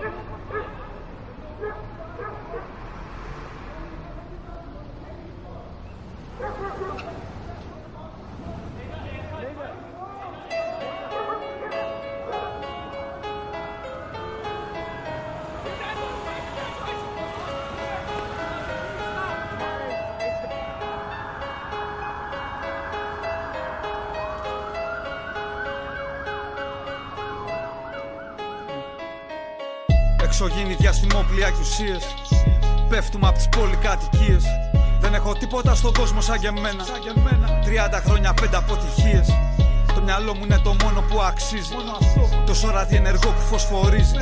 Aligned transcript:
Ha 0.00 0.08
ha 0.16 0.22
ha! 0.28 0.79
Εξωγήινη 30.42 30.74
διαστημόπλια 30.74 31.50
και 31.50 31.60
ουσίες 31.60 32.02
Πέφτουμε 32.88 33.26
από 33.28 33.36
τις 33.36 33.48
πολυκατοικίες. 33.48 34.44
Δεν 35.00 35.14
έχω 35.14 35.32
τίποτα 35.32 35.74
στον 35.74 35.92
κόσμο 35.92 36.20
σαν 36.20 36.38
και 36.38 36.46
εμένα. 36.46 36.84
30 37.98 38.00
χρόνια 38.06 38.34
πέντε 38.34 38.56
αποτυχίες. 38.56 39.28
Το 39.94 40.00
μυαλό 40.02 40.34
μου 40.34 40.44
είναι 40.44 40.58
το 40.58 40.76
μόνο 40.82 41.00
που 41.00 41.20
αξίζει. 41.22 41.74
Τόσο 42.46 42.70
ραδιενεργό 42.70 43.30
που 43.30 43.40
φωσφορίζει. 43.50 44.14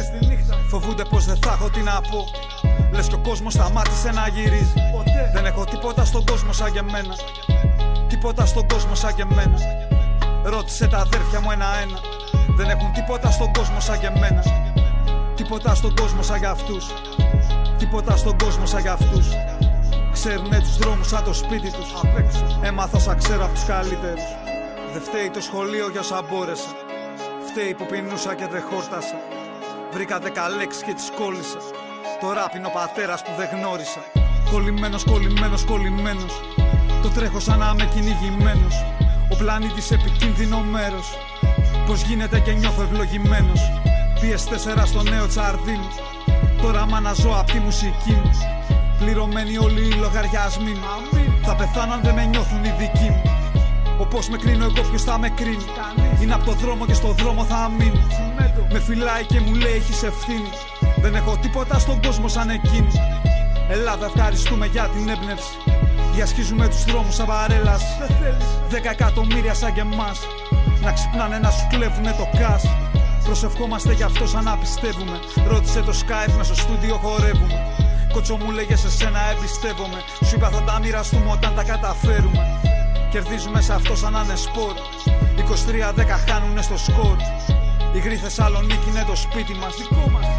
Φοβούνται 0.68 1.04
πως 1.04 1.24
δεν 1.24 1.36
θα 1.36 1.50
έχω 1.52 1.70
τι 1.70 1.80
να 1.80 2.00
πω. 2.00 2.24
Λες 2.92 3.06
και 3.06 3.14
ο 3.14 3.19
κόσμος 3.19 3.52
σταμάτησε 3.52 4.10
να 4.10 4.28
γυρίζει. 4.28 4.74
Δεν 5.34 5.44
έχω 5.46 5.64
τίποτα 5.64 6.05
στον 6.05 6.27
κόσμο 6.27 6.52
σαν 6.52 6.72
και 6.72 6.78
εμένα. 6.78 7.14
Τίποτα 8.08 8.46
στον 8.46 8.69
κόσμο 8.69 8.94
σαν 8.94 9.14
και 9.14 9.22
εμένα. 9.22 9.58
Ρώτησε 10.42 10.86
τα 10.86 10.98
αδέρφια 10.98 11.41
μου 11.41 11.50
ένα-ένα. 11.50 11.98
Δεν 12.56 12.69
έχουν 12.69 12.92
τίποτα 12.92 13.30
στον 13.30 13.52
κόσμο 13.52 13.80
σαν 13.80 13.98
και 14.00 14.06
εμένα 14.06 14.67
Τίποτα 15.48 15.74
στον 15.74 15.94
κόσμο 15.94 16.22
σαν 16.22 16.38
για 16.38 16.50
αυτούς. 16.50 16.86
Τίποτα 17.78 18.16
στον 18.16 18.38
κόσμο 18.38 18.66
σαν 18.66 18.80
για 18.80 18.92
αυτούς. 18.92 19.27
Ξέρουνε 20.12 20.58
τους 20.60 20.77
δρόμους 20.77 21.08
σαν 21.08 21.24
το 21.24 21.32
σπίτι 21.32 21.70
τους. 21.70 21.90
Έμαθα 22.62 22.96
όσα 22.96 23.14
ξέρω 23.14 23.44
από 23.44 23.55
τους 23.55 23.64
καλύτερους. 23.64 24.28
Δεν 24.92 25.02
φταίει 25.02 25.30
το 25.30 25.40
σχολείο 25.40 25.90
για 25.90 26.00
όσα 26.00 26.22
μπόρεσα. 26.28 26.70
Φταίει 27.48 27.74
που 27.74 27.86
πεινούσα 27.86 28.34
και 28.34 28.46
δεν 28.50 28.62
χόρτασα. 28.70 29.18
Βρήκα 29.92 30.18
δέκα 30.18 30.48
λέξεις 30.48 30.82
και 30.82 30.94
τις 30.94 31.10
κόλλησα. 31.18 31.60
Τώρα 32.20 32.48
πίνω 32.52 32.68
πατέρας 32.68 33.22
που 33.22 33.30
δεν 33.38 33.48
γνώρισα. 33.52 34.02
Κολλημένος, 34.50 35.05
κολλημένος, 35.05 35.64
κολλημένος. 35.64 36.34
Το 37.02 37.08
τρέχω 37.08 37.40
σαν 37.40 37.58
να 37.58 37.70
είμαι 37.74 37.86
κυνηγημένος. 37.94 38.74
Ο 39.33 39.36
πλανήτης 39.36 39.90
επικίνδυνο 39.90 40.58
μέρος. 40.60 41.08
Πως 41.86 42.02
γίνεται 42.02 42.38
και 42.40 42.52
νιώθω 42.52 42.83
ευλογημένος 42.83 43.60
PS4 44.20 44.83
στο 44.86 45.02
νέο 45.02 45.27
τσαρδίνι 45.27 45.88
Τώρα 46.62 46.86
μ' 46.86 46.94
αναζώ 46.94 47.30
απ' 47.41 47.50
τη 47.50 47.58
μουσική. 47.58 48.12
Μου 48.12 48.30
Πληρωμένοι 48.98 49.58
όλοι 49.58 49.80
οι 49.80 49.92
λογαριασμοί. 49.92 50.72
Μου 50.72 51.38
Θα 51.42 51.55
πεθάνω 51.55 51.92
αν 51.92 52.00
δεν 52.02 52.14
με 52.14 52.24
νιώθουν 52.24 52.64
οι 52.64 52.74
δικοί 52.78 53.11
μου. 53.11 53.22
Όπως 53.98 54.28
με 54.28 54.36
κρίνω 54.36 54.64
εγώ 54.64 54.89
ποιος 54.89 55.02
θα 55.02 55.19
με 55.19 55.28
κρίνει. 55.28 55.64
Είναι 56.20 56.34
από 56.34 56.44
το 56.44 56.52
δρόμο 56.52 56.86
και 56.86 56.94
στο 56.94 57.08
δρόμο 57.08 57.44
θα 57.44 57.70
μείνω 57.78 58.06
Με 58.72 58.80
φυλάει 58.80 59.24
και 59.24 59.41
μου 59.41 59.55
λέει 59.55 59.72
έχεις 59.72 60.02
ευθύνη 60.02 60.50
Δεν 60.96 61.14
έχω 61.14 61.36
τίποτα 61.36 61.78
στον 61.78 62.02
κόσμο 62.02 62.28
σαν 62.28 62.50
εκείνη. 62.50 62.92
Ελλάδα 63.69 64.06
ευχαριστούμε 64.06 64.66
για 64.66 64.89
την 64.94 65.08
έμπνευση. 65.08 65.56
Διασχίζουμε 66.14 66.69
τους 66.69 66.84
δρόμους 66.84 67.14
σαν 67.14 67.27
παρέλαση 67.27 67.86
Δέκα 68.69 68.91
εκατομμύρια 68.91 69.55
σαν 69.55 69.72
και 69.72 69.80
εμάς. 69.80 70.19
Να 70.83 70.92
ξυπνάνε 70.92 71.39
να 71.39 71.50
σου 71.50 71.66
κλέβουνε 71.70 72.14
το 72.19 72.28
κας 72.39 72.62
Προσευχόμαστε 73.28 73.92
γι' 73.92 74.02
αυτό 74.02 74.26
σαν 74.26 74.44
να 74.44 74.56
πιστεύουμε. 74.56 75.18
Ρώτησε 75.48 75.80
το 75.80 75.92
Skype 76.02 76.32
μέσα 76.36 76.54
στο 76.54 76.54
στούντιο 76.54 76.96
χορεύουμε. 76.96 77.58
Κότσο 78.12 78.36
μου 78.36 78.50
λέγε 78.50 78.76
σε 78.76 78.90
σένα 78.90 79.20
εμπιστεύομαι. 79.30 80.00
Σου 80.24 80.34
είπα 80.36 80.48
θα 80.48 80.62
τα 80.62 80.78
μοιραστούμε 80.78 81.30
όταν 81.30 81.54
τα 81.54 81.62
καταφέρουμε. 81.62 82.60
Κερδίζουμε 83.11 83.61
σε 83.61 83.72
αυτό 83.72 83.96
σαν 83.96 84.12
να 84.12 84.20
είναι 84.20 84.36
σπορ. 84.36 84.74
23-10 85.36 86.18
χάνουνε 86.28 86.62
στο 86.62 86.77
σκορ. 86.77 87.17
Η 87.92 87.98
γρή 87.98 88.17
Θεσσαλονίκη 88.17 88.88
είναι 88.88 89.05
το 89.06 89.17
σπίτι 89.17 89.55
μας. 89.55 89.74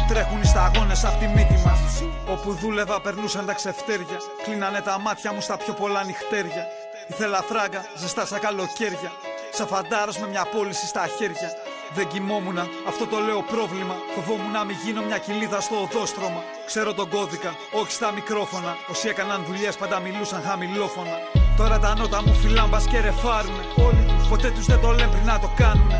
Τρέχουν 0.08 0.40
οι 0.40 0.46
σταγόνε 0.46 0.94
από 1.02 1.18
τη 1.18 1.26
μύτη 1.26 1.62
μας. 1.66 2.02
Όπου 2.26 2.52
δούλευα 2.52 3.00
περνούσαν 3.00 3.46
τα 3.46 3.52
ξεφτέρια. 3.52 4.18
Κλείνανε 4.44 4.80
τα 4.80 4.98
μάτια 4.98 5.32
μου 5.32 5.40
στα 5.40 5.56
πιο 5.56 5.72
πολλά 5.72 6.04
νυχτέρια. 6.04 6.64
Ήθελα 7.08 7.42
φράγκα, 7.48 7.84
ζεστά 8.00 8.26
σαν 8.26 8.40
καλοκαίρια. 8.40 9.12
Σαν 9.52 9.66
φαντάρος 9.66 10.18
με 10.18 10.26
μια 10.28 10.44
πώληση 10.52 10.86
στα 10.86 11.06
χέρια. 11.18 11.50
Δεν 11.96 12.06
κοιμόμουν, 12.12 12.58
αυτό 12.90 13.04
το 13.06 13.18
λέω 13.26 13.40
πρόβλημα. 13.54 13.94
Φοβόμουν 14.14 14.52
να 14.58 14.64
μην 14.64 14.76
γίνω 14.84 15.02
μια 15.08 15.18
κοιλίδα 15.24 15.60
στο 15.60 15.76
οδόστρωμα. 15.86 16.42
Ξέρω 16.66 16.94
τον 16.94 17.08
κώδικα, 17.14 17.50
όχι 17.80 17.92
στα 17.98 18.12
μικρόφωνα. 18.12 18.72
Όσοι 18.92 19.08
έκαναν 19.08 19.44
δουλειές 19.48 19.76
πάντα 19.76 19.98
μιλούσαν 20.00 20.40
χαμηλόφωνα. 20.46 21.16
Τώρα 21.56 21.78
τα 21.78 21.94
νότα 21.98 22.22
μου 22.24 22.34
φυλάν 22.34 22.70
και 22.90 23.00
ρεφάρουνε. 23.00 23.64
Όλοι 23.86 24.04
ποτέ 24.28 24.50
τους 24.50 24.66
δεν 24.66 24.80
το 24.80 24.90
λένε 24.90 25.10
πριν 25.14 25.24
να 25.24 25.38
το 25.38 25.50
κάνουνε. 25.56 25.98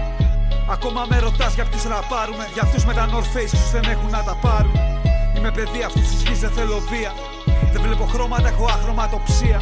Ακόμα 0.74 1.06
με 1.08 1.18
ρωτάς 1.18 1.54
για 1.54 1.64
ποιους 1.64 1.84
ραπάρουμε. 1.84 2.44
Για 2.52 2.62
αυτούς 2.62 2.84
με 2.84 2.92
τα 2.98 3.04
North 3.12 3.30
Face 3.34 3.54
που 3.60 3.68
δεν 3.72 3.84
έχουν 3.94 4.10
να 4.10 4.22
τα 4.28 4.34
πάρουν. 4.44 4.76
Είμαι 5.36 5.50
παιδί 5.50 5.82
αυτής 5.82 6.08
της 6.10 6.22
γης, 6.22 6.38
δεν 6.40 6.50
θέλω 6.50 6.78
βία. 6.90 7.12
Δεν 7.72 7.82
βλέπω 7.82 8.04
χρώματα, 8.04 8.48
έχω 8.48 8.64
αχρωματοψία. 8.64 9.58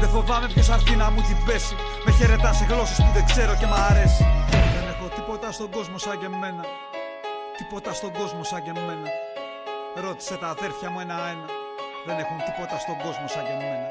Δεν 0.00 0.08
φοβάμαι 0.08 0.46
ποιος 0.46 0.68
αρθεί 0.68 0.96
να 0.96 1.10
μου 1.10 1.20
την 1.20 1.38
πέσει. 1.46 1.74
Με 2.04 2.12
χαιρετάς 2.12 2.56
σε 2.56 2.64
γλώσσες 2.70 2.96
που 2.96 3.10
δεν 3.14 3.24
ξέρω 3.24 3.54
και 3.60 3.66
μ' 3.66 3.78
αρέσει. 3.90 4.26
Τίποτα 5.36 5.54
στον 5.54 5.70
κόσμο 5.70 5.98
σαν 5.98 6.18
και 6.18 6.24
εμένα. 6.24 6.64
Τίποτα 7.56 7.92
στον 7.92 8.12
κόσμο 8.12 8.42
σαν 8.44 8.62
και 8.62 8.70
εμένα. 8.70 9.10
Ρώτησε 9.94 10.36
τα 10.36 10.48
αδέρφια 10.48 10.90
μου 10.90 11.00
ένα-ένα. 11.00 11.44
Δεν 12.06 12.18
έχουν 12.18 12.36
τίποτα 12.44 12.78
στον 12.78 12.96
κόσμο 13.02 13.28
σαν 13.28 13.44
και 13.44 13.50
εμένα. 13.50 13.88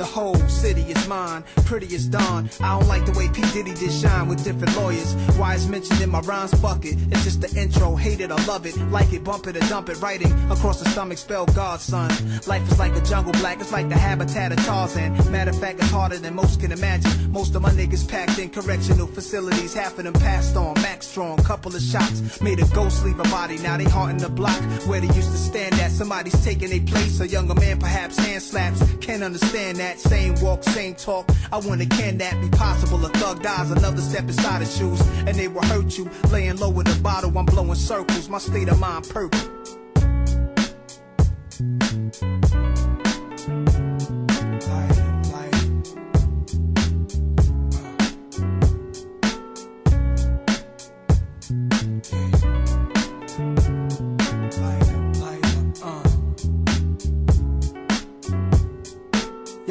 The 0.00 0.06
whole 0.06 0.34
city 0.48 0.80
is 0.80 1.06
mine, 1.08 1.44
pretty 1.66 1.94
as 1.94 2.06
dawn. 2.06 2.48
I 2.62 2.78
don't 2.78 2.88
like 2.88 3.04
the 3.04 3.12
way 3.12 3.28
P. 3.28 3.42
Diddy 3.52 3.74
did 3.74 3.92
shine 3.92 4.28
with 4.28 4.42
different 4.42 4.74
lawyers. 4.74 5.12
Why 5.36 5.54
it's 5.54 5.66
mentioned 5.66 6.00
in 6.00 6.08
my 6.08 6.20
rhymes 6.20 6.54
bucket. 6.54 6.94
It's 7.12 7.22
just 7.22 7.42
the 7.42 7.60
intro, 7.60 7.96
hate 7.96 8.22
it 8.22 8.30
or 8.30 8.40
love 8.48 8.64
it. 8.64 8.78
Like 8.90 9.12
it, 9.12 9.22
bump 9.22 9.46
it 9.46 9.58
or 9.58 9.68
dump 9.68 9.90
it. 9.90 10.00
Writing 10.00 10.32
across 10.50 10.82
the 10.82 10.88
stomach, 10.88 11.18
spell 11.18 11.44
God, 11.44 11.80
son. 11.80 12.08
Life 12.46 12.66
is 12.72 12.78
like 12.78 12.96
a 12.96 13.02
jungle 13.02 13.32
black, 13.32 13.60
it's 13.60 13.72
like 13.72 13.90
the 13.90 13.98
habitat 13.98 14.52
of 14.52 14.64
Tarzan. 14.64 15.12
Matter 15.30 15.50
of 15.50 15.60
fact, 15.60 15.80
it's 15.80 15.90
harder 15.90 16.16
than 16.16 16.34
most 16.34 16.60
can 16.60 16.72
imagine. 16.72 17.30
Most 17.30 17.54
of 17.54 17.60
my 17.60 17.70
niggas 17.70 18.08
packed 18.08 18.38
in 18.38 18.48
correctional 18.48 19.06
facilities, 19.06 19.74
half 19.74 19.98
of 19.98 20.04
them 20.04 20.14
passed 20.14 20.56
on. 20.56 20.80
Max 20.80 21.08
strong, 21.08 21.36
couple 21.42 21.76
of 21.76 21.82
shots, 21.82 22.40
made 22.40 22.58
a 22.58 22.66
ghost 22.68 23.04
leave 23.04 23.20
a 23.20 23.24
body. 23.24 23.58
Now 23.58 23.76
they 23.76 23.84
haunting 23.84 24.16
the 24.16 24.30
block 24.30 24.62
where 24.86 25.02
they 25.02 25.08
used 25.08 25.30
to 25.30 25.36
stand 25.36 25.74
at. 25.74 25.90
Somebody's 25.90 26.42
taking 26.42 26.72
a 26.72 26.80
place, 26.80 27.20
a 27.20 27.28
younger 27.28 27.54
man 27.54 27.78
perhaps 27.78 28.16
hand 28.16 28.42
slaps. 28.42 28.82
Can't 29.02 29.22
understand 29.22 29.76
that. 29.76 29.89
Same 29.98 30.34
walk, 30.40 30.62
same 30.64 30.94
talk. 30.94 31.30
I 31.52 31.58
wanna 31.58 31.86
can 31.86 32.18
that 32.18 32.40
be 32.40 32.48
possible? 32.50 33.04
A 33.04 33.08
thug 33.10 33.42
dies, 33.42 33.70
another 33.70 34.00
step 34.00 34.24
inside 34.24 34.60
his 34.60 34.76
shoes, 34.76 35.00
and 35.26 35.34
they 35.34 35.48
will 35.48 35.62
hurt 35.62 35.96
you. 35.98 36.08
Laying 36.30 36.56
low 36.56 36.70
with 36.70 36.88
a 36.88 37.02
bottle, 37.02 37.36
I'm 37.36 37.46
blowing 37.46 37.74
circles. 37.74 38.28
My 38.28 38.38
state 38.38 38.68
of 38.68 38.78
mind 38.78 39.08
purple. 39.08 39.40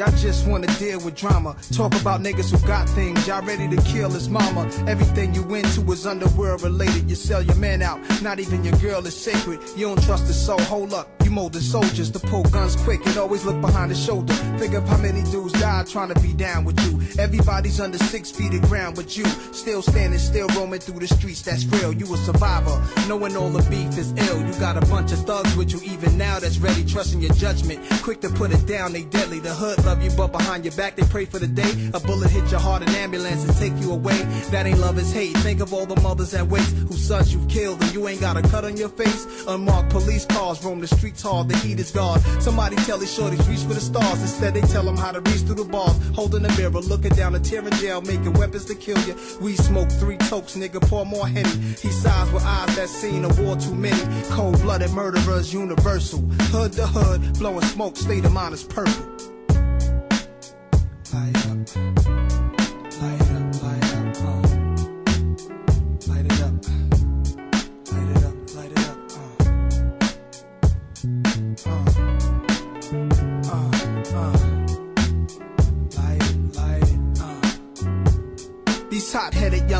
Y'all 0.00 0.10
just 0.12 0.46
wanna 0.46 0.66
deal 0.78 0.98
with 1.00 1.14
drama. 1.14 1.54
Talk 1.72 1.94
about 2.00 2.22
niggas 2.22 2.50
who 2.50 2.66
got 2.66 2.88
things. 2.88 3.28
Y'all 3.28 3.42
ready 3.42 3.68
to 3.68 3.82
kill 3.82 4.08
his 4.08 4.30
mama. 4.30 4.62
Everything 4.88 5.34
you 5.34 5.42
into 5.54 5.82
is 5.92 6.06
underworld 6.06 6.62
related. 6.62 7.10
You 7.10 7.14
sell 7.14 7.42
your 7.42 7.56
man 7.56 7.82
out. 7.82 8.00
Not 8.22 8.40
even 8.40 8.64
your 8.64 8.78
girl 8.78 9.04
is 9.04 9.14
sacred. 9.14 9.60
You 9.76 9.88
don't 9.88 10.02
trust 10.02 10.26
the 10.26 10.32
soul. 10.32 10.58
Hold 10.62 10.94
up. 10.94 11.19
Molding 11.30 11.60
soldiers 11.60 12.10
to 12.10 12.18
pull 12.18 12.42
guns 12.42 12.74
quick 12.74 13.06
and 13.06 13.16
always 13.16 13.44
look 13.44 13.60
behind 13.60 13.92
the 13.92 13.94
shoulder. 13.94 14.32
Think 14.58 14.74
of 14.74 14.86
how 14.88 14.96
many 14.96 15.22
dudes 15.30 15.52
died 15.52 15.86
trying 15.86 16.12
to 16.12 16.20
be 16.20 16.32
down 16.32 16.64
with 16.64 16.78
you. 16.80 17.00
Everybody's 17.22 17.80
under 17.80 17.98
six 17.98 18.32
feet 18.32 18.52
of 18.52 18.62
ground, 18.62 18.96
but 18.96 19.16
you 19.16 19.24
still 19.52 19.80
standing, 19.80 20.18
still 20.18 20.48
roaming 20.48 20.80
through 20.80 20.98
the 20.98 21.06
streets. 21.06 21.42
That's 21.42 21.64
real. 21.66 21.92
You 21.92 22.12
a 22.12 22.16
survivor, 22.16 22.82
knowing 23.06 23.36
all 23.36 23.48
the 23.48 23.62
beef 23.70 23.96
is 23.96 24.12
ill. 24.28 24.44
You 24.44 24.52
got 24.58 24.76
a 24.76 24.80
bunch 24.86 25.12
of 25.12 25.20
thugs 25.20 25.54
with 25.56 25.72
you 25.72 25.80
even 25.84 26.18
now 26.18 26.40
that's 26.40 26.58
ready, 26.58 26.84
trusting 26.84 27.20
your 27.20 27.34
judgment. 27.34 27.80
Quick 28.02 28.20
to 28.22 28.28
put 28.30 28.50
it 28.50 28.66
down, 28.66 28.92
they 28.92 29.04
deadly. 29.04 29.38
The 29.38 29.54
hood 29.54 29.84
love 29.84 30.02
you, 30.02 30.10
but 30.16 30.32
behind 30.32 30.64
your 30.64 30.74
back 30.74 30.96
they 30.96 31.04
pray 31.04 31.26
for 31.26 31.38
the 31.38 31.46
day 31.46 31.90
a 31.94 32.00
bullet 32.00 32.30
hit 32.30 32.50
your 32.50 32.60
heart, 32.60 32.82
an 32.82 32.88
ambulance 32.96 33.44
and 33.44 33.56
take 33.56 33.80
you 33.80 33.92
away. 33.92 34.20
That 34.50 34.66
ain't 34.66 34.80
love, 34.80 34.98
is 34.98 35.12
hate. 35.12 35.36
Think 35.38 35.60
of 35.60 35.72
all 35.72 35.86
the 35.86 36.00
mothers 36.00 36.32
that 36.32 36.48
waste, 36.48 36.74
whose 36.76 37.06
sons 37.06 37.32
you've 37.32 37.48
killed 37.48 37.80
and 37.82 37.94
you 37.94 38.08
ain't 38.08 38.20
got 38.20 38.36
a 38.36 38.42
cut 38.42 38.64
on 38.64 38.76
your 38.76 38.88
face. 38.88 39.44
Unmarked 39.46 39.90
police 39.90 40.24
cars 40.26 40.62
roam 40.64 40.80
the 40.80 40.88
streets 40.88 41.19
tall, 41.20 41.44
the 41.44 41.56
heat 41.58 41.78
is 41.78 41.90
gone. 41.90 42.20
Somebody 42.40 42.76
tell 42.76 42.98
these 42.98 43.16
shorties 43.16 43.46
reach 43.48 43.60
for 43.60 43.74
the 43.74 43.80
stars. 43.80 44.20
Instead, 44.20 44.54
they 44.54 44.62
tell 44.62 44.82
them 44.82 44.96
how 44.96 45.12
to 45.12 45.20
reach 45.20 45.42
through 45.42 45.56
the 45.56 45.64
bars. 45.64 45.96
Holding 46.14 46.44
a 46.44 46.56
mirror, 46.56 46.70
looking 46.80 47.12
down 47.12 47.34
a 47.34 47.40
tear 47.40 47.66
in 47.66 47.72
jail, 47.74 48.00
making 48.00 48.32
weapons 48.34 48.64
to 48.66 48.74
kill 48.74 48.98
you. 49.06 49.14
We 49.40 49.56
smoke 49.56 49.90
three 49.92 50.16
tokes, 50.16 50.56
nigga, 50.56 50.80
pour 50.80 51.04
more 51.04 51.26
henny. 51.26 51.50
He 51.80 51.90
sighs 51.90 52.30
with 52.32 52.44
eyes 52.44 52.74
that 52.76 52.88
seen 52.88 53.24
a 53.24 53.28
war 53.40 53.56
too 53.56 53.74
many. 53.74 54.02
Cold 54.30 54.60
blooded 54.62 54.90
murderers, 54.92 55.52
universal. 55.52 56.20
Hood 56.52 56.72
to 56.74 56.86
hood, 56.86 57.38
blowing 57.38 57.64
smoke, 57.66 57.96
state 57.96 58.24
of 58.24 58.32
mind 58.32 58.54
is 58.54 58.64
purple. 58.64 59.10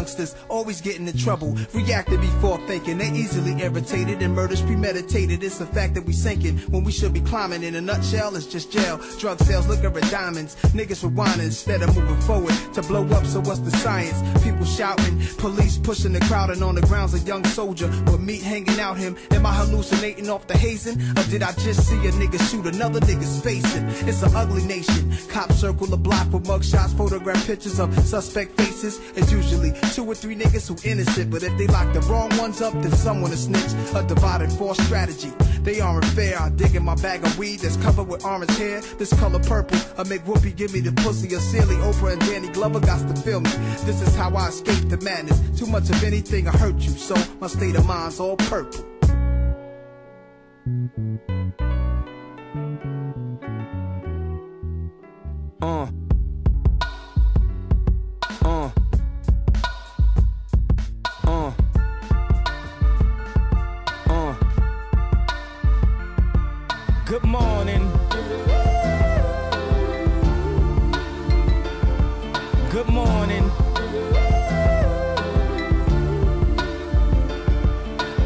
Youngsters 0.00 0.35
always 0.49 0.81
getting 0.81 1.06
in 1.06 1.17
trouble. 1.17 1.55
Reacting 1.75 2.23
before 2.23 2.58
thinking, 2.67 2.97
they 2.97 3.11
easily 3.11 3.61
irritated 3.61 4.23
and 4.23 4.35
murders 4.35 4.62
premeditated. 4.62 5.44
It's 5.44 5.58
the 5.58 5.67
fact 5.67 5.93
that 5.93 6.06
we 6.06 6.14
sinking 6.14 6.56
when 6.73 6.85
we 6.85 6.93
should 6.93 7.12
be 7.12 7.20
climbing. 7.20 7.62
In 7.62 7.75
a 7.75 7.82
nutshell, 7.82 8.35
it's 8.35 8.47
just 8.47 8.73
jail. 8.73 8.99
Drug 9.19 9.38
sales, 9.41 9.69
liquor 9.69 9.88
and 9.88 10.11
diamonds. 10.11 10.56
Niggas 10.73 11.05
rewinding 11.05 11.44
instead 11.44 11.82
of 11.82 11.94
moving 11.94 12.20
forward 12.23 12.55
to 12.73 12.81
blow 12.82 13.06
up. 13.08 13.26
So 13.26 13.41
what's 13.41 13.61
the 13.61 13.73
science? 13.73 14.19
People 14.43 14.64
shouting, 14.64 15.20
police 15.37 15.76
pushing 15.76 16.14
the 16.14 16.20
crowd, 16.20 16.49
and 16.49 16.62
on 16.64 16.76
the 16.76 16.81
ground's 16.82 17.12
a 17.12 17.19
young 17.19 17.44
soldier 17.44 17.88
with 18.06 18.20
meat 18.20 18.43
hanging 18.43 18.81
out 18.81 18.96
him. 18.96 19.19
Am 19.32 19.44
I 19.44 19.53
hallucinating 19.53 20.31
off 20.31 20.46
the 20.46 20.56
hazing, 20.56 20.99
or 21.19 21.25
did 21.25 21.43
I 21.43 21.53
just 21.53 21.87
see 21.87 21.99
a 22.08 22.12
nigga 22.12 22.41
shoot 22.50 22.64
another 22.64 23.00
nigga's 23.00 23.38
facing? 23.43 23.85
It's 24.08 24.23
an 24.23 24.35
ugly 24.35 24.64
nation. 24.64 25.12
Cops 25.29 25.56
circle 25.56 25.88
the 25.88 25.99
block 25.99 26.32
with 26.32 26.44
mugshots, 26.44 26.96
photograph 26.96 27.46
pictures 27.46 27.79
of 27.79 27.93
suspect 28.06 28.56
faces. 28.56 28.99
It's 29.14 29.31
usually 29.31 29.73
two 29.95 30.05
or 30.05 30.15
three 30.15 30.37
niggas 30.37 30.69
who 30.69 30.77
innocent, 30.89 31.31
but 31.31 31.43
if 31.43 31.57
they 31.59 31.67
lock 31.67 31.93
the 31.93 32.01
wrong 32.03 32.31
ones 32.39 32.61
up, 32.61 32.73
then 32.75 32.93
someone 32.93 33.31
to 33.31 33.37
snitch. 33.37 33.73
A 33.95 34.03
divided 34.07 34.53
force 34.53 34.79
strategy. 34.79 35.33
They 35.63 35.81
aren't 35.81 36.05
fair. 36.07 36.41
I 36.41 36.49
dig 36.51 36.75
in 36.75 36.85
my 36.85 36.95
bag 36.97 37.25
of 37.25 37.39
weed 37.39 37.61
that's 37.61 37.77
covered 37.77 38.09
with 38.09 38.25
orange 38.25 38.57
hair. 38.57 38.81
This 38.99 39.13
color 39.19 39.41
purple. 39.41 39.79
I 39.99 40.05
make 40.05 40.23
Whoopi 40.25 40.55
give 40.55 40.73
me 40.73 40.81
the 40.81 40.93
pussy. 41.03 41.35
A 41.35 41.41
silly 41.41 41.77
Oprah 41.77 42.13
and 42.13 42.21
Danny 42.23 42.49
Glover 42.49 42.81
got 42.81 43.01
to 43.09 43.23
feel 43.23 43.41
me. 43.41 43.51
This 43.85 44.01
is 44.01 44.15
how 44.15 44.35
I 44.35 44.49
escape 44.49 44.89
the 44.89 44.99
madness. 44.99 45.41
Too 45.59 45.67
much 45.67 45.91
of 45.91 46.03
anything 46.05 46.49
I 46.49 46.53
hurt 46.53 46.77
you, 46.77 46.91
so 46.91 47.15
my 47.41 47.47
state 47.47 47.77
of 47.77 47.87
mind's 47.87 48.21
all 48.21 48.37
purple. 48.37 48.87
Uh. 55.63 56.10
Good 67.11 67.25
morning. 67.25 67.91
Good 72.71 72.89
morning. 72.89 73.51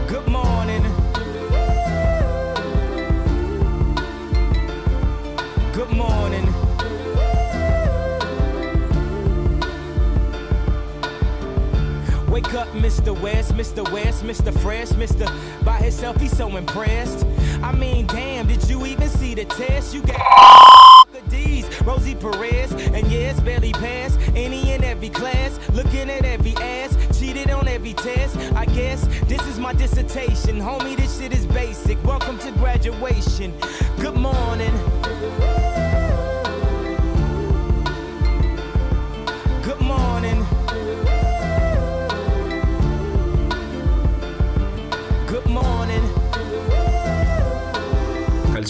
Good 0.06 0.28
morning. 0.28 0.82
Good 5.72 5.90
morning. 5.90 6.46
Wake 12.28 12.52
up, 12.52 12.68
Mr. 12.74 13.18
West, 13.18 13.54
Mr. 13.54 13.90
West, 13.90 14.24
Mr. 14.24 14.52
Fresh, 14.60 14.88
Mr. 14.88 15.64
By 15.64 15.78
himself, 15.78 16.20
he's 16.20 16.36
so 16.36 16.54
impressed. 16.58 17.24
I 17.64 17.72
mean, 17.72 18.06
damn, 18.06 18.46
did 18.46 18.68
you 18.68 18.84
even 18.84 19.08
see 19.08 19.34
the 19.34 19.46
test? 19.46 19.94
You 19.94 20.02
got 20.02 20.20
D's, 21.30 21.64
Rosie 21.80 22.14
Perez, 22.14 22.70
and 22.72 23.10
yes, 23.10 23.40
barely 23.40 23.72
passed 23.72 24.20
any 24.36 24.72
and 24.72 24.84
every 24.84 25.08
class. 25.08 25.58
Looking 25.70 26.10
at 26.10 26.26
every 26.26 26.54
ass, 26.56 26.94
cheated 27.18 27.50
on 27.50 27.66
every 27.66 27.94
test. 27.94 28.36
I 28.54 28.66
guess 28.66 29.06
this 29.28 29.40
is 29.46 29.58
my 29.58 29.72
dissertation, 29.72 30.60
homie. 30.60 30.94
This 30.94 31.18
shit 31.18 31.32
is 31.32 31.46
basic. 31.46 31.96
Welcome 32.04 32.38
to 32.40 32.50
graduation. 32.52 33.54
Good 33.98 34.16
morning. 34.16 35.63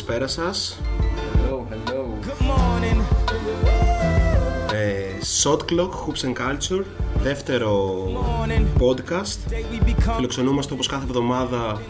Καλησπέρα 0.04 0.28
σας. 0.28 0.82
Hello, 1.34 1.58
hello. 1.72 2.02
Good 2.26 2.42
morning. 2.50 3.02
Ε, 4.74 5.04
Shot 5.42 5.58
Clock, 5.58 5.92
Hoops 6.06 6.24
and 6.24 6.34
Culture, 6.34 6.84
Δεύτερο 7.23 7.95
Morning. 8.15 8.83
podcast. 8.83 9.53
Day 9.53 9.55
we 9.55 9.89
become 9.89 10.15
Φιλοξενούμαστε 10.17 10.73
όπως 10.73 10.87
κάθε 10.87 11.05
εβδομάδα 11.05 11.81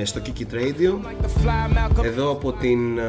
ε, 0.00 0.04
στο 0.04 0.20
Kiki 0.24 0.54
Radio. 0.54 0.90
like 0.90 1.26
the 1.26 1.44
fly 1.46 1.76
Malcolm. 1.76 2.04
Εδώ 2.04 2.30
από 2.30 2.52
την 2.52 2.98
ε, 2.98 3.02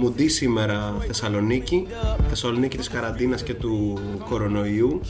μουντή 0.00 0.28
σήμερα 0.28 0.94
Θεσσαλονίκη, 1.06 1.86
Θεσσαλονίκη 2.28 2.76
της 2.76 2.88
καραντίνας 2.88 3.42
και 3.42 3.54
του 3.54 3.98
κορονοϊού. 4.28 5.00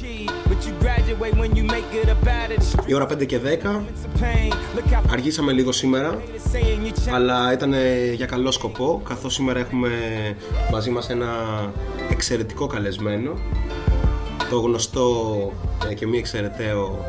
But 0.49 0.51
you 0.51 0.85
graduate 0.85 1.35
when 1.41 1.57
you 1.57 1.65
make 1.71 2.05
it 2.05 2.09
up 2.09 2.29
out 2.29 2.51
of 2.51 2.63
the 2.63 2.81
streets 2.81 2.89
Η 2.89 2.95
ώρα 2.95 3.07
5 3.13 3.27
και 3.27 3.39
10, 3.45 3.49
of 3.49 4.23
pain. 4.23 4.53
Look 4.79 4.93
how 4.93 5.03
αργήσαμε 5.13 5.53
λίγο 5.53 5.73
σήμερα, 5.73 6.19
it's 6.23 6.57
saying 6.57 6.87
you 6.87 7.09
check. 7.09 7.15
αλλά 7.15 7.53
ήταν 7.53 7.75
για 8.15 8.27
καλό 8.27 8.51
σκοπό, 8.51 9.03
καθώς 9.09 9.35
σήμερα 9.35 9.59
έχουμε 9.59 9.91
μαζί 10.73 10.91
μας 10.91 11.11
ένα 11.11 11.27
εξαιρετικό 12.11 12.67
καλεσμένο, 12.67 13.33
το 14.51 14.61
γνωστό 14.61 15.53
ε, 15.91 15.95
και 15.95 16.07
μη 16.07 16.19
εξαιρεταίο 16.19 17.05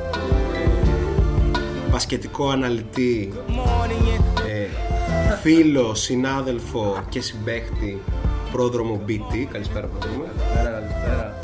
ε, 0.53 1.89
μπασκετικό 1.89 2.49
αναλυτή, 2.49 3.33
Morning 3.47 4.17
and 4.17 4.41
ε, 4.49 4.67
φίλο, 5.41 5.93
συνάδελφο 5.93 7.03
και 7.09 7.21
συμπαίχτη 7.21 8.01
πρόδρομο 8.51 9.01
BT. 9.07 9.45
Καλησπέρα 9.51 9.87
πρόδρομο. 9.87 10.23
Καλησπέρα, 10.23 10.69
καλησπέρα. 10.69 11.38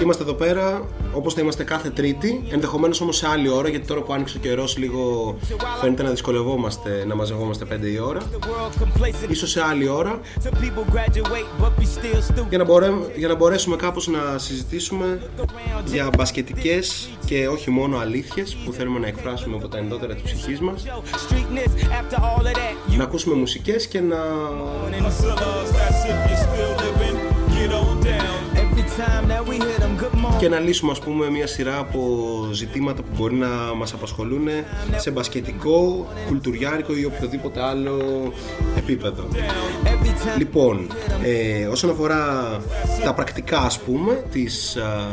Και 0.00 0.06
είμαστε 0.06 0.22
εδώ 0.24 0.34
πέρα 0.34 0.82
όπως 1.12 1.34
θα 1.34 1.40
είμαστε 1.40 1.64
κάθε 1.64 1.90
Τρίτη, 1.90 2.44
ενδεχομένως 2.50 3.00
όμως 3.00 3.16
σε 3.16 3.28
άλλη 3.28 3.48
ώρα, 3.48 3.68
γιατί 3.68 3.86
τώρα 3.86 4.00
που 4.00 4.12
άνοιξε 4.12 4.36
ο 4.36 4.40
καιρός 4.40 4.76
λίγο 4.76 5.36
φαίνεται 5.80 6.02
να 6.02 6.10
δυσκολευόμαστε 6.10 7.04
να 7.06 7.14
μαζευόμαστε 7.14 7.64
5 7.64 7.86
η 7.92 7.98
ώρα. 7.98 8.20
the 8.20 8.44
world 8.46 8.82
complacent. 8.82 9.30
Ίσως 9.30 9.50
σε 9.50 9.62
άλλη 9.62 9.88
ώρα, 9.88 10.20
Some 10.44 10.48
people 10.48 10.94
graduate, 10.94 11.62
but 11.64 11.82
we 11.82 11.84
still 11.84 12.20
stupid. 12.32 12.46
για 12.48 12.58
να, 12.58 12.64
μπορέ, 12.64 12.90
για 13.16 13.28
να 13.28 13.34
μπορέσουμε 13.34 13.76
κάπως 13.76 14.06
να 14.08 14.38
συζητήσουμε 14.38 15.20
για 15.84 16.10
μπασκετικές 16.16 17.08
και 17.26 17.48
όχι 17.48 17.70
μόνο 17.70 17.98
αλήθειες 17.98 18.56
που 18.64 18.72
θέλουμε 18.72 18.98
να 18.98 19.06
εκφράσουμε 19.06 19.56
από 19.56 19.68
τα 19.68 19.78
ενδότερα 19.78 20.14
της 20.14 20.22
ψυχής 20.22 20.60
μας, 20.60 20.82
Yo, 20.86 20.90
streetness, 20.90 21.72
after 22.00 22.18
all 22.18 22.46
of 22.46 22.52
that, 22.52 22.92
you 22.92 22.96
να 22.96 23.04
ακούσουμε 23.04 23.34
μουσικές 23.34 23.86
και 23.86 24.00
να 24.00 24.16
και 30.38 30.48
να 30.48 30.58
λύσουμε 30.58 30.90
ας 30.92 30.98
πούμε 30.98 31.30
μια 31.30 31.46
σειρά 31.46 31.78
από 31.78 32.28
ζητήματα 32.52 33.02
που 33.02 33.08
μπορεί 33.16 33.34
να 33.34 33.48
μας 33.76 33.92
απασχολούν 33.92 34.48
σε 34.96 35.10
μπασκετικό, 35.10 36.06
κουλτουριάρικο 36.26 36.96
ή 36.96 37.04
οποιοδήποτε 37.04 37.62
άλλο 37.62 37.98
επίπεδο. 38.76 39.28
Every 39.84 40.06
time 40.06 40.38
Λοιπόν, 40.38 40.86
ε, 41.22 41.66
όσον 41.66 41.90
αφορά 41.90 42.24
τα 43.04 43.14
πρακτικά 43.14 43.58
ας 43.58 43.78
πούμε 43.78 44.24
της, 44.32 44.76
α, 44.76 45.06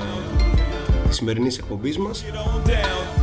της 1.08 1.16
σημερινής 1.18 1.58
εκπομπής 1.58 1.98
μας 1.98 2.26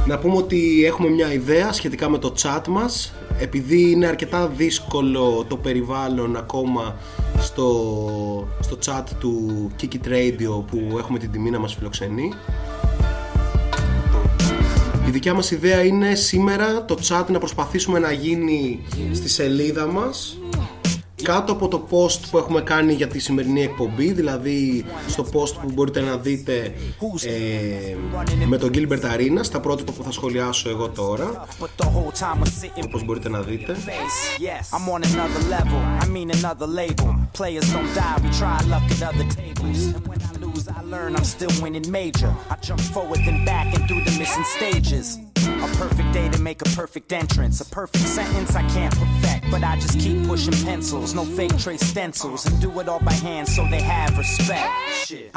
να 0.07 0.19
πούμε 0.19 0.37
ότι 0.37 0.85
έχουμε 0.87 1.09
μια 1.09 1.33
ιδέα 1.33 1.73
σχετικά 1.73 2.09
με 2.09 2.19
το 2.19 2.35
chat 2.43 2.63
μας. 2.69 3.13
Επειδή 3.39 3.91
είναι 3.91 4.07
αρκετά 4.07 4.47
δύσκολο 4.47 5.45
το 5.49 5.57
περιβάλλον 5.57 6.37
ακόμα 6.37 6.97
στο, 7.39 8.49
στο 8.61 8.79
chat 8.87 9.05
του 9.19 9.71
Kiki 9.81 10.07
Radio 10.07 10.65
που 10.71 10.97
έχουμε 10.99 11.19
την 11.19 11.31
τιμή 11.31 11.51
να 11.51 11.59
μας 11.59 11.75
φιλοξενεί. 11.75 12.33
Η 15.07 15.11
δικιά 15.11 15.35
μας 15.35 15.51
ιδέα 15.51 15.85
είναι 15.85 16.15
σήμερα 16.15 16.85
το 16.85 16.99
chat 17.09 17.25
να 17.29 17.39
προσπαθήσουμε 17.39 17.99
να 17.99 18.13
γίνει 18.13 18.81
στη 19.13 19.29
σελίδα 19.29 19.87
μας 19.87 20.39
κάτω 21.25 21.53
από 21.53 21.69
το 21.69 21.87
post 21.91 22.21
που 22.31 22.39
έχουμε 22.39 22.61
κάνει 22.61 22.93
για 22.93 23.09
τη 23.09 23.19
σημερινή 23.19 23.63
εκπομπή, 23.63 24.13
δηλαδή 24.13 24.85
στο 25.09 25.27
post 25.33 25.55
που 25.63 25.71
μπορείτε 25.75 26.01
να 26.01 26.17
δείτε 26.17 26.75
ε, 27.25 27.97
με 28.47 28.59
τον 28.59 28.71
Gilbert 28.75 29.03
Arena 29.03 29.41
στα 29.41 29.61
πρότυπα 29.61 29.93
που 29.93 30.03
θα 30.03 30.11
σχολιάσω 30.11 30.69
εγώ 30.69 30.89
τώρα. 30.89 31.47
Όπως 32.85 33.05
μπορείτε 33.05 33.29
να 33.29 33.41
δείτε. 33.41 33.77
A 45.65 45.69
perfect 45.85 46.13
day 46.13 46.29
to 46.29 46.41
make 46.49 46.61
a 46.67 46.71
perfect 46.81 47.11
entrance. 47.23 47.57
A 47.67 47.69
perfect 47.81 48.07
sentence 48.19 48.51
I 48.55 48.65
can't 48.75 48.95
perfect, 49.03 49.51
but 49.51 49.63
I 49.71 49.73
just 49.85 49.97
keep 49.99 50.19
pushing 50.31 50.57
pencils. 50.69 51.15
No 51.15 51.25
fake 51.39 51.57
trace 51.65 51.85
stencils, 51.93 52.45
and 52.47 52.55
do 52.61 52.69
it 52.81 52.87
all 52.93 53.03
by 53.11 53.17
hand 53.29 53.49
so 53.49 53.63
they 53.75 53.81
have 53.95 54.11
respect. 54.25 54.71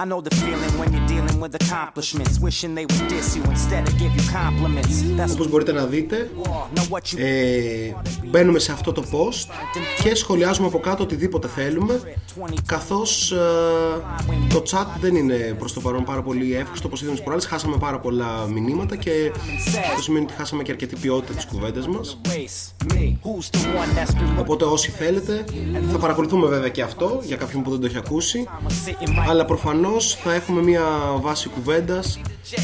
I 0.02 0.04
know 0.10 0.20
the 0.28 0.34
feeling 0.44 0.74
when 0.80 0.90
you're 0.94 1.10
dealing 1.16 1.38
with 1.44 1.54
accomplishments, 1.62 2.34
wishing 2.48 2.76
they 2.76 2.86
would 2.92 3.08
diss 3.08 3.30
you 3.38 3.44
instead 3.56 3.84
of 3.88 3.94
give 4.04 4.14
you 4.18 4.26
compliments. 4.40 4.96
That's 5.16 5.34
Όπως 5.34 5.50
μπορείτε 5.50 5.72
να 5.72 5.86
δείτε, 5.86 6.30
war. 6.44 6.78
Know 6.78 6.86
what 6.90 7.14
you 7.14 7.20
ε, 7.20 7.94
μπαίνουμε 8.26 8.60
σε 8.60 8.72
αυτό 8.72 8.92
το 8.92 9.04
post 9.12 9.54
και 10.04 10.16
σχολιάζουμε 10.16 10.68
από 10.68 10.80
κάτω 10.80 11.04
οτιδήποτε 11.04 11.48
θέλουμε 11.48 12.02
καθώς 12.66 13.32
ε, 13.32 13.38
το 14.50 14.64
chat 14.72 14.86
δεν 15.00 15.16
είναι 15.16 15.56
προς 15.60 15.74
το 15.74 15.80
παρόν 15.80 16.04
πάρα 16.04 16.22
πολύ 16.22 16.56
εύχριστο 16.56 16.88
όπως 16.88 17.00
είδαμε 17.00 17.16
τις 17.16 17.24
προάλλες 17.24 17.46
χάσαμε 17.46 17.78
πάρα 17.78 18.00
πολλά 18.00 18.48
μηνύματα 18.48 18.96
και 18.96 19.32
αυτό 19.90 20.02
σημαίνει 20.18 20.32
ότι 20.32 20.42
χάσαμε 20.42 20.64
και 20.64 20.72
αρκετή 20.72 20.96
ποιότητα 20.96 21.34
της 21.34 21.46
κουβέντας 21.46 21.88
μας. 21.88 22.20
Race. 22.26 22.94
Me, 22.94 22.96
who's 22.96 23.50
the 23.52 23.60
one 23.60 23.98
that's 23.98 24.14
been 24.14 24.40
οπότε 24.40 24.66
όσοι 24.66 24.92
θέλετε 24.92 25.46
θα 25.92 25.98
παρακολουθούμε 25.98 26.48
βέβαια 26.48 26.70
και 26.70 26.82
αυτό 26.82 27.22
για 27.24 27.36
κάποιον 27.36 27.64
που 27.64 27.70
δεν 27.70 27.80
το 27.80 27.86
έχει 27.86 27.98
ακούσει. 27.98 28.48
Sitting 28.68 29.08
right 29.08 29.30
αλλά 29.30 29.46
προφανώς 29.46 30.16
θα 30.16 30.34
έχουμε 30.34 30.62
μια 30.62 30.84
βάση 31.22 31.50
κουβέντας 31.50 32.20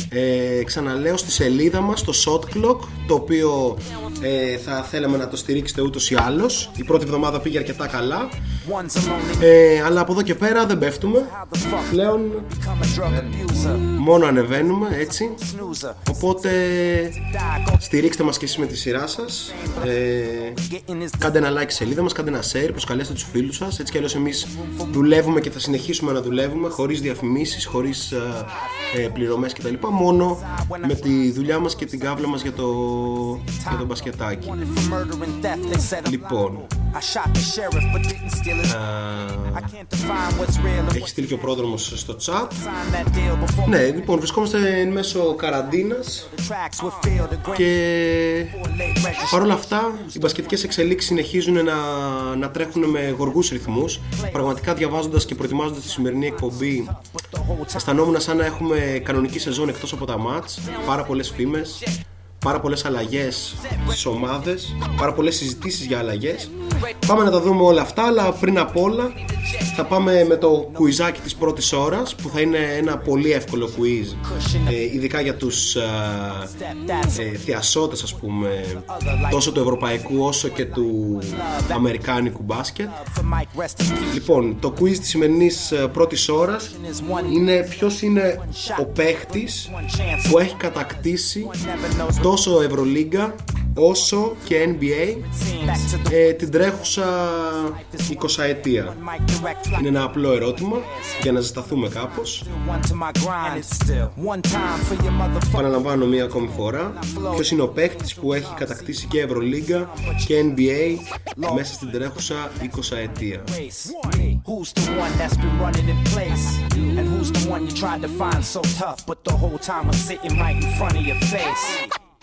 ε, 0.10 0.64
ξαναλέω 0.64 1.18
στη 1.18 1.32
σελίδα 1.32 1.82
μας 1.82 2.04
το 2.04 2.14
Shot 2.26 2.58
Clock 2.58 2.80
το 3.08 3.14
οποίο 3.14 3.78
ε, 4.22 4.58
θα 4.58 4.84
θέλαμε 4.84 5.18
να 5.18 5.28
το 5.28 5.36
στηρίξετε 5.36 5.82
ούτως 5.82 6.12
ή 6.12 6.16
άλλως. 6.16 6.72
Η 6.76 6.84
πρώτη 6.84 7.04
εβδομάδα 7.04 7.40
πήγε 7.40 7.58
αρκετά 7.58 7.88
καλά. 7.88 8.30
one's 8.63 8.63
alone 8.63 8.63
and 8.63 8.63
ε, 9.42 9.82
αλλά 9.82 10.02
από 10.02 10.12
εδώ 10.12 10.22
και 10.22 10.36
πέρα 10.36 10.66
δεν 10.66 10.78
πέφτουμε. 10.78 11.20
How 11.20 11.56
the 11.56 11.58
fuck 11.58 11.84
πλέον 11.92 12.32
become 12.50 12.84
a 12.84 13.00
drug 13.00 13.14
abuser, 13.14 13.78
μόνο 13.98 14.26
ανεβαίνουμε 14.26 14.88
έτσι. 15.00 15.30
Snoozer. 15.40 15.94
οπότε 16.10 16.50
Die, 17.14 17.70
go 17.70 17.76
στηρίξτε 17.80 18.24
μας 18.24 18.38
και 18.38 18.46
εσείς 18.46 18.58
με 18.58 18.66
τη 18.66 18.78
σειρά 18.78 19.08
σας. 19.08 19.54
Ε, 19.86 19.92
getting 20.72 20.92
this 20.92 21.10
Κάντε 21.18 21.38
ένα 21.38 21.50
like 21.52 21.66
στη 21.66 21.74
σελίδα 21.74 22.02
μας, 22.02 22.14
κάντε 22.14 22.30
ένα 22.30 22.42
share, 22.42 22.70
προσκαλέστε 22.70 23.14
τους 23.14 23.26
φίλους 23.32 23.56
σας. 23.56 23.80
Έτσι 23.80 23.92
κι 23.92 23.98
αλλιώς 23.98 24.16
εμείς 24.16 24.48
δουλεύουμε 24.92 25.40
και 25.40 25.50
θα 25.50 25.60
συνεχίσουμε 25.60 26.12
να 26.12 26.22
δουλεύουμε 26.22 26.70
Χωρίς 26.70 27.02
διαφημίσεις, 27.02 27.66
χωρίς 27.66 28.12
ε, 28.12 28.46
ε, 28.96 29.08
πληρωμές 29.08 29.54
κτλ. 29.54 29.74
Μόνο 29.90 30.38
με 30.88 30.94
τη 30.94 31.32
δουλειά 31.32 31.60
μας 31.60 31.76
και 31.76 31.86
την 31.86 32.00
κάβλα 32.00 32.28
μας 32.28 32.42
για 32.42 32.54
το, 32.54 32.66
για 33.70 33.78
το 33.80 33.86
μπασκετάκι. 33.86 34.48
Wanted 34.50 34.80
for 34.80 34.94
murder 34.94 35.24
and 35.24 35.46
theft. 35.46 35.72
They 35.72 35.80
said 35.80 36.08
I'm 36.08 36.12
Λοιπόν, 36.12 36.68
I 38.54 38.62
shot 38.62 38.70
the 38.70 38.70
sheriff, 38.72 39.08
but 39.10 39.18
didn't 39.18 39.22
steal 39.24 39.34
his. 39.34 39.44
I 39.54 39.60
ε, 39.60 39.70
can't 39.72 39.90
define 39.90 40.34
what's 40.40 40.58
real 40.58 40.90
and 40.90 40.96
έχει 40.96 41.08
στείλει 41.08 41.28
και 41.28 41.34
ο 41.34 41.38
πρόδρομος 41.38 41.92
στο 41.96 42.16
chat 42.26 42.32
sign 42.32 42.96
that 42.96 43.08
deal 43.16 43.44
before 43.44 43.68
Ναι, 43.70 43.86
λοιπόν, 43.86 44.18
βρισκόμαστε 44.18 44.80
εν 44.80 44.92
μέσω 44.92 45.36
καραντίνας 45.36 46.30
the 46.36 46.40
tracks 46.40 46.86
would 46.86 47.08
feel 47.08 47.34
the 47.34 47.50
grand 47.50 47.56
και 47.56 48.46
late 48.64 49.06
registry. 49.06 49.28
Παρ' 49.32 49.42
όλα 49.42 49.54
αυτά, 49.54 49.94
οι 50.14 50.20
μπασκετικές 50.20 50.64
εξελίξεις 50.64 51.10
συνεχίζουν 51.10 51.64
να, 51.64 51.76
να 52.36 52.50
τρέχουν 52.50 52.84
με 52.84 53.16
γοργούς 53.18 53.50
ρυθμούς. 53.50 54.00
Πραγματικά 54.32 54.74
διαβάζοντας 54.74 55.26
και 55.26 55.36
προετοιμάζοντας 55.36 55.84
τη 55.84 55.90
σημερινή 55.90 56.26
εκπομπή, 56.26 56.88
αισθανόμουν 57.76 58.22
σαν 58.22 58.38
να 58.38 58.46
έχουμε 58.46 59.02
κανονική 59.04 59.40
σεζόν 59.40 59.70
εκτός 59.70 59.94
από 59.94 60.06
τα 60.06 60.18
μάτς, 60.18 60.60
πάρα 60.86 61.04
πολλές 61.04 61.32
φήμες, 61.36 61.84
πάρα 62.44 62.60
πολλές 62.60 62.86
αλλαγές 62.86 63.56
στις 63.88 64.06
ομάδες, 64.06 64.76
πάρα 64.98 65.14
πολλές 65.14 65.36
συζητήσεις 65.36 65.86
για 65.86 65.98
αλλαγές. 66.00 66.50
Πάμε 67.08 67.24
να 67.24 67.32
τα 67.32 67.42
δούμε 67.42 67.62
όλα 67.64 67.82
αυτά, 67.82 68.04
αλλά 68.06 68.32
πριν 68.32 68.60
απ' 68.60 68.78
όλα 68.78 69.12
θα 69.76 69.86
πάμε 69.86 70.26
με 70.28 70.36
το 70.36 70.70
κουιζάκι 70.74 71.22
της 71.22 71.36
πρώτης 71.36 71.74
ώρας, 71.74 72.16
που 72.16 72.30
θα 72.30 72.42
είναι 72.42 72.58
ένα 72.78 72.98
πολύ 72.98 73.32
εύκολο 73.32 73.70
quiz, 73.78 74.16
ε, 74.70 74.82
ειδικά 74.94 75.22
για 75.22 75.36
τους 75.36 75.76
ε, 75.76 75.82
ε, 77.18 77.38
θειασότες 77.38 78.04
ας 78.04 78.14
πούμε 78.16 78.66
τόσο 79.32 79.52
του 79.52 79.60
ευρωπαϊκού 79.60 80.24
όσο 80.24 80.48
και 80.48 80.66
του 80.66 81.20
αμερικάνικου 81.76 82.42
μπάσκετ 82.44 82.88
For 83.16 83.22
Mike, 83.22 83.62
rest 83.62 83.82
in 83.82 83.84
peace. 83.84 84.14
λοιπόν 84.14 84.58
το 84.60 84.74
quiz 84.80 84.98
της 84.98 85.10
σημερινής 85.10 85.72
ε, 85.72 85.76
πρώτης 85.94 86.30
ώρας 86.30 86.72
Is 86.92 87.18
one 87.18 87.34
είναι 87.34 87.68
ποιος 87.70 88.02
είναι 88.02 88.40
ο 88.80 88.86
παίχτης 88.86 89.70
one 89.74 89.98
chance. 90.00 90.30
που 90.32 90.40
έχει 90.40 90.56
κατακτήσει 90.56 91.48
Never 91.52 92.02
knows. 92.02 92.33
Τόσο 92.34 92.62
Ευρωλίγκα 92.62 93.36
όσο 93.76 94.36
και 94.44 94.70
NBA 94.70 95.18
ε, 96.12 96.32
την 96.32 96.52
τρέχουσα 96.52 97.04
20η 98.10 98.44
αιτία. 98.48 98.96
Είναι 99.80 99.88
ένα 99.88 100.04
απλό 100.04 100.32
ερώτημα 100.32 100.78
για 101.22 101.32
να 101.32 101.40
ζεσταθούμε, 101.40 101.88
κάπως. 101.88 102.44
Επαναλαμβάνω 105.48 106.06
μία 106.06 106.24
ακόμη 106.24 106.50
φορά. 106.56 106.94
Ποιος 107.34 107.52
είναι 107.52 107.62
ο 107.62 107.68
παίκτης 107.68 108.16
που 108.16 108.34
έχει 108.34 108.54
κατακτήσει 108.56 109.08
και 109.08 109.22
Ευρωλίγκα 109.22 109.90
και 110.26 110.54
NBA 110.56 110.98
μέσα 111.56 111.74
στην 111.74 111.92
τρέχουσα 111.92 112.52
20η 112.62 113.40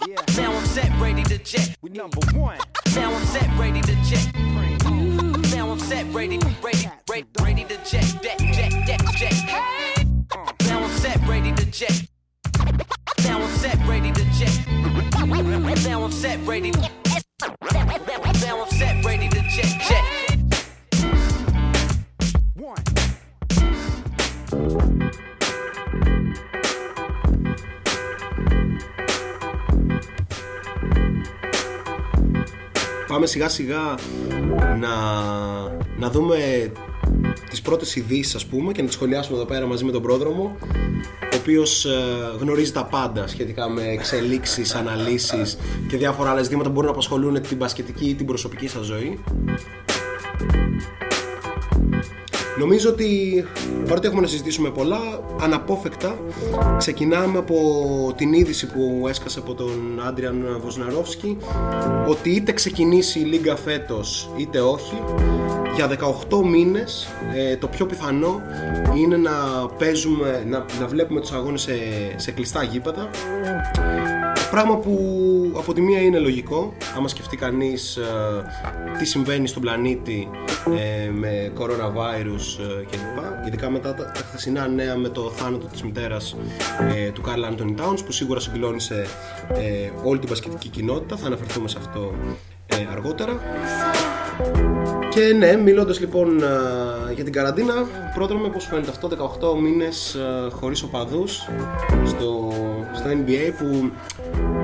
Now 0.09 0.57
I'm 0.57 0.64
set, 0.64 0.90
ready 0.99 1.23
to 1.25 1.38
jet. 1.38 1.76
We 1.83 1.90
number 1.90 2.21
one. 2.33 2.59
Now 2.95 3.12
I'm 3.12 3.25
set, 3.26 3.49
ready 3.59 3.83
to 3.83 3.95
jet. 4.04 4.33
Now 5.54 5.71
I'm 5.71 5.78
set, 5.78 6.07
ready, 6.14 6.38
ready, 6.62 6.88
ready, 7.09 7.26
ready 7.40 7.64
to 7.64 7.76
jet, 7.85 8.07
jet, 8.23 8.38
jet, 8.38 8.73
jet, 8.87 9.00
jet. 9.19 10.07
Now 10.66 10.83
I'm 10.83 10.90
set, 10.90 11.21
ready 11.28 11.52
to 11.52 11.64
jet. 11.66 12.07
Now 13.25 13.42
I'm 13.42 13.50
set, 13.59 13.76
ready 13.87 14.11
to 14.12 14.25
jet. 14.38 14.66
Now 15.85 16.04
I'm 16.04 16.12
set, 16.12 16.38
ready. 16.47 16.71
Now 16.71 18.62
I'm 18.62 18.71
set, 18.71 19.04
ready 19.04 19.28
to 19.28 19.39
Πάμε 33.11 33.26
σιγά 33.26 33.49
σιγά 33.49 33.95
να, 34.79 34.88
να 35.99 36.11
δούμε 36.11 36.37
τις 37.50 37.62
πρώτες 37.62 37.97
ειδήσεις 37.97 38.35
ας 38.35 38.47
πούμε 38.47 38.73
και 38.73 38.81
να 38.81 38.87
τις 38.87 38.97
σχολιάσουμε 38.97 39.37
εδώ 39.37 39.47
πέρα 39.47 39.67
μαζί 39.67 39.85
με 39.85 39.93
τον 39.93 40.02
πρόδρομο 40.02 40.57
ο 41.33 41.37
οποίος 41.37 41.85
ε, 41.85 41.90
γνωρίζει 42.38 42.73
τα 42.73 42.85
πάντα 42.85 43.26
σχετικά 43.26 43.69
με 43.69 43.83
εξελίξεις, 43.83 44.75
αναλύσεις 44.75 45.59
και 45.88 45.97
διάφορα 45.97 46.31
άλλα 46.31 46.43
ζητήματα 46.43 46.69
που 46.69 46.75
μπορούν 46.75 46.88
να 46.88 46.95
απασχολούν 46.95 47.43
την 47.43 47.57
μπασκετική 47.57 48.09
ή 48.09 48.14
την 48.14 48.26
προσωπική 48.26 48.69
σας 48.69 48.85
ζωή 48.85 49.19
Νομίζω 52.61 52.90
ότι 52.90 53.45
παρότι 53.88 54.07
έχουμε 54.07 54.21
να 54.21 54.26
συζητήσουμε 54.26 54.71
πολλά, 54.71 54.99
αναπόφευκτα 55.40 56.19
ξεκινάμε 56.79 57.38
από 57.38 57.57
την 58.17 58.33
είδηση 58.33 58.67
που 58.67 59.05
έσκασε 59.09 59.38
από 59.38 59.55
τον 59.55 60.02
Άντριαν 60.07 60.59
Βοσναρόφσκι 60.62 61.37
ότι 62.09 62.31
είτε 62.31 62.52
ξεκινήσει 62.52 63.21
η 63.21 63.23
Λίγκα 63.23 63.57
φέτος 63.57 64.31
είτε 64.37 64.61
όχι 64.61 65.02
για 65.75 65.99
18 66.31 66.43
μήνες 66.45 67.09
ε, 67.35 67.57
το 67.57 67.69
πιο 67.69 67.87
πιθανό 67.87 68.40
είναι 68.97 69.17
να 69.17 69.33
παίζουμε, 69.79 70.45
να, 70.49 70.64
να 70.81 70.87
βλέπουμε 70.87 71.21
τους 71.21 71.33
αγώνες 71.33 71.61
σε, 71.61 71.73
σε 72.17 72.31
κλειστά 72.31 72.62
γήπεδα 72.62 73.11
Πράγμα 74.50 74.76
που 74.76 74.95
από 75.57 75.73
τη 75.73 75.80
μία 75.80 76.00
είναι 76.00 76.19
λογικό, 76.19 76.73
άμα 76.97 77.09
σκεφτεί 77.09 77.37
κανείς 77.37 77.97
ε, 77.97 78.04
τι 78.99 79.04
συμβαίνει 79.04 79.47
στον 79.47 79.62
πλανήτη 79.62 80.28
ε, 80.78 81.11
με 81.11 81.52
coronavirus 81.59 82.64
ε, 82.64 82.85
κλπ. 82.90 83.47
Ειδικά 83.47 83.71
μετά 83.71 83.95
τα, 83.95 84.04
τα 84.04 84.21
χθεσινά 84.21 84.69
νέα 84.69 84.97
με 84.97 85.09
το 85.09 85.30
θάνατο 85.30 85.66
της 85.66 85.83
μητέρας 85.83 86.37
ε, 86.95 87.11
του 87.11 87.21
Καρλ 87.21 87.45
Άντωνι 87.45 87.75
Τάουνς 87.75 88.02
που 88.02 88.12
σίγουρα 88.12 88.40
συγκλώνησε 88.40 89.07
ε, 89.49 89.90
όλη 90.04 90.19
την 90.19 90.28
πασχετική 90.28 90.69
κοινότητα. 90.69 91.16
Θα 91.16 91.26
αναφερθούμε 91.26 91.69
σε 91.69 91.76
αυτό 91.78 92.12
ε, 92.66 92.87
αργότερα. 92.92 93.40
Και 95.11 95.35
ναι, 95.38 95.57
μιλώντας 95.57 96.00
λοιπόν 96.00 96.42
ε, 96.42 97.12
για 97.14 97.25
την 97.25 97.33
καραντίνα, 97.33 97.75
πρόδρομε 98.14 98.49
πώς 98.49 98.64
φαίνεται 98.64 98.90
αυτό, 98.90 99.09
18 99.52 99.61
μήνες 99.61 100.14
ε, 100.14 100.50
χωρίς 100.50 100.83
οπαδούς 100.83 101.49
στο, 102.07 102.52
στο 102.95 103.09
NBA 103.11 103.52
που 103.59 103.90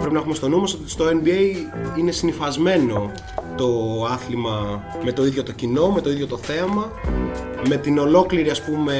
πρέπει 0.08 0.14
να 0.14 0.30
έχουμε 0.30 0.34
στο 0.34 0.48
νου 0.48 0.60
μας 0.60 0.74
ότι 0.74 0.90
στο 0.90 1.04
NBA 1.04 1.98
είναι 1.98 2.10
συνυφασμένο 2.10 3.12
το 3.56 4.04
άθλημα 4.10 4.84
με 5.04 5.12
το 5.12 5.26
ίδιο 5.26 5.42
το 5.42 5.52
κοινό, 5.52 5.90
με 5.90 6.00
το 6.00 6.10
ίδιο 6.10 6.26
το 6.26 6.36
θέαμα, 6.36 6.92
με 7.68 7.76
την 7.76 7.98
ολόκληρη 7.98 8.50
ας 8.50 8.62
πούμε 8.62 8.94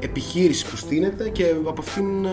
επιχείρηση 0.00 0.66
που 0.66 0.76
στείνεται 0.76 1.28
και 1.28 1.54
από 1.66 1.80
αυτήν 1.80 2.24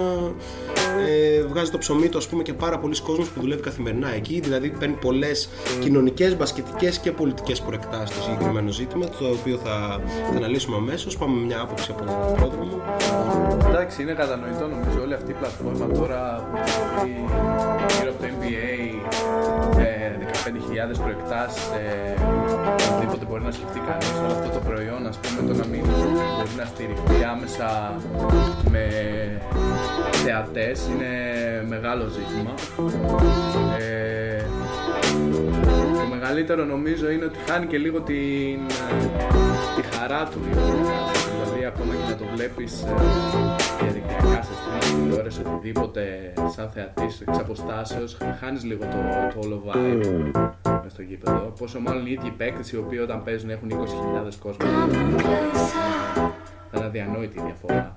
ε, 1.07 1.41
βγάζει 1.41 1.71
το 1.71 1.77
ψωμί 1.77 2.09
του 2.09 2.17
ας 2.17 2.27
πούμε 2.27 2.43
και 2.43 2.53
πάρα 2.53 2.79
πολλοί 2.79 3.01
κόσμος 3.01 3.29
που 3.29 3.41
δουλεύει 3.41 3.61
καθημερινά 3.61 4.13
εκεί, 4.13 4.39
δηλαδή 4.39 4.69
παίρνει 4.69 4.95
πολλές 5.01 5.49
κοινωνικές, 5.79 6.37
μπασκετικές 6.37 6.97
και 6.97 7.11
πολιτικές 7.11 7.61
προεκτάσεις 7.61 8.15
στο 8.15 8.23
συγκεκριμένο 8.23 8.71
ζήτημα, 8.71 9.05
το 9.05 9.27
οποίο 9.27 9.57
θα, 9.63 10.01
θα 10.31 10.37
αναλύσουμε 10.37 10.75
αμέσως, 10.75 11.17
πάμε 11.17 11.39
με 11.39 11.45
μια 11.45 11.61
άποψη 11.61 11.91
από 11.91 12.03
τον 12.03 12.35
πρόδρομο. 12.35 12.81
Εντάξει, 13.67 14.01
είναι 14.01 14.13
κατανοητό 14.13 14.67
νομίζω 14.67 15.01
όλη 15.01 15.13
αυτή 15.13 15.31
η 15.31 15.33
πλατφόρμα 15.33 15.87
τώρα 15.87 16.49
που 16.51 16.57
έχει 17.01 17.25
γύρω 17.99 18.11
από 18.11 18.21
το 18.21 18.27
NBA 18.27 18.86
ε, 20.47 20.93
15.000 20.93 21.01
προεκτάσεις 21.03 21.63
ε, 21.63 22.21
οτιδήποτε 22.91 23.25
μπορεί 23.25 23.43
να 23.43 23.51
σκεφτεί 23.51 23.79
κανείς 23.87 24.11
όλο 24.23 24.33
αυτό 24.33 24.49
το 24.59 24.61
προϊόν 24.69 25.07
ας 25.07 25.17
πούμε 25.17 25.47
το 25.47 25.53
να 25.61 25.65
μην 25.67 25.81
μπορεί 26.35 26.53
να 26.57 26.65
στηριχθεί 26.65 27.23
άμεσα 27.33 27.95
με 28.71 28.85
θεατές 30.11 30.87
είναι 30.91 31.11
μεγάλο 31.67 32.07
ζήτημα 32.07 32.53
ε, 33.79 34.43
το 36.01 36.07
μεγαλύτερο 36.09 36.65
νομίζω 36.65 37.09
είναι 37.09 37.25
ότι 37.25 37.37
χάνει 37.49 37.65
και 37.65 37.77
λίγο 37.77 38.01
την, 38.01 38.59
τη 39.75 39.81
χαρά 39.95 40.23
του 40.23 40.39
η 40.45 40.55
broadcast. 40.55 41.27
δηλαδή 41.33 41.65
ακόμα 41.65 41.93
και 41.93 42.09
να 42.09 42.15
το 42.15 42.25
βλέπεις 42.33 42.81
ε, 42.81 43.66
διαδικτυακά 43.81 44.41
σε 44.43 44.51
stream, 44.51 45.03
τηλεόραση, 45.03 45.41
οτιδήποτε 45.45 46.33
σαν 46.55 46.69
θεατής 46.69 47.21
εξ 47.21 47.37
αποστάσεως 47.37 48.17
χάνεις 48.39 48.63
λίγο 48.63 48.85
το, 48.85 48.97
το 49.33 49.47
όλο 49.47 49.63
vibe 49.65 50.31
μες 50.83 50.91
στο 50.91 51.01
γήπεδο. 51.01 51.53
Πόσο 51.59 51.79
μάλλον 51.79 52.05
οι 52.05 52.11
ίδιοι 52.11 52.29
παίκτες 52.29 52.71
οι 52.71 52.77
οποίοι 52.77 52.99
όταν 53.01 53.23
παίζουν 53.23 53.49
έχουν 53.49 53.69
20.000 53.71 53.75
κόσμος. 54.39 54.69
Θα 56.71 56.77
είναι 56.77 56.85
αδιανόητη 56.85 57.39
η 57.39 57.41
διαφορά. 57.45 57.95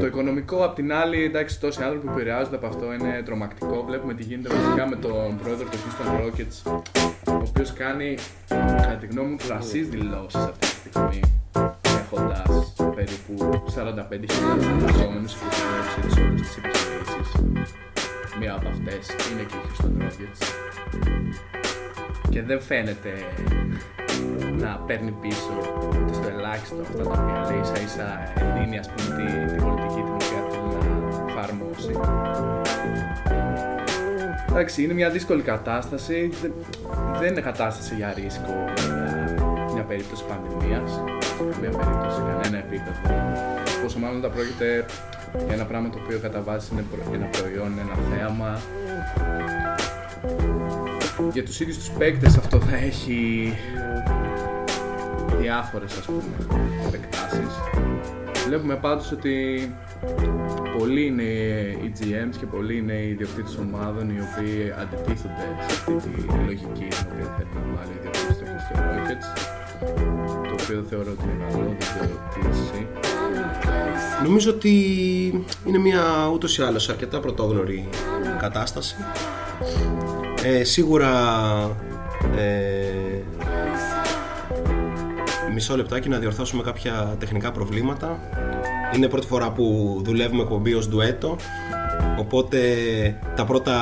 Το 0.00 0.06
οικονομικό, 0.06 0.64
απ' 0.64 0.74
την 0.74 0.92
άλλη, 0.92 1.24
εντάξει, 1.24 1.60
τόσοι 1.60 1.82
άνθρωποι 1.82 2.06
που 2.06 2.12
επηρεάζονται 2.12 2.56
από 2.56 2.66
αυτό 2.66 2.92
είναι 2.92 3.22
τρομακτικό. 3.24 3.84
Βλέπουμε 3.86 4.14
τι 4.14 4.22
γίνεται 4.22 4.54
βασικά 4.54 4.88
με 4.88 4.96
τον 4.96 5.38
πρόεδρο 5.42 5.66
του 5.68 5.76
Houston 5.76 6.20
Rockets, 6.20 6.80
ο 7.26 7.42
οποίος 7.48 7.72
κάνει, 7.72 8.16
κατά 8.48 8.96
τη 9.00 9.06
γνώμη 9.06 9.28
μου, 9.28 9.36
πλασίε 9.46 9.82
δηλώσεις 9.82 10.34
αυτή 10.34 10.58
τη 10.58 10.66
στιγμή, 10.66 11.20
έχοντας 11.84 12.77
περίπου 12.98 13.62
45.000 13.74 13.84
εργαζόμενου 14.74 15.28
υπό 15.34 15.48
σε 16.14 16.20
όλε 16.20 16.34
τι 16.34 16.54
επιχειρήσει. 16.58 17.20
Μία 18.38 18.54
από 18.54 18.68
αυτές 18.68 19.02
είναι 19.30 19.42
και 19.50 19.56
η 19.56 19.62
Houston 19.64 20.02
Rockets. 20.02 20.40
Και 22.30 22.42
δεν 22.42 22.60
φαίνεται 22.60 23.12
να 24.58 24.82
παίρνει 24.86 25.10
πίσω 25.20 25.54
στο 26.12 26.28
ελάχιστο 26.28 26.76
αυτά 26.80 27.02
τα 27.02 27.10
οποία 27.10 27.50
λέει 27.50 27.60
ίσα 27.60 27.82
ίσα 27.82 28.32
δίνει 28.54 28.78
ας 28.78 28.90
πούμε 28.90 29.16
τη, 29.16 29.54
τη 29.54 29.62
πολιτική 29.62 30.00
την 30.06 30.14
οποία 30.14 30.40
θέλει 30.50 30.68
να 30.74 31.32
εφαρμόσει. 31.32 31.92
Εντάξει, 34.48 34.82
είναι 34.82 34.92
μια 34.92 35.10
δύσκολη 35.10 35.42
κατάσταση. 35.42 36.30
Δεν, 36.42 36.52
δεν 37.18 37.30
είναι 37.30 37.40
κατάσταση 37.40 37.94
για 37.94 38.12
ρίσκο 38.16 38.64
για 38.76 38.94
μια 38.94 39.27
περίπτωση 39.88 40.24
πανδημίας. 40.30 40.90
Σε 41.24 41.32
καμία 41.38 41.70
περίπτωση, 41.78 42.14
σε 42.16 42.22
κανένα 42.30 42.58
επίπεδο. 42.64 43.00
Πόσο 43.82 43.98
μάλλον 43.98 44.20
τα 44.20 44.28
πρόκειται 44.28 44.84
για 45.46 45.54
ένα 45.54 45.64
πράγμα 45.64 45.88
το 45.90 45.98
οποίο 46.04 46.18
κατά 46.18 46.40
βάση 46.42 46.68
είναι 46.72 46.84
προ- 46.90 47.14
ένα 47.14 47.26
προϊόν, 47.26 47.72
ένα 47.84 47.94
θέαμα. 48.10 48.60
Για 51.32 51.44
τους 51.44 51.60
ίδιους 51.60 51.76
τους 51.78 51.90
παίκτες 51.90 52.36
αυτό 52.36 52.60
θα 52.60 52.76
έχει 52.76 53.52
διάφορες 55.40 55.98
ας 55.98 56.04
πούμε 56.04 56.22
επεκτάσεις. 56.86 57.52
Βλέπουμε 58.46 58.74
πάντως 58.76 59.12
ότι 59.12 59.34
πολλοί 60.78 61.06
είναι 61.06 61.22
οι 61.82 61.92
GMs 62.00 62.36
και 62.40 62.46
πολλοί 62.46 62.76
είναι 62.76 62.92
οι 62.92 63.08
ιδιοκτήτες 63.10 63.56
ομάδων 63.56 64.10
οι 64.10 64.18
οποίοι 64.20 64.72
αντιτίθονται 64.80 65.46
σε 65.68 65.74
αυτή 65.74 65.92
τη 66.10 66.34
λογική 66.46 66.86
την 66.88 67.06
οποία 67.12 67.34
θέλει 67.36 67.48
να 67.54 67.60
βάλει 67.76 67.92
ο 67.94 67.98
ιδιοκτήτης 67.98 68.36
του 68.38 68.44
Houston 68.48 68.78
Rockets 68.78 69.57
το 70.48 70.54
οποίο 70.62 70.84
θεωρώ 70.88 71.10
ότι 71.10 71.24
είναι 71.24 71.46
καλό, 71.50 71.64
δεν 71.64 71.78
ξέρω 71.78 72.28
τι 72.34 72.40
εσύ. 72.50 72.86
Νομίζω 74.22 74.50
ότι 74.50 74.72
είναι 75.64 75.78
μια 75.78 76.30
ούτως 76.32 76.58
ή 76.58 76.62
άλλως 76.62 76.88
αρκετά 76.88 77.20
πρωτόγνωρη 77.20 77.88
κατάσταση. 78.38 78.96
Ε, 80.44 80.64
σίγουρα 80.64 81.10
ε, 82.36 83.22
μισό 85.54 85.76
λεπτάκι 85.76 86.08
να 86.08 86.18
διορθώσουμε 86.18 86.62
κάποια 86.62 87.16
τεχνικά 87.18 87.52
προβλήματα. 87.52 88.20
Είναι 88.94 89.08
πρώτη 89.08 89.26
φορά 89.26 89.52
που 89.52 89.96
δουλεύουμε 90.04 90.42
εκπομπή 90.42 90.74
ως 90.74 90.88
ντουέτο, 90.88 91.36
οπότε 92.18 92.58
τα 93.36 93.44
πρώτα 93.44 93.76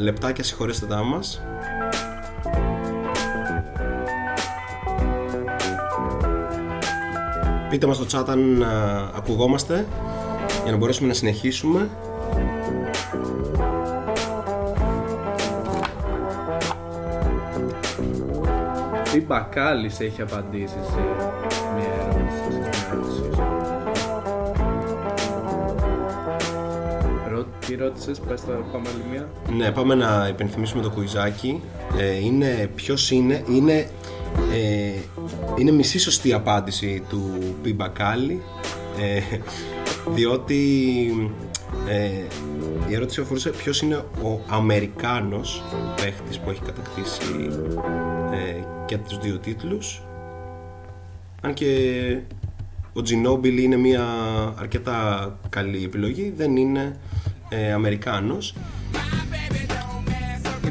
λεπτάκια 0.00 0.44
συγχωρέστε 0.44 0.86
τα 0.86 1.02
μας. 1.02 1.42
Πείτε 7.72 7.86
μας 7.86 7.96
στο 7.96 8.06
chat 8.20 8.28
αν 8.28 8.62
α, 8.62 8.68
ακουγόμαστε 9.16 9.86
για 10.62 10.72
να 10.72 10.76
μπορέσουμε 10.78 11.08
να 11.08 11.14
συνεχίσουμε. 11.14 11.88
Τι 19.12 19.20
Μπακάλης 19.20 20.00
έχει 20.00 20.22
απαντήσει 20.22 20.74
σε 20.92 21.00
μια 21.74 21.84
ερώτηση, 22.10 22.36
σε 22.42 22.58
μια 22.58 22.70
ερώτηση 22.92 23.16
σου. 23.16 23.42
Ρω- 27.30 27.46
Τι 27.66 27.74
ρώτησες, 27.74 28.20
πες 28.20 28.40
το 28.44 28.52
πάμε 28.72 28.88
άλλη 28.88 29.02
μία. 29.10 29.28
Ναι, 29.56 29.70
πάμε 29.70 29.94
να 29.94 30.26
υπενθυμίσουμε 30.30 30.82
το 30.82 30.90
κουιζάκι. 30.90 31.62
Ε, 31.98 32.24
είναι 32.24 32.70
ποιος 32.74 33.10
είναι, 33.10 33.42
είναι, 33.48 33.86
ε, 34.52 34.92
είναι 35.58 35.70
μισή 35.70 35.98
σωστή 35.98 36.28
η 36.28 36.32
απάντηση 36.32 37.02
του 37.08 37.30
Πι 37.62 37.72
Μπακάλι, 37.72 38.42
ε, 38.98 39.38
διότι 40.10 40.60
ε, 41.88 42.10
η 42.88 42.94
ερώτηση 42.94 43.20
αφορούσε 43.20 43.50
ποιος 43.50 43.82
είναι 43.82 43.96
ο 43.96 44.40
Αμερικάνος 44.48 45.62
παίχτης 45.96 46.38
που 46.38 46.50
έχει 46.50 46.60
κατακτήσει 46.60 47.20
ε, 48.32 48.62
και 48.86 48.98
τους 48.98 49.18
δύο 49.18 49.38
τίτλους. 49.38 50.02
Αν 51.40 51.54
και 51.54 52.18
ο 52.92 53.02
Τζινόμπιλ 53.02 53.58
είναι 53.58 53.76
μια 53.76 54.06
αρκετά 54.58 55.38
καλή 55.48 55.84
επιλογή, 55.84 56.32
δεν 56.36 56.56
είναι 56.56 56.96
ε, 57.48 57.72
Αμερικάνος. 57.72 58.54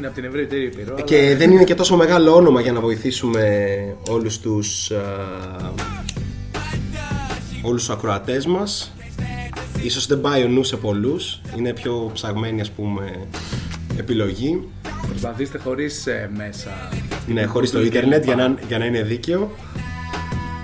Είναι 0.02 0.10
από 0.10 0.20
την 0.20 0.28
ευρύτερη 0.30 0.64
Ήπειρο. 0.64 0.94
αλλά- 0.94 1.04
Και 1.04 1.34
δεν 1.36 1.50
είναι 1.50 1.64
και 1.64 1.74
τόσο 1.74 1.96
μεγάλο 1.96 2.34
όνομα 2.34 2.60
για 2.60 2.72
να 2.72 2.80
βοηθήσουμε 2.80 3.44
όλους 4.08 4.40
τους 4.40 4.90
α, 4.90 5.02
όλους 7.62 7.84
τους 7.86 7.90
ακροατές 7.94 8.46
μας 8.46 8.92
Ίσως 9.82 10.06
δεν 10.06 10.20
πάει 10.20 10.44
ο 10.44 10.48
νους 10.48 10.68
σε 10.68 10.76
πολλούς 10.76 11.40
Είναι 11.58 11.72
πιο 11.72 12.10
ψαγμένη 12.12 12.60
ας 12.60 12.70
πούμε 12.70 13.26
επιλογή 13.98 14.68
Προσπαθήστε 15.08 15.58
χωρίς 15.58 16.06
ε, 16.06 16.30
μέσα. 16.36 16.70
Ναι, 17.26 17.44
χωρίς 17.44 17.70
το 17.70 17.82
ίντερνετ 17.82 18.24
για 18.24 18.36
να, 18.36 18.54
για 18.68 18.78
να 18.78 18.84
είναι 18.84 19.02
δίκαιο 19.02 19.50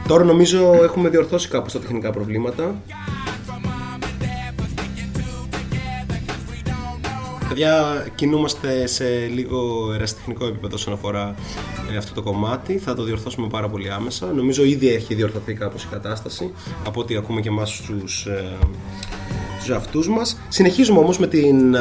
Τώρα 0.09 0.24
νομίζω 0.24 0.81
έχουμε 0.83 1.09
διορθώσει 1.09 1.48
κάπως 1.48 1.72
τα 1.72 1.79
τεχνικά 1.81 2.11
προβλήματα 2.11 2.83
Παιδιά, 7.59 8.07
κινούμαστε 8.14 8.87
σε 8.87 9.05
λίγο 9.27 9.90
ερασιτεχνικό 9.94 10.47
επίπεδο 10.47 10.75
όσον 10.75 10.92
αφορά 10.92 11.35
ε, 11.92 11.97
αυτό 11.97 12.14
το 12.14 12.23
κομμάτι. 12.23 12.79
Θα 12.79 12.94
το 12.94 13.03
διορθώσουμε 13.03 13.47
πάρα 13.49 13.68
πολύ 13.68 13.90
άμεσα. 13.90 14.27
Νομίζω 14.27 14.64
ήδη 14.64 14.88
έχει 14.88 15.14
διορθωθεί 15.14 15.55
κάπως 15.55 15.85
η 15.85 15.87
κατάσταση 15.90 16.53
από 16.87 17.01
ό,τι 17.01 17.16
ακούμε 17.16 17.40
και 17.40 17.49
εμάς 17.49 17.77
στους, 17.77 18.27
ε, 18.27 18.57
στους 19.61 19.77
αυτούς 19.77 20.09
μας. 20.09 20.38
Συνεχίζουμε 20.49 20.99
όμως 20.99 21.18
με 21.18 21.27
την... 21.27 21.75
ε, 21.75 21.81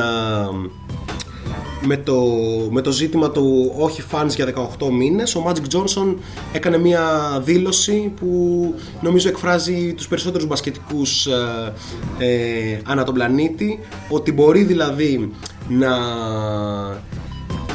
με 1.81 1.97
το, 1.97 2.23
με 2.71 2.81
το 2.81 2.91
ζήτημα 2.91 3.31
του 3.31 3.73
όχι 3.77 4.03
fans 4.11 4.29
για 4.35 4.53
18 4.79 4.89
μήνες 4.91 5.35
ο 5.35 5.43
Magic 5.47 5.75
Johnson 5.75 6.15
έκανε 6.53 6.77
μια 6.77 7.01
δήλωση 7.43 8.13
που 8.19 8.73
νομίζω 9.01 9.29
εκφράζει 9.29 9.93
τους 9.93 10.07
περισσότερους 10.07 10.47
μπασκετικούς 10.47 11.25
ε, 11.25 11.73
ε, 12.17 12.79
ανά 12.83 13.03
τον 13.03 13.13
πλανήτη 13.13 13.79
ότι 14.09 14.31
μπορεί 14.31 14.63
δηλαδή 14.63 15.31
να 15.69 15.89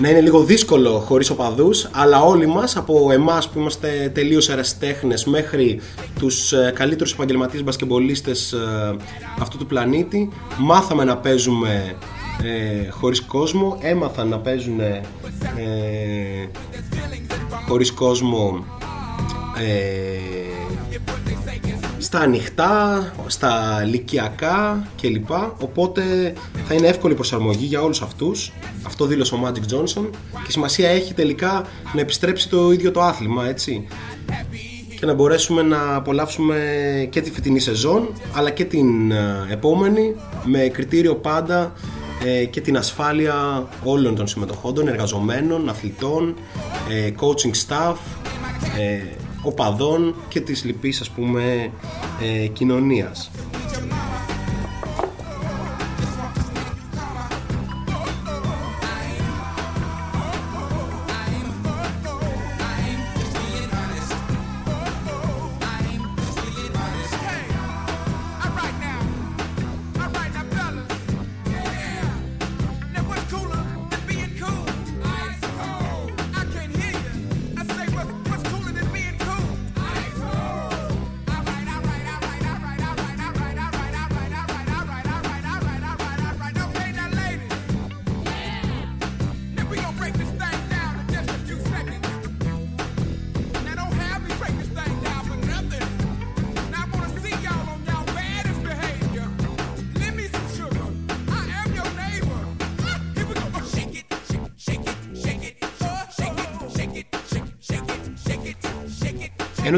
να 0.01 0.09
είναι 0.09 0.21
λίγο 0.21 0.45
δύσκολο 0.45 0.99
χωρίς 0.99 1.31
οπαδούς 1.31 1.89
αλλά 1.93 2.23
όλοι 2.23 2.47
μας 2.47 2.77
από 2.77 3.13
εμάς 3.13 3.49
που 3.49 3.59
είμαστε 3.59 4.11
τελείως 4.15 4.49
ερασιτέχνες 4.49 5.25
μέχρι 5.25 5.81
τους 6.19 6.53
ε, 6.53 6.73
καλύτερους 6.75 7.13
επαγγελματίες 7.13 7.65
μπασκεμπολίστες 7.65 8.53
ε, 8.53 8.97
αυτού 9.41 9.59
του 9.59 9.67
πλανήτη 9.67 10.29
μάθαμε 10.59 11.05
να 11.05 11.17
παίζουμε 11.17 11.95
ε, 12.43 12.91
χωρίς 12.91 13.21
κόσμο 13.21 13.79
έμαθαν 13.81 14.29
να 14.29 14.39
παίζουν 14.39 14.81
ε, 14.81 15.01
χωρίς 17.69 17.93
κόσμο 17.93 18.65
ε, 19.59 20.52
στα 22.13 22.21
ανοιχτά, 22.21 23.13
στα 23.27 23.83
λυκιακά 23.85 24.87
κλπ. 25.01 25.31
Οπότε 25.59 26.33
θα 26.67 26.75
είναι 26.75 26.87
εύκολη 26.87 27.15
προσαρμογή 27.15 27.65
για 27.65 27.83
όλους 27.83 28.03
αυτούς. 28.03 28.53
Αυτό 28.83 29.07
δήλωσε 29.07 29.35
ο 29.35 29.39
Magic 29.45 29.75
Johnson 29.75 30.11
και 30.45 30.51
σημασία 30.51 30.89
έχει 30.89 31.15
τελικά 31.15 31.65
να 31.95 32.01
επιστρέψει 32.01 32.49
το 32.49 32.73
ίδιο 32.73 32.91
το 32.91 33.03
άθλημα, 33.03 33.49
έτσι. 33.49 33.87
Και 34.99 35.07
να 35.07 35.15
μπορέσουμε 35.15 35.63
να 35.63 35.95
απολαύσουμε 35.95 36.57
και 37.11 37.21
τη 37.21 37.31
φετινή 37.31 37.61
σεζόν 37.61 38.09
αλλά 38.33 38.51
και 38.51 38.65
την 38.65 39.11
ε, 39.11 39.47
επόμενη 39.51 40.15
με 40.45 40.59
κριτήριο 40.59 41.15
πάντα 41.15 41.73
ε, 42.25 42.45
και 42.45 42.61
την 42.61 42.77
ασφάλεια 42.77 43.69
όλων 43.85 44.15
των 44.15 44.27
συμμετοχόντων, 44.27 44.89
εργαζομένων, 44.89 45.69
αθλητών, 45.69 46.35
ε, 46.91 47.11
coaching 47.21 47.55
staff, 47.67 47.97
οπαδών 49.43 50.15
και 50.29 50.41
της 50.41 50.65
λοιπής 50.65 51.01
ας 51.01 51.11
πούμε 51.11 51.71
κοινωνίας. 52.53 53.31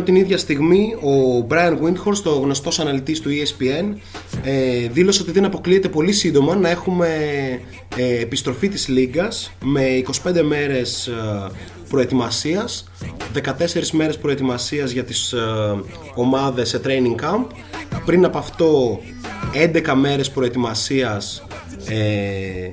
Την 0.04 0.16
ίδια 0.16 0.38
στιγμή 0.38 0.94
ο 0.94 1.46
Brian 1.50 1.72
Windhorst, 1.82 2.22
ο 2.24 2.30
γνωστός 2.30 2.78
αναλυτής 2.78 3.20
του 3.20 3.30
ESPN, 3.30 3.94
ε, 4.42 4.88
δήλωσε 4.88 5.22
ότι 5.22 5.32
δεν 5.32 5.44
αποκλείεται 5.44 5.88
πολύ 5.88 6.12
σύντομα 6.12 6.56
να 6.56 6.68
έχουμε 6.68 7.08
ε, 7.96 8.20
επιστροφή 8.20 8.68
της 8.68 8.88
Λίγκας 8.88 9.52
με 9.64 10.02
25 10.24 10.42
μέρες 10.42 11.06
ε, 11.06 11.50
προετοιμασίας, 11.88 12.90
14 13.34 13.90
μέρες 13.92 14.18
προετοιμασίας 14.18 14.90
για 14.90 15.04
τις 15.04 15.32
ε, 15.32 15.38
ομάδες 16.14 16.68
σε 16.68 16.80
training 16.84 17.24
camp, 17.24 17.46
πριν 18.04 18.24
από 18.24 18.38
αυτό 18.38 19.00
11 19.54 19.94
μέρες 19.94 20.30
προετοιμασίας 20.30 21.46
ε, 21.88 22.72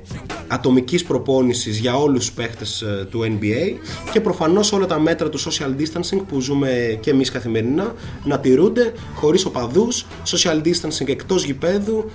ατομικής 0.52 1.04
προπόνησης 1.04 1.78
για 1.78 1.96
όλους 1.96 2.18
τους 2.18 2.32
παίχτες 2.32 2.82
ε, 2.82 3.06
του 3.10 3.20
NBA 3.22 3.76
και 4.12 4.20
προφανώς 4.20 4.72
όλα 4.72 4.86
τα 4.86 4.98
μέτρα 4.98 5.28
του 5.28 5.40
social 5.40 5.70
distancing 5.78 6.20
που 6.28 6.40
ζούμε 6.40 6.98
και 7.00 7.10
εμείς 7.10 7.30
καθημερινά 7.30 7.94
να 8.24 8.38
τηρούνται 8.38 8.92
χωρίς 9.14 9.44
οπαδούς, 9.44 10.06
social 10.26 10.66
distancing 10.66 11.08
εκτός 11.08 11.44
γηπέδου 11.44 12.10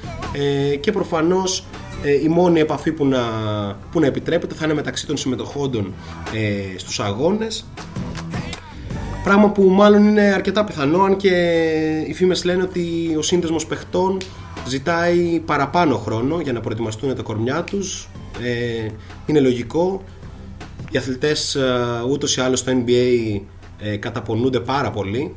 ε, 0.71 0.76
και 0.76 0.91
προφανώς 0.91 1.63
ε, 2.04 2.12
η 2.23 2.28
μόνη 2.28 2.60
επαφή 2.60 2.91
που 2.91 3.06
να, 3.06 3.19
που 3.91 4.00
να 4.00 4.06
επιτρέπεται 4.06 4.56
θα 4.56 4.65
είναι 4.65 4.73
μεταξύ 4.73 5.08
των 5.08 5.17
συμμετοχόντων 5.17 5.93
ε, 6.34 6.78
στους 6.78 7.00
αγώνες. 7.00 7.65
Πράγμα 9.23 9.50
που 9.50 9.63
μάλλον 9.63 10.08
είναι 10.08 10.21
αρκετά 10.21 10.63
πιθανό, 10.63 11.02
αν 11.02 11.15
και 11.15 11.30
οι 12.08 12.13
φήμες 12.13 12.43
λένε 12.43 12.63
ότι 12.63 13.15
ο 13.17 13.21
σύνδεσμος 13.21 13.65
παιχτών 13.65 14.17
ζητάει 14.67 15.41
παραπάνω 15.45 15.97
χρόνο 15.97 16.39
για 16.39 16.54
να 16.54 16.60
προετοιμαστούν 16.60 17.15
τα 17.15 17.21
κορμιά 17.21 17.63
τους 17.63 18.10
ε, 18.43 18.88
είναι 19.26 19.39
λογικό. 19.39 20.04
Οι 20.91 20.97
αθλητές 20.97 21.56
ε, 21.56 21.69
ούτως 22.10 22.38
ή 22.38 22.41
άλλως 22.41 22.60
στο 22.60 22.71
NBA 22.71 23.39
ε, 23.80 23.97
καταπονούνται 23.97 24.60
πάρα 24.60 24.91
πολύ. 24.91 25.36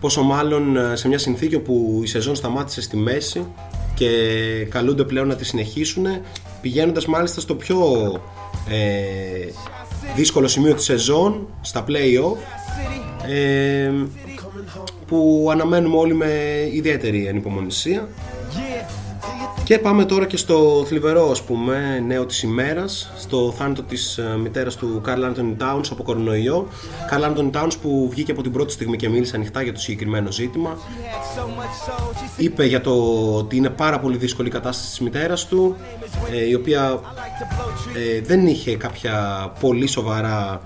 Πόσο 0.00 0.22
μάλλον 0.22 0.76
ε, 0.76 0.96
σε 0.96 1.08
μια 1.08 1.18
συνθήκη 1.18 1.54
όπου 1.54 2.00
η 2.02 2.06
σεζόν 2.06 2.34
σταμάτησε 2.34 2.80
στη 2.82 2.96
μέση 2.96 3.46
και 3.94 4.08
καλούνται 4.70 5.04
πλέον 5.04 5.26
να 5.26 5.36
τη 5.36 5.44
συνεχίσουν 5.44 6.06
πηγαίνοντας 6.60 7.06
μάλιστα 7.06 7.40
στο 7.40 7.54
πιο 7.54 7.78
ε, 8.68 9.52
δύσκολο 10.16 10.48
σημείο 10.48 10.74
της 10.74 10.84
σεζόν 10.84 11.48
στα 11.60 11.84
play-off 11.88 12.36
ε, 13.28 13.92
που 15.06 15.48
αναμένουμε 15.52 15.96
όλοι 15.96 16.14
με 16.14 16.32
ιδιαίτερη 16.72 17.28
ανυπομονησία 17.28 18.08
και 19.70 19.78
πάμε 19.78 20.04
τώρα 20.04 20.26
και 20.26 20.36
στο 20.36 20.84
θλιβερό 20.86 21.30
ας 21.30 21.42
πούμε 21.42 22.04
νέο 22.06 22.26
της 22.26 22.42
ημέρας 22.42 23.12
στο 23.18 23.54
θάνατο 23.56 23.82
της 23.82 24.18
ε, 24.18 24.36
μητέρας 24.42 24.76
του 24.76 25.00
Καρλ 25.04 25.24
Άντωνι 25.24 25.56
Towns 25.60 25.84
από 25.90 26.02
κορονοϊό. 26.02 26.68
Καρλ 27.10 27.24
Άντωνι 27.24 27.50
Towns 27.54 27.72
που 27.82 28.08
βγήκε 28.10 28.32
από 28.32 28.42
την 28.42 28.52
πρώτη 28.52 28.72
στιγμή 28.72 28.96
και 28.96 29.08
μίλησε 29.08 29.36
ανοιχτά 29.36 29.62
για 29.62 29.72
το 29.72 29.80
συγκεκριμένο 29.80 30.32
ζήτημα. 30.32 30.78
Είπε 32.36 32.64
για 32.64 32.80
το 32.80 32.92
ότι 33.36 33.56
είναι 33.56 33.70
πάρα 33.70 34.00
πολύ 34.00 34.16
δύσκολη 34.16 34.48
η 34.48 34.50
κατάσταση 34.50 34.88
της 34.88 35.00
μητέρας 35.00 35.46
του 35.46 35.76
ε, 36.32 36.48
η 36.48 36.54
οποία 36.54 37.00
ε, 37.96 38.20
δεν 38.20 38.46
είχε 38.46 38.76
κάποια 38.76 39.46
πολύ 39.60 39.86
σοβαρά 39.86 40.60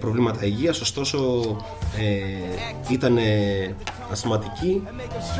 προβλήματα 0.00 0.44
υγείας. 0.44 0.80
Ωστόσο 0.80 1.42
ήταν 2.88 3.18
ασθηματική 4.10 4.82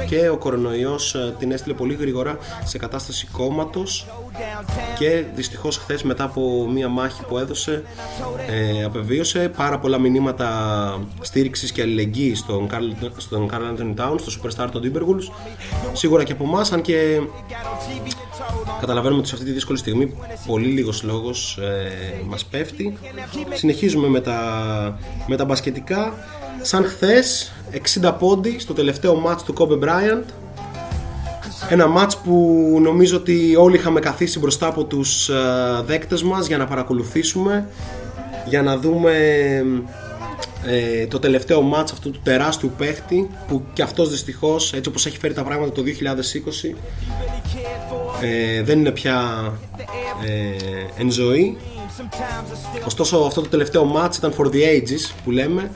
και 0.06 0.28
ο 0.28 0.36
κορονοϊός 0.36 1.16
την 1.38 1.52
έστειλε 1.52 1.74
πολύ 1.74 1.94
γρήγορα 1.94 2.38
σε 2.64 2.78
κατάσταση 2.78 2.98
κατάσταση 3.00 3.26
κόμματος 3.26 4.06
και 4.98 5.24
δυστυχώς 5.34 5.76
χθες 5.76 6.02
μετά 6.02 6.24
από 6.24 6.68
μία 6.72 6.88
μάχη 6.88 7.22
που 7.24 7.38
έδωσε 7.38 7.82
ε, 8.48 8.84
απεβίωσε 8.84 9.48
πάρα 9.56 9.78
πολλά 9.78 9.98
μηνύματα 9.98 10.48
στήριξης 11.20 11.72
και 11.72 11.82
αλληλεγγύης 11.82 12.38
στον 12.38 12.68
Carl, 12.70 13.10
στον 13.16 13.50
Carl 13.52 13.78
Anthony 13.78 13.94
Towns, 13.94 14.20
στο 14.20 14.32
superstar 14.42 14.68
των 14.72 14.82
Timberwolves. 14.84 15.32
Σίγουρα 15.92 16.24
και 16.24 16.32
από 16.32 16.44
εμάς, 16.44 16.72
αν 16.72 16.82
και 16.82 17.20
καταλαβαίνουμε 18.80 19.18
ότι 19.18 19.28
σε 19.28 19.34
αυτή 19.34 19.46
τη 19.46 19.52
δύσκολη 19.52 19.78
στιγμή 19.78 20.14
πολύ 20.46 20.66
λίγος 20.66 21.02
λόγος 21.02 21.58
ε, 21.58 22.24
μας 22.26 22.44
πέφτει. 22.44 22.98
Συνεχίζουμε 23.52 24.08
με 24.08 24.20
τα, 24.20 24.98
με 25.26 25.36
τα 25.36 25.44
μπασκετικά. 25.44 26.14
Σαν 26.62 26.84
χθες 26.84 27.52
60 28.00 28.14
πόντι 28.18 28.58
στο 28.58 28.72
τελευταίο 28.72 29.14
μάτς 29.14 29.42
του 29.42 29.54
Kobe 29.58 29.84
Bryant. 29.84 30.24
Ένα 31.68 31.86
μάτς 31.86 32.16
που 32.16 32.78
νομίζω 32.82 33.16
ότι 33.16 33.56
όλοι 33.56 33.76
είχαμε 33.76 34.00
καθίσει 34.00 34.38
μπροστά 34.38 34.66
από 34.66 34.84
τους 34.84 35.28
ε, 35.28 35.34
δέκτες 35.84 36.22
μας 36.22 36.46
για 36.46 36.58
να 36.58 36.66
παρακολουθήσουμε 36.66 37.68
για 38.48 38.62
να 38.62 38.78
δούμε 38.78 39.12
ε, 40.66 41.06
το 41.06 41.18
τελευταίο 41.18 41.62
μάτς 41.62 41.92
αυτού 41.92 42.10
του 42.10 42.20
τεράστιου 42.22 42.72
παίχτη 42.78 43.30
που 43.48 43.62
και 43.72 43.82
αυτός 43.82 44.10
δυστυχώς 44.10 44.72
έτσι 44.72 44.88
όπως 44.88 45.06
έχει 45.06 45.18
φέρει 45.18 45.34
τα 45.34 45.42
πράγματα 45.42 45.72
το 45.72 45.82
2020 45.82 46.74
ε, 48.22 48.62
δεν 48.62 48.78
είναι 48.78 48.90
πια 48.90 49.52
ε, 50.24 51.02
εν 51.02 51.10
ζωή 51.10 51.56
Ωστόσο 52.86 53.18
αυτό 53.18 53.40
το 53.40 53.48
τελευταίο 53.48 53.92
match 53.96 54.16
ήταν 54.16 54.34
for 54.38 54.44
the 54.44 54.56
ages 54.56 55.12
που 55.24 55.30
λέμε. 55.30 55.70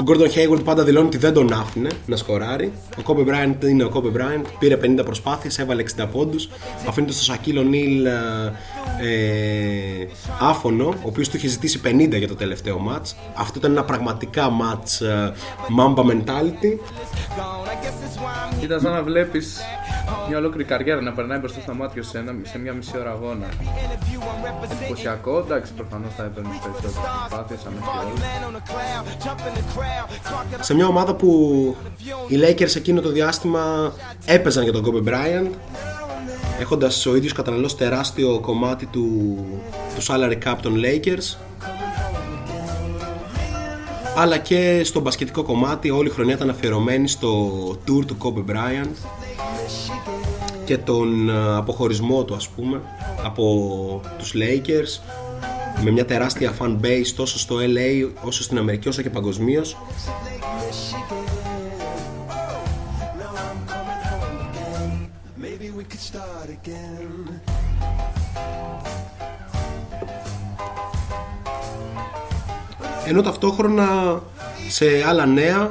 Ο 0.00 0.02
Gordon 0.06 0.28
Hayward 0.36 0.64
πάντα 0.64 0.84
δηλώνει 0.84 1.06
ότι 1.06 1.16
δεν 1.16 1.32
τον 1.32 1.52
άφηνε 1.52 1.88
να 2.06 2.16
σκοράρει. 2.16 2.72
Ο 2.98 3.02
Kobe 3.06 3.20
Bryant 3.20 3.64
είναι 3.64 3.84
ο 3.84 3.90
Kobe 3.94 4.16
Bryant. 4.16 4.44
Πήρε 4.58 4.78
50 4.82 5.04
προσπάθειες, 5.04 5.58
έβαλε 5.58 5.84
60 5.96 6.06
πόντους. 6.12 6.48
Αφήνεται 6.88 7.12
στο 7.12 7.34
Shaquille 7.34 7.58
O'Neal 7.58 8.04
ε, 8.04 9.12
ε, 10.02 10.06
άφωνο, 10.40 10.86
ο 10.86 10.94
οποίος 11.02 11.28
του 11.28 11.36
είχε 11.36 11.48
ζητήσει 11.48 11.80
50 11.84 12.18
για 12.18 12.28
το 12.28 12.34
τελευταίο 12.34 12.80
match. 12.90 13.14
Αυτό 13.34 13.58
ήταν 13.58 13.70
ένα 13.70 13.84
πραγματικά 13.84 14.48
match 14.48 15.06
ε, 15.06 15.32
Mamba 15.78 16.04
mentality. 16.04 16.78
Ήταν 18.62 18.80
σαν 18.80 18.92
να 18.92 19.02
βλέπεις 19.02 19.60
μια 20.28 20.38
ολόκληρη 20.38 20.64
καριέρα 20.64 21.00
να 21.00 21.12
περνάει 21.12 21.38
μπροστά 21.38 21.60
στα 21.60 21.74
μάτια 21.74 22.02
σε, 22.02 22.18
ένα, 22.18 22.34
σε 22.42 22.58
μια 22.58 22.72
μισή 22.72 22.98
ώρα 22.98 23.10
αγώνα. 23.10 23.46
Εντυπωσιακό, 24.70 25.35
εντάξει, 25.38 25.72
προφανώς 25.72 26.14
θα 26.16 26.24
έπαιρνε 26.24 26.48
περισσότερε 26.62 26.92
προσπάθειε, 27.18 27.56
αν 27.66 27.72
όχι 27.78 27.84
Σε 30.64 30.74
μια 30.74 30.86
ομάδα 30.86 31.14
που 31.14 31.30
οι 32.28 32.36
Lakers 32.42 32.76
εκείνο 32.76 33.00
το 33.00 33.10
διάστημα 33.10 33.92
έπαιζαν 34.24 34.62
για 34.62 34.72
τον 34.72 34.84
Kobe 34.84 35.08
Bryant 35.08 35.50
έχοντας 36.60 37.06
ο 37.06 37.16
ίδιος 37.16 37.32
καταναλώσει 37.32 37.76
τεράστιο 37.76 38.40
κομμάτι 38.40 38.86
του, 38.86 39.36
του 39.96 40.02
salary 40.06 40.38
cap 40.44 40.56
των 40.62 40.74
Lakers 40.84 41.36
αλλά 44.16 44.38
και 44.38 44.80
στο 44.84 45.00
μπασκετικό 45.00 45.42
κομμάτι 45.42 45.90
όλη 45.90 46.08
η 46.08 46.10
χρονιά 46.10 46.34
ήταν 46.34 46.50
αφιερωμένη 46.50 47.08
στο 47.08 47.50
tour 47.70 48.04
του 48.06 48.16
Kobe 48.22 48.50
Bryant 48.50 48.90
και 50.64 50.78
τον 50.78 51.28
ε, 51.28 51.56
αποχωρισμό 51.56 52.24
του 52.24 52.34
ας 52.34 52.48
πούμε 52.48 52.80
από 53.24 54.02
τους 54.18 54.32
Lakers 54.34 55.00
με 55.82 55.90
μια 55.90 56.04
τεράστια 56.04 56.54
fan 56.58 56.76
base 56.82 57.12
τόσο 57.16 57.38
στο 57.38 57.56
LA 57.58 58.10
όσο 58.22 58.42
στην 58.42 58.58
Αμερική 58.58 58.88
όσο 58.88 59.02
και 59.02 59.10
παγκοσμίως. 59.10 59.76
Ενώ 73.06 73.22
ταυτόχρονα 73.22 74.22
σε 74.68 74.86
άλλα 75.06 75.26
νέα 75.26 75.70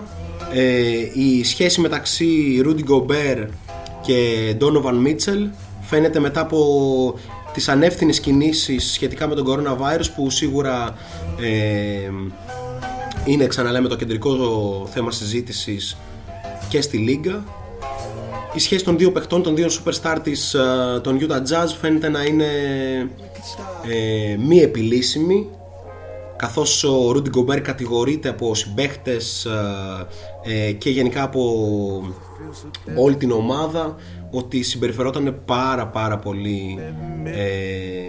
ε, 0.53 0.97
η 1.13 1.43
σχέση 1.43 1.81
μεταξύ 1.81 2.61
Rudy 2.65 2.83
Gobert 2.89 3.47
και 4.01 4.55
Donovan 4.59 5.07
Mitchell 5.07 5.49
φαίνεται 5.81 6.19
μετά 6.19 6.41
από 6.41 7.19
τις 7.55 7.69
ανεύθυνες 7.69 8.19
κινήσεις 8.19 8.91
σχετικά 8.91 9.27
με 9.27 9.35
τον 9.35 9.45
coronavirus 9.47 10.05
που 10.15 10.29
σίγουρα 10.29 10.95
ε, 11.39 12.11
είναι 13.25 13.47
ξαναλέμε 13.47 13.87
το 13.87 13.95
κεντρικό 13.95 14.35
θέμα 14.91 15.11
συζήτησης 15.11 15.97
και 16.69 16.81
στη 16.81 16.97
Λίγκα. 16.97 17.43
Η 18.53 18.59
σχέση 18.59 18.83
των 18.83 18.97
δύο 18.97 19.11
παιχτών, 19.11 19.43
των 19.43 19.55
δύο 19.55 19.67
superstar 19.67 20.17
της, 20.23 20.53
ε, 20.53 20.99
των 21.03 21.19
Utah 21.21 21.33
Jazz 21.33 21.67
φαίνεται 21.81 22.09
να 22.09 22.23
είναι 22.23 22.45
ε, 23.89 24.37
μη 24.37 24.59
επιλύσιμη 24.59 25.49
καθώς 26.35 26.83
ο 26.83 27.11
Rudy 27.15 27.29
Gobert 27.37 27.61
κατηγορείται 27.61 28.29
από 28.29 28.55
συμπαίχτες 28.55 29.47
ε, 30.43 30.71
και 30.71 30.89
γενικά 30.89 31.23
από 31.23 31.41
όλη 32.97 33.15
την 33.15 33.31
ομάδα 33.31 33.95
ότι 34.31 34.63
συμπεριφερόταν 34.63 35.41
πάρα 35.45 35.87
πάρα 35.87 36.17
πολύ 36.17 36.79
ε, 37.23 38.05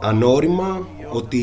ανώριμα 0.00 0.86
ότι 1.10 1.42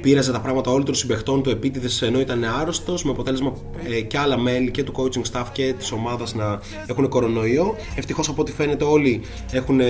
πήραζε 0.00 0.32
τα 0.32 0.40
πράγματα 0.40 0.70
όλων 0.70 0.84
των 0.84 0.94
συμπαιχτών 0.94 1.42
του 1.42 1.50
επίτηδες 1.50 2.02
ενώ 2.02 2.20
ήταν 2.20 2.44
άρρωστος 2.44 3.04
με 3.04 3.10
αποτέλεσμα 3.10 3.52
ε, 3.88 4.00
και 4.00 4.18
άλλα 4.18 4.38
μέλη 4.38 4.70
και 4.70 4.82
του 4.82 4.92
coaching 4.96 5.32
staff 5.32 5.44
και 5.52 5.74
της 5.78 5.92
ομάδας 5.92 6.34
να 6.34 6.60
έχουν 6.86 7.08
κορονοϊό. 7.08 7.76
Ευτυχώς 7.96 8.28
από 8.28 8.40
ό,τι 8.40 8.52
φαίνεται 8.52 8.84
όλοι 8.84 9.20
έχουν 9.52 9.80
ε, 9.80 9.84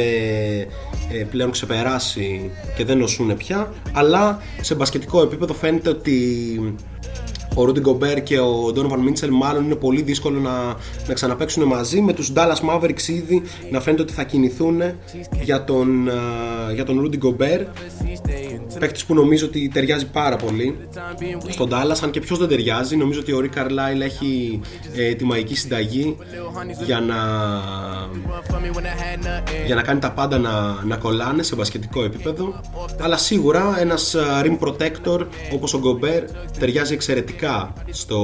ε, 1.12 1.24
πλέον 1.30 1.50
ξεπεράσει 1.50 2.50
και 2.76 2.84
δεν 2.84 2.98
νοσούν 2.98 3.36
πια. 3.36 3.72
Αλλά 3.92 4.42
σε 4.60 4.74
μπασκετικό 4.74 5.22
επίπεδο 5.22 5.54
φαίνεται 5.54 5.88
ότι 5.88 6.76
ο 7.54 7.64
Ρούντι 7.64 7.80
Γκομπέρ 7.80 8.22
και 8.22 8.38
ο 8.38 8.72
Ντόνοβαν 8.72 9.00
Μίντσελ 9.00 9.30
μάλλον 9.32 9.64
είναι 9.64 9.74
πολύ 9.74 10.02
δύσκολο 10.02 10.40
να, 10.40 10.76
να 11.06 11.14
ξαναπέξουν 11.14 11.62
μαζί. 11.62 12.00
Με 12.00 12.12
τους 12.12 12.32
Dallas 12.36 12.70
Mavericks 12.70 13.08
ήδη 13.08 13.42
να 13.70 13.80
φαίνεται 13.80 14.02
ότι 14.02 14.12
θα 14.12 14.22
κινηθούν 14.24 14.82
για 15.42 15.64
τον, 15.64 16.08
για 16.74 16.84
τον 16.84 17.00
Ρούντι 17.00 17.16
Γκομπέρ 17.16 17.60
παίκτης 18.78 19.04
που 19.04 19.14
νομίζω 19.14 19.46
ότι 19.46 19.68
ταιριάζει 19.68 20.06
πάρα 20.06 20.36
πολύ. 20.36 20.78
Στον 21.48 21.68
Dallas 21.72 21.98
αν 22.02 22.10
και 22.10 22.20
ποιος 22.20 22.38
δεν 22.38 22.48
ταιριάζει 22.48 22.96
νομίζω 22.96 23.20
ότι 23.20 23.32
ο 23.32 23.40
Ρί 23.40 23.48
Καρλάιλ 23.48 24.00
έχει 24.00 24.60
ε, 24.96 25.14
τη 25.14 25.24
μαγική 25.24 25.56
συνταγή 25.56 26.16
για 26.84 27.00
να 27.00 27.14
για 29.66 29.74
να 29.74 29.82
κάνει 29.82 30.00
τα 30.00 30.12
πάντα 30.12 30.38
να, 30.38 30.84
να 30.84 30.96
κολλάνε 30.96 31.42
σε 31.42 31.54
μπασκετικό 31.54 32.04
επίπεδο. 32.04 32.60
Αλλά 33.00 33.16
σίγουρα 33.16 33.76
ένας 33.80 34.16
rim 34.44 34.58
protector 34.58 35.26
όπως 35.52 35.74
ο 35.74 35.78
Γκομπέρ 35.78 36.24
ταιριάζει 36.58 36.94
εξαιρετικά 36.94 37.72
στο, 37.90 38.18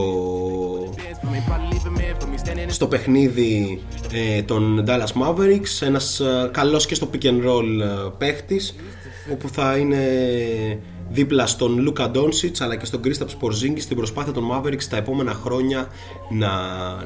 στο 2.67 2.87
παιχνίδι 2.87 3.83
ε, 4.13 4.43
των 4.43 4.85
Dallas 4.87 5.23
Mavericks. 5.23 5.87
Ένας 5.87 6.21
ε, 6.21 6.51
καλός 6.53 6.87
και 6.87 6.95
στο 6.95 7.11
pick 7.13 7.25
and 7.25 7.47
roll 7.49 7.81
ε, 7.83 8.11
παίχτης 8.19 8.75
όπου 9.33 9.49
θα 9.49 9.77
είναι 9.77 9.99
δίπλα 11.11 11.47
στον 11.47 11.79
Λούκα 11.79 12.11
Ντόνσιτς 12.11 12.61
αλλά 12.61 12.77
και 12.77 12.85
στον 12.85 13.03
Κρίσταπ 13.03 13.31
Πορζίνγκη 13.39 13.81
στην 13.81 13.97
προσπάθεια 13.97 14.33
των 14.33 14.45
Mavericks 14.53 14.85
τα 14.85 14.97
επόμενα 14.97 15.33
χρόνια 15.33 15.89
να, 16.31 16.51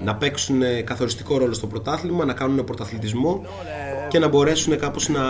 να 0.05 0.15
παίξουν 0.17 0.63
καθοριστικό 0.85 1.39
ρόλο 1.39 1.53
στο 1.53 1.67
πρωτάθλημα, 1.67 2.25
να 2.25 2.33
κάνουν 2.33 2.65
πρωταθλητισμό 2.65 3.45
και 4.09 4.19
να 4.19 4.29
μπορέσουν 4.29 4.79
κάπως 4.79 5.09
να, 5.09 5.23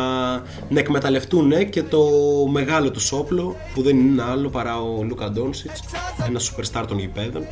να 0.68 0.78
εκμεταλλευτούν 0.78 1.68
και 1.70 1.82
το 1.82 2.00
μεγάλο 2.50 2.90
τους 2.90 3.12
όπλο 3.12 3.56
που 3.74 3.82
δεν 3.82 3.98
είναι 3.98 4.22
άλλο 4.22 4.48
παρά 4.48 4.80
ο 4.82 5.02
Λούκα 5.02 5.30
Ντόνσιτς 5.30 5.80
ένα 6.28 6.40
superstar 6.40 6.84
των 6.88 6.98
γηπέδων 6.98 7.42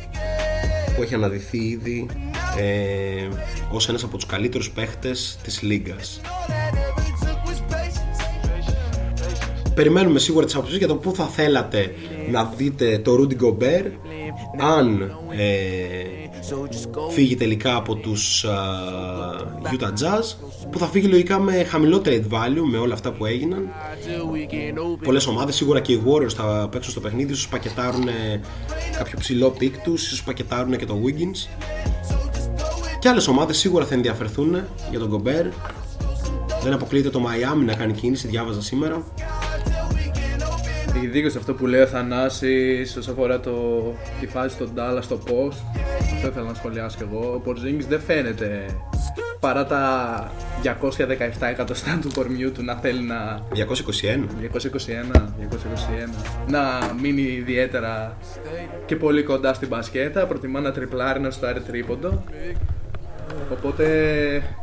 που 0.95 1.01
έχει 1.01 1.13
αναδυθεί 1.13 1.57
ήδη 1.57 2.07
ε, 2.57 3.27
ως 3.71 3.89
ένας 3.89 4.03
από 4.03 4.15
τους 4.15 4.25
καλύτερους 4.25 4.71
παίχτες 4.71 5.37
της 5.43 5.61
Λίγκας 5.61 6.21
περιμένουμε 9.75 10.19
σίγουρα 10.19 10.45
τις 10.45 10.55
απόψεις 10.55 10.77
για 10.77 10.87
το 10.87 10.95
πού 10.95 11.15
θα 11.15 11.25
θέλατε 11.25 11.93
να 12.31 12.53
δείτε 12.57 12.97
το 12.97 13.15
Rudy 13.19 13.43
Gobert. 13.43 13.91
Αν 14.59 15.01
ε, 15.29 16.23
φύγει 17.09 17.35
τελικά 17.35 17.75
από 17.75 17.95
τους 17.95 18.45
uh, 18.47 19.73
Utah 19.73 19.87
Jazz 19.87 20.35
που 20.71 20.79
θα 20.79 20.85
φύγει 20.85 21.07
λογικά 21.07 21.39
με 21.39 21.63
χαμηλό 21.63 22.01
trade 22.05 22.27
value 22.29 22.65
με 22.71 22.77
όλα 22.77 22.93
αυτά 22.93 23.11
που 23.11 23.25
έγιναν. 23.25 23.69
Πολλές 25.03 25.27
ομάδες 25.27 25.55
σίγουρα 25.55 25.79
και 25.79 25.93
οι 25.93 26.01
Warriors 26.05 26.33
θα 26.33 26.67
παίξουν 26.71 26.91
στο 26.91 26.99
παιχνίδι 26.99 27.31
ίσως 27.31 27.47
πακετάρουν 27.47 28.05
κάποιο 28.97 29.19
ψηλό 29.19 29.53
pick 29.59 29.71
τους 29.83 30.05
ίσως 30.05 30.23
πακετάρουν 30.23 30.77
και 30.77 30.85
το 30.85 31.01
Wiggins. 31.05 31.63
Και 32.99 33.09
άλλες 33.09 33.27
ομάδες 33.27 33.57
σίγουρα 33.57 33.85
θα 33.85 33.93
ενδιαφερθούν 33.93 34.55
για 34.89 34.99
τον 34.99 35.11
Gobert. 35.11 35.51
Δεν 36.63 36.73
αποκλείεται 36.73 37.09
το 37.09 37.19
Miami 37.25 37.65
να 37.65 37.73
κάνει 37.73 37.93
κίνηση 37.93 38.27
διάβαζα 38.27 38.61
σήμερα 38.61 39.03
έχει 40.95 41.07
δίκιο 41.07 41.29
σε 41.29 41.37
αυτό 41.37 41.53
που 41.53 41.67
λέει 41.67 41.81
ο 41.81 41.87
Θανάσης 41.87 42.95
όσον 42.97 43.13
αφορά 43.13 43.39
το, 43.39 43.53
τη 44.19 44.27
φάση 44.27 44.57
των 44.57 44.71
Ντάλλα 44.73 45.01
στο 45.01 45.19
post. 45.25 45.79
Αυτό 46.13 46.27
ήθελα 46.27 46.47
να 46.47 46.53
σχολιάσω 46.53 46.97
κι 46.97 47.03
εγώ. 47.11 47.33
Ο 47.33 47.39
Πορζίνγκης 47.39 47.85
δεν 47.87 47.99
φαίνεται 47.99 48.65
παρά 49.39 49.65
τα 49.65 50.31
217 50.63 51.47
εκατοστά 51.49 51.99
του 52.01 52.09
κορμιού 52.13 52.51
του 52.51 52.63
να 52.63 52.75
θέλει 52.75 53.01
να. 53.01 53.41
221. 53.53 53.59
221, 53.61 55.21
221. 55.39 56.09
Να 56.47 56.93
μείνει 57.01 57.21
ιδιαίτερα 57.21 58.17
και 58.85 58.95
πολύ 58.95 59.23
κοντά 59.23 59.53
στην 59.53 59.67
μπασκέτα. 59.67 60.25
Προτιμά 60.25 60.59
να 60.59 60.71
τριπλάρει, 60.71 61.19
να 61.19 61.31
στο 61.31 61.47
άρει 61.47 61.59
τρίποντο. 61.59 62.23
Οπότε 63.51 63.85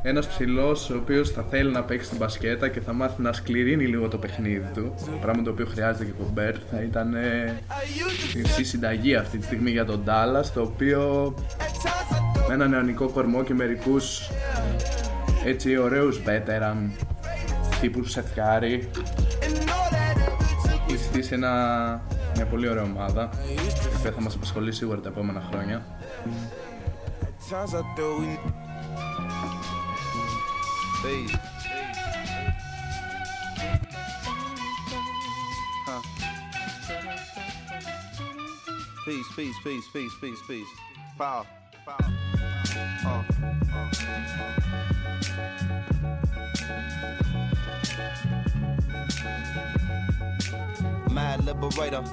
ένας 0.03 0.27
ψηλός 0.27 0.91
ο 0.91 0.97
οποίος 0.97 1.31
θα 1.31 1.45
θέλει 1.51 1.71
να 1.71 1.83
παίξει 1.83 2.09
την 2.09 2.19
μπασκέτα 2.19 2.69
και 2.69 2.81
θα 2.81 2.93
μάθει 2.93 3.23
να 3.23 3.33
σκληρύνει 3.33 3.87
λίγο 3.87 4.09
το 4.09 4.19
παιχνίδι 4.19 4.71
του 4.75 4.95
πράγμα 5.21 5.43
το 5.43 5.51
οποίο 5.51 5.67
χρειάζεται 5.67 6.05
και 6.05 6.23
ο 6.23 6.31
Μπέρ 6.33 6.55
θα 6.71 6.83
ήταν 6.83 7.15
η 8.59 8.63
συνταγή 8.65 9.15
αυτή 9.15 9.39
τη 9.39 9.45
στιγμή 9.45 9.71
για 9.71 9.85
τον 9.85 10.05
Dallas 10.07 10.47
το 10.55 10.61
οποίο 10.61 11.35
με 12.49 12.55
ένα 12.55 12.67
νεανικό 12.67 13.09
κορμό 13.09 13.43
και 13.45 13.55
μερικούς 13.55 14.31
έτσι 15.45 15.77
ωραίους 15.77 16.21
veteran 16.27 16.91
τύπου 17.81 18.05
Σεφιάρη 18.05 18.89
έχει 20.89 21.05
στήσει 21.05 21.35
ένα, 21.35 21.51
μια 22.37 22.47
πολύ 22.47 22.69
ωραία 22.69 22.83
ομάδα 22.83 23.31
η 23.93 23.97
οποία 23.99 24.11
θα 24.11 24.21
μας 24.21 24.35
απασχολεί 24.35 24.73
σίγουρα 24.73 25.01
τα 25.01 25.09
επόμενα 25.09 25.43
χρόνια 25.51 25.87
times 27.51 27.75
I 27.75 27.83
thought 27.97 28.21
we. 28.21 28.39
Huh. 35.85 36.03
Peace, 39.05 39.27
peace, 39.35 39.57
peace, 39.65 39.85
peace, 39.93 40.13
peace, 40.21 40.39
peace. 40.47 40.69
Power. 41.19 41.45
Power. 41.85 42.05
Uh, 43.05 43.25
uh. 43.75 43.89
Mad 51.11 51.45
liberator, 51.45 52.05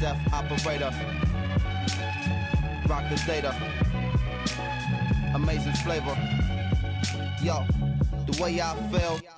death 0.00 0.32
operator 0.32 1.17
rock 2.88 3.04
the 3.10 3.22
data. 3.26 3.54
Amazing 5.34 5.74
flavor. 5.84 6.16
Yo, 7.42 7.64
the 8.26 8.42
way 8.42 8.60
I 8.60 8.74
feel 8.90 9.37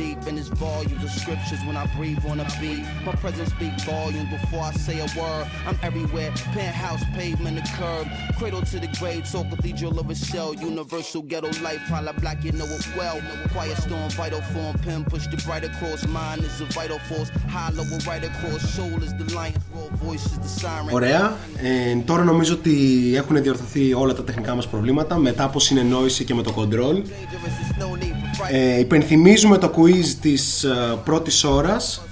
in 0.00 0.38
its 0.38 0.48
volumes 0.48 1.04
of 1.04 1.10
scriptures 1.10 1.60
when 1.66 1.76
I 1.76 1.86
breathe 1.96 2.24
on 2.26 2.40
a 2.40 2.46
beat. 2.60 2.84
My 3.04 3.12
presence 3.12 3.50
speak 3.50 3.72
volumes 3.82 4.30
before 4.30 4.62
I 4.62 4.72
say 4.72 4.98
a 5.00 5.08
word. 5.20 5.46
I'm 5.66 5.78
everywhere, 5.82 6.30
penthouse, 6.54 7.02
pavement, 7.14 7.56
the 7.56 7.62
curb, 7.78 8.06
cradle 8.38 8.62
to 8.62 8.80
the 8.80 8.90
grave, 8.98 9.26
so 9.26 9.44
cathedral 9.44 9.98
of 9.98 10.08
a 10.10 10.14
shell, 10.14 10.54
universal 10.54 11.22
ghetto 11.22 11.50
life, 11.62 11.82
holla 11.92 12.12
black, 12.14 12.42
you 12.44 12.52
know 12.52 12.64
it 12.64 12.88
well. 12.96 13.20
Quiet 13.52 13.76
storm, 13.76 14.10
vital 14.10 14.42
form, 14.52 14.78
pen 14.78 15.04
push 15.04 15.26
the 15.26 15.36
bright 15.46 15.64
across. 15.64 16.06
Mind 16.06 16.42
is 16.44 16.60
a 16.60 16.66
vital 16.78 17.00
force, 17.08 17.30
hollow 17.54 17.84
will 17.90 18.02
right 18.10 18.24
across. 18.24 18.60
Soul 18.76 19.02
is 19.02 19.12
the 19.20 19.26
lion, 19.34 19.54
raw 19.74 19.88
voice 20.04 20.26
is 20.26 20.38
the 20.38 20.48
siren. 20.60 20.90
Ωραία. 20.90 21.36
Ε, 21.56 21.96
τώρα 22.04 22.24
νομίζω 22.24 22.54
ότι 22.54 22.74
έχουν 23.16 23.42
διορθωθεί 23.42 23.92
όλα 23.92 24.14
τα 24.14 24.24
τεχνικά 24.24 24.54
μας 24.54 24.68
προβλήματα 24.68 25.16
μετά 25.16 25.44
από 25.44 25.60
συνεννόηση 25.60 26.24
και 26.24 26.34
με 26.34 26.42
το 26.42 26.54
control. 26.56 26.94
Dangerous, 26.94 27.54
there's 27.58 27.78
no 27.78 28.02
need 28.02 28.14
for 28.14 28.42
fright. 28.42 28.52
Ε, 28.52 28.78
υπενθυμίζουμε 28.78 29.58
το 29.58 29.72
quiz 29.76 29.89
της 30.20 30.64
ε, 30.64 30.98
πρώτης 31.04 31.44
ώρας. 31.44 32.02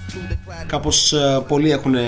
Κάπως 0.66 1.12
ε, 1.12 1.44
πολλοί 1.48 1.70
έχουν 1.70 1.94
ε, 1.94 2.00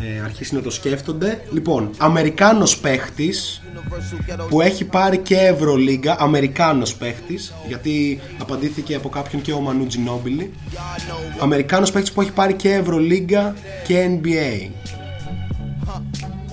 ε, 0.00 0.20
αρχίσει 0.24 0.54
να 0.54 0.60
το 0.60 0.70
σκέφτονται. 0.70 1.40
Λοιπόν, 1.52 1.90
Αμερικάνος 1.98 2.78
παίχτης 2.78 3.62
Universal 3.74 4.32
ghetto 4.40 4.48
που 4.48 4.60
έχει 4.60 4.84
πάρει 4.84 5.18
και 5.18 5.36
Ευρωλίγκα 5.36 6.16
Αμερικάνος 6.18 6.94
παίχτης 6.94 7.52
Γιατί 7.68 8.20
απαντήθηκε 8.38 8.94
από 8.94 9.08
κάποιον 9.08 9.42
και 9.42 9.52
ο 9.52 9.60
Μανού 9.60 9.86
Τζινόμπιλι 9.86 10.52
y'all 10.72 10.76
know 10.76 11.38
Αμερικάνος 11.42 11.92
παίχτης 11.92 12.12
που 12.12 12.20
έχει 12.20 12.32
πάρει 12.32 12.54
και 12.54 12.72
Ευρωλίγκα 12.74 13.54
και 13.86 14.18
NBA 14.22 14.70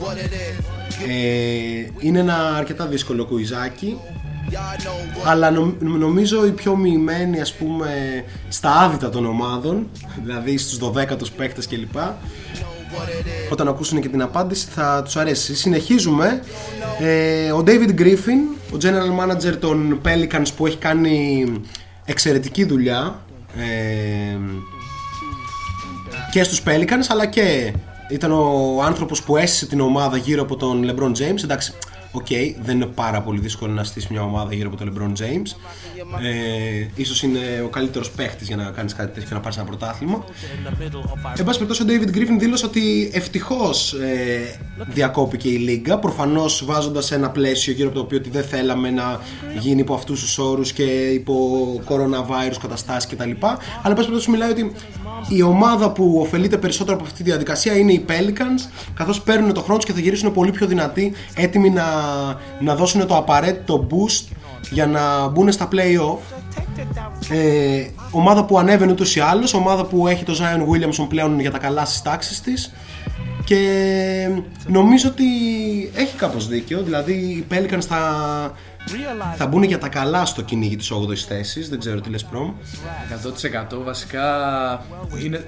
what 0.01 0.17
it 0.17 0.33
is. 0.33 1.09
ε, 1.09 1.89
Είναι 1.99 2.19
ένα 2.19 2.55
αρκετά 2.55 2.85
δύσκολο 2.85 3.25
κουιζάκι. 3.25 3.97
Y'all 3.97 4.03
know 4.03 4.10
what 4.10 4.10
αλλά 5.25 5.51
νομ- 5.51 5.81
νομίζω 5.81 6.45
οι 6.45 6.51
πιο 6.51 6.75
μοιημένοι 6.75 7.41
ας 7.41 7.53
πούμε 7.53 8.23
στα 8.49 8.71
άδυτα 8.79 9.09
των 9.09 9.25
ομάδων 9.25 9.87
δηλαδή 10.23 10.57
στους 10.57 10.77
12ους 10.79 11.31
παίκτες 11.37 11.67
κλπ 11.67 11.95
όταν 13.51 13.67
ακούσουν 13.67 14.01
και 14.01 14.09
την 14.09 14.21
απάντηση 14.21 14.67
θα 14.69 15.01
τους 15.03 15.15
αρέσει. 15.15 15.55
Συνεχίζουμε. 15.55 16.41
Ε, 16.99 17.51
ο 17.51 17.63
David 17.67 17.99
Griffin 17.99 18.55
ο 18.73 18.77
general 18.81 19.23
manager 19.25 19.55
των 19.59 20.01
Pelicans 20.05 20.47
που 20.57 20.65
έχει 20.67 20.77
κάνει 20.77 21.45
εξαιρετική 22.05 22.63
δουλειά 22.63 23.21
ε, 23.57 24.37
και 26.31 26.43
στους 26.43 26.61
Pelicans 26.65 27.05
αλλά 27.09 27.25
και 27.25 27.73
ήταν 28.09 28.31
ο 28.31 28.81
άνθρωπος 28.85 29.23
που 29.23 29.37
έστησε 29.37 29.65
την 29.65 29.79
ομάδα 29.81 30.17
γύρω 30.17 30.41
από 30.41 30.55
τον 30.55 30.83
LeBron 30.89 31.11
James. 31.11 31.43
Εντάξει 31.43 31.73
Οκ, 32.11 32.27
δεν 32.61 32.75
είναι 32.75 32.85
πάρα 32.85 33.21
πολύ 33.21 33.39
δύσκολο 33.39 33.73
να 33.73 33.83
στήσεις 33.83 34.09
μια 34.09 34.21
ομάδα 34.21 34.53
γύρω 34.53 34.67
από 34.67 34.77
τον 34.77 34.93
LeBron 34.93 35.21
James. 35.21 35.55
Ε, 36.23 36.87
ίσως 36.95 37.23
είναι 37.23 37.39
ο 37.65 37.67
καλύτερος 37.67 38.11
παίχτης 38.11 38.47
για 38.47 38.55
να 38.55 38.63
κάνεις 38.63 38.93
κάτι 38.93 39.13
τέτοιο 39.13 39.27
και 39.27 39.33
να 39.33 39.39
πάρεις 39.39 39.57
ένα 39.57 39.65
πρωτάθλημα. 39.65 40.23
Εν 41.37 41.45
πάση 41.45 41.59
περιπτώσει, 41.59 41.81
ο 41.81 41.85
David 41.89 42.15
Griffin 42.15 42.39
δήλωσε 42.39 42.65
ότι 42.65 43.09
ευτυχώς 43.13 43.93
ε, 43.93 44.59
διακόπηκε 44.87 45.49
η 45.49 45.57
Λίγκα. 45.57 45.99
Προφανώς 45.99 46.65
βάζοντας 46.65 47.11
ένα 47.11 47.29
πλαίσιο 47.29 47.73
γύρω 47.73 47.87
από 47.87 47.97
το 47.97 48.03
οποίο 48.03 48.17
ότι 48.17 48.29
δεν 48.29 48.43
θέλαμε 48.43 48.89
να 48.89 49.19
γίνει 49.59 49.79
υπό 49.79 49.93
αυτούς 49.93 50.21
τους 50.21 50.37
όρους 50.37 50.73
και 50.73 50.83
υπό 51.07 51.35
coronavirus 51.89 52.57
καταστάσεις 52.61 53.09
κτλ. 53.09 53.31
Αλλά 53.41 53.57
εν 53.83 53.93
πάση 53.93 53.95
περιπτώσει 53.95 54.29
μιλάει 54.29 54.49
ότι 54.49 54.71
η 55.29 55.41
ομάδα 55.41 55.91
που 55.91 56.19
ωφελείται 56.19 56.57
περισσότερο 56.57 56.95
από 56.95 57.05
αυτή 57.05 57.17
τη 57.17 57.23
διαδικασία 57.23 57.77
είναι 57.77 57.91
οι 57.91 58.05
Pelicans, 58.07 58.69
καθώς 58.93 59.21
παίρνουν 59.21 59.53
το 59.53 59.61
χρόνο 59.61 59.77
τους 59.77 59.85
και 59.85 59.93
θα 59.93 59.99
γυρίσουν 59.99 60.33
πολύ 60.33 60.51
πιο 60.51 60.67
δυνατοί, 60.67 61.13
έτοιμοι 61.35 61.69
να, 61.69 61.83
να 62.59 62.75
δώσουν 62.75 63.07
το 63.07 63.17
απαραίτητο 63.17 63.87
boost 63.91 64.35
για 64.69 64.87
να 64.87 65.27
μπουν 65.27 65.51
στα 65.51 65.67
play-off. 65.71 66.17
Ε, 67.29 67.85
ομάδα 68.11 68.45
που 68.45 68.59
ανέβαινε 68.59 68.91
ούτως 68.91 69.15
ή 69.15 69.19
άλλως, 69.19 69.53
ομάδα 69.53 69.85
που 69.85 70.07
έχει 70.07 70.23
το 70.23 70.33
Zion 70.39 70.59
Williamson 70.59 71.05
πλέον 71.09 71.39
για 71.39 71.51
τα 71.51 71.57
καλά 71.57 71.85
στις 71.85 72.01
τάξεις 72.01 72.41
της 72.41 72.71
και 73.43 74.29
νομίζω 74.67 75.09
ότι 75.09 75.25
έχει 75.95 76.15
κάπως 76.15 76.47
δίκιο, 76.47 76.81
δηλαδή 76.81 77.13
οι 77.13 77.45
Pelicans 77.51 77.81
θα, 77.87 78.01
θα 79.35 79.47
μπουν 79.47 79.63
για 79.63 79.77
τα 79.77 79.89
καλά 79.89 80.25
στο 80.25 80.41
κυνήγι 80.41 80.75
της 80.75 80.91
8ης 80.91 81.15
θέσης, 81.27 81.69
δεν 81.69 81.79
ξέρω 81.79 82.01
τι 82.01 82.09
λες 82.09 82.23
πρόμ. 82.25 82.53
100% 83.71 83.83
βασικά 83.83 84.25
είναι 85.23 85.43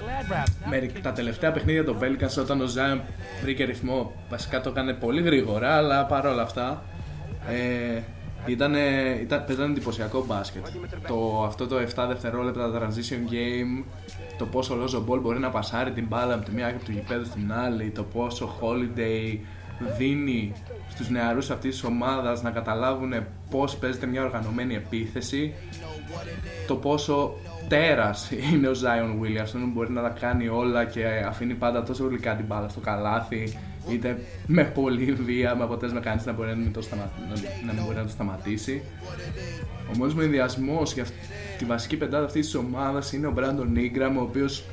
μερικ- 0.69 1.00
τα 1.02 1.12
τελευταία 1.12 1.52
παιχνίδια 1.52 1.84
των 1.86 1.98
Pelicans 2.02 2.38
όταν 2.41 2.62
ο 2.62 2.65
Zion 2.65 3.00
βρήκε 3.41 3.63
ρυθμό 3.63 4.12
βασικά 4.30 4.62
το 4.62 4.69
έκανε 4.69 4.93
πολύ 4.93 5.22
γρήγορα 5.22 5.76
αλλά 5.76 6.06
παρόλα 6.06 6.41
αυτά 6.41 6.84
ε, 7.50 8.02
ήταν, 8.46 8.74
ήταν, 9.22 9.43
παίζανε 9.46 9.72
εντυπωσιακό 9.72 10.26
μπάσκετ 10.28 10.65
το, 11.08 11.43
αυτό 11.48 11.67
το 11.67 11.76
7 11.96 12.06
δευτερόλεπτα 12.08 12.72
transition 12.80 13.32
game 13.34 13.84
το 14.38 14.46
πόσο 14.46 14.74
ο 14.74 14.78
Lonzo 14.84 14.98
Ball 15.13 15.22
μπορεί 15.22 15.39
να 15.39 15.50
πασάρει 15.50 15.91
την 15.91 16.06
μπάλα 16.08 16.34
από 16.34 16.46
τη 16.46 16.52
μία 16.52 16.67
άκρη 16.67 16.84
του 16.86 16.91
γηπέδου 16.91 17.26
στην 17.26 17.54
άλλη 17.54 17.89
το 17.89 18.04
πόσο 18.04 18.56
Holiday 18.62 19.38
δίνει 19.98 20.54
στους 20.93 21.10
νεαρούς 21.10 21.49
αυτής 21.49 21.71
της 21.71 21.84
ομάδας 21.84 22.41
να 22.41 22.49
καταλάβουν 22.51 23.13
πώς 23.49 23.75
παίζεται 23.75 24.06
μια 24.06 24.23
οργανωμένη 24.23 24.75
επίθεση 24.75 25.53
το 26.67 26.75
πόσο 26.75 27.34
τέρας 27.67 28.32
είναι 28.53 28.67
ο 28.67 28.71
Zion 28.71 29.23
Williamson 29.23 29.69
μπορεί 29.73 29.91
να 29.91 30.01
τα 30.01 30.10
κάνει 30.10 30.47
όλα 30.47 30.86
και 30.86 31.06
αφήνει 31.27 31.53
πάντα 31.53 31.84
τόσο 31.84 32.08
γλυκά 32.08 32.36
την 32.36 32.45
μπάλα 32.45 32.69
στο 32.69 32.79
καλάθι 32.79 33.58
είτε 33.89 34.19
με 34.47 34.63
πολλή 34.63 35.12
βία 35.13 35.56
με 35.56 35.63
αποτέλεσμα 35.63 35.99
κανείς 35.99 36.25
να, 36.25 36.32
μπορεί 36.34 36.49
να, 36.49 36.56
μην 36.56 36.73
το 36.73 36.82
σταμα... 36.82 37.10
να- 37.29 37.65
να 37.67 37.73
μην 37.73 37.84
μπορεί 37.84 37.95
να 37.97 38.03
το 38.03 38.10
σταματήσει. 38.10 38.82
Ο 39.93 39.97
μόνος 39.97 40.13
μου 40.13 40.21
ενδιασμός 40.21 40.93
για 40.93 41.03
αυτή- 41.03 41.15
τη 41.58 41.65
βασική 41.65 41.97
πεντάδα 41.97 42.25
αυτής 42.25 42.45
της 42.45 42.56
ομάδας 42.56 43.13
είναι 43.13 43.27
ο 43.27 43.34
Brandon 43.38 43.77
Ingram 43.77 44.15
ο 44.17 44.21
οποίος 44.21 44.63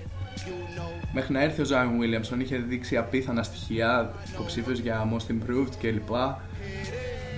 μέχρι 1.12 1.32
να 1.32 1.42
έρθει 1.42 1.62
ο 1.62 1.64
Zion 1.68 2.02
Williamson 2.02 2.40
είχε 2.40 2.56
δείξει 2.56 2.96
απίθανα 2.96 3.42
στοιχεία 3.42 4.12
υποψήφιος 4.34 4.78
για 4.78 5.12
Most 5.12 5.32
Improved 5.32 5.74
κλπ 5.80 6.14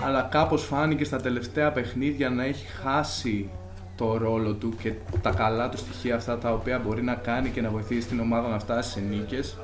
αλλά 0.07 0.29
κάπως 0.31 0.65
φάνηκε 0.65 1.05
στα 1.05 1.21
τελευταία 1.21 1.73
παιχνίδια 1.73 2.31
να 2.31 2.45
έχει 2.45 2.67
χάσει 2.67 3.51
το 3.97 4.17
ρόλο 4.17 4.53
του 4.53 4.75
και 4.83 4.93
τα 5.23 5.31
καλά 5.31 5.69
του 5.69 5.77
στοιχεία 5.77 6.15
αυτά 6.15 6.39
τα 6.39 6.53
οποία 6.53 6.79
μπορεί 6.79 7.03
να 7.03 7.15
κάνει 7.15 7.49
και 7.49 7.61
να 7.61 7.71
βοηθήσει 7.71 8.09
την 8.09 8.21
ομάδα 8.21 8.49
να 8.49 8.59
φτάσει 8.59 8.91
σε 8.91 9.01
νίκες. 9.01 9.57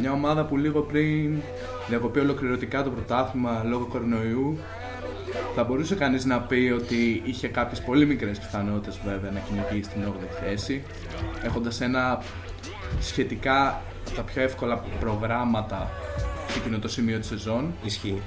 Μια 0.00 0.12
ομάδα 0.12 0.44
που 0.44 0.56
λίγο 0.56 0.80
πριν 0.80 1.40
διακοπεί 1.88 2.18
ολοκληρωτικά 2.18 2.82
το 2.82 2.90
πρωτάθλημα 2.90 3.62
λόγω 3.64 3.84
κορονοϊού 3.84 4.58
θα 5.54 5.64
μπορούσε 5.64 5.94
κανείς 5.94 6.24
να 6.24 6.40
πει 6.40 6.72
ότι 6.74 7.22
είχε 7.24 7.48
κάποιες 7.48 7.80
πολύ 7.80 8.06
μικρές 8.06 8.38
πιθανότητες 8.38 9.00
βέβαια 9.04 9.30
να 9.30 9.40
κυνηγήσει 9.40 9.90
στην 9.90 10.02
8η 10.02 10.44
θέση 10.44 10.82
έχοντας 11.44 11.80
ένα 11.80 12.22
σχετικά 13.00 13.82
από 14.06 14.16
τα 14.16 14.22
πιο 14.22 14.42
εύκολα 14.42 14.84
προγράμματα 15.00 15.90
σε 16.48 16.58
εκείνο 16.58 16.78
το 16.78 16.88
σημείο 16.88 17.18
της 17.18 17.28
σεζόν 17.28 17.74
Ισχύει. 17.84 18.22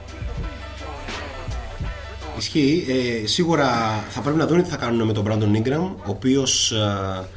Ισχύει. 2.37 2.85
Ε, 3.23 3.27
σίγουρα 3.27 3.67
θα 4.09 4.21
πρέπει 4.21 4.37
να 4.37 4.47
δουν 4.47 4.63
τι 4.63 4.69
θα 4.69 4.77
κάνουν 4.77 5.07
με 5.07 5.13
τον 5.13 5.25
Brandon 5.27 5.57
Ingram, 5.57 5.89
ο 6.05 6.09
οποίος 6.09 6.71
ε, 6.71 7.27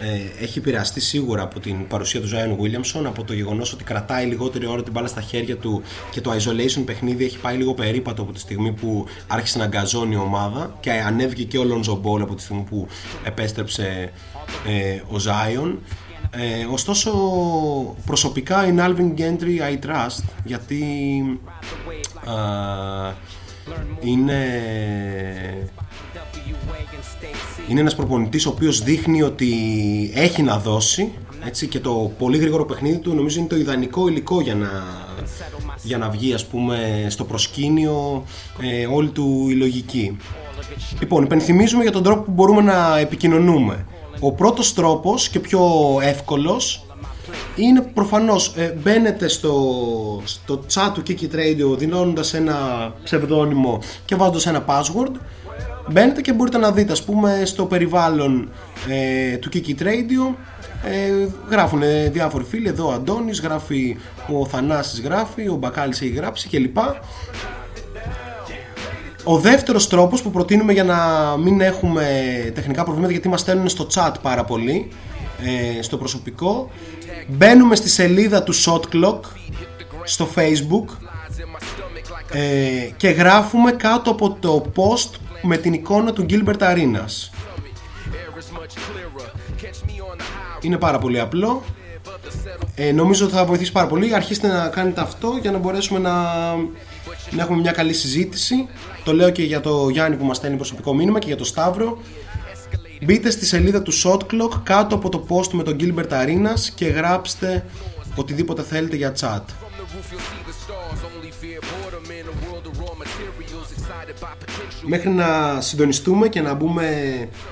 ε, 0.00 0.42
έχει 0.44 0.58
επηρεαστεί 0.58 1.00
σίγουρα 1.00 1.42
από 1.42 1.60
την 1.60 1.86
παρουσία 1.86 2.20
του 2.20 2.28
Zion 2.28 2.62
Williamson, 2.62 3.04
από 3.04 3.24
το 3.24 3.32
γεγονός 3.32 3.72
ότι 3.72 3.84
κρατάει 3.84 4.26
λιγότερη 4.26 4.66
ώρα 4.66 4.82
την 4.82 4.92
μπάλα 4.92 5.06
στα 5.06 5.20
χέρια 5.20 5.56
του 5.56 5.82
και 6.10 6.20
το 6.20 6.32
isolation 6.32 6.82
παιχνίδι 6.84 7.24
έχει 7.24 7.38
πάει 7.38 7.56
λίγο 7.56 7.74
περίπατο 7.74 8.22
από 8.22 8.32
τη 8.32 8.40
στιγμή 8.40 8.72
που 8.72 9.06
άρχισε 9.26 9.58
να 9.58 9.66
γκαζώνει 9.66 10.14
η 10.14 10.18
ομάδα 10.18 10.76
και 10.80 10.90
ανέβηκε 10.90 11.44
και 11.44 11.58
ο 11.58 11.62
Lonzo 11.62 11.92
Ball 11.92 12.20
από 12.20 12.34
τη 12.34 12.42
στιγμή 12.42 12.62
που 12.62 12.86
επέστρεψε 13.24 14.12
ε, 14.66 14.94
ο 14.94 15.16
Zion. 15.24 15.76
Ε, 16.36 16.64
ωστόσο, 16.72 17.10
προσωπικά 18.06 18.64
in 18.64 18.78
Alvin 18.78 19.20
Gentry 19.20 19.72
I 19.72 19.86
trust 19.86 20.24
γιατί 20.44 20.84
α, 22.24 23.12
είναι 24.00 24.42
είναι 27.68 27.80
ένας 27.80 27.94
προπονητής 27.94 28.46
ο 28.46 28.50
οποίος 28.50 28.82
δείχνει 28.82 29.22
ότι 29.22 29.52
έχει 30.14 30.42
να 30.42 30.58
δώσει 30.58 31.12
έτσι, 31.46 31.66
και 31.66 31.80
το 31.80 32.12
πολύ 32.18 32.38
γρήγορο 32.38 32.64
παιχνίδι 32.64 32.98
του 32.98 33.14
νομίζω 33.14 33.38
είναι 33.38 33.48
το 33.48 33.56
ιδανικό 33.56 34.08
υλικό 34.08 34.40
για 34.40 34.54
να, 34.54 34.68
για 35.82 35.98
να 35.98 36.08
βγει 36.08 36.34
ας 36.34 36.46
πούμε 36.46 37.06
στο 37.08 37.24
προσκήνιο 37.24 38.24
ε, 38.60 38.86
όλη 38.86 39.08
του 39.08 39.46
η 39.48 39.54
λογική. 39.54 40.16
Λοιπόν, 41.00 41.24
υπενθυμίζουμε 41.24 41.82
για 41.82 41.92
τον 41.92 42.02
τρόπο 42.02 42.22
που 42.22 42.30
μπορούμε 42.30 42.62
να 42.62 42.98
επικοινωνούμε. 42.98 43.86
Ο 44.26 44.32
πρώτος 44.32 44.74
τρόπος 44.74 45.28
και 45.28 45.40
πιο 45.40 45.60
εύκολος 46.02 46.86
είναι 47.56 47.80
προφανώς 47.80 48.54
ε, 48.56 48.76
μπαίνετε 48.82 49.28
στο, 49.28 49.54
στο 50.24 50.64
chat 50.74 50.90
του 50.94 51.02
Kiki 51.08 51.34
Radio 51.34 51.78
δίνοντας 51.78 52.34
ένα 52.34 52.56
ψευδόνυμο 53.04 53.78
και 54.04 54.14
βάζοντας 54.14 54.46
ένα 54.46 54.64
password. 54.68 55.12
Μπαίνετε 55.90 56.20
και 56.20 56.32
μπορείτε 56.32 56.58
να 56.58 56.72
δείτε 56.72 56.92
ας 56.92 57.02
πούμε 57.02 57.42
στο 57.44 57.66
περιβάλλον 57.66 58.50
ε, 58.88 59.36
του 59.36 59.48
Kiki 59.52 59.82
Radio 59.82 60.34
ε, 60.84 61.28
γράφουν 61.50 61.82
διάφοροι 62.12 62.44
φίλοι 62.44 62.68
εδώ 62.68 62.88
ο 62.88 62.92
Αντώνης 62.92 63.40
γράφει 63.40 63.96
ο 64.32 64.46
Θανάσης 64.46 65.00
γράφει 65.00 65.48
ο 65.48 65.54
Μπακάλης 65.54 66.00
έχει 66.00 66.12
γράψει 66.12 66.48
κλπ 66.48 66.78
ο 69.24 69.38
δεύτερος 69.38 69.88
τρόπος 69.88 70.22
που 70.22 70.30
προτείνουμε 70.30 70.72
για 70.72 70.84
να 70.84 70.96
μην 71.36 71.60
έχουμε 71.60 72.06
τεχνικά 72.54 72.82
προβλήματα 72.82 73.12
γιατί 73.12 73.28
μας 73.28 73.40
στέλνουν 73.40 73.68
στο 73.68 73.86
chat 73.94 74.12
πάρα 74.22 74.44
πολύ 74.44 74.88
ε, 75.78 75.82
στο 75.82 75.96
προσωπικό 75.96 76.70
μπαίνουμε 77.28 77.74
στη 77.74 77.88
σελίδα 77.88 78.42
του 78.42 78.54
Shot 78.54 78.80
Clock 78.92 79.20
στο 80.04 80.28
facebook 80.34 80.84
ε, 82.32 82.90
και 82.96 83.08
γράφουμε 83.08 83.72
κάτω 83.72 84.10
από 84.10 84.36
το 84.40 84.72
post 84.76 85.10
με 85.42 85.56
την 85.56 85.72
εικόνα 85.72 86.12
του 86.12 86.26
Gilbert 86.30 86.58
Arenas. 86.58 87.30
Είναι 90.60 90.76
πάρα 90.76 90.98
πολύ 90.98 91.20
απλό. 91.20 91.62
Ε, 92.74 92.92
νομίζω 92.92 93.24
ότι 93.24 93.34
θα 93.34 93.44
βοηθήσει 93.44 93.72
πάρα 93.72 93.86
πολύ. 93.86 94.14
Αρχίστε 94.14 94.48
να 94.48 94.68
κάνετε 94.68 95.00
αυτό 95.00 95.38
για 95.40 95.50
να 95.50 95.58
μπορέσουμε 95.58 95.98
να, 95.98 96.12
να 97.30 97.42
έχουμε 97.42 97.60
μια 97.60 97.72
καλή 97.72 97.92
συζήτηση. 97.92 98.68
Το 99.04 99.12
λέω 99.12 99.30
και 99.30 99.42
για 99.42 99.60
το 99.60 99.88
Γιάννη 99.88 100.16
που 100.16 100.24
μας 100.24 100.36
στέλνει 100.36 100.56
προσωπικό 100.56 100.94
μήνυμα 100.94 101.18
και 101.18 101.26
για 101.26 101.36
το 101.36 101.44
Σταύρο. 101.44 101.98
Μπείτε 103.04 103.30
στη 103.30 103.46
σελίδα 103.46 103.82
του 103.82 103.92
Shot 103.92 104.20
Clock 104.20 104.60
κάτω 104.62 104.94
από 104.94 105.08
το 105.08 105.26
post 105.28 105.48
με 105.52 105.62
τον 105.62 105.76
Gilbert 105.80 106.08
Arenas 106.08 106.60
και 106.74 106.86
γράψτε 106.86 107.64
οτιδήποτε 108.14 108.62
θέλετε 108.62 108.96
για 108.96 109.14
chat. 109.20 109.42
Μέχρι 114.86 115.10
να 115.10 115.60
συντονιστούμε 115.60 116.28
και 116.28 116.40
να 116.40 116.54
μπούμε 116.54 116.88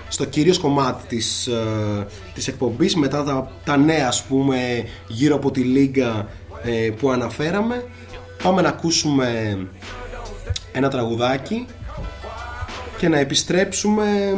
στο 0.09 0.25
κυρίως 0.25 0.59
κομμάτι 0.59 1.07
της, 1.07 1.47
ε, 1.47 2.07
της 2.35 2.49
εκπομπής 2.49 2.97
μετά 2.97 3.25
τα, 3.25 3.53
τα 3.65 3.77
νέα 3.77 4.09
ας 4.09 4.23
πούμε 4.23 4.85
γύρω 5.09 5.35
από 5.35 5.51
τη 5.51 5.61
λίγα 5.61 6.29
ε, 6.63 6.91
που 6.91 7.11
αναφέραμε 7.11 7.85
πάμε 8.43 8.63
να 8.63 8.69
ακούσουμε 8.69 9.59
ένα 10.73 10.89
τραγουδάκι 10.89 11.67
και 12.99 13.09
να 13.09 13.19
επιστρέψουμε 13.19 14.37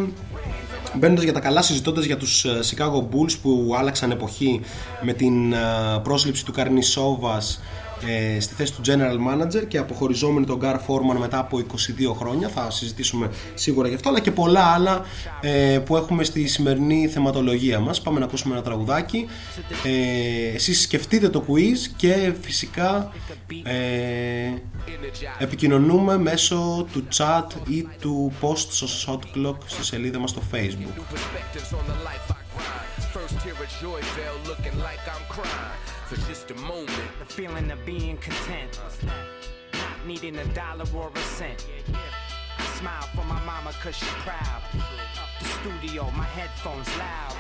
μπαίνοντας 0.95 1.25
για 1.25 1.33
τα 1.33 1.41
καλά, 1.41 1.63
συζητώντας 1.63 2.05
για 2.05 2.17
τους 2.17 2.45
ε, 2.45 2.61
Chicago 2.71 2.99
Bulls 2.99 3.39
που 3.43 3.75
άλλαξαν 3.79 4.11
εποχή 4.11 4.61
με 5.03 5.13
την 5.13 5.53
ε, 5.53 5.57
πρόσληψη 6.03 6.45
του 6.45 6.53
Καρνί 6.53 6.83
Σόβα 6.83 7.43
ε, 8.07 8.41
στη 8.41 8.55
θέση 8.55 8.73
του 8.73 8.81
General 8.87 9.33
Manager 9.33 9.67
και 9.69 9.79
αποχωριζόμενοι 9.79 10.47
τον 10.47 10.61
Gar 10.63 10.75
Foreman 10.75 11.19
μετά 11.19 11.39
από 11.39 11.59
22 11.59 12.15
χρόνια. 12.19 12.49
Θα 12.49 12.71
συζητήσουμε 12.71 13.31
σίγουρα 13.55 13.89
γι' 13.89 13.95
αυτό, 13.95 14.09
αλλά 14.09 14.21
και 14.21 14.31
πολλά 14.31 14.61
άλλα 14.61 15.05
ε, 15.41 15.79
που 15.79 15.97
έχουμε 15.97 16.25
στη 16.25 16.47
σημερινή 16.47 17.09
θεματολογία 17.09 17.81
μας. 17.81 18.03
Πάμε 18.03 18.19
να 18.19 18.25
ακούσουμε 18.25 18.55
ένα 18.55 18.63
τραγουδάκι. 18.63 19.27
Ε, 19.85 20.55
εσείς 20.55 20.81
σκεφτείτε 20.83 21.29
το 21.29 21.45
quiz 21.49 21.93
και 21.97 22.33
φυσικά 22.41 23.13
ε, 23.63 23.75
επικοινωνούμε 25.39 26.19
μέσω 26.19 26.87
του 26.93 27.07
chat 27.17 27.47
ή 27.69 27.89
του 28.01 28.33
post 28.41 28.67
στο 28.71 28.87
Shot 28.87 29.39
Clock 29.39 29.57
στη 29.67 29.85
σελίδα 29.85 30.19
μας 30.19 30.31
στο 30.31 30.43
Facebook. 30.53 31.03
First 36.07 36.27
tear 36.27 36.35
of 36.35 36.37
joy 36.37 36.45
fell 36.45 36.45
looking 36.45 36.45
like 36.45 36.45
I'm 36.45 36.45
crying 36.45 36.45
for 36.45 36.45
just 36.45 36.51
a 36.51 36.55
moment. 36.55 37.19
The 37.19 37.25
feeling 37.25 37.71
of 37.71 37.87
being 37.87 38.17
content, 38.19 38.81
not 39.73 40.07
needing 40.07 40.37
a 40.37 40.45
dollar 40.55 40.85
or 40.95 41.11
a 41.15 41.19
cent. 41.21 41.67
I 42.59 42.63
smile 42.79 43.09
for 43.15 43.25
my 43.25 43.43
mama 43.45 43.73
cause 43.83 43.97
she 43.97 44.07
proud. 44.21 44.63
The 45.41 45.45
studio, 45.45 46.11
my 46.11 46.25
headphones 46.25 46.89
loud. 46.99 47.35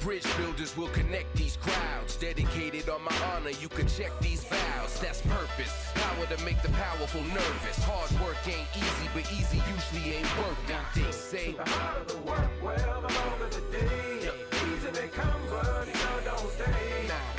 Bridge 0.00 0.24
builders 0.36 0.76
will 0.76 0.88
connect 0.88 1.34
these 1.34 1.56
crowds. 1.56 2.16
Dedicated 2.16 2.88
on 2.88 3.02
my 3.02 3.14
honor, 3.34 3.50
you 3.50 3.68
can 3.68 3.88
check 3.88 4.12
these 4.20 4.44
vows. 4.44 5.00
That's 5.00 5.20
purpose. 5.22 5.90
Power 5.94 6.26
to 6.26 6.44
make 6.44 6.62
the 6.62 6.68
powerful 6.70 7.22
nervous. 7.22 7.78
Hard 7.84 8.10
work 8.20 8.36
ain't 8.46 8.68
easy, 8.76 9.08
but 9.12 9.30
easy 9.32 9.60
usually 9.74 10.14
ain't 10.16 10.38
work. 10.38 10.56
What 10.68 10.94
they 10.94 11.10
say. 11.10 11.52
The 11.52 11.68
harder 11.68 12.04
the 12.04 12.18
work, 12.18 12.50
well, 12.62 13.00
the 13.02 13.12
longer 13.12 13.48
the 13.50 13.60
day. 13.76 14.30
Easy 14.52 14.90
they 14.92 15.08
come, 15.08 15.40
but 15.50 15.88
it 15.88 16.24
don't 16.24 16.50
stay. 16.50 17.08
Time 17.08 17.37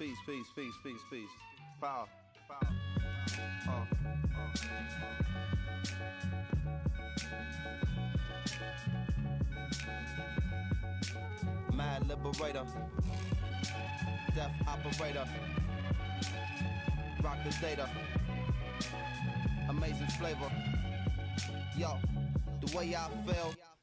Peace, 0.00 0.16
peace, 0.24 0.46
peace, 0.56 0.72
peace, 0.82 1.00
peace. 1.10 1.28
Power. 1.78 2.06
Power. 2.48 3.86
Mad 11.74 12.08
liberator. 12.08 12.64
Death 14.34 14.50
operator. 14.66 15.28
Rock 17.22 17.36
the 17.44 17.50
data. 17.60 17.86
Amazing 19.68 20.08
flavor. 20.18 20.50
Yo, 21.76 21.98
the 22.64 22.74
way 22.74 22.96
I 22.96 23.06
feel. 23.30 23.69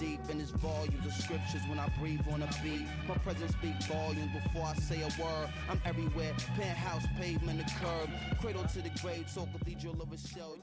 deep 0.00 0.20
in 0.30 0.40
its 0.40 0.50
volumes 0.50 1.04
of 1.04 1.12
scriptures 1.12 1.60
when 1.68 1.78
I 1.78 1.86
breathe 2.00 2.22
on 2.32 2.40
a 2.40 2.48
beat. 2.64 2.86
My 3.06 3.16
presence 3.18 3.52
speak 3.52 3.76
volumes 3.82 4.32
before 4.42 4.64
I 4.64 4.74
say 4.74 5.02
a 5.02 5.22
word. 5.22 5.50
I'm 5.68 5.80
everywhere, 5.84 6.32
penthouse, 6.56 7.04
pavement, 7.18 7.58
the 7.58 7.70
curb, 7.84 8.08
cradle 8.40 8.64
to 8.64 8.80
the 8.80 8.90
grave, 9.02 9.28
so 9.28 9.46
cathedral 9.52 10.00
of 10.00 10.10
a 10.10 10.16
shell. 10.16 10.56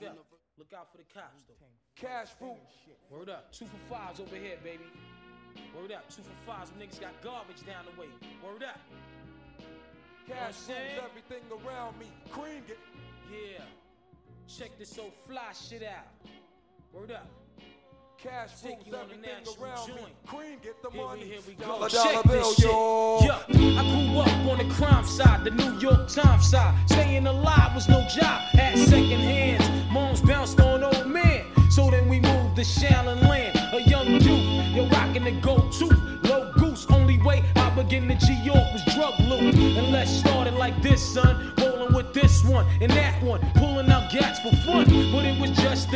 Look 0.58 0.74
out 0.74 0.92
for 0.92 0.98
the 0.98 1.04
cops, 1.14 1.44
though. 1.48 1.54
Cash 1.96 2.30
fruit. 2.40 2.58
Word 3.12 3.30
up. 3.30 3.54
Two 3.54 3.66
for 3.66 3.94
fives 3.94 4.20
over 4.20 4.36
here, 4.36 4.58
baby. 4.64 4.84
Word 5.76 5.92
up. 5.92 6.10
Two 6.10 6.24
for 6.24 6.52
fives. 6.52 6.72
Them 6.72 6.80
niggas 6.80 7.00
got 7.00 7.22
garbage 7.22 7.64
down 7.66 7.86
the 7.86 8.02
way. 8.02 8.08
Word 8.44 8.64
up. 8.64 8.80
Cash 10.28 10.56
You 10.68 10.74
know 10.74 10.82
rules 10.82 11.10
everything 11.12 11.44
around 11.52 12.00
me. 12.00 12.08
Cream 12.32 12.64
it. 12.68 12.80
Yeah. 13.32 13.64
Check 14.48 14.72
this 14.80 14.90
so 14.90 15.12
fly 15.28 15.54
shit 15.54 15.84
out. 15.84 16.08
Word 16.92 17.12
up. 17.12 17.30
Cash 18.18 18.50
rules 18.64 18.86
everything 18.94 19.64
around 19.64 19.90
me. 19.90 20.02
Cream 20.26 20.58
get 20.64 20.82
the 20.82 20.90
Here 20.90 21.02
we, 21.02 21.08
money. 21.08 21.22
here 21.22 21.40
we 21.48 21.54
Dollar, 21.54 21.88
go. 21.88 22.04
Check 22.04 22.24
this 22.24 22.56
shit. 22.56 22.66
yo. 22.66 23.20
Yeah, 23.22 23.44
I 23.48 24.10
grew 24.10 24.20
up 24.20 24.52
on 24.52 24.58
the 24.68 24.74
crime 24.74 25.06
side, 25.06 25.44
the 25.44 25.52
New 25.52 25.78
York 25.78 26.08
Times 26.08 26.50
side. 26.50 26.74
Staying 26.90 27.28
alive 27.28 27.76
was 27.76 27.88
no 27.88 28.02
job, 28.08 28.42
had 28.54 28.76
second 28.80 29.20
hands. 29.20 29.70
Moms 29.92 30.22
bounced 30.22 30.60
on 30.60 30.84
old 30.84 31.06
men. 31.08 31.46
So 31.70 31.92
then 31.92 32.10
we 32.10 32.20
moved 32.20 32.56
to 32.56 32.64
Shallon 32.64 33.22
Land, 33.30 33.56
a 33.74 33.82
young 33.88 34.08
youth. 34.08 34.66
You're 34.76 34.88
rocking 34.88 35.24
the 35.24 35.40
tooth, 35.72 36.24
low 36.24 36.52
goose. 36.54 36.88
Only 36.90 37.20
way 37.22 37.44
I 37.56 37.70
begin 37.76 38.08
to 38.08 38.16
G 38.16 38.34
York 38.44 38.66
was 38.74 38.84
drug 38.96 39.20
loot. 39.20 39.54
And 39.54 39.92
let's 39.92 40.10
start 40.12 40.48
it 40.48 40.56
like 40.56 40.82
this, 40.82 41.04
son. 41.14 41.54
Rolling 41.60 41.94
with 41.94 42.16
this 42.16 42.44
one 42.44 42.66
and 42.82 42.92
that 42.94 43.22
one, 43.22 43.42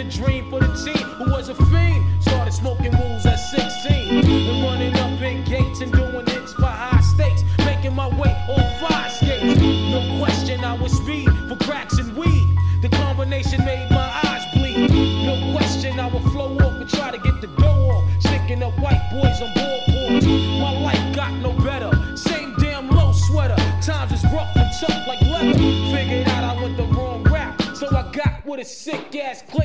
the 0.04 0.10
dream 0.10 0.50
for 0.50 0.60
the 0.60 0.74
team 0.84 1.08
who 1.18 1.32
was 1.32 1.50
a 1.50 1.56
fiend. 1.56 2.04
Started 2.24 2.54
smoking 2.54 2.92
rules 2.98 3.26
at 3.26 3.36
16. 3.36 4.26
And 4.26 4.64
running 4.64 4.96
up 4.96 5.22
in 5.22 5.44
gates 5.44 5.82
and 5.82 5.92
doing 5.92 6.26
hits 6.28 6.54
for 6.54 6.66
high 6.66 7.02
stakes. 7.02 7.44
Making 7.60 7.96
my 7.96 8.08
way 8.08 8.32
on 8.50 8.66
five 8.80 9.12
skates. 9.12 9.60
No 9.62 10.18
question, 10.20 10.64
I 10.64 10.74
was 10.74 10.94
speed 10.94 11.30
for 11.48 11.56
cracks 11.58 12.00
and 12.00 12.16
weed. 12.18 12.48
The 12.82 12.90
combination 12.90 13.64
made 13.64 13.90
my 13.92 14.10
eyes 14.24 14.44
bleed. 14.56 14.90
No 15.26 15.56
question, 15.56 16.00
I 16.00 16.08
would 16.08 16.24
flow 16.32 16.56
off 16.58 16.82
and 16.82 16.90
try 16.90 17.12
to 17.12 17.20
get 17.20 17.40
the 17.42 17.48
dough 17.48 17.92
off. 17.92 18.10
Sticking 18.20 18.64
up 18.64 18.74
white 18.80 19.04
boys 19.12 19.40
on 19.42 19.54
boardboards. 19.54 20.26
My 20.60 20.80
life 20.80 21.16
got 21.16 21.34
no 21.34 21.54
better. 21.54 21.92
Same 22.18 22.56
damn 22.58 22.90
low 22.90 23.12
sweater. 23.12 23.56
Times 23.82 24.12
is 24.14 24.24
rough 24.34 24.56
and 24.56 24.72
tough 24.80 25.08
like 25.08 25.22
leather. 25.22 25.54
Figured 25.94 26.28
out 26.30 26.44
I 26.44 26.62
went 26.62 26.78
the 26.78 26.86
wrong 26.86 27.24
rap, 27.24 27.62
so 27.76 27.88
I 27.96 28.10
got 28.12 28.44
with 28.46 28.62
a 28.62 28.66
sick 28.66 29.16
ass 29.16 29.44
clip. 29.48 29.61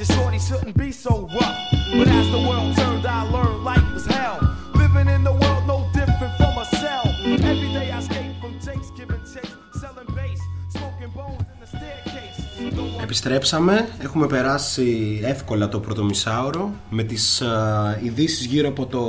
As 0.00 0.08
a 0.08 0.12
shorty 0.14 0.38
shouldn't 0.38 0.76
be 0.76 0.90
so 0.92 1.28
rough. 1.38 1.58
But 1.98 2.08
as 2.08 2.26
the 2.30 2.42
world 2.48 2.76
turned, 2.76 3.06
I 3.06 3.22
learned 3.34 3.64
life 3.70 3.88
was 3.94 4.06
hell. 4.06 4.38
Living 4.82 5.08
in 5.16 5.22
the 5.28 5.34
world 5.40 5.62
no 5.72 5.78
different 5.98 6.32
from 6.40 6.54
a 6.64 6.66
cell. 6.80 7.06
Every 7.52 7.70
day 7.76 7.86
I 7.90 7.98
escape 7.98 8.32
from 8.40 8.52
Jake's 8.66 8.90
giving 8.98 9.24
chase, 9.32 9.54
selling 9.80 10.10
bass, 10.16 10.40
smoking 10.76 11.12
bones 11.18 11.44
in 11.52 11.58
the 11.62 11.68
staircase. 11.74 12.38
No 12.76 12.82
one 12.82 13.02
Επιστρέψαμε, 13.02 13.88
έχουμε 14.02 14.26
περάσει 14.26 15.20
εύκολα 15.24 15.68
το 15.68 15.80
πρώτο 15.80 16.04
μισάωρο 16.04 16.72
με 16.90 17.02
τις 17.02 17.42
α, 17.42 17.98
ειδήσει 18.02 18.46
γύρω 18.46 18.68
από 18.68 18.86
το, 18.86 19.02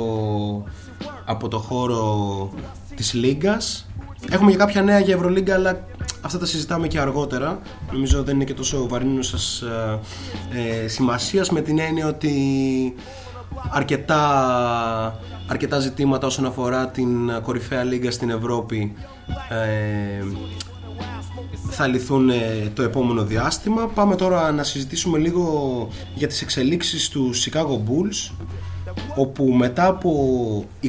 από 1.24 1.48
το 1.48 1.58
χώρο 1.58 2.50
της 2.94 3.12
Λίγκας. 3.12 3.86
Έχουμε 4.30 4.50
και 4.50 4.56
κάποια 4.56 4.82
νέα 4.82 4.98
για 4.98 5.14
Ευρωλίγκα, 5.14 5.54
αλλά 5.54 5.84
αυτά 6.32 6.44
τα 6.44 6.50
συζητάμε 6.50 6.88
και 6.88 6.98
αργότερα. 6.98 7.60
Νομίζω 7.92 8.22
δεν 8.22 8.34
είναι 8.34 8.44
και 8.44 8.54
τόσο 8.54 8.88
βαρύνουν 8.88 9.22
σας 9.22 9.62
ε, 10.52 10.88
σημασίας 10.88 11.50
με 11.50 11.60
την 11.60 11.78
έννοια 11.78 12.06
ότι 12.06 12.34
αρκετά, 13.70 15.20
αρκετά 15.46 15.78
ζητήματα 15.78 16.26
όσον 16.26 16.46
αφορά 16.46 16.88
την 16.88 17.40
κορυφαία 17.42 17.84
λίγκα 17.84 18.10
στην 18.10 18.30
Ευρώπη 18.30 18.94
ε, 19.48 20.24
θα 21.70 21.86
λυθούν 21.86 22.30
ε, 22.30 22.70
το 22.74 22.82
επόμενο 22.82 23.24
διάστημα. 23.24 23.86
Πάμε 23.86 24.16
τώρα 24.16 24.52
να 24.52 24.62
συζητήσουμε 24.62 25.18
λίγο 25.18 25.88
για 26.14 26.28
τις 26.28 26.42
εξελίξεις 26.42 27.08
του 27.08 27.30
Chicago 27.34 27.76
Bulls 27.88 28.32
όπου 29.14 29.44
μετά 29.44 29.86
από 29.86 30.64
22 30.82 30.88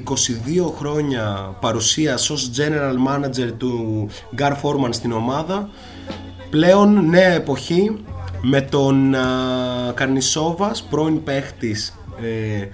χρόνια 0.78 1.56
παρουσίας 1.60 2.30
ως 2.30 2.52
general 2.58 3.14
manager 3.14 3.52
του 3.58 4.08
Gar 4.38 4.52
Forman 4.52 4.90
στην 4.90 5.12
ομάδα 5.12 5.70
πλέον 6.50 7.10
νέα 7.10 7.32
εποχή 7.34 8.04
με 8.42 8.62
τον 8.62 9.16
α, 9.16 9.26
Καρνισόβας, 9.94 10.84
πρώην 10.84 11.24
παίχτης 11.24 12.00
ε, 12.22 12.68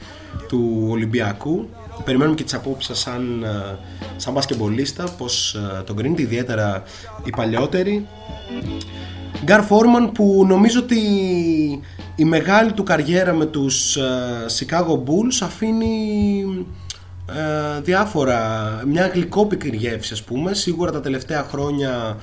του 0.48 0.88
Ολυμπιακού. 0.90 1.70
Περιμένουμε 2.06 2.36
και 2.36 2.44
τις 2.44 2.54
απόψεις 2.54 2.86
σας 2.86 3.00
σαν, 3.00 3.44
α, 3.44 3.80
σαν 4.16 4.34
μπασκεμπολίστα 4.34 5.04
πως 5.18 5.56
α, 5.56 5.84
τον 5.84 5.96
κρίνετε 5.96 6.22
ιδιαίτερα 6.22 6.84
οι 7.24 7.30
παλιότεροι 7.30 8.08
Γκάρ 9.44 9.64
Φόρμαν 9.64 10.12
που 10.12 10.46
νομίζω 10.48 10.80
ότι 10.80 11.00
η 12.16 12.26
μεγάλη 12.26 12.72
του 12.72 12.84
καριέρα 12.84 13.34
με 13.34 13.46
τους 13.46 13.96
ε, 13.96 14.02
Chicago 14.60 14.94
Bulls 14.94 15.38
αφήνει 15.42 16.66
ε, 17.28 17.82
διάφορα, 17.82 18.42
μια 18.88 19.08
γλυκόπικρη 19.08 19.78
γεύση 19.78 20.14
ας 20.14 20.24
πούμε. 20.24 20.54
Σίγουρα 20.54 20.92
τα 20.92 21.02
τελευταία 21.02 21.44
χρόνια 21.44 22.18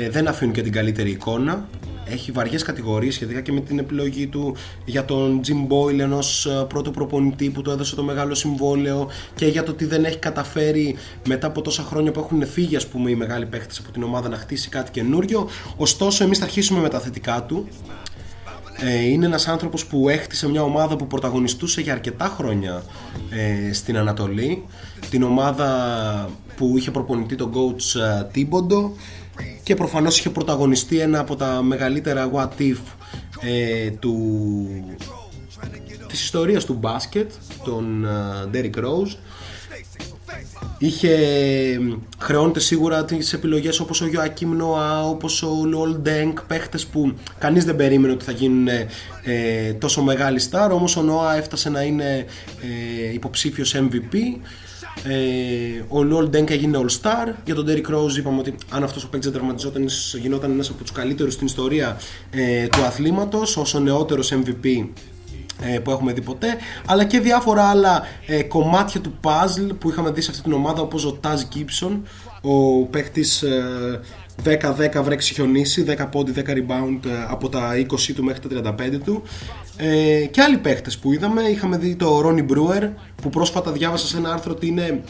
ε, 0.00 0.10
δεν 0.10 0.28
αφήνουν 0.28 0.54
και 0.54 0.62
την 0.62 0.72
καλύτερη 0.72 1.10
εικόνα 1.10 1.68
έχει 2.10 2.32
βαριές 2.32 2.62
κατηγορίες 2.62 3.14
σχετικά 3.14 3.40
και 3.40 3.52
με 3.52 3.60
την 3.60 3.78
επιλογή 3.78 4.26
του 4.26 4.56
για 4.84 5.04
τον 5.04 5.40
Jim 5.46 5.72
Boyle 5.72 5.98
ενός 5.98 6.46
ε, 6.46 6.64
πρώτου 6.68 6.90
προπονητή 6.90 7.50
που 7.50 7.62
του 7.62 7.70
έδωσε 7.70 7.94
το 7.94 8.02
μεγάλο 8.02 8.34
συμβόλαιο 8.34 9.08
και 9.34 9.46
για 9.46 9.62
το 9.62 9.70
ότι 9.70 9.84
δεν 9.84 10.04
έχει 10.04 10.18
καταφέρει 10.18 10.96
μετά 11.26 11.46
από 11.46 11.62
τόσα 11.62 11.82
χρόνια 11.82 12.12
που 12.12 12.20
έχουν 12.20 12.46
φύγει 12.46 12.76
ας 12.76 12.86
πούμε 12.86 13.10
οι 13.10 13.14
μεγάλοι 13.14 13.46
παίχτες 13.46 13.78
από 13.78 13.90
την 13.90 14.02
ομάδα 14.02 14.28
να 14.28 14.36
χτίσει 14.36 14.68
κάτι 14.68 14.90
καινούριο. 14.90 15.48
Ωστόσο 15.76 16.24
εμείς 16.24 16.38
θα 16.38 16.44
αρχίσουμε 16.44 16.80
με 16.80 16.88
τα 16.88 17.00
θετικά 17.00 17.42
του. 17.42 17.68
Ε, 18.80 19.04
είναι 19.04 19.26
ένας 19.26 19.48
άνθρωπος 19.48 19.86
που 19.86 20.08
έχτισε 20.08 20.48
μια 20.48 20.62
ομάδα 20.62 20.96
που 20.96 21.06
πρωταγωνιστούσε 21.06 21.80
για 21.80 21.92
αρκετά 21.92 22.34
χρόνια 22.36 22.82
ε, 23.30 23.72
στην 23.72 23.96
Ανατολή. 23.96 24.64
Την 25.10 25.22
ομάδα 25.22 26.30
που 26.56 26.76
είχε 26.76 26.90
προπονητή 26.90 27.34
τον 27.34 27.52
coach 27.54 28.00
ε, 28.00 28.24
Τίμποντο 28.32 28.92
και 29.62 29.74
προφανώς 29.74 30.18
είχε 30.18 30.30
πρωταγωνιστεί 30.30 30.98
ένα 30.98 31.18
από 31.18 31.36
τα 31.36 31.62
μεγαλύτερα 31.62 32.30
what 32.34 32.60
if 32.60 32.78
ε, 33.40 33.90
του, 33.90 34.66
της 36.08 36.22
ιστορίας 36.22 36.64
του 36.64 36.74
μπάσκετ 36.74 37.32
τον 37.64 38.04
ε, 38.04 38.50
Derrick 38.52 38.78
Rose 38.78 39.16
Είχε 40.78 41.18
χρεώνεται 42.18 42.60
σίγουρα 42.60 43.04
τις 43.04 43.32
επιλογές 43.32 43.80
όπως 43.80 44.00
ο 44.00 44.06
Joachim 44.12 44.62
Noah, 44.62 45.08
όπως 45.08 45.42
ο 45.42 45.64
Λολ 45.64 45.96
Ντέγκ, 45.96 46.38
παίχτες 46.46 46.86
που 46.86 47.14
κανείς 47.38 47.64
δεν 47.64 47.76
περίμενε 47.76 48.12
ότι 48.12 48.24
θα 48.24 48.32
γίνουν 48.32 48.68
ε, 49.22 49.72
τόσο 49.72 50.02
μεγάλοι 50.02 50.38
στάρ, 50.38 50.72
όμως 50.72 50.96
ο 50.96 51.04
Noah 51.08 51.36
έφτασε 51.36 51.70
να 51.70 51.82
είναι 51.82 52.24
ε, 53.08 53.12
υποψήφιος 53.12 53.74
MVP. 53.76 54.16
Ε, 55.04 55.82
ο 55.88 56.02
Λολ 56.02 56.28
Ντέγκ 56.28 56.50
έγινε 56.50 56.78
All 56.82 57.00
Star. 57.00 57.34
Για 57.44 57.54
τον 57.54 57.66
Derrick 57.68 57.94
Rose 57.94 58.16
είπαμε 58.18 58.38
ότι 58.38 58.54
αν 58.70 58.82
αυτός 58.82 59.04
ο 59.04 59.08
παίκτης 59.08 59.30
δεν 59.30 59.38
τραυματιζόταν 59.38 59.88
γινόταν 60.20 60.50
ένας 60.50 60.68
από 60.68 60.82
τους 60.82 60.92
καλύτερους 60.92 61.34
στην 61.34 61.46
ιστορία 61.46 62.00
ε, 62.30 62.66
του 62.66 62.82
αθλήματος, 62.82 63.56
ως 63.56 63.74
ο 63.74 63.80
νεότερος 63.80 64.32
MVP 64.32 64.88
ε, 65.62 65.78
που 65.78 65.90
έχουμε 65.90 66.12
δει 66.12 66.20
ποτέ 66.20 66.56
αλλά 66.86 67.04
και 67.04 67.20
διάφορα 67.20 67.64
άλλα 67.64 68.02
ε, 68.26 68.42
κομμάτια 68.42 69.00
του 69.00 69.12
puzzle 69.22 69.70
που 69.78 69.90
είχαμε 69.90 70.10
δει 70.10 70.20
σε 70.20 70.30
αυτή 70.30 70.42
την 70.42 70.52
ομάδα 70.52 70.82
όπως 70.82 71.04
ο 71.04 71.20
Taz 71.22 71.56
Gibson 71.56 72.00
ο 72.40 72.86
παίχτης 72.86 73.42
ε, 73.42 74.00
10-10 74.44 75.02
βρέξει 75.02 75.34
χιονίσει 75.34 75.84
10 75.98 76.06
πόντι, 76.10 76.32
10 76.36 76.48
rebound 76.50 77.06
ε, 77.06 77.10
από 77.28 77.48
τα 77.48 77.72
20 77.76 78.12
του 78.14 78.24
μέχρι 78.24 78.48
τα 78.62 78.74
35 78.78 78.98
του. 79.04 79.22
Ε, 79.76 80.26
και 80.26 80.42
άλλοι 80.42 80.58
παίχτες 80.58 80.98
που 80.98 81.12
είδαμε 81.12 81.42
είχαμε 81.42 81.76
δει 81.76 81.96
το 81.96 82.22
Ronnie 82.24 82.46
Brewer 82.52 82.88
που 83.22 83.28
πρόσφατα 83.30 83.72
διάβασα 83.72 84.06
σε 84.06 84.16
ένα 84.16 84.32
άρθρο 84.32 84.52
ότι 84.52 84.66
είναι 84.66 85.02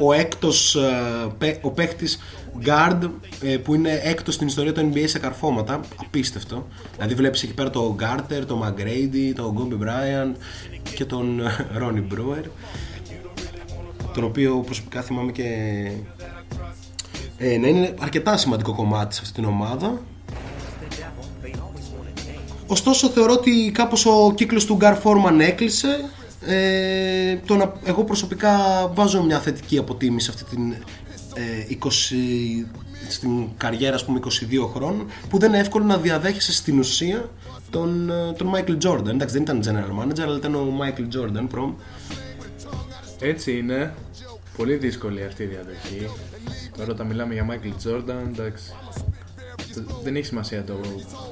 ο 0.00 0.12
έκτος 0.12 0.74
ε, 0.74 0.80
παί- 1.38 1.64
ο 1.64 1.70
παίχτης 1.70 2.18
guard 2.64 3.10
ε, 3.42 3.56
που 3.56 3.74
είναι 3.74 4.00
έκτος 4.02 4.34
στην 4.34 4.46
ιστορία 4.46 4.72
του 4.72 4.90
NBA 4.92 5.04
σε 5.04 5.18
καρφώματα. 5.18 5.80
Απίστευτο. 5.96 6.66
Δηλαδή 6.94 7.14
βλέπεις 7.14 7.42
εκεί 7.42 7.54
πέρα 7.54 7.70
το 7.70 7.96
Garter, 8.00 8.42
το 8.46 8.64
McGrady, 8.66 9.32
το 9.34 9.54
Kobe 9.58 9.82
Bryant 9.82 10.34
και 10.94 11.04
τον 11.04 11.40
ε, 11.40 11.66
Ronnie 11.80 12.14
Brewer 12.14 12.44
τον 14.14 14.24
οποίο 14.24 14.56
προσωπικά 14.56 15.02
θυμάμαι 15.02 15.32
και 15.32 15.44
ε, 17.38 17.58
να 17.58 17.68
είναι 17.68 17.94
αρκετά 17.98 18.36
σημαντικό 18.36 18.74
κομμάτι 18.74 19.14
σε 19.14 19.20
αυτή 19.22 19.34
την 19.34 19.44
ομάδα. 19.44 20.00
Ωστόσο 22.66 23.08
θεωρώ 23.08 23.32
ότι 23.32 23.70
κάπως 23.74 24.06
ο 24.06 24.32
κύκλος 24.34 24.64
του 24.64 24.78
Gar 24.80 24.94
Foreman 25.02 25.38
έκλεισε. 25.40 26.10
Ε, 26.40 27.36
το 27.46 27.56
να, 27.56 27.72
εγώ 27.84 28.04
προσωπικά 28.04 28.56
βάζω 28.94 29.22
μια 29.22 29.40
θετική 29.40 29.78
αποτίμηση 29.78 30.26
σε 30.26 30.32
αυτή 30.34 30.56
την 30.56 30.72
ε, 31.34 31.76
20, 31.82 31.88
στην 33.08 33.48
καριέρα 33.56 33.94
ας 33.94 34.04
πούμε 34.04 34.20
22 34.24 34.28
χρόνων 34.74 35.06
που 35.28 35.38
δεν 35.38 35.48
είναι 35.48 35.58
εύκολο 35.58 35.84
να 35.84 35.98
διαδέχεσαι 35.98 36.52
στην 36.52 36.78
ουσία 36.78 37.30
τον, 37.70 38.10
ε, 38.10 38.32
τον 38.32 38.52
Michael 38.54 38.78
Jordan. 38.86 39.08
Εντάξει 39.08 39.34
δεν 39.38 39.42
ήταν 39.42 39.62
general 39.64 40.02
manager 40.02 40.20
αλλά 40.20 40.36
ήταν 40.36 40.54
ο 40.54 40.66
Michael 40.80 41.16
Jordan 41.16 41.46
προμ 41.48 41.74
Έτσι 43.20 43.58
είναι. 43.58 43.94
Πολύ 44.56 44.74
δύσκολη 44.76 45.24
αυτή 45.24 45.42
η 45.42 45.46
διαδοχή. 45.46 46.10
Τώρα 46.76 46.92
όταν 46.92 47.06
μιλάμε 47.06 47.34
για 47.34 47.46
Michael 47.50 47.86
Jordan, 47.86 48.28
εντάξει. 48.28 48.72
Δεν 50.02 50.16
έχει 50.16 50.26
σημασία 50.26 50.64
το 50.64 50.80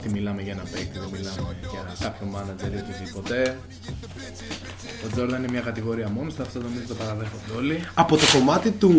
τι 0.03 0.09
μιλάμε 0.09 0.43
για 0.43 0.53
ένα 0.53 0.62
παίκτη, 0.62 0.99
δεν 0.99 1.09
μιλάμε 1.12 1.57
για 1.70 1.95
κάποιο 2.01 2.27
manager 2.35 2.72
ή 2.72 2.91
οτιδήποτε. 2.91 3.59
Ο 5.05 5.07
Jordan 5.16 5.39
είναι 5.39 5.51
μια 5.51 5.61
κατηγορία 5.61 6.09
μόνος 6.09 6.35
του, 6.35 6.43
αυτό 6.43 6.59
νομίζω 6.59 6.83
το 6.89 6.95
παραδέχονται 6.95 7.57
όλοι. 7.57 7.81
από 7.95 8.16
το 8.16 8.25
κομμάτι 8.33 8.70
του, 8.70 8.93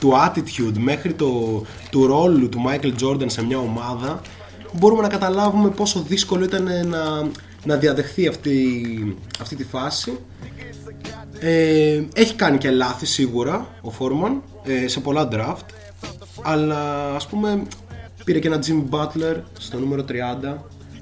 του 0.00 0.12
attitude 0.12 0.78
μέχρι 0.78 1.12
το, 1.12 1.62
του 1.90 2.06
ρόλου 2.06 2.48
του 2.48 2.64
Michael 2.68 2.94
Jordan 3.02 3.26
σε 3.26 3.44
μια 3.44 3.58
ομάδα 3.58 4.20
μπορούμε 4.72 5.02
να 5.02 5.08
καταλάβουμε 5.08 5.70
πόσο 5.70 6.00
δύσκολο 6.00 6.44
ήταν 6.44 6.88
να 6.88 7.28
να 7.66 7.76
διαδεχθεί 7.76 8.26
αυτή, 8.26 9.16
αυτή 9.40 9.56
τη 9.56 9.64
φάση. 9.64 10.18
Ε, 11.40 12.02
έχει 12.14 12.34
κάνει 12.34 12.58
και 12.58 12.70
λάθη 12.70 13.06
σίγουρα 13.06 13.66
ο 13.80 13.90
Φόρμαν 13.90 14.42
ε, 14.64 14.88
σε 14.88 15.00
πολλά 15.00 15.28
draft 15.32 15.66
αλλά 16.42 17.10
ας 17.14 17.26
πούμε 17.26 17.62
πήρε 18.24 18.38
και 18.38 18.48
ένα 18.48 18.62
Jimmy 18.66 18.94
Butler 18.94 19.36
στο 19.58 19.78
νούμερο 19.78 20.04
30 20.08 20.12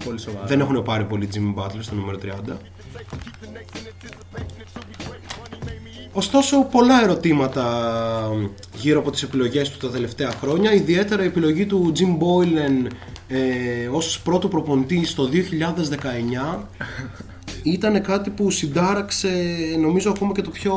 Πολύ 0.05 0.20
σοβαρά. 0.20 0.47
δεν 0.47 0.61
έχουν 0.61 0.82
πάρει 0.82 1.05
πολύ 1.05 1.28
Jimmy 1.35 1.62
Butler 1.62 1.80
στο 1.80 1.95
νούμερο 1.95 2.18
30 2.51 2.53
Ωστόσο 6.12 6.64
πολλά 6.64 7.03
ερωτήματα 7.03 7.64
γύρω 8.76 8.99
από 8.99 9.11
τις 9.11 9.22
επιλογές 9.22 9.70
του 9.70 9.87
τα 9.87 9.93
τελευταία 9.93 10.30
χρόνια 10.30 10.72
ιδιαίτερα 10.72 11.22
η 11.22 11.26
επιλογή 11.26 11.66
του 11.66 11.93
Jim 11.97 12.22
Boylan 12.22 12.91
ε, 13.28 13.89
ως 13.93 14.20
πρώτο 14.20 14.49
προπονητή 14.49 15.05
στο 15.07 15.28
2019 15.32 16.59
ήταν 17.65 18.03
κάτι 18.03 18.31
που 18.31 18.51
συντάραξε 18.51 19.29
νομίζω 19.81 20.11
ακόμα 20.11 20.33
και 20.33 20.43
το 20.43 20.51
πιο 20.51 20.75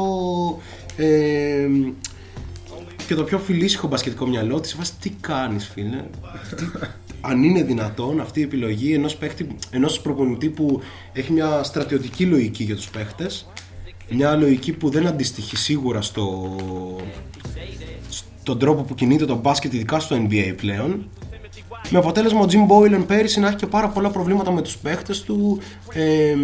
ε, 0.97 1.67
και 3.07 3.15
το 3.15 3.23
πιο 3.23 3.39
φιλήσυχο 3.39 3.87
μπασκετικό 3.87 4.27
μυαλό 4.27 4.59
της. 4.59 4.75
Βάση 4.75 4.93
τι 4.99 5.09
κάνεις 5.09 5.67
φίλε; 5.67 6.03
Τι, 6.55 6.65
αν 7.21 7.43
είναι 7.43 7.63
δυνατόν 7.63 8.19
αυτή 8.19 8.39
η 8.39 8.43
επιλογή 8.43 8.93
ενός, 8.93 9.15
παίχτη, 9.15 9.47
ενός 9.69 10.01
προπονητή 10.01 10.49
που 10.49 10.81
έχει 11.13 11.31
μια 11.31 11.63
στρατιωτική 11.63 12.25
λογική 12.25 12.63
για 12.63 12.75
τους 12.75 12.89
παίχτες 12.89 13.47
μια 14.09 14.35
λογική 14.35 14.71
που 14.71 14.89
δεν 14.89 15.07
αντιστοιχεί 15.07 15.57
σίγουρα 15.57 16.01
στο, 16.01 16.55
στον 18.09 18.59
τρόπο 18.59 18.81
που 18.81 18.95
κινείται 18.95 19.25
το 19.25 19.35
μπάσκετ 19.35 19.73
ειδικά 19.73 19.99
στο 19.99 20.15
NBA 20.15 20.53
πλέον 20.57 21.09
με 21.89 21.97
αποτέλεσμα 21.97 22.39
ο 22.39 22.45
Jim 22.49 22.71
Boylan 22.71 23.03
πέρυσι 23.07 23.39
να 23.39 23.47
έχει 23.47 23.55
και 23.55 23.67
πάρα 23.67 23.89
πολλά 23.89 24.09
προβλήματα 24.09 24.51
με 24.51 24.61
τους 24.61 24.77
παίχτες 24.77 25.21
του 25.21 25.59
ε, 25.93 26.35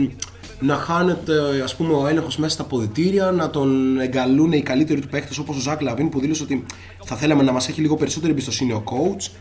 να 0.64 0.76
χάνεται 0.76 1.34
ας 1.64 1.76
πούμε 1.76 1.94
ο 1.94 2.08
έλεγχος 2.08 2.38
μέσα 2.38 2.54
στα 2.54 2.64
αποδυτήρια 2.64 3.32
να 3.32 3.50
τον 3.50 4.00
εγκαλούν 4.00 4.52
οι 4.52 4.62
καλύτεροι 4.62 5.02
του 5.02 5.08
παίχτες 5.08 5.38
όπως 5.38 5.58
ο 5.58 5.60
Zach 5.60 5.82
LaVine 5.82 6.10
που 6.10 6.20
δήλωσε 6.20 6.44
ότι 6.44 6.66
θα 7.04 7.16
θέλαμε 7.16 7.44
να 7.44 7.52
μας 7.52 7.68
έχει 7.70 7.82
λίγο 7.82 7.96
περισσότερη 7.96 8.32
εμπιστοσύνη 8.32 8.72
ο 8.72 8.84
coach 8.86 9.32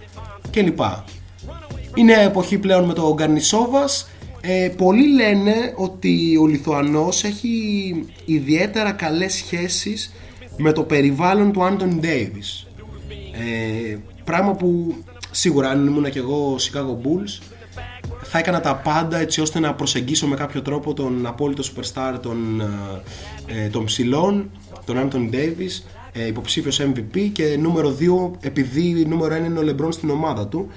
κλπ. 0.50 0.80
Η 1.94 2.04
νέα 2.04 2.20
εποχή 2.20 2.58
πλέον 2.58 2.84
με 2.84 2.92
το 2.92 3.14
Καρνισόβας 3.14 4.10
ε, 4.40 4.68
πολλοί 4.76 5.14
λένε 5.14 5.54
ότι 5.76 6.36
ο 6.42 6.46
Λιθουανός 6.46 7.24
έχει 7.24 7.60
ιδιαίτερα 8.24 8.92
καλές 8.92 9.32
σχέσεις 9.32 10.12
με 10.56 10.72
το 10.72 10.82
περιβάλλον 10.82 11.52
του 11.52 11.64
Άντων 11.64 12.00
Ντέιβις 12.00 12.66
ε, 13.32 13.96
πράγμα 14.24 14.52
που 14.54 14.94
σίγουρα 15.30 15.68
αν 15.68 15.86
ήμουν 15.86 16.10
και 16.10 16.18
εγώ 16.18 16.56
Chicago 16.58 17.06
Bulls 17.06 17.51
θα 18.34 18.38
έκανα 18.38 18.60
τα 18.60 18.76
πάντα 18.76 19.18
έτσι 19.18 19.40
ώστε 19.40 19.60
να 19.60 19.74
προσεγγίσω 19.74 20.26
με 20.26 20.36
κάποιο 20.36 20.62
τρόπο 20.62 20.94
τον 20.94 21.26
απόλυτο 21.26 21.62
superstar 21.62 22.18
των, 22.22 22.60
ε, 23.46 23.68
των 23.68 23.84
ψηλών, 23.84 24.50
τον 24.84 24.98
Άντων 24.98 25.28
Ντέιβις 25.30 25.86
ε, 26.12 26.26
υποψήφιος 26.26 26.80
MVP 26.80 27.30
και 27.32 27.56
νούμερο 27.56 27.96
2 28.00 28.30
επειδή 28.40 29.06
νούμερο 29.06 29.34
1 29.34 29.44
είναι 29.46 29.58
ο 29.58 29.62
Λεμπρόν 29.62 29.92
στην 29.92 30.10
ομάδα 30.10 30.46
του. 30.46 30.68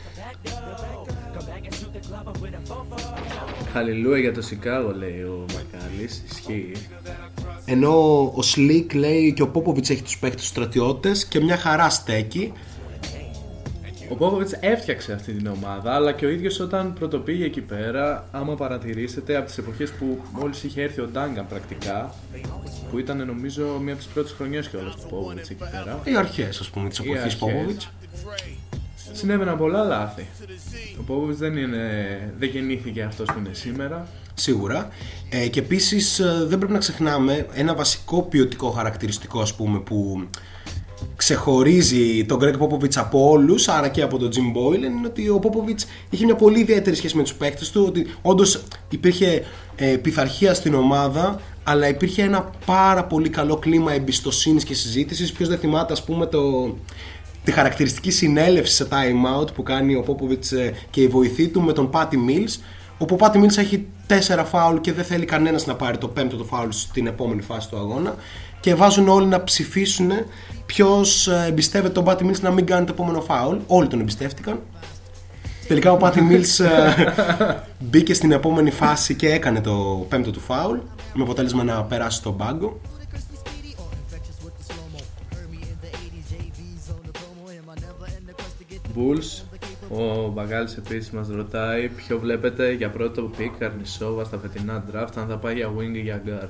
Χαλιλούια 3.72 4.20
για 4.20 4.34
το 4.34 4.42
Σικάγο 4.42 4.96
λέει 4.96 5.22
ο 5.22 5.46
Μακάλης, 5.54 6.24
ισχύει. 6.32 6.72
ενώ 7.66 8.22
ο 8.22 8.40
Slick 8.56 8.96
λέει 8.96 9.34
και 9.34 9.42
ο 9.42 9.48
Πόποβιτς 9.48 9.90
έχει 9.90 10.04
τους 10.04 10.18
παίκτες 10.18 10.42
τους 10.42 10.50
στρατιώτες 10.50 11.26
και 11.26 11.40
μια 11.40 11.58
χαρά 11.58 11.90
στέκει 11.90 12.52
Ο 14.10 14.16
Πόποβιτς 14.16 14.54
έφτιαξε 14.60 15.14
αυτή 15.14 15.34
την 15.34 15.48
ομάδα, 15.48 15.94
αλλά 15.94 16.12
και 16.12 16.26
ο 16.26 16.30
ίδιος 16.30 16.60
όταν 16.60 16.94
πρωτοπήγε 16.94 17.46
εκεί 17.46 17.62
πέρα, 17.62 18.28
άμα 18.32 18.56
παρατηρήσετε 18.56 19.36
από 19.36 19.46
τις 19.46 19.58
εποχές 19.58 19.92
που 19.92 20.22
μόλις 20.32 20.64
είχε 20.64 20.82
έρθει 20.82 21.02
ο 21.02 21.08
Ντάγκαν 21.08 21.48
πρακτικά, 21.48 22.16
που 22.92 23.00
ήταν 23.00 23.26
νομίζω 23.26 23.80
μία 23.82 23.94
από 23.94 24.04
τις 24.04 24.12
πρώτες 24.14 24.32
χρονιές 24.32 24.68
και 24.68 24.78
του 24.78 25.08
Πόποβιτς 25.10 25.50
εκεί 25.50 25.64
πέρα, 25.72 26.00
οι 26.04 26.16
αρχές 26.16 26.60
ας 26.60 26.70
πούμε 26.70 26.90
της 26.90 27.00
Οι 27.00 27.02
εποχής 27.02 27.24
αρχές. 27.24 27.36
Πόποβιτς 27.36 27.90
συνέβαιναν 29.12 29.58
πολλά 29.58 29.84
λάθη. 29.84 30.26
Ο 31.00 31.04
Πόποβιτς 31.04 31.40
δεν, 31.40 31.58
είναι, 31.58 31.84
δεν 32.40 32.50
γεννήθηκε 32.50 33.04
αυτός 33.04 33.28
που 33.28 33.40
είναι 33.40 33.54
σήμερα. 33.54 34.08
Σίγουρα. 34.34 34.90
Ε, 35.30 35.48
και 35.48 35.60
επίσης 35.60 36.22
δεν 36.46 36.58
πρέπει 36.58 36.74
να 36.74 36.80
ξεχνάμε 36.80 37.48
ένα 37.54 37.76
βασικό 37.76 38.22
ποιοτικό 38.22 38.70
χαρακτηριστικό 38.70 39.42
ας 39.42 39.56
πούμε 39.56 39.80
που 39.80 40.28
ξεχωρίζει 41.26 42.26
τον 42.26 42.40
Greg 42.42 42.58
Popovich 42.60 42.96
από 42.96 43.30
όλους, 43.30 43.68
άρα 43.68 43.88
και 43.88 44.02
από 44.02 44.18
τον 44.18 44.30
Jim 44.34 44.58
Boylan, 44.58 44.84
είναι 44.84 45.08
ότι 45.08 45.30
ο 45.30 45.40
Popovich 45.44 45.84
είχε 46.10 46.26
μια 46.26 46.36
πολύ 46.36 46.60
ιδιαίτερη 46.60 46.96
σχέση 46.96 47.18
με 47.18 47.24
τους 47.24 47.34
παίκτες 47.34 47.72
του. 47.72 47.86
Ότι 47.88 48.08
όντως 48.22 48.64
υπήρχε 48.90 49.44
ε, 49.76 49.86
πειθαρχία 49.86 50.54
στην 50.54 50.74
ομάδα, 50.74 51.40
αλλά 51.64 51.88
υπήρχε 51.88 52.22
ένα 52.22 52.52
πάρα 52.66 53.04
πολύ 53.04 53.30
καλό 53.30 53.56
κλίμα 53.56 53.94
εμπιστοσύνης 53.94 54.64
και 54.64 54.74
συζήτησης. 54.74 55.32
Ποιος 55.32 55.50
δεν 55.50 55.58
θυμάται, 55.58 55.94
ας 55.94 56.04
πούμε, 56.04 56.26
το, 56.26 56.76
τη 57.44 57.52
χαρακτηριστική 57.52 58.12
συνέλευση 58.12 58.76
σε 58.76 58.88
time 58.90 59.42
out 59.42 59.54
που 59.54 59.64
κάνει 59.64 59.96
ο 59.96 60.04
Popovich 60.08 60.52
ε, 60.58 60.72
και 60.90 61.02
η 61.02 61.08
βοηθή 61.08 61.48
του 61.48 61.62
με 61.62 61.74
τον 61.74 61.90
Patty 61.94 62.16
Mills. 62.30 62.60
Όπου 62.98 63.18
ο 63.22 63.26
Patty 63.26 63.36
Mills 63.36 63.58
έχει 63.58 63.88
τέσσερα 64.08 64.44
φάουλ 64.44 64.78
και 64.78 64.94
δεν 64.94 65.06
θέλει 65.06 65.26
κανένας 65.26 65.66
να 65.66 65.76
πάρει 65.76 65.98
το 65.98 66.08
πέμπτο 66.08 66.36
του 66.36 66.46
φάουλ 66.46 66.70
στην 66.70 67.08
επόμενη 67.08 67.42
φάση 67.42 67.70
του 67.70 67.78
αγώνα. 67.78 68.16
Και 68.66 68.76
βάζουν 68.76 69.08
όλοι 69.08 69.26
να 69.26 69.44
ψηφίσουν 69.44 70.12
ποιος 70.66 71.28
εμπιστεύεται 71.28 71.94
τον 71.94 72.04
Patty 72.08 72.22
Mills 72.22 72.40
να 72.42 72.52
μην 72.52 72.66
κάνει 72.66 72.86
το 72.86 72.92
επόμενο 72.94 73.22
φάουλ. 73.22 73.58
Όλοι 73.68 73.88
τον 73.88 74.00
εμπιστεύτηκαν. 74.00 74.60
Τελικά 75.68 75.92
ο 75.92 75.98
Patty 76.02 76.18
Mills 76.18 76.64
ε, 76.64 77.06
μπήκε 77.90 78.14
στην 78.14 78.32
επόμενη 78.32 78.72
φάση 78.72 79.16
και 79.16 79.30
έκανε 79.30 79.62
το 79.62 80.06
πέμπτο 80.10 80.32
του 80.32 80.40
φάουλ 80.40 80.78
με 81.14 81.24
αποτέλεσμα 81.24 81.64
να 81.64 81.84
περάσει 81.84 82.18
στον 82.18 82.38
πάγκο. 82.38 82.80
Bulls. 88.96 89.44
Ο 89.90 90.28
Μπαγάλης 90.28 90.78
επίσης 90.78 91.12
μας 91.12 91.28
ρωτάει 91.28 91.90
ποιο 91.90 92.20
βλέπετε 92.20 92.72
για 92.72 92.90
πρώτο 92.90 93.22
πικ 93.22 93.52
Καρνισόβα 93.58 94.24
στα 94.24 94.38
φετινά 94.38 94.84
draft, 94.92 95.14
αν 95.16 95.28
θα 95.28 95.38
πάει 95.38 95.56
για 95.56 95.72
wing 95.78 95.96
ή 95.96 96.00
για 96.00 96.22
guard. 96.26 96.50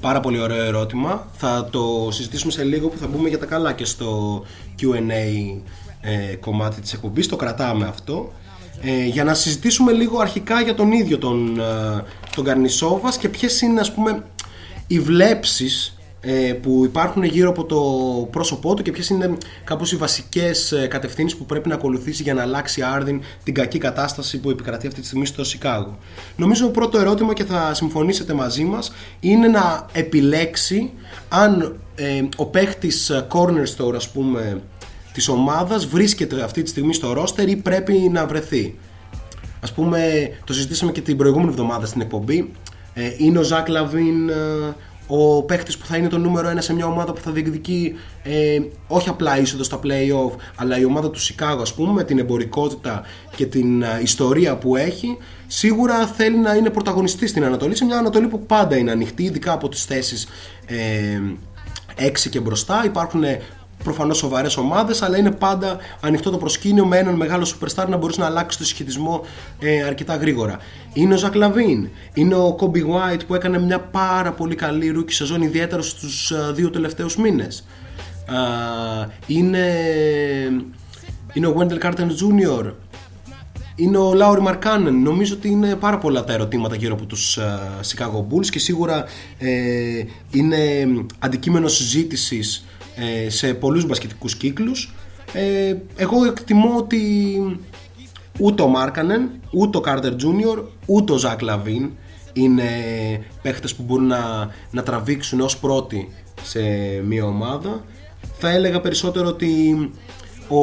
Πάρα 0.00 0.20
πολύ 0.20 0.40
ωραίο 0.40 0.64
ερώτημα. 0.64 1.26
Θα 1.32 1.68
το 1.70 2.08
συζητήσουμε 2.10 2.52
σε 2.52 2.64
λίγο 2.64 2.88
που 2.88 2.98
θα 2.98 3.06
μπούμε 3.06 3.28
για 3.28 3.38
τα 3.38 3.46
καλά 3.46 3.72
και 3.72 3.84
στο 3.84 4.42
Q&A 4.80 5.60
ε, 6.00 6.34
κομμάτι 6.34 6.80
της 6.80 6.92
εκπομπής. 6.92 7.28
Το 7.28 7.36
κρατάμε 7.36 7.86
αυτό. 7.86 8.32
Ε, 8.82 9.04
για 9.04 9.24
να 9.24 9.34
συζητήσουμε 9.34 9.92
λίγο 9.92 10.18
αρχικά 10.18 10.60
για 10.60 10.74
τον 10.74 10.92
ίδιο 10.92 11.18
τον, 11.18 11.60
ε, 11.60 12.04
τον 12.34 12.44
Καρνισόβας 12.44 13.16
και 13.18 13.28
ποιες 13.28 13.60
είναι 13.60 13.80
ας 13.80 13.94
πούμε 13.94 14.24
οι 14.86 15.00
βλέψεις 15.00 15.88
ε, 15.88 15.95
που 16.62 16.84
υπάρχουν 16.84 17.22
γύρω 17.22 17.48
από 17.48 17.64
το 17.64 17.80
πρόσωπό 18.30 18.74
του 18.74 18.82
και 18.82 18.90
ποιες 18.90 19.08
είναι 19.08 19.36
κάπως 19.64 19.92
οι 19.92 19.96
βασικές 19.96 20.72
ε, 20.72 20.86
κατευθύνσεις 20.86 21.38
που 21.38 21.46
πρέπει 21.46 21.68
να 21.68 21.74
ακολουθήσει 21.74 22.22
για 22.22 22.34
να 22.34 22.42
αλλάξει 22.42 22.82
άρδιν 22.82 23.22
την 23.44 23.54
κακή 23.54 23.78
κατάσταση 23.78 24.40
που 24.40 24.50
επικρατεί 24.50 24.86
αυτή 24.86 25.00
τη 25.00 25.06
στιγμή 25.06 25.26
στο 25.26 25.44
Σικάγο. 25.44 25.98
Νομίζω 26.36 26.64
το 26.64 26.70
πρώτο 26.70 26.98
ερώτημα 26.98 27.32
και 27.32 27.44
θα 27.44 27.74
συμφωνήσετε 27.74 28.32
μαζί 28.32 28.64
μας 28.64 28.92
είναι 29.20 29.48
να 29.48 29.86
επιλέξει 29.92 30.90
αν 31.28 31.76
ε, 31.94 32.22
ο 32.36 32.46
παίχτης 32.46 33.10
ε, 33.10 33.26
corner 33.30 33.64
store 33.76 33.94
ας 33.94 34.10
πούμε 34.10 34.62
της 35.12 35.28
ομάδας 35.28 35.86
βρίσκεται 35.86 36.42
αυτή 36.42 36.62
τη 36.62 36.68
στιγμή 36.68 36.94
στο 36.94 37.12
ρόστερ 37.12 37.48
ή 37.48 37.56
πρέπει 37.56 37.92
να 37.92 38.26
βρεθεί. 38.26 38.78
Ας 39.60 39.72
πούμε, 39.72 40.30
το 40.44 40.52
συζητήσαμε 40.52 40.92
και 40.92 41.00
την 41.00 41.16
προηγούμενη 41.16 41.48
εβδομάδα 41.48 41.86
στην 41.86 42.00
εκπομπή. 42.00 42.52
Ε, 42.94 43.14
είναι 43.18 43.38
ο 43.38 43.42
Zach 43.42 43.68
LaVine 43.68 44.28
ε, 44.28 44.34
ο 45.06 45.42
παίχτη 45.42 45.76
που 45.78 45.86
θα 45.86 45.96
είναι 45.96 46.08
το 46.08 46.18
νούμερο 46.18 46.48
ένα 46.48 46.60
σε 46.60 46.74
μια 46.74 46.86
ομάδα 46.86 47.12
που 47.12 47.20
θα 47.20 47.30
διεκδικεί 47.30 47.94
ε, 48.22 48.60
όχι 48.86 49.08
απλά 49.08 49.38
είσοδο 49.38 49.62
στα 49.62 49.80
playoff, 49.82 50.36
αλλά 50.56 50.78
η 50.78 50.84
ομάδα 50.84 51.10
του 51.10 51.20
Σικάγο, 51.20 51.62
ας 51.62 51.74
πούμε, 51.74 51.92
με 51.92 52.04
την 52.04 52.18
εμπορικότητα 52.18 53.02
και 53.36 53.46
την 53.46 53.82
ε, 53.82 53.98
ιστορία 54.02 54.56
που 54.56 54.76
έχει, 54.76 55.16
σίγουρα 55.46 56.06
θέλει 56.06 56.36
να 56.36 56.54
είναι 56.54 56.70
πρωταγωνιστής 56.70 57.30
στην 57.30 57.44
Ανατολή. 57.44 57.76
Σε 57.76 57.84
μια 57.84 57.98
Ανατολή 57.98 58.26
που 58.26 58.46
πάντα 58.46 58.76
είναι 58.76 58.90
ανοιχτή, 58.90 59.22
ειδικά 59.22 59.52
από 59.52 59.68
τις 59.68 59.84
θέσεις 59.84 60.26
ε, 60.66 61.20
6 61.98 62.10
και 62.30 62.40
μπροστά. 62.40 62.84
Υπάρχουν 62.84 63.24
προφανώς 63.86 64.16
σοβαρές 64.16 64.56
ομάδες, 64.56 65.02
αλλά 65.02 65.18
είναι 65.18 65.30
πάντα 65.30 65.76
ανοιχτό 66.00 66.30
το 66.30 66.36
προσκήνιο 66.36 66.86
με 66.86 66.98
έναν 66.98 67.14
μεγάλο 67.14 67.46
superstar 67.46 67.86
να 67.88 67.96
μπορέσει 67.96 68.20
να 68.20 68.26
αλλάξεις 68.26 68.60
το 68.60 68.66
συσχετισμό 68.66 69.24
ε, 69.58 69.82
αρκετά 69.82 70.16
γρήγορα. 70.16 70.58
Είναι 70.92 71.14
ο 71.14 71.16
Zach 71.16 71.34
LaVine, 71.34 71.88
είναι 72.14 72.34
ο 72.34 72.56
Coby 72.60 72.78
White 72.78 73.20
που 73.26 73.34
έκανε 73.34 73.58
μια 73.58 73.80
πάρα 73.80 74.32
πολύ 74.32 74.54
καλή 74.54 74.88
rookie 74.88 75.12
σεζόν, 75.12 75.42
ιδιαίτερα 75.42 75.82
στους 75.82 76.32
δύο 76.52 76.70
τελευταίους 76.70 77.16
μήνες. 77.16 77.66
Είναι, 79.26 79.66
είναι 81.32 81.46
ο 81.46 81.56
Wendell 81.58 81.84
Carter 81.84 82.06
Jr. 82.06 82.72
Είναι 83.78 83.98
ο 83.98 84.14
Lauri 84.14 84.40
Markkanen. 84.40 85.02
Νομίζω 85.02 85.34
ότι 85.34 85.48
είναι 85.48 85.74
πάρα 85.74 85.98
πολλά 85.98 86.24
τα 86.24 86.32
ερωτήματα 86.32 86.76
γύρω 86.76 86.94
από 86.94 87.04
τους 87.04 87.38
uh, 87.40 87.42
Chicago 87.86 88.18
Bulls 88.18 88.46
και 88.46 88.58
σίγουρα 88.58 89.04
ε, 89.38 89.50
είναι 90.30 90.86
αντικείμενο 91.18 91.68
συζήτησης 91.68 92.56
ε, 92.56 92.75
σε 93.28 93.54
πολλούς 93.54 93.86
μπασκετικούς 93.86 94.36
κύκλους. 94.36 94.94
Ε, 95.32 95.76
εγώ 95.96 96.24
εκτιμώ 96.24 96.76
ότι 96.76 97.00
ούτε 98.38 98.62
ο 98.62 98.68
Markkanen, 98.68 99.30
ούτε 99.50 99.78
ο 99.78 99.80
Carter 99.80 100.16
Junior, 100.16 100.64
ούτε 100.86 101.12
ο 101.12 101.16
Zach 101.16 101.40
LaVine 101.40 101.90
είναι 102.32 102.64
παίχτες 103.42 103.74
που 103.74 103.82
μπορούν 103.82 104.06
να, 104.06 104.50
να 104.70 104.82
τραβήξουν 104.82 105.40
ως 105.40 105.58
πρώτοι 105.58 106.08
σε 106.42 106.60
μια 107.04 107.24
ομάδα. 107.24 107.84
Θα 108.38 108.50
έλεγα 108.50 108.80
περισσότερο 108.80 109.28
ότι 109.28 109.74
ο, 110.48 110.58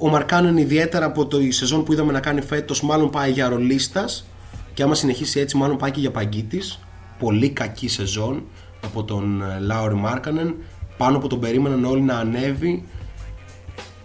ο 0.00 0.08
Markkanen 0.08 0.56
ιδιαίτερα 0.56 1.06
από 1.06 1.26
το 1.26 1.40
η 1.40 1.50
σεζόν 1.50 1.84
που 1.84 1.92
είδαμε 1.92 2.12
να 2.12 2.20
κάνει 2.20 2.40
φέτος 2.40 2.82
μάλλον 2.82 3.10
πάει 3.10 3.30
για 3.30 3.48
ρολίστας 3.48 4.26
και 4.74 4.82
άμα 4.82 4.94
συνεχίσει 4.94 5.40
έτσι 5.40 5.56
μάλλον 5.56 5.76
πάει 5.76 5.90
και 5.90 6.00
για 6.00 6.10
παγκίτης. 6.10 6.78
Πολύ 7.18 7.50
κακή 7.50 7.88
σεζόν 7.88 8.42
από 8.84 9.04
τον 9.04 9.42
ε, 9.42 9.58
Lauri 9.60 9.94
Markkanen 9.94 10.54
πάνω 10.96 11.18
που 11.18 11.26
τον 11.26 11.40
περίμεναν 11.40 11.84
όλοι 11.84 12.02
να 12.02 12.18
ανέβει 12.18 12.84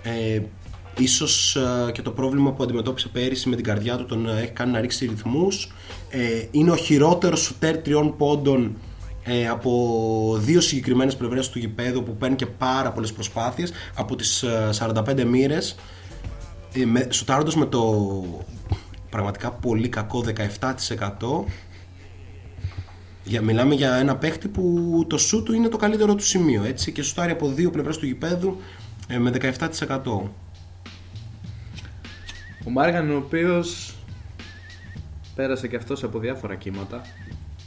ε, 0.03 0.41
ίσως 0.97 1.55
ε, 1.55 1.91
και 1.91 2.01
το 2.01 2.11
πρόβλημα 2.11 2.51
που 2.51 2.63
αντιμετώπισε 2.63 3.07
πέρυσι 3.07 3.49
με 3.49 3.55
την 3.55 3.65
καρδιά 3.65 3.97
του 3.97 4.05
τον 4.05 4.29
ε, 4.29 4.41
έχει 4.41 4.51
κάνει 4.51 4.71
να 4.71 4.79
ρίξει 4.79 5.05
ρυθμούς. 5.05 5.71
Ε, 6.09 6.47
είναι 6.51 6.71
ο 6.71 6.75
χειρότερος 6.75 7.39
σουτέρ 7.39 7.77
τριών 7.77 8.17
πόντων 8.17 8.75
ε, 9.23 9.47
από 9.47 10.37
δύο 10.39 10.61
συγκεκριμένες 10.61 11.15
πλευρές 11.15 11.49
του 11.49 11.59
γηπέδου 11.59 12.03
που 12.03 12.15
παίρνει 12.15 12.35
και 12.35 12.45
πάρα 12.45 12.91
πολλές 12.91 13.13
προσπάθειες 13.13 13.71
από 13.95 14.15
τις 14.15 14.43
ε, 14.43 14.69
45 14.79 15.23
μοίρες. 15.25 15.75
Ε, 16.73 16.85
με, 16.85 17.07
σουτάροντας 17.09 17.55
με 17.55 17.65
το 17.65 18.23
πραγματικά 19.09 19.51
πολύ 19.51 19.89
κακό 19.89 20.23
17% 20.27 21.43
για, 23.31 23.41
μιλάμε 23.41 23.75
για 23.75 23.95
ένα 23.95 24.15
παίχτη 24.15 24.47
που 24.47 25.05
το 25.09 25.17
σου 25.17 25.43
του 25.43 25.53
είναι 25.53 25.67
το 25.67 25.77
καλύτερο 25.77 26.15
του 26.15 26.23
σημείο 26.23 26.63
έτσι, 26.63 26.91
και 26.91 27.01
σουτάρει 27.01 27.31
από 27.31 27.47
δύο 27.47 27.69
πλευρές 27.69 27.97
του 27.97 28.05
γηπέδου 28.05 28.57
ε, 29.07 29.17
με 29.17 29.31
17%. 29.87 30.01
Ο 32.65 32.69
Μάργαν 32.69 33.11
ο 33.11 33.17
οποίος 33.17 33.95
πέρασε 35.35 35.67
και 35.67 35.75
αυτός 35.75 36.03
από 36.03 36.19
διάφορα 36.19 36.55
κύματα 36.55 37.01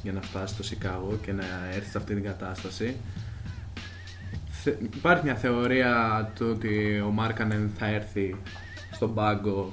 για 0.03 0.13
να 0.13 0.21
φτάσει 0.21 0.55
στο 0.55 0.63
Σικάγο 0.63 1.19
και 1.23 1.33
να 1.33 1.45
έρθει 1.75 1.91
σε 1.91 1.99
αυτή 1.99 2.15
την 2.15 2.23
κατάσταση. 2.23 2.97
Θε- 4.51 4.83
Υπάρχει 4.83 5.25
μια 5.25 5.35
θεωρία 5.35 5.93
του 6.35 6.47
ότι 6.55 7.01
ο 7.07 7.11
Μάρκανεν 7.11 7.71
θα 7.79 7.87
έρθει 7.87 8.37
στον 8.93 9.15
πάγκο 9.15 9.73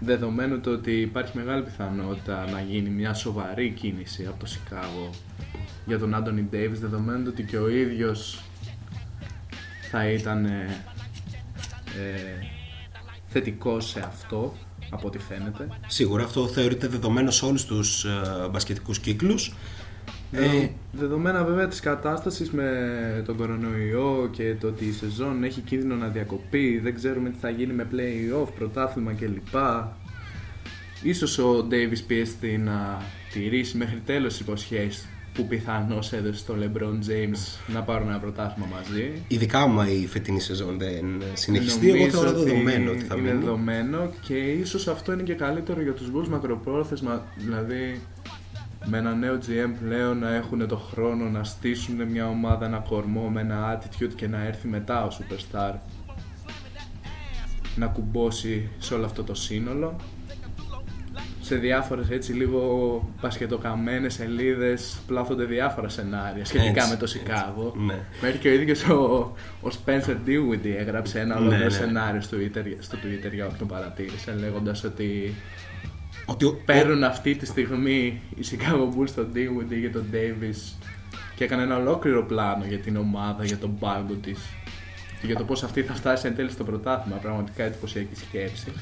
δεδομένου 0.00 0.60
το 0.60 0.70
ότι 0.70 1.00
υπάρχει 1.00 1.36
μεγάλη 1.36 1.62
πιθανότητα 1.62 2.50
να 2.50 2.60
γίνει 2.60 2.88
μια 2.88 3.14
σοβαρή 3.14 3.70
κίνηση 3.70 4.26
από 4.26 4.38
το 4.38 4.46
Σικάγο 4.46 5.10
για 5.86 5.98
τον 5.98 6.14
Άντωνι 6.14 6.42
Ντέιβις 6.42 6.80
δεδομένου 6.80 7.24
το 7.24 7.30
ότι 7.30 7.42
και 7.42 7.58
ο 7.58 7.68
ίδιος 7.68 8.42
θα 9.90 10.08
ήταν 10.10 10.44
ε, 10.44 10.84
ε, 11.96 12.46
θετικός 13.26 13.88
σε 13.88 14.00
αυτό 14.00 14.54
από 14.90 15.06
ό,τι 15.06 15.18
φαίνεται. 15.18 15.68
Σίγουρα 15.86 16.24
αυτό 16.24 16.48
θεωρείται 16.48 16.86
δεδομένο 16.86 17.30
σε 17.30 17.44
όλους 17.44 17.64
τους 17.64 18.04
ε, 18.04 18.48
μπασκετικούς 18.50 18.98
κύκλους. 18.98 19.54
Ε, 20.32 20.66
δεδομένα 20.92 21.44
βέβαια 21.44 21.68
της 21.68 21.80
κατάστασης 21.80 22.50
με 22.50 22.72
τον 23.26 23.36
κορονοϊό 23.36 24.28
και 24.32 24.54
το 24.60 24.66
ότι 24.66 24.84
η 24.84 24.92
σεζόν 24.92 25.44
έχει 25.44 25.60
κίνδυνο 25.60 25.94
να 25.94 26.08
διακοπεί, 26.08 26.78
δεν 26.78 26.94
ξέρουμε 26.94 27.30
τι 27.30 27.36
θα 27.40 27.50
γίνει 27.50 27.72
με 27.72 27.86
play-off, 27.92 28.48
πρωτάθλημα 28.58 29.12
κλπ. 29.12 29.54
Ίσως 31.02 31.38
ο 31.38 31.66
Davis 31.70 32.02
πιέστη 32.06 32.58
να 32.58 33.02
τηρήσει 33.32 33.76
μέχρι 33.76 34.00
τέλος 34.06 34.32
τις 34.32 34.40
υποσχέσεις 34.40 35.08
που 35.34 35.46
πιθανώς 35.46 36.12
έδωσε 36.12 36.38
στο 36.38 36.54
LeBron 36.60 37.08
James 37.10 37.58
να 37.74 37.82
πάρουν 37.82 38.08
ένα 38.08 38.18
πρωτάθλημα 38.18 38.68
μαζί. 38.72 39.12
Ειδικά 39.28 39.60
άμα 39.60 39.90
η 39.90 40.06
φετινή 40.06 40.40
σεζόν 40.40 40.78
δεν 40.78 41.22
συνεχιστεί, 41.34 41.88
εγώ 41.88 41.96
Νομίζω 41.96 42.18
θεωρώ 42.18 42.40
ότι 42.40 42.50
δεδομένο 42.50 42.90
ότι 42.90 43.04
θα 43.04 43.14
είναι 43.16 43.28
μείνει. 43.28 43.44
δεδομένο 43.44 44.10
και 44.20 44.34
ίσως 44.34 44.88
αυτό 44.88 45.12
είναι 45.12 45.22
και 45.22 45.34
καλύτερο 45.34 45.82
για 45.82 45.92
τους 45.92 46.10
Bulls 46.14 46.28
μακροπρόθεσμα, 46.28 47.24
δηλαδή 47.36 48.00
με 48.88 48.98
ένα 48.98 49.14
νέο 49.14 49.38
GM 49.46 49.74
πλέον 49.84 50.18
να 50.18 50.34
έχουν 50.34 50.68
το 50.68 50.76
χρόνο 50.76 51.28
να 51.28 51.44
στήσουν 51.44 52.02
μια 52.02 52.28
ομάδα, 52.28 52.66
ένα 52.66 52.78
κορμό 52.88 53.28
με 53.28 53.40
ένα 53.40 53.78
attitude 53.78 54.14
και 54.16 54.28
να 54.28 54.44
έρθει 54.44 54.68
μετά 54.68 55.04
ο 55.04 55.08
Superstar 55.08 55.74
να 57.76 57.86
κουμπώσει 57.86 58.68
σε 58.78 58.94
όλο 58.94 59.04
αυτό 59.04 59.24
το 59.24 59.34
σύνολο 59.34 59.96
σε 61.40 61.56
διάφορες 61.56 62.10
έτσι 62.10 62.32
λίγο 62.32 62.60
πασχετοκαμμένες 63.20 64.14
σελίδες 64.14 64.98
πλάθονται 65.06 65.44
διάφορα 65.44 65.88
σενάρια 65.88 66.44
σχετικά 66.44 66.80
Έτσι, 66.80 66.90
με 66.90 66.96
το 66.96 67.04
έτσι. 67.04 67.18
Σικάγο 67.18 67.74
Ναι. 67.76 67.98
Μέχρι 68.22 68.38
και 68.38 68.48
ο 68.48 68.52
ίδιος 68.52 68.84
ο, 68.84 68.94
ο 69.62 69.68
Spencer 69.68 70.16
Dinwiddie 70.26 70.74
έγραψε 70.78 71.20
ένα 71.20 71.34
Ναι, 71.34 71.40
ολόκληρο 71.40 71.64
ναι. 71.64 71.70
σενάριο 71.70 72.20
στο 72.20 72.36
Twitter, 72.36 72.64
στο 72.78 72.96
Twitter 72.96 73.32
για 73.32 73.46
όποιον 73.46 73.68
παρατήρησε 73.68 74.36
λέγοντας 74.38 74.84
ότι 74.84 75.34
Ότι 76.26 76.44
ο- 76.44 76.60
παίρνουν 76.64 77.04
αυτή 77.04 77.34
τη 77.36 77.46
στιγμή 77.46 78.20
οι 78.36 78.44
Chicago 78.50 78.82
Bulls 78.98 79.10
τον 79.10 79.28
Dinwiddie 79.34 79.80
και 79.80 79.90
τον 79.90 80.04
Davis 80.12 80.86
και 81.36 81.44
έκανε 81.44 81.62
ένα 81.62 81.76
ολόκληρο 81.76 82.24
πλάνο 82.24 82.64
για 82.64 82.78
την 82.78 82.96
ομάδα, 82.96 83.44
για 83.44 83.58
τον 83.58 83.78
πάγκο 83.78 84.14
της 84.14 84.38
και 85.20 85.26
για 85.26 85.36
το 85.36 85.44
πώς 85.44 85.62
αυτή 85.62 85.82
θα 85.82 85.94
φτάσει 85.94 86.26
εν 86.26 86.36
τέλει 86.36 86.50
στο 86.50 86.64
πρωτάθλημα. 86.64 87.16
Πραγματικά 87.18 87.64
εντυπωσιακή 87.64 88.14
σκέψη. 88.16 88.72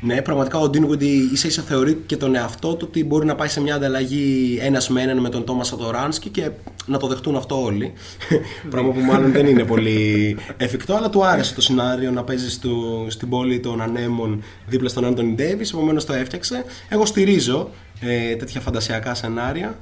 Ναι, 0.00 0.22
πραγματικά 0.22 0.58
ο 0.58 0.64
Dinwiddie 0.64 1.30
ίσα 1.32 1.46
ίσα 1.46 1.62
θεωρεί 1.62 2.02
και 2.06 2.16
τον 2.16 2.34
εαυτό 2.34 2.74
του 2.74 2.86
ότι 2.88 3.04
μπορεί 3.04 3.26
να 3.26 3.34
πάει 3.34 3.48
σε 3.48 3.60
μια 3.60 3.74
ανταλλαγή 3.74 4.58
ένας 4.62 4.88
με 4.88 5.02
έναν 5.02 5.18
με 5.18 5.28
τον 5.28 5.44
Τόμας 5.44 5.66
Σατοράνσκι 5.66 6.28
και 6.28 6.50
να 6.86 6.98
το 6.98 7.06
δεχτούν 7.06 7.36
αυτό 7.36 7.62
όλοι. 7.62 7.92
Πράγμα 8.70 8.92
που 8.92 9.00
μάλλον 9.00 9.32
δεν 9.32 9.46
είναι 9.46 9.64
πολύ 9.64 10.36
εφικτό, 10.56 10.94
αλλά 10.94 11.10
του 11.10 11.24
άρεσε 11.26 11.54
το 11.54 11.60
σενάριο 11.60 12.10
να 12.10 12.24
παίζει 12.24 12.50
στο, 12.50 13.06
στην 13.08 13.28
πόλη 13.28 13.60
των 13.60 13.80
ανέμων 13.80 14.42
δίπλα 14.66 14.88
στον 14.88 15.04
Άντωνι 15.04 15.32
Ντέιβι, 15.32 15.64
επομένως 15.74 16.04
το 16.04 16.12
έφτιαξε. 16.12 16.64
Εγώ 16.88 17.06
στηρίζω 17.06 17.70
ε, 18.00 18.34
τέτοια 18.36 18.60
φαντασιακά 18.60 19.14
σενάρια. 19.14 19.78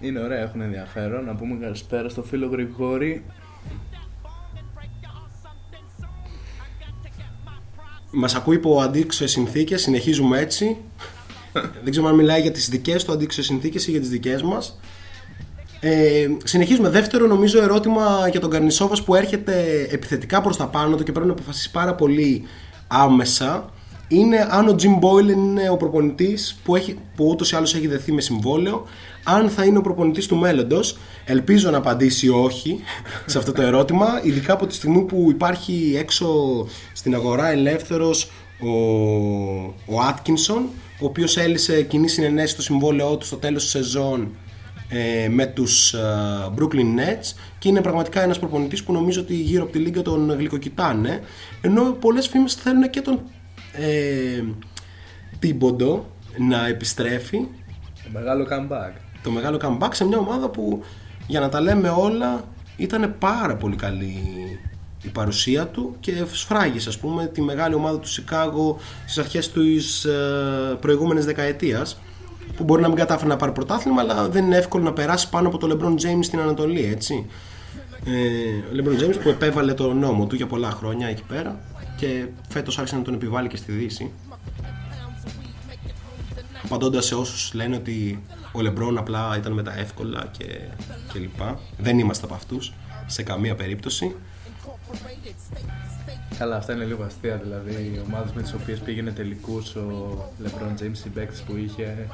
Είναι 0.00 0.20
ωραία, 0.20 0.38
έχουν 0.38 0.60
ενδιαφέρον. 0.60 1.24
Να 1.24 1.34
πούμε 1.34 1.56
καλησπέρα 1.60 2.08
στο 2.08 2.22
φίλο 2.22 2.46
Γρηγόρη. 2.46 3.24
Μας 8.10 8.34
ακούει 8.34 8.56
υπό 8.56 8.80
αντίξωες 8.80 9.30
συνθήκες, 9.30 9.82
συνεχίζουμε 9.82 10.38
έτσι. 10.38 10.76
Δεν 11.82 11.90
ξέρω 11.90 12.06
αν 12.06 12.14
μιλάει 12.14 12.40
για 12.40 12.50
τις 12.50 12.68
δικές 12.68 13.04
του 13.04 13.12
αντίξωες 13.12 13.46
συνθήκες 13.46 13.86
ή 13.86 13.90
για 13.90 14.00
τις 14.00 14.08
δικές 14.08 14.42
μας. 14.42 14.78
Ε, 15.80 16.26
συνεχίζουμε. 16.44 16.88
Δεύτερο, 16.88 17.26
νομίζω, 17.26 17.62
ερώτημα 17.62 18.28
για 18.30 18.40
τον 18.40 18.50
Καρνισόβας 18.50 19.02
που 19.02 19.14
έρχεται 19.14 19.86
επιθετικά 19.90 20.40
προς 20.40 20.56
τα 20.56 20.66
πάνω 20.66 20.96
του 20.96 21.02
και 21.02 21.12
πρέπει 21.12 21.26
να 21.26 21.32
αποφασίσει 21.32 21.70
πάρα 21.70 21.94
πολύ 21.94 22.42
άμεσα. 22.86 23.70
Είναι 24.08 24.46
αν 24.50 24.68
ο 24.68 24.74
Jim 24.82 25.04
Boylan 25.04 25.28
είναι 25.28 25.70
ο 25.70 25.76
προπονητής 25.76 26.60
που, 26.64 26.76
έχει, 26.76 26.98
που 27.16 27.26
ούτως 27.26 27.52
ή 27.52 27.56
άλλως 27.56 27.74
έχει 27.74 27.86
δεθεί 27.86 28.12
με 28.12 28.20
συμβόλαιο, 28.20 28.86
αν 29.24 29.48
θα 29.48 29.64
είναι 29.64 29.78
ο 29.78 29.80
προπονητής 29.80 30.26
του 30.26 30.36
μέλλοντος. 30.36 30.98
Ελπίζω 31.24 31.70
να 31.70 31.76
απαντήσει 31.76 32.28
όχι 32.28 32.80
σε 33.26 33.38
αυτό 33.38 33.52
το 33.52 33.62
ερώτημα, 33.62 34.20
ειδικά 34.22 34.52
από 34.52 34.66
τη 34.66 34.74
στιγμή 34.74 35.02
που 35.02 35.26
υπάρχει 35.28 35.94
έξω 35.98 36.28
στην 36.92 37.14
αγορά 37.14 37.50
ελεύθερος 37.50 38.30
ο, 38.60 38.70
ο 39.94 40.00
Atkinson, 40.08 40.62
ο 41.00 41.04
οποίος 41.04 41.36
έλυσε 41.36 41.82
κοινή 41.82 42.08
συνενέση 42.08 42.52
στο 42.52 42.62
συμβόλαιό 42.62 43.16
του 43.16 43.26
στο 43.26 43.36
τέλος 43.36 43.62
της 43.62 43.70
σεζόν 43.70 44.28
ε, 44.88 45.28
με 45.28 45.46
τους 45.46 45.92
ε, 45.92 45.98
Brooklyn 46.58 46.98
Nets 46.98 47.34
και 47.58 47.68
είναι 47.68 47.80
πραγματικά 47.80 48.22
ένας 48.22 48.38
προπονητής 48.38 48.82
που 48.82 48.92
νομίζω 48.92 49.20
ότι 49.20 49.34
γύρω 49.34 49.62
από 49.62 49.72
τη 49.72 49.78
λίγα 49.78 50.02
τον 50.02 50.30
γλυκοκοιτάνε 50.30 51.20
ενώ 51.60 51.82
πολλές 51.82 52.28
φήμες 52.28 52.54
θέλουν 52.54 52.90
και 52.90 53.00
τον 53.00 53.20
ε, 53.72 54.42
Τίμποντο 55.38 56.06
να 56.36 56.66
επιστρέφει 56.66 57.38
Το 58.02 58.08
μεγάλο 58.12 58.46
comeback. 58.50 59.09
Το 59.22 59.30
μεγάλο 59.30 59.58
comeback 59.62 59.90
σε 59.92 60.04
μια 60.04 60.18
ομάδα 60.18 60.48
που 60.48 60.82
για 61.26 61.40
να 61.40 61.48
τα 61.48 61.60
λέμε 61.60 61.88
όλα 61.88 62.44
ήταν 62.76 63.14
πάρα 63.18 63.56
πολύ 63.56 63.76
καλή 63.76 64.18
η 65.02 65.08
παρουσία 65.08 65.66
του 65.66 65.96
και 66.00 66.24
σφράγισε 66.32 66.88
ας 66.88 66.98
πούμε 66.98 67.26
τη 67.26 67.42
μεγάλη 67.42 67.74
ομάδα 67.74 67.98
του 67.98 68.08
Σικάγο 68.08 68.78
στις 69.02 69.18
αρχές 69.18 69.52
της 69.52 70.04
ε, 70.04 70.76
προηγούμενης 70.80 71.24
δεκαετίας 71.24 72.00
που 72.56 72.64
μπορεί 72.64 72.82
να 72.82 72.88
μην 72.88 72.96
κατάφερε 72.96 73.28
να 73.28 73.36
πάρει 73.36 73.52
πρωτάθλημα 73.52 74.00
αλλά 74.00 74.28
δεν 74.28 74.44
είναι 74.44 74.56
εύκολο 74.56 74.84
να 74.84 74.92
περάσει 74.92 75.28
πάνω 75.28 75.48
από 75.48 75.58
το 75.58 75.68
LeBron 75.70 75.92
James 75.92 76.22
στην 76.22 76.40
Ανατολή 76.40 76.84
έτσι. 76.84 77.26
Ε, 78.04 78.80
ο 78.80 78.84
LeBron 78.84 79.02
James 79.02 79.18
που 79.22 79.28
επέβαλε 79.28 79.74
το 79.74 79.92
νόμο 79.92 80.26
του 80.26 80.34
για 80.34 80.46
πολλά 80.46 80.70
χρόνια 80.70 81.08
εκεί 81.08 81.22
πέρα 81.22 81.60
και 81.96 82.26
φέτος 82.48 82.78
άρχισε 82.78 82.96
να 82.96 83.02
τον 83.02 83.14
επιβάλλει 83.14 83.48
και 83.48 83.56
στη 83.56 83.72
Δύση. 83.72 84.10
Απαντώντας 86.64 87.04
σε 87.04 87.14
όσους 87.14 87.54
λένε 87.54 87.76
ότι 87.76 88.22
ο 88.52 88.60
Λεμπρόν 88.60 88.98
απλά 88.98 89.36
ήταν 89.36 89.52
με 89.52 89.62
τα 89.62 89.78
εύκολα 89.78 90.28
και, 90.38 90.44
και 91.12 91.18
λοιπά. 91.18 91.58
Δεν 91.78 91.98
είμαστε 91.98 92.24
από 92.24 92.34
αυτούς 92.34 92.72
σε 93.06 93.22
καμία 93.22 93.54
περίπτωση. 93.54 94.14
Καλά, 96.38 96.56
αυτά 96.56 96.72
είναι 96.72 96.84
λίγο 96.84 97.04
αστεία. 97.04 97.36
Δηλαδή, 97.36 97.72
οι 97.72 98.02
ομάδες 98.06 98.32
με 98.32 98.42
τις 98.42 98.52
οποίες 98.52 98.78
πήγαινε 98.78 99.10
τελικούς 99.10 99.74
ο 99.74 100.18
LeBron 100.44 100.82
James, 100.82 101.06
οι 101.06 101.08
παίκτες 101.08 101.40
που 101.40 101.56
είχε. 101.56 102.06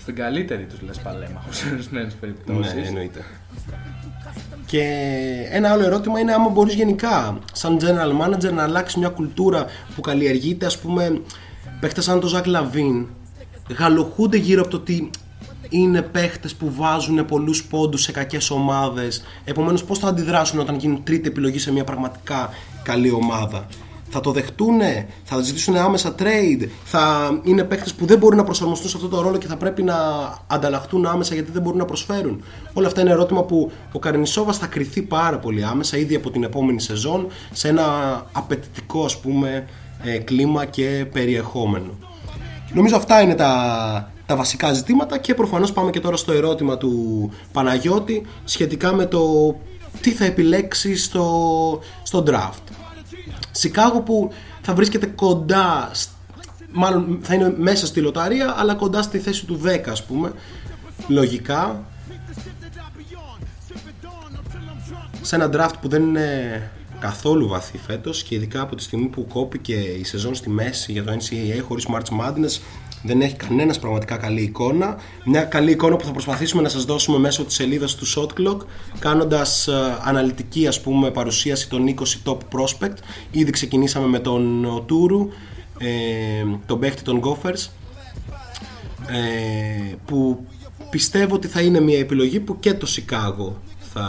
Στην 0.00 0.14
καλύτερη 0.14 0.64
τους 0.64 0.80
λες 0.80 0.98
παλέμαχο 0.98 1.52
σε 1.52 1.68
ορισμένες 1.72 2.14
περιπτώσεις. 2.14 2.74
Ναι, 2.74 2.86
εννοείται. 2.86 3.24
Και 4.66 4.82
ένα 5.50 5.70
άλλο 5.70 5.84
ερώτημα 5.84 6.18
είναι 6.18 6.32
άμα 6.32 6.48
μπορείς 6.48 6.74
γενικά 6.74 7.38
σαν 7.52 7.78
general 7.80 8.24
manager 8.24 8.52
να 8.52 8.62
αλλάξεις 8.62 8.96
μια 8.96 9.08
κουλτούρα 9.08 9.66
που 9.94 10.00
καλλιεργείται 10.00 10.66
ας 10.66 10.78
πούμε 10.78 11.22
παίχτες 11.80 12.04
σαν 12.04 12.20
τον 12.20 12.28
Ζακ 12.28 12.46
Λαβίν 12.46 13.06
γαλοχούνται 13.78 14.36
γύρω 14.36 14.60
από 14.60 14.70
το 14.70 14.76
ότι 14.76 15.10
είναι 15.70 16.02
παίχτες 16.02 16.54
που 16.54 16.72
βάζουν 16.76 17.24
πολλούς 17.24 17.64
πόντους 17.64 18.02
σε 18.02 18.12
κακές 18.12 18.50
ομάδες 18.50 19.22
επομένως 19.44 19.84
πώς 19.84 19.98
θα 19.98 20.08
αντιδράσουν 20.08 20.60
όταν 20.60 20.76
γίνουν 20.76 21.02
τρίτη 21.04 21.28
επιλογή 21.28 21.58
σε 21.58 21.72
μια 21.72 21.84
πραγματικά 21.84 22.50
καλή 22.82 23.10
ομάδα; 23.10 23.66
Θα 24.08 24.20
το 24.20 24.30
δεχτούνε, 24.30 25.08
θα 25.24 25.40
ζητήσουν 25.40 25.76
άμεσα 25.76 26.14
trade, 26.18 26.68
θα 26.84 27.30
είναι 27.42 27.64
παίχτες 27.64 27.94
που 27.94 28.06
δεν 28.06 28.18
μπορούν 28.18 28.36
να 28.36 28.44
προσαρμοστούν 28.44 28.90
σε 28.90 28.96
αυτό 28.96 29.08
το 29.08 29.20
ρόλο 29.20 29.36
και 29.38 29.46
θα 29.46 29.56
πρέπει 29.56 29.82
να 29.82 29.96
ανταλλαχτούν 30.46 31.06
άμεσα 31.06 31.34
γιατί 31.34 31.50
δεν 31.50 31.62
μπορούν 31.62 31.78
να 31.78 31.84
προσφέρουν; 31.84 32.42
Όλα 32.72 32.86
αυτά 32.86 33.00
είναι 33.00 33.10
ερώτημα 33.10 33.42
που 33.42 33.72
ο 33.92 33.98
Καρνισόβας 33.98 34.58
θα 34.58 34.66
κριθεί 34.66 35.02
πάρα 35.02 35.38
πολύ 35.38 35.64
άμεσα 35.64 35.96
ήδη 35.96 36.14
από 36.14 36.30
την 36.30 36.42
επόμενη 36.42 36.80
σεζόν 36.80 37.26
σε 37.52 37.68
ένα 37.68 37.84
απαιτητικό 38.32 39.04
ας 39.04 39.18
πούμε 39.18 39.66
ε, 40.02 40.18
κλίμα 40.18 40.64
και 40.64 41.06
περιεχόμενο. 41.12 41.90
Νομίζω 42.72 42.96
αυτά 42.96 43.20
είναι 43.20 43.34
τα, 43.34 44.12
τα 44.30 44.36
βασικά 44.36 44.72
ζητήματα 44.72 45.18
και 45.18 45.34
προφανώς 45.34 45.72
πάμε 45.72 45.90
και 45.90 46.00
τώρα 46.00 46.16
στο 46.16 46.32
ερώτημα 46.32 46.76
του 46.76 47.30
Παναγιώτη 47.52 48.26
σχετικά 48.44 48.92
με 48.92 49.06
το 49.06 49.54
τι 50.00 50.10
θα 50.10 50.24
επιλέξει 50.24 50.96
στο, 50.96 51.80
στο 52.02 52.24
draft. 52.26 52.62
Σικάγο 53.50 54.00
που 54.00 54.32
θα 54.60 54.74
βρίσκεται 54.74 55.06
κοντά, 55.06 55.90
μάλλον 56.72 57.18
θα 57.22 57.34
είναι 57.34 57.54
μέσα 57.56 57.86
στη 57.86 58.00
λοταρία, 58.00 58.54
αλλά 58.58 58.74
κοντά 58.74 59.02
στη 59.02 59.18
θέση 59.18 59.46
του 59.46 59.60
10 59.64 59.88
ας 59.90 60.04
πούμε, 60.04 60.32
λογικά. 61.08 61.84
Σε 65.22 65.34
ένα 65.34 65.50
draft 65.52 65.74
που 65.80 65.88
δεν 65.88 66.02
είναι 66.02 66.70
καθόλου 67.00 67.48
βαθύ 67.48 67.78
φέτος 67.78 68.22
και 68.22 68.34
ειδικά 68.34 68.60
από 68.60 68.76
τη 68.76 68.82
στιγμή 68.82 69.06
που 69.06 69.26
κόπηκε 69.26 69.74
η 69.74 70.04
σεζόν 70.04 70.34
στη 70.34 70.50
μέση 70.50 70.92
για 70.92 71.04
το 71.04 71.12
NCAA 71.12 71.60
χωρίς 71.68 71.86
March 71.92 72.20
Madness 72.20 72.60
δεν 73.02 73.20
έχει 73.20 73.36
κανένας 73.36 73.78
πραγματικά 73.78 74.16
καλή 74.16 74.42
εικόνα. 74.42 74.96
Μια 75.24 75.42
καλή 75.42 75.70
εικόνα 75.70 75.96
που 75.96 76.04
θα 76.04 76.12
προσπαθήσουμε 76.12 76.62
να 76.62 76.68
σας 76.68 76.84
δώσουμε 76.84 77.18
μέσω 77.18 77.44
της 77.44 77.54
σελίδας 77.54 77.94
του 77.94 78.06
Shot 78.06 78.40
Clock 78.40 78.58
κάνοντας 78.98 79.68
uh, 79.70 79.98
αναλυτική 80.04 80.66
ας 80.66 80.80
πούμε 80.80 81.10
παρουσίαση 81.10 81.68
των 81.68 81.94
20 82.24 82.30
top 82.30 82.36
prospect. 82.36 82.96
Ήδη 83.30 83.50
ξεκινήσαμε 83.50 84.06
με 84.06 84.18
τον 84.18 84.66
Τούρου, 84.86 85.28
ε, 85.78 85.88
τον 86.66 86.78
παίχτη 86.78 87.02
των 87.02 87.20
Gophers 87.24 87.68
ε, 89.06 89.94
που 90.04 90.46
πιστεύω 90.90 91.34
ότι 91.34 91.46
θα 91.46 91.60
είναι 91.60 91.80
μια 91.80 91.98
επιλογή 91.98 92.40
που 92.40 92.58
και 92.60 92.74
το 92.74 92.86
Σικάγο 92.86 93.60
θα, 93.92 94.06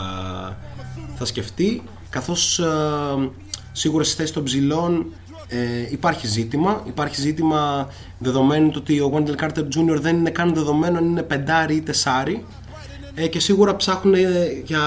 θα 1.14 1.24
σκεφτεί 1.24 1.82
καθώς 2.10 2.58
ε, 2.58 3.30
σίγουρα 3.72 4.04
στη 4.04 4.16
θέση 4.16 4.32
των 4.32 4.44
ψηλών 4.44 5.06
ε, 5.52 5.86
υπάρχει 5.90 6.26
ζήτημα. 6.26 6.82
Υπάρχει 6.86 7.20
ζήτημα 7.20 7.88
δεδομένου 8.18 8.70
του 8.70 8.78
ότι 8.80 9.00
ο 9.00 9.12
Wendell 9.14 9.44
Carter 9.44 9.60
Jr. 9.60 10.00
δεν 10.00 10.16
είναι 10.16 10.30
καν 10.30 10.54
δεδομένο 10.54 10.98
αν 10.98 11.04
είναι 11.04 11.22
πεντάρι 11.22 11.74
ή 11.74 11.82
τεσάρι 11.82 12.44
ε, 13.14 13.26
και 13.26 13.40
σίγουρα 13.40 13.76
ψάχνουν 13.76 14.14
για, 14.64 14.80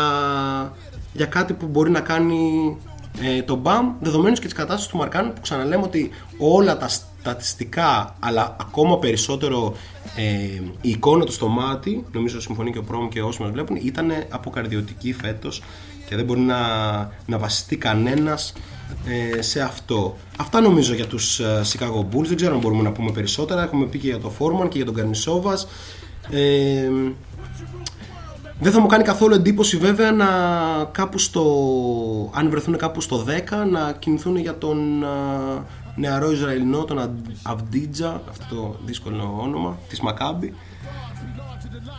για 1.13 1.25
κάτι 1.25 1.53
που 1.53 1.65
μπορεί 1.65 1.89
να 1.89 1.99
κάνει 1.99 2.77
ε, 3.21 3.41
το 3.41 3.61
BAM 3.63 3.83
δεδομένους 3.99 4.39
και 4.39 4.45
της 4.45 4.55
κατάστασης 4.55 4.91
του 4.91 4.97
Μαρκάνου 4.97 5.33
που 5.33 5.41
ξαναλέμε 5.41 5.83
ότι 5.83 6.09
όλα 6.37 6.77
τα 6.77 6.87
στατιστικά 6.87 8.15
αλλά 8.19 8.55
ακόμα 8.59 8.99
περισσότερο 8.99 9.75
ε, 10.15 10.23
η 10.81 10.89
εικόνα 10.89 11.25
του 11.25 11.31
στο 11.31 11.47
μάτι 11.47 12.05
νομίζω 12.11 12.41
συμφωνεί 12.41 12.71
και 12.71 12.77
ο 12.77 12.83
Πρόμ 12.83 13.07
και 13.07 13.21
όσοι 13.21 13.41
μας 13.41 13.51
βλέπουν 13.51 13.75
ήταν 13.75 14.11
αποκαρδιωτική 14.29 15.13
φέτος 15.13 15.63
και 16.07 16.15
δεν 16.15 16.25
μπορεί 16.25 16.39
να, 16.39 16.57
να 17.25 17.37
βασιστεί 17.37 17.77
κανένας 17.77 18.53
ε, 19.07 19.41
σε 19.41 19.61
αυτό. 19.61 20.17
Αυτά 20.37 20.61
νομίζω 20.61 20.93
για 20.93 21.07
τους 21.07 21.39
ε, 21.39 21.61
Chicago 21.63 21.99
Bulls. 21.99 22.25
Δεν 22.25 22.35
ξέρω 22.35 22.53
αν 22.53 22.59
μπορούμε 22.59 22.81
να 22.81 22.91
πούμε 22.91 23.11
περισσότερα. 23.11 23.63
Έχουμε 23.63 23.85
πει 23.85 23.97
και 23.97 24.07
για 24.07 24.19
το 24.19 24.29
Φόρμαν 24.29 24.67
και 24.67 24.77
για 24.77 24.85
τον 24.85 24.95
Καρνισόβας. 24.95 25.67
Ε, 26.29 26.89
δεν 28.59 28.71
θα 28.71 28.79
μου 28.79 28.87
κάνει 28.87 29.03
καθόλου 29.03 29.33
εντύπωση 29.33 29.77
βέβαια 29.77 30.11
να 30.11 30.27
κάπου 30.91 31.17
στο, 31.17 31.43
αν 32.33 32.49
βρεθούν 32.49 32.77
κάπου 32.77 33.01
στο 33.01 33.25
10 33.27 33.69
να 33.71 33.95
κινηθούν 33.99 34.37
για 34.37 34.57
τον 34.57 35.03
ε, 35.03 35.07
νεαρό 35.95 36.31
Ισραηλινό, 36.31 36.83
τον 36.83 37.23
Αυντίτζα, 37.43 38.21
αυτό 38.29 38.55
το 38.55 38.75
δύσκολο 38.85 39.39
όνομα, 39.41 39.77
της 39.89 40.01
Μακάμπη. 40.01 40.53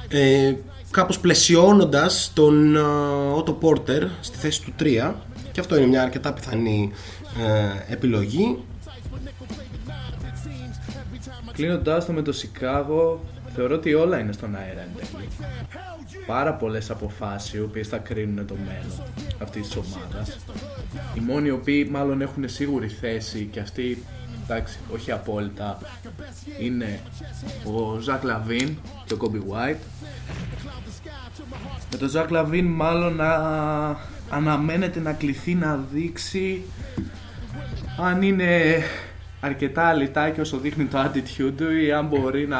Ε, 0.09 0.55
κάπως 0.91 1.18
πλαισιώνοντας 1.18 2.30
τον 2.34 2.76
Ότο 3.37 3.53
Πόρτερ 3.53 4.03
στη 4.20 4.39
θέση 4.39 4.62
του 4.62 4.72
3 4.80 5.12
και 5.57 5.63
αυτό 5.63 5.77
είναι 5.77 5.87
μια 5.87 6.03
αρκετά 6.03 6.33
πιθανή 6.33 6.93
ε, 7.89 7.93
επιλογή. 7.93 8.59
Κλείνοντάς 11.53 12.07
το 12.07 12.13
με 12.13 12.23
το 12.23 12.33
Σικάγο, 12.33 13.25
θεωρώ 13.55 13.75
ότι 13.75 13.95
όλα 13.95 14.19
είναι 14.19 14.33
στον 14.33 14.57
αέρα 14.57 14.81
εν 14.81 14.89
τέλει. 14.97 15.29
Πάρα 16.27 16.55
πολλές 16.55 16.91
αποφάσεις 16.91 17.53
οι 17.53 17.61
οποίες 17.61 17.89
θα 17.89 17.99
κρίνουν 17.99 18.47
το 18.47 18.55
μέλλον 18.67 19.03
αυτής 19.43 19.63
της 19.63 19.77
ομάδας. 19.77 20.39
Οι 21.15 21.21
μόνοι 21.21 21.49
οι 21.49 21.51
οποίοι 21.51 21.89
μάλλον 21.91 22.21
έχουν 22.21 22.49
σίγουρη 22.49 22.89
θέση 22.89 23.49
και 23.53 23.61
αυτοί 23.61 24.05
εντάξει, 24.45 24.79
όχι 24.93 25.13
απόλυτα, 25.13 25.79
είναι 26.61 27.01
ο 27.65 27.99
Zach 27.99 28.23
LaVine 28.23 28.77
και 29.05 29.13
ο 29.13 29.17
Coby 29.17 29.43
White. 29.49 29.81
Με 31.91 31.99
τον 31.99 32.09
Zach 32.09 32.31
LaVine 32.31 32.67
μάλλον 32.67 33.15
να 33.15 33.35
αναμένεται 34.31 35.01
να 35.01 35.12
κληθεί 35.12 35.55
να 35.55 35.85
δείξει 35.93 36.62
αν 37.99 38.22
είναι 38.22 38.83
αρκετά 39.41 39.93
λιτάκι 39.93 40.41
όσο 40.41 40.59
δείχνει 40.59 40.85
το 40.85 40.99
attitude 40.99 41.53
του 41.57 41.77
ή 41.77 41.93
αν 41.93 42.07
μπορεί 42.07 42.47
να, 42.47 42.59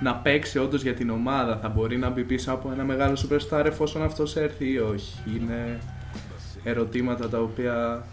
να 0.00 0.14
παίξει 0.14 0.58
όντως 0.58 0.82
για 0.82 0.94
την 0.94 1.10
ομάδα. 1.10 1.58
Θα 1.62 1.68
μπορεί 1.68 1.96
να 1.96 2.10
μπει 2.10 2.22
πίσω 2.24 2.52
από 2.52 2.70
ένα 2.72 2.84
μεγάλο 2.84 3.16
superstar 3.16 3.64
εφόσον 3.64 4.02
αυτός 4.02 4.36
έρθει 4.36 4.72
ή 4.72 4.78
όχι. 4.78 5.14
Είναι 5.36 5.78
ερωτήματα 6.64 7.28
τα 7.28 7.38
οποία... 7.38 8.04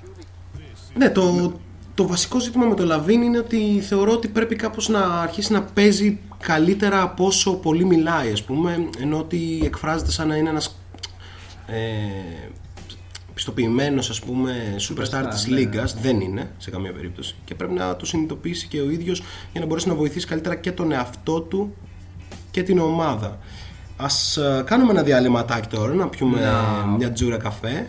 Ναι, 0.93 1.09
το, 1.09 1.53
το 1.93 2.07
βασικό 2.07 2.39
ζήτημα 2.39 2.65
με 2.65 2.76
το 2.76 2.86
Λαβίν 2.86 3.22
είναι 3.22 3.38
ότι 3.38 3.82
θεωρώ 3.82 4.11
ότι 4.11 4.28
πρέπει 4.28 4.55
κάπως 4.55 4.89
να 4.89 4.99
αρχίσει 4.99 5.53
να 5.53 5.63
παίζει 5.63 6.19
καλύτερα 6.39 7.01
από 7.01 7.26
όσο 7.26 7.53
πολύ 7.53 7.86
μιλάει 7.86 8.32
ας 8.32 8.43
πούμε 8.43 8.89
ενώ 9.01 9.17
ότι 9.17 9.61
εκφράζεται 9.63 10.11
σαν 10.11 10.28
να 10.28 10.36
είναι 10.36 10.49
ένας 10.49 10.80
ε, 11.67 11.78
πιστοποιημένος 13.34 14.09
ας 14.09 14.19
πούμε 14.19 14.75
superstar 14.89 15.25
της 15.29 15.47
ναι. 15.47 15.57
λίγας 15.57 15.95
δεν 16.01 16.19
είναι 16.21 16.51
σε 16.57 16.69
καμία 16.69 16.91
περίπτωση. 16.91 17.36
Και 17.45 17.55
πρέπει 17.55 17.73
να 17.73 17.95
το 17.95 18.05
συνειδητοποιήσει 18.05 18.67
και 18.67 18.79
ο 18.82 18.89
ίδιος 18.89 19.23
για 19.51 19.61
να 19.61 19.65
μπορέσει 19.67 19.88
να 19.88 19.95
βοηθήσει 19.95 20.27
καλύτερα 20.27 20.55
και 20.55 20.71
τον 20.71 20.91
εαυτό 20.91 21.41
του 21.41 21.75
και 22.51 22.63
την 22.63 22.79
ομάδα. 22.79 23.38
Ας 23.97 24.38
ε, 24.38 24.63
κάνουμε 24.65 24.91
ένα 24.91 25.03
διαλυματάκι 25.03 25.67
τώρα 25.67 25.93
να 25.93 26.07
πιούμε 26.07 26.39
μια 26.97 27.11
τζούρα 27.11 27.38
καφέ 27.38 27.88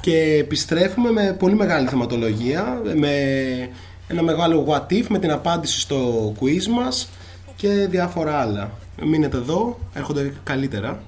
και 0.00 0.36
επιστρέφουμε 0.40 1.10
με 1.10 1.36
πολύ 1.38 1.54
μεγάλη 1.54 1.88
θεματολογία 1.88 2.80
με 2.96 3.10
ένα 4.08 4.22
μεγάλο 4.22 4.66
what 4.68 4.92
if 4.92 5.06
με 5.08 5.18
την 5.18 5.30
απάντηση 5.30 5.80
στο 5.80 6.32
quiz 6.40 6.66
μας 6.66 7.08
και 7.56 7.68
διάφορα 7.68 8.40
άλλα. 8.40 8.70
Μείνετε 9.02 9.36
εδώ, 9.36 9.78
έρχονται 9.94 10.32
καλύτερα 10.44 11.02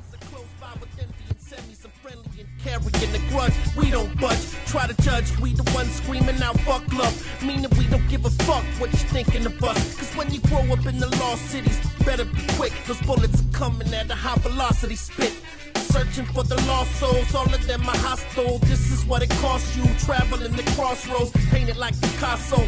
carrying 2.69 3.13
the 3.13 3.23
grudge. 3.31 3.55
We 3.77 3.91
don't 3.91 4.19
budge, 4.21 4.45
try 4.67 4.87
to 4.87 5.03
judge. 5.03 5.37
We 5.39 5.53
the 5.55 5.69
ones 5.75 5.93
screaming 5.93 6.41
out 6.43 6.59
fuck 6.61 6.87
love. 6.93 7.15
Meaning 7.43 7.71
we 7.79 7.87
don't 7.87 8.07
give 8.09 8.25
a 8.25 8.31
fuck 8.45 8.65
what 8.81 8.93
you 8.93 8.99
thinking 8.99 9.47
of 9.47 9.63
us. 9.63 9.97
Cause 9.97 10.15
when 10.17 10.31
you 10.33 10.41
grow 10.41 10.65
up 10.73 10.85
in 10.87 10.99
the 10.99 11.09
lost 11.19 11.47
cities, 11.47 11.79
better 12.05 12.25
be 12.25 12.43
quick. 12.57 12.73
Those 12.87 13.01
bullets 13.03 13.41
are 13.41 13.53
coming 13.53 13.93
at 13.95 14.11
a 14.11 14.15
high 14.15 14.39
velocity 14.39 14.97
spit. 14.97 15.33
Searching 15.77 16.27
for 16.27 16.45
the 16.45 16.57
lost 16.67 16.95
souls, 16.97 17.35
all 17.35 17.53
of 17.53 17.67
them 17.67 17.83
are 17.89 17.97
hostile. 17.97 18.59
This 18.59 18.91
is 18.93 19.05
what 19.07 19.23
it 19.23 19.31
costs 19.41 19.75
you, 19.77 19.85
traveling 19.99 20.53
the 20.53 20.63
crossroads, 20.77 21.33
painted 21.51 21.77
like 21.77 21.99
Picasso. 22.01 22.63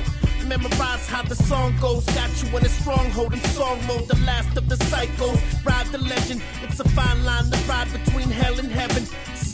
Memorize 0.51 1.07
how 1.07 1.23
the 1.23 1.37
song 1.37 1.73
goes. 1.81 2.05
Got 2.07 2.31
you 2.43 2.59
in 2.59 2.67
a 2.67 2.69
stronghold 2.69 3.35
in 3.35 3.41
song 3.55 3.79
mode. 3.87 4.09
The 4.09 4.17
last 4.27 4.57
of 4.57 4.69
the 4.69 4.77
cycles. 4.87 5.39
Ride 5.65 5.87
the 5.93 5.99
legend. 5.99 6.43
It's 6.65 6.81
a 6.81 6.89
fine 6.89 7.25
line 7.25 7.49
to 7.53 7.59
ride 7.69 7.87
between 7.93 8.29
hell 8.29 8.59
and 8.59 8.69
heaven. 8.69 9.07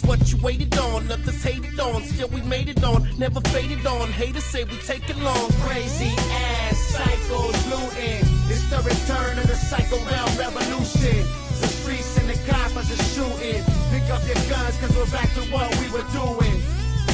What 0.05 0.33
you 0.33 0.39
waited 0.43 0.77
on. 0.79 1.09
Nothing's 1.09 1.43
hated 1.43 1.79
on. 1.81 2.03
Still 2.05 2.29
we 2.29 2.41
made 2.43 2.69
it 2.69 2.83
on. 2.85 3.09
Never 3.19 3.41
faded 3.53 3.87
on. 3.87 4.09
Haters 4.13 4.45
say 4.45 4.65
we 4.65 4.77
take 4.79 5.09
it 5.09 5.19
long. 5.19 5.51
Crazy 5.63 6.13
ass 6.31 6.79
cycles 6.95 7.57
looting. 7.67 8.23
It's 8.51 8.69
the 8.71 8.79
return 8.83 9.39
of 9.39 9.47
the 9.47 9.57
cycle 9.57 9.99
realm 10.11 10.31
revolution. 10.39 11.25
The 11.61 11.69
streets 11.69 12.19
and 12.19 12.29
the 12.29 12.39
coppers 12.51 12.91
are 12.91 13.05
shooting. 13.15 13.63
Pick 13.91 14.11
up 14.11 14.23
your 14.27 14.43
guns, 14.49 14.77
cause 14.79 14.95
we're 14.97 15.11
back 15.11 15.33
to 15.35 15.43
what 15.53 15.71
we 15.81 15.89
were 15.91 16.07
doing. 16.13 16.59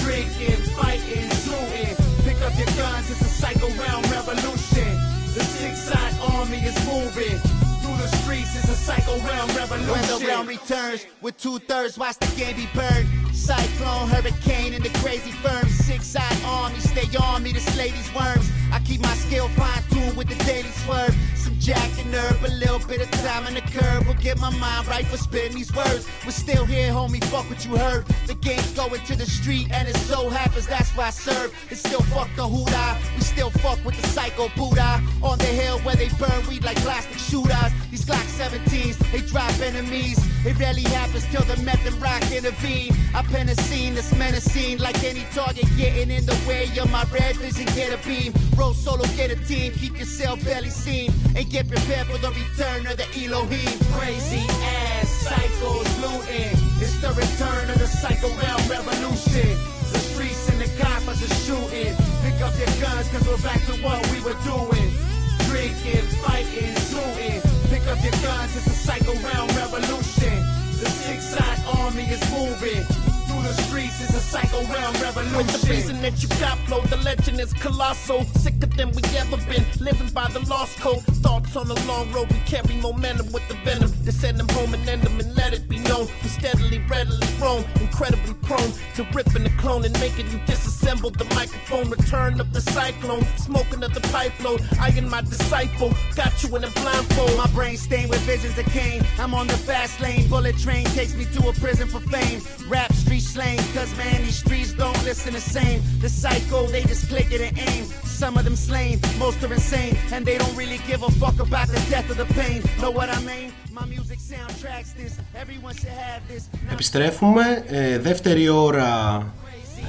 Drinking, 0.02 0.60
fighting, 0.76 1.28
shooting. 1.44 1.94
Pick 2.24 2.40
up 2.42 2.56
your 2.58 2.72
guns, 2.76 3.10
it's 3.10 3.20
a 3.22 3.32
cycle 3.42 3.70
realm 3.70 4.02
revolution. 4.10 4.90
The 5.34 5.44
six 5.44 5.78
side 5.88 6.14
army 6.20 6.58
is 6.58 6.76
moving 6.86 7.61
the 8.02 8.16
streets 8.16 8.54
is 8.56 8.68
a 8.68 8.74
psycho 8.74 9.16
realm 9.20 9.48
revolution. 9.50 9.88
When 9.88 10.06
the 10.06 10.26
realm 10.26 10.46
returns 10.46 11.06
with 11.20 11.36
two 11.38 11.58
thirds, 11.60 11.96
watch 11.96 12.18
the 12.18 12.26
game 12.36 12.56
be 12.56 12.66
burned. 12.74 13.06
Cyclone, 13.32 14.08
hurricane, 14.08 14.74
and 14.74 14.84
the 14.84 14.90
crazy 15.00 15.30
firm. 15.30 15.68
Six 15.68 16.06
side 16.06 16.36
army, 16.44 16.78
stay 16.78 17.08
on 17.16 17.42
me 17.42 17.52
to 17.52 17.60
slay 17.60 17.90
these 17.90 18.12
worms. 18.14 18.50
I 18.72 18.80
keep 18.80 19.00
my 19.00 19.14
skill 19.14 19.48
fine 19.50 19.82
tuned 19.90 20.16
with 20.16 20.28
the 20.28 20.44
daily 20.44 20.70
swerve. 20.70 21.14
Some 21.36 21.58
jack 21.58 21.90
and 21.98 22.14
herb, 22.14 22.44
a 22.44 22.52
little 22.54 22.78
bit 22.80 23.02
of 23.02 23.10
time 23.22 23.46
on 23.46 23.54
the 23.54 23.60
curve 23.60 24.06
will 24.06 24.14
get 24.14 24.38
my 24.38 24.50
mind 24.58 24.86
right 24.88 25.06
for 25.06 25.16
spitting 25.16 25.56
these 25.56 25.74
words. 25.74 26.06
We're 26.24 26.32
still 26.32 26.64
here, 26.64 26.90
homie, 26.90 27.22
fuck 27.24 27.48
what 27.50 27.64
you 27.64 27.76
heard. 27.76 28.06
The 28.26 28.34
game's 28.34 28.72
going 28.72 29.00
to 29.00 29.16
the 29.16 29.26
street, 29.26 29.70
and 29.72 29.88
it 29.88 29.96
so 29.96 30.28
happens 30.28 30.66
that's 30.66 30.90
why 30.96 31.06
I 31.06 31.10
serve. 31.10 31.54
It's 31.70 31.80
still 31.80 32.02
fuck 32.14 32.28
the 32.36 32.42
hoodah, 32.42 32.98
we 33.16 33.22
still 33.22 33.50
fuck 33.50 33.84
with 33.84 34.00
the 34.00 34.06
psycho 34.08 34.48
Buddha. 34.56 35.02
On 35.22 35.38
the 35.38 35.44
hill 35.44 35.78
where 35.80 35.96
they 35.96 36.08
burn 36.18 36.46
weed 36.48 36.64
like 36.64 36.76
plastic 36.78 37.18
shooters. 37.18 37.72
These 37.92 38.06
Glock 38.06 38.24
17s, 38.40 38.96
they 39.12 39.20
drop 39.20 39.52
enemies. 39.60 40.16
It 40.46 40.58
rarely 40.58 40.80
happens 40.80 41.26
till 41.26 41.42
the 41.42 41.60
meth 41.62 41.84
and 41.84 42.00
rock 42.00 42.22
intervene. 42.32 42.96
I 43.14 43.20
pen 43.20 43.50
a 43.50 43.54
scene 43.54 43.94
that's 43.94 44.16
menacing, 44.16 44.78
like 44.78 45.04
any 45.04 45.26
target 45.34 45.68
getting 45.76 46.10
in 46.10 46.24
the 46.24 46.32
way 46.48 46.72
of 46.80 46.90
my 46.90 47.04
red 47.12 47.36
vision. 47.36 47.66
Get 47.76 47.92
a 47.92 48.00
beam, 48.08 48.32
roll 48.56 48.72
solo, 48.72 49.04
get 49.14 49.30
a 49.30 49.36
team, 49.44 49.74
keep 49.74 49.98
yourself 49.98 50.42
barely 50.42 50.70
seen, 50.70 51.12
and 51.36 51.44
get 51.50 51.68
prepared 51.68 52.06
for 52.06 52.16
the 52.16 52.30
return 52.30 52.86
of 52.86 52.96
the 52.96 53.04
Elohim. 53.12 53.76
Crazy 53.92 54.40
ass 54.64 55.28
psychos 55.28 55.92
looting. 56.00 56.48
It's 56.80 56.96
the 57.04 57.12
return 57.12 57.68
of 57.68 57.78
the 57.78 57.88
psycho 57.88 58.32
realm 58.40 58.62
revolution. 58.72 59.52
The 59.92 60.00
streets 60.00 60.48
and 60.48 60.58
the 60.62 60.70
coppers 60.80 61.20
are 61.20 61.34
shooting. 61.44 61.92
Pick 62.24 62.40
up 62.40 62.56
your 62.56 62.72
guns, 62.80 63.06
cause 63.12 63.28
we're 63.28 63.44
back 63.44 63.60
to 63.66 63.76
what 63.84 64.00
we 64.08 64.24
were 64.24 64.40
doing. 64.48 64.96
Drinking, 65.44 66.08
fighting, 66.24 66.74
shooting. 66.88 67.51
Pick 67.82 67.90
up 67.90 68.02
your 68.04 68.12
guns, 68.22 68.56
it's 68.56 68.66
a 68.68 68.70
psycho 68.70 69.12
round 69.12 69.52
revolution. 69.56 70.38
The 70.78 70.88
six 70.88 71.24
side 71.24 71.58
army 71.66 72.04
is 72.04 72.30
moving. 72.30 73.11
Through 73.42 73.54
the 73.54 73.62
streets 73.62 74.00
is 74.00 74.14
a 74.14 74.20
psycho 74.20 74.62
realm 74.72 74.94
revolution. 75.02 75.36
With 75.36 75.62
the 75.62 75.68
reason 75.68 76.00
that 76.02 76.22
you 76.22 76.28
got 76.38 76.58
flow, 76.58 76.80
the 76.82 76.98
legend 76.98 77.40
is 77.40 77.52
colossal. 77.52 78.22
Sicker 78.38 78.66
than 78.66 78.92
we 78.92 79.02
ever 79.18 79.36
been, 79.50 79.64
living 79.80 80.10
by 80.10 80.28
the 80.28 80.38
lost 80.48 80.78
code. 80.78 81.00
Thoughts 81.26 81.56
on 81.56 81.66
the 81.66 81.74
long 81.86 82.12
road, 82.12 82.30
we 82.30 82.38
carry 82.46 82.76
momentum 82.76 83.32
with 83.32 83.46
the 83.48 83.54
venom. 83.64 83.90
To 84.04 84.12
send 84.12 84.38
them 84.38 84.48
home 84.50 84.74
and 84.74 84.88
end 84.88 85.02
them 85.02 85.18
and 85.18 85.34
let 85.34 85.54
it 85.54 85.68
be 85.68 85.80
known. 85.80 86.06
We 86.22 86.28
steadily, 86.28 86.78
readily 86.88 87.26
roam, 87.40 87.64
incredibly 87.80 88.34
prone 88.42 88.72
to 88.94 89.02
ripping 89.12 89.42
the 89.42 89.52
clone 89.58 89.84
and 89.84 89.98
making 89.98 90.30
you 90.30 90.38
disassemble 90.46 91.16
the 91.16 91.24
microphone. 91.34 91.90
Return 91.90 92.38
of 92.38 92.52
the 92.52 92.60
cyclone, 92.60 93.24
smoking 93.38 93.82
of 93.82 93.92
the 93.92 94.02
pipe 94.12 94.38
load. 94.40 94.62
I 94.78 94.90
and 94.90 95.10
my 95.10 95.22
disciple 95.22 95.92
got 96.14 96.30
you 96.44 96.54
in 96.54 96.62
a 96.62 96.70
blindfold. 96.70 97.36
My 97.36 97.48
brain 97.48 97.76
stained 97.76 98.10
with 98.10 98.20
visions 98.20 98.56
of 98.56 98.66
Cain. 98.66 99.02
I'm 99.18 99.34
on 99.34 99.48
the 99.48 99.58
fast 99.58 100.00
lane. 100.00 100.28
Bullet 100.28 100.56
train 100.58 100.84
takes 100.94 101.16
me 101.16 101.24
to 101.24 101.48
a 101.48 101.52
prison 101.54 101.88
for 101.88 101.98
fame. 102.00 102.40
Rap 102.68 102.92
street 102.92 103.22
slang, 103.34 103.58
cause 103.76 103.92
man, 104.00 104.18
these 104.26 104.38
streets 104.44 104.72
don't 104.82 105.00
listen 105.08 105.32
the 105.40 105.46
same. 105.58 105.78
The 106.04 106.10
psycho, 106.20 106.58
they 106.74 106.82
just 106.92 107.04
click 107.12 107.28
it 107.36 107.40
and 107.48 107.54
aim. 107.70 107.84
Some 108.22 108.34
of 108.38 108.44
them 108.46 108.56
slain, 108.68 108.94
most 109.24 109.38
are 109.44 109.54
insane. 109.60 109.94
And 110.14 110.20
they 110.28 110.36
don't 110.42 110.56
really 110.62 110.80
give 110.90 111.00
a 111.08 111.12
fuck 111.22 111.38
about 111.48 111.68
the 111.74 111.80
death 111.92 112.08
of 112.12 112.16
the 112.22 112.28
pain. 112.40 112.58
Know 112.82 112.92
what 112.98 113.08
I 113.16 113.20
mean? 113.30 113.48
My 113.78 113.86
music 113.94 114.18
soundtracks 114.32 114.90
this. 115.00 115.12
Everyone 115.42 115.74
should 115.80 115.96
have 116.06 116.22
this. 116.30 116.42
Επιστρέφουμε, 116.72 117.64
ε, 117.66 117.98
δεύτερη 117.98 118.48
ώρα 118.48 119.26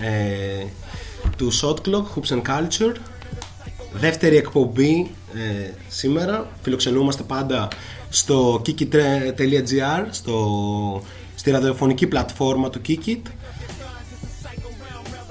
ε, 0.02 0.66
του 1.38 1.52
Shot 1.62 1.76
Clock, 1.88 2.06
Hoops 2.16 2.32
and 2.36 2.42
Culture 2.42 2.96
Δεύτερη 3.94 4.38
εκπομπή 4.38 5.12
ε, 5.34 5.70
σήμερα 5.88 6.48
Φιλοξενούμαστε 6.62 7.24
πάντα 7.24 7.68
στο 8.10 8.62
kikit.gr 8.66 10.06
στο, 10.10 10.36
Στη 11.44 11.52
ραδιοφωνική 11.52 12.08
πλατφόρμα 12.08 12.70
του 12.70 12.82
Kikit 12.88 13.22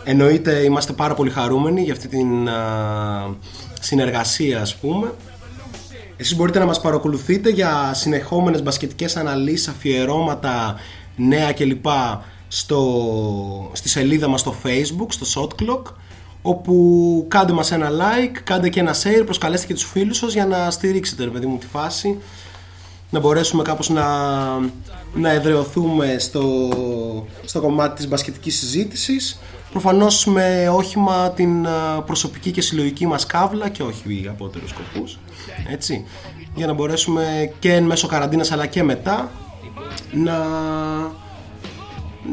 Εννοείται 0.05 0.53
είμαστε 0.53 0.93
πάρα 0.93 1.15
πολύ 1.15 1.31
χαρούμενοι 1.31 1.83
για 1.83 1.93
αυτή 1.93 2.09
την 2.09 2.49
α, 2.49 3.37
συνεργασία 3.81 4.61
ας 4.61 4.77
πούμε. 4.77 5.15
Εσείς 6.17 6.37
μπορείτε 6.37 6.59
να 6.59 6.65
μας 6.65 6.81
παρακολουθείτε 6.81 7.51
για 7.51 7.91
συνεχόμενες 7.95 8.63
μπασκετικές 8.63 9.17
αναλύσεις, 9.17 9.69
αφιερώματα, 9.69 10.77
νέα 11.17 11.53
κλπ. 11.53 11.87
Στο, 12.49 13.71
στη 13.73 13.89
σελίδα 13.89 14.29
μας 14.29 14.41
στο 14.41 14.55
facebook, 14.65 15.07
στο 15.09 15.27
Shot 15.35 15.63
Clock 15.63 15.83
όπου 16.43 17.25
κάντε 17.29 17.53
μας 17.53 17.73
ένα 17.73 17.91
like, 17.91 18.39
κάντε 18.45 18.69
και 18.69 18.81
ένα 18.81 18.95
share, 18.95 19.23
προσκαλέστε 19.25 19.67
και 19.67 19.75
τους 19.75 19.85
φίλους 19.85 20.17
σας 20.17 20.33
για 20.33 20.47
να 20.47 20.71
στηρίξετε 20.71 21.25
ρε 21.25 21.31
παιδί 21.31 21.47
μου 21.47 21.59
τη 21.59 21.67
φάση 21.67 22.19
να 23.13 23.21
μπορέσουμε 23.21 23.63
κάπως 23.63 23.89
να, 23.89 24.07
να 25.15 25.31
εδρεωθούμε 25.31 26.17
στο, 26.19 26.69
στο 27.45 27.61
κομμάτι 27.61 27.97
της 27.97 28.09
μπασκετικής 28.09 28.59
συζήτησης. 28.59 29.41
Προφανώς 29.71 30.25
με 30.27 30.69
όχημα 30.69 31.31
την 31.31 31.67
προσωπική 32.07 32.51
και 32.51 32.61
συλλογική 32.61 33.07
μας 33.07 33.27
κάβλα 33.27 33.69
και 33.69 33.83
όχι 33.83 34.27
απόότερους 34.29 34.71
σκοπούς 34.71 35.19
έτσι, 35.71 36.05
για 36.55 36.67
να 36.67 36.73
μπορέσουμε 36.73 37.53
και 37.59 37.73
εν 37.73 37.85
μέσω 37.85 38.07
καραντίνας 38.07 38.53
αλλά 38.53 38.67
και 38.67 38.83
μετά 38.83 39.31
να, 40.13 40.39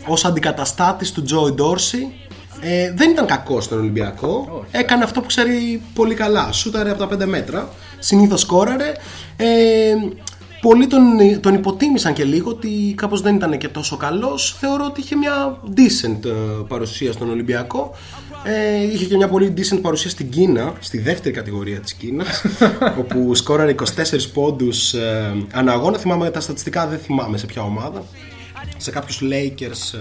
ως 0.08 0.26
αντικαταστάτης 0.26 1.12
του 1.12 1.24
Joey 1.30 1.56
Dorsey 1.62 2.24
ε, 2.66 2.92
δεν 2.96 3.10
ήταν 3.10 3.26
κακό 3.26 3.62
στον 3.62 3.80
Ολυμπιακό. 3.80 4.66
Έκανε 4.72 5.04
αυτό 5.04 5.22
που 5.22 5.28
ξέρει 5.28 5.82
πολύ 5.94 6.16
καλά. 6.16 6.52
Σούταρε 6.52 6.90
από 6.90 7.00
τα 7.00 7.26
5 7.26 7.26
μέτρα. 7.26 7.70
Συνήθως 8.00 8.42
σκόραρε. 8.42 8.92
Ε, 9.36 9.46
πολλοί 10.64 10.88
τον, 10.88 11.01
τον 11.41 11.53
υποτίμησαν 11.53 12.14
και 12.14 12.24
λίγο 12.24 12.49
ότι 12.49 12.93
κάπως 12.97 13.22
δεν 13.22 13.36
ήταν 13.36 13.57
και 13.57 13.68
τόσο 13.68 13.97
καλός. 13.97 14.55
Θεωρώ 14.59 14.86
ότι 14.86 15.01
είχε 15.01 15.16
μια 15.16 15.59
decent 15.76 16.26
ε, 16.26 16.30
παρουσία 16.68 17.11
στον 17.11 17.30
Ολυμπιακό. 17.30 17.95
Ε, 18.43 18.84
είχε 18.84 19.05
και 19.05 19.16
μια 19.16 19.28
πολύ 19.28 19.53
decent 19.57 19.80
παρουσία 19.82 20.09
στην 20.09 20.30
Κίνα, 20.30 20.74
στη 20.80 20.99
δεύτερη 20.99 21.36
κατηγορία 21.36 21.80
της 21.80 21.93
Κίνας, 21.93 22.45
όπου 22.99 23.36
σκόραρε 23.36 23.76
24 23.80 23.84
πόντους 24.34 24.93
ε, 24.93 25.36
αναγώνα. 25.53 25.97
Θυμάμαι 25.97 26.30
τα 26.30 26.39
στατιστικά, 26.39 26.88
δεν 26.88 26.99
θυμάμαι 26.99 27.38
σε 27.38 27.45
ποια 27.45 27.61
ομάδα 27.61 28.03
σε 28.84 28.92
κάποιους 28.92 29.22
Lakers 29.22 30.00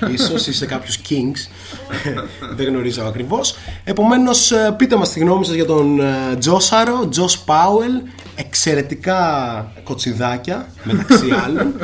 ε, 0.00 0.12
ίσως 0.12 0.46
ή 0.46 0.52
σε 0.52 0.66
κάποιους 0.66 0.98
Kings. 1.08 1.50
Δεν 2.56 2.66
γνωρίζω 2.66 3.04
ακριβώς. 3.04 3.56
Επομένως 3.84 4.52
ε, 4.52 4.74
πείτε 4.76 4.96
μας 4.96 5.12
τη 5.12 5.20
γνώμη 5.20 5.44
σας 5.44 5.54
για 5.54 5.64
τον 5.64 6.00
Τζόσαρο 6.38 7.08
Τζος 7.08 7.38
Πάουελ 7.38 7.92
εξαιρετικά 8.34 9.72
κοτσιδάκια 9.84 10.66
μεταξύ 10.84 11.30
άλλων. 11.44 11.74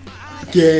Και 0.50 0.70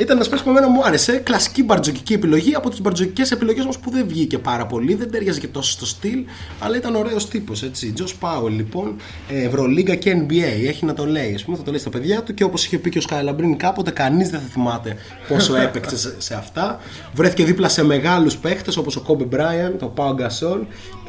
ήταν 0.00 0.16
ένας 0.16 0.28
παίκτης 0.28 0.44
που 0.44 0.50
εμένα 0.50 0.68
μου 0.68 0.84
άρεσε. 0.84 1.16
Κλασική 1.16 1.62
μπαρτζοκική 1.62 2.12
επιλογή 2.12 2.54
από 2.54 2.70
τις 2.70 2.80
μπαρτζοκικές 2.80 3.30
επιλογές 3.30 3.64
μα 3.64 3.70
που 3.82 3.90
δεν 3.90 4.04
βγήκε 4.08 4.38
πάρα 4.38 4.66
πολύ. 4.66 4.94
Δεν 4.94 5.10
τέριαζε 5.10 5.40
και 5.40 5.46
τόσο 5.46 5.70
στο 5.70 5.86
στυλ, 5.86 6.24
αλλά 6.58 6.76
ήταν 6.76 6.94
ωραίος 6.94 7.28
τύπος. 7.28 7.70
Τζος 7.94 8.14
Πάουελ 8.14 8.54
λοιπόν, 8.54 8.96
Ευρωλίγκα 9.28 9.94
και 9.94 10.16
NBA. 10.20 10.66
Έχει 10.68 10.84
να 10.84 10.94
το 10.94 11.06
λέει. 11.06 11.34
Α 11.34 11.40
πούμε, 11.44 11.56
θα 11.56 11.62
το 11.62 11.70
λέει 11.70 11.80
στα 11.80 11.90
παιδιά 11.90 12.22
του 12.22 12.34
και 12.34 12.44
όπως 12.44 12.64
είχε 12.64 12.78
πει 12.78 12.90
και 12.90 12.98
ο 12.98 13.00
Σκάιλαμπριν 13.00 13.56
κάποτε, 13.56 13.90
κανείς 13.90 14.30
δεν 14.30 14.40
θα 14.40 14.46
θυμάται 14.46 14.96
πόσο 15.28 15.56
έπαιξε 15.66 16.14
σε 16.18 16.34
αυτά. 16.34 16.80
Βρέθηκε 17.14 17.44
δίπλα 17.44 17.68
σε 17.68 17.84
μεγάλους 17.84 18.36
παίχτες 18.36 18.76
όπως 18.76 18.96
ο 18.96 19.00
Κόμπε 19.00 19.24
Μπράιαν, 19.24 19.76
ο 19.80 19.86
Πάο 19.86 20.14
Γκασόλ 20.14 20.60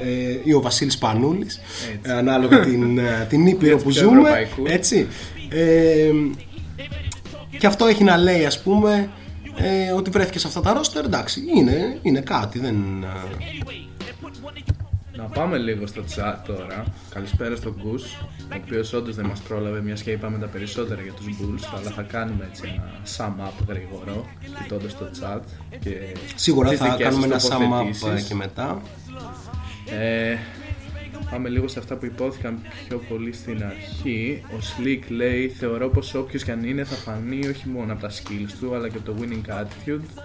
ε, 0.03 0.39
ή 0.43 0.53
ο 0.53 0.61
Βασίλης 0.61 0.97
Πανούλης. 0.97 1.59
Ανάλογα 2.17 2.59
την, 2.59 2.97
ε, 2.97 3.25
την 3.29 3.47
ήπειρο 3.53 3.77
που 3.77 3.89
ζούμε. 3.89 4.47
Έτσι. 4.63 5.07
Ε, 5.49 6.11
και 7.59 7.67
αυτό 7.67 7.85
έχει 7.85 8.03
να 8.03 8.17
λέει 8.17 8.45
ας 8.45 8.61
πούμε 8.61 9.09
ε, 9.55 9.91
ότι 9.91 10.09
βρέθηκε 10.09 10.39
σε 10.39 10.47
αυτά 10.47 10.61
τα 10.61 10.73
ρόστερ 10.73 11.05
εντάξει 11.05 11.43
είναι, 11.55 11.99
είναι 12.01 12.21
κάτι 12.21 12.59
δεν, 12.59 13.05
Να 15.15 15.23
πάμε 15.23 15.57
λίγο 15.57 15.87
στο 15.87 16.03
chat 16.15 16.35
τώρα. 16.47 16.83
Καλησπέρα 17.09 17.55
στον 17.55 17.75
Gus, 17.77 18.25
ο 18.51 18.55
οποίος 18.63 18.93
όντως 18.93 19.15
δεν 19.15 19.25
μας 19.25 19.39
πρόλαβε, 19.39 19.81
μια 19.81 19.93
και 19.93 20.11
είπαμε 20.11 20.37
τα 20.37 20.47
περισσότερα 20.47 21.01
για 21.01 21.13
τους 21.13 21.25
Bulls. 21.25 21.77
Αλλά 21.79 21.89
θα 21.89 22.01
κάνουμε 22.01 22.49
έτσι 22.51 22.63
ένα 22.75 22.91
sum 23.17 23.47
up 23.47 23.65
γρήγορο, 23.67 24.25
κοιτώντας 24.61 24.97
το 24.97 25.09
chat. 25.21 25.41
Και 25.79 26.15
Σίγουρα 26.35 26.69
τις 26.69 26.79
θα 26.79 26.85
δικές 26.85 27.05
κάνουμε 27.05 27.25
ένα 27.25 27.39
σας 27.39 27.51
sum 27.51 27.55
up 27.55 27.59
τοποθετήσεις. 27.59 28.25
ε, 28.25 28.27
και 28.27 28.35
μετά. 28.35 28.81
Ε, 29.99 30.37
πάμε 31.31 31.49
λίγο 31.49 31.67
σε 31.67 31.79
αυτά 31.79 31.95
που 31.95 32.05
υπόθηκαν 32.05 32.59
πιο 32.87 32.97
πολύ 32.97 33.33
στην 33.33 33.63
αρχή. 33.63 34.43
Ο 34.45 34.57
Slick 34.59 35.01
λέει: 35.09 35.47
Θεωρώ 35.49 35.89
πως 35.89 36.13
όποιος 36.13 36.43
και 36.43 36.51
αν 36.51 36.63
είναι 36.63 36.83
θα 36.83 36.95
φανεί 36.95 37.47
όχι 37.47 37.69
μόνο 37.69 37.93
από 37.93 38.01
τα 38.01 38.09
skills 38.09 38.51
του 38.59 38.75
αλλά 38.75 38.89
και 38.89 38.97
από 38.97 39.11
το 39.11 39.17
winning 39.21 39.49
attitude. 39.49 40.23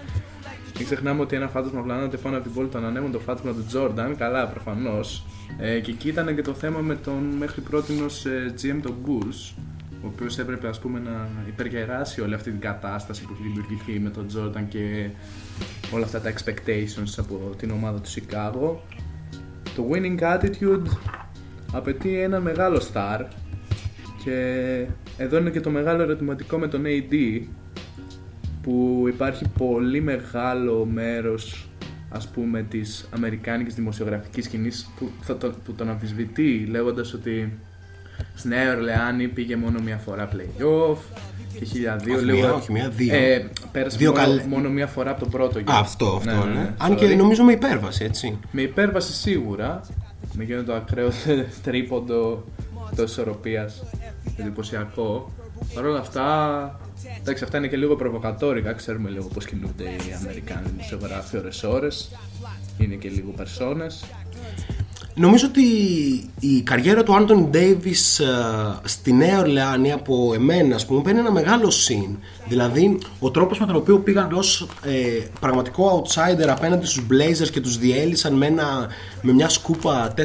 Μην 0.77 0.85
ξεχνάμε 0.85 1.21
ότι 1.21 1.37
ένα 1.37 1.49
φάντασμα 1.49 1.81
πλανάται 1.81 2.17
πάνω 2.17 2.37
από 2.37 2.45
την 2.45 2.55
πόλη 2.55 2.69
των 2.69 2.85
ανέμων, 2.85 3.13
το 3.13 3.19
φάντασμα 3.19 3.53
του 3.53 3.67
Jordan. 3.73 4.15
Καλά, 4.19 4.47
προφανώς. 4.47 5.25
Ε, 5.59 5.81
και 5.81 5.91
εκεί 5.91 6.09
ήταν 6.09 6.35
και 6.35 6.43
το 6.43 6.55
θέμα 6.55 6.81
με 6.81 6.95
τον 6.95 7.23
μέχρι 7.39 7.61
πρώτη 7.61 7.93
ε, 7.93 8.53
GM 8.63 8.81
των 8.83 8.95
Bulls, 9.07 9.55
ο 10.03 10.07
οποίος 10.07 10.39
έπρεπε 10.39 10.69
ας 10.69 10.79
πούμε 10.79 11.01
να 11.01 11.29
υπεργεράσει 11.49 12.21
όλη 12.21 12.35
αυτή 12.35 12.51
την 12.51 12.61
κατάσταση 12.61 13.23
που 13.23 13.33
έχει 13.33 13.43
δημιουργηθεί 13.43 14.01
με 14.01 14.11
τον 14.11 14.27
Jordan 14.35 14.65
και 14.69 15.09
όλα 15.93 16.05
αυτά 16.05 16.21
τα 16.21 16.33
expectations 16.33 17.15
από 17.17 17.55
την 17.59 17.71
ομάδα 17.71 18.01
του 18.01 18.11
Chicago. 18.11 18.97
Το 19.77 19.89
winning 19.93 20.21
attitude 20.21 20.87
απαιτεί 21.73 22.19
ένα 22.21 22.41
μεγάλο 22.41 22.83
star 22.93 23.25
και 24.25 24.87
εδώ 25.17 25.39
είναι 25.39 25.51
και 25.51 25.61
το 25.61 25.71
μεγάλο 25.71 26.03
ερωτηματικό 26.03 26.59
με 26.59 26.69
τον 26.69 26.83
AD 26.87 27.43
που 28.63 29.05
υπάρχει 29.09 29.45
πολύ 29.59 30.01
μεγάλο 30.01 30.85
μέρος 30.85 31.69
ας 32.09 32.29
πούμε 32.29 32.63
της 32.63 33.09
αμερικάνικης 33.15 33.75
δημοσιογραφικής 33.75 34.45
σκηνής 34.45 34.91
που, 34.99 35.11
θα 35.21 35.37
το, 35.37 35.55
που 35.65 35.73
τον 35.73 35.89
αμφισβητεί 35.89 36.67
λέγοντας 36.71 37.13
ότι 37.15 37.59
στη 38.35 38.49
Νέα 38.49 38.75
Ορλεάνη 38.75 39.29
πήγε 39.29 39.57
μόνο 39.57 39.81
μία 39.81 39.97
φορά 39.97 40.29
playoff 40.33 40.99
και 41.59 41.65
1002 41.65 42.15
Όχι 42.17 42.25
λίγο- 42.25 42.39
μία, 42.39 42.55
όχι 42.55 42.73
μία, 42.73 42.89
δύο. 42.89 43.15
Ε, 43.15 43.49
πέρασε 43.73 43.97
Δύο 43.97 44.11
μόνο, 44.13 44.23
καλέ- 44.25 44.47
μόνο 44.47 44.69
μία 44.69 44.87
φορά 44.87 45.11
από 45.11 45.21
τον 45.21 45.31
πρώτο 45.31 45.59
γύρο. 45.59 45.73
Α, 45.73 45.79
αυτό, 45.79 46.07
αυτό. 46.17 46.31
Ναι, 46.31 46.37
ναι, 46.37 46.45
ναι. 46.45 46.53
ναι. 46.61 46.75
Αν 46.79 46.95
και 46.97 47.07
Sorry. 47.07 47.17
νομίζω 47.17 47.43
με 47.45 47.53
υπέρβαση, 47.53 48.05
έτσι. 48.05 48.39
Με 48.51 48.63
υπέρβαση 48.63 49.13
σίγουρα. 49.13 49.81
Με 50.33 50.45
γίνεται 50.45 50.63
το 50.65 50.75
ακραίο 50.75 51.09
τρίποντο 51.65 52.45
το 52.97 53.03
ισορροπίας. 53.03 53.83
Εντυπωσιακό. 54.37 55.33
Παρ' 55.75 55.85
όλα 55.87 55.99
αυτά, 55.99 56.81
εντάξει, 57.21 57.45
αυτά 57.45 57.59
είναι 57.59 57.67
και 57.69 57.77
λίγο 57.77 57.97
προβοκατόρικα. 57.97 58.73
Ξέρουμε 58.73 59.11
λίγο 59.11 59.29
πώς 59.35 59.45
κινούνται 59.47 59.83
οι 59.85 60.13
Αμερικάνοι 60.21 60.67
δημοσιογράφοι 60.71 61.37
ώρε-ώρε. 61.37 61.89
Είναι 62.79 62.95
και 62.95 63.09
λίγο 63.09 63.31
περσόνες. 63.37 64.05
Νομίζω 65.19 65.47
ότι 65.47 65.63
η 66.41 66.63
καριέρα 66.63 67.03
του 67.03 67.17
Άντων 67.17 67.51
Ντέιβις 67.51 68.21
στη 68.85 69.13
Νέα 69.13 69.39
Ορλεάνη 69.39 69.93
από 69.93 70.33
εμένα 70.35 70.75
ας 70.75 70.87
πούμε 70.87 71.03
παίρνει 71.03 71.19
ένα 71.19 71.33
μεγάλο 71.33 71.71
συν. 71.71 72.17
Δηλαδή 72.49 72.99
ο 73.19 73.31
τρόπος 73.31 73.59
με 73.59 73.67
τον 73.67 73.77
οποίο 73.77 73.99
πήγαν 73.99 74.33
ως 74.33 74.69
ε, 74.85 75.25
πραγματικό 75.41 76.03
outsider 76.03 76.47
απέναντι 76.49 76.87
στους 76.87 77.07
Blazers 77.11 77.51
και 77.51 77.61
τους 77.61 77.79
διέλυσαν 77.79 78.35
με, 78.35 78.47
ένα, 78.47 78.89
με 79.23 79.33
μια 79.33 79.49
σκούπα 79.49 80.15
4-0 80.17 80.23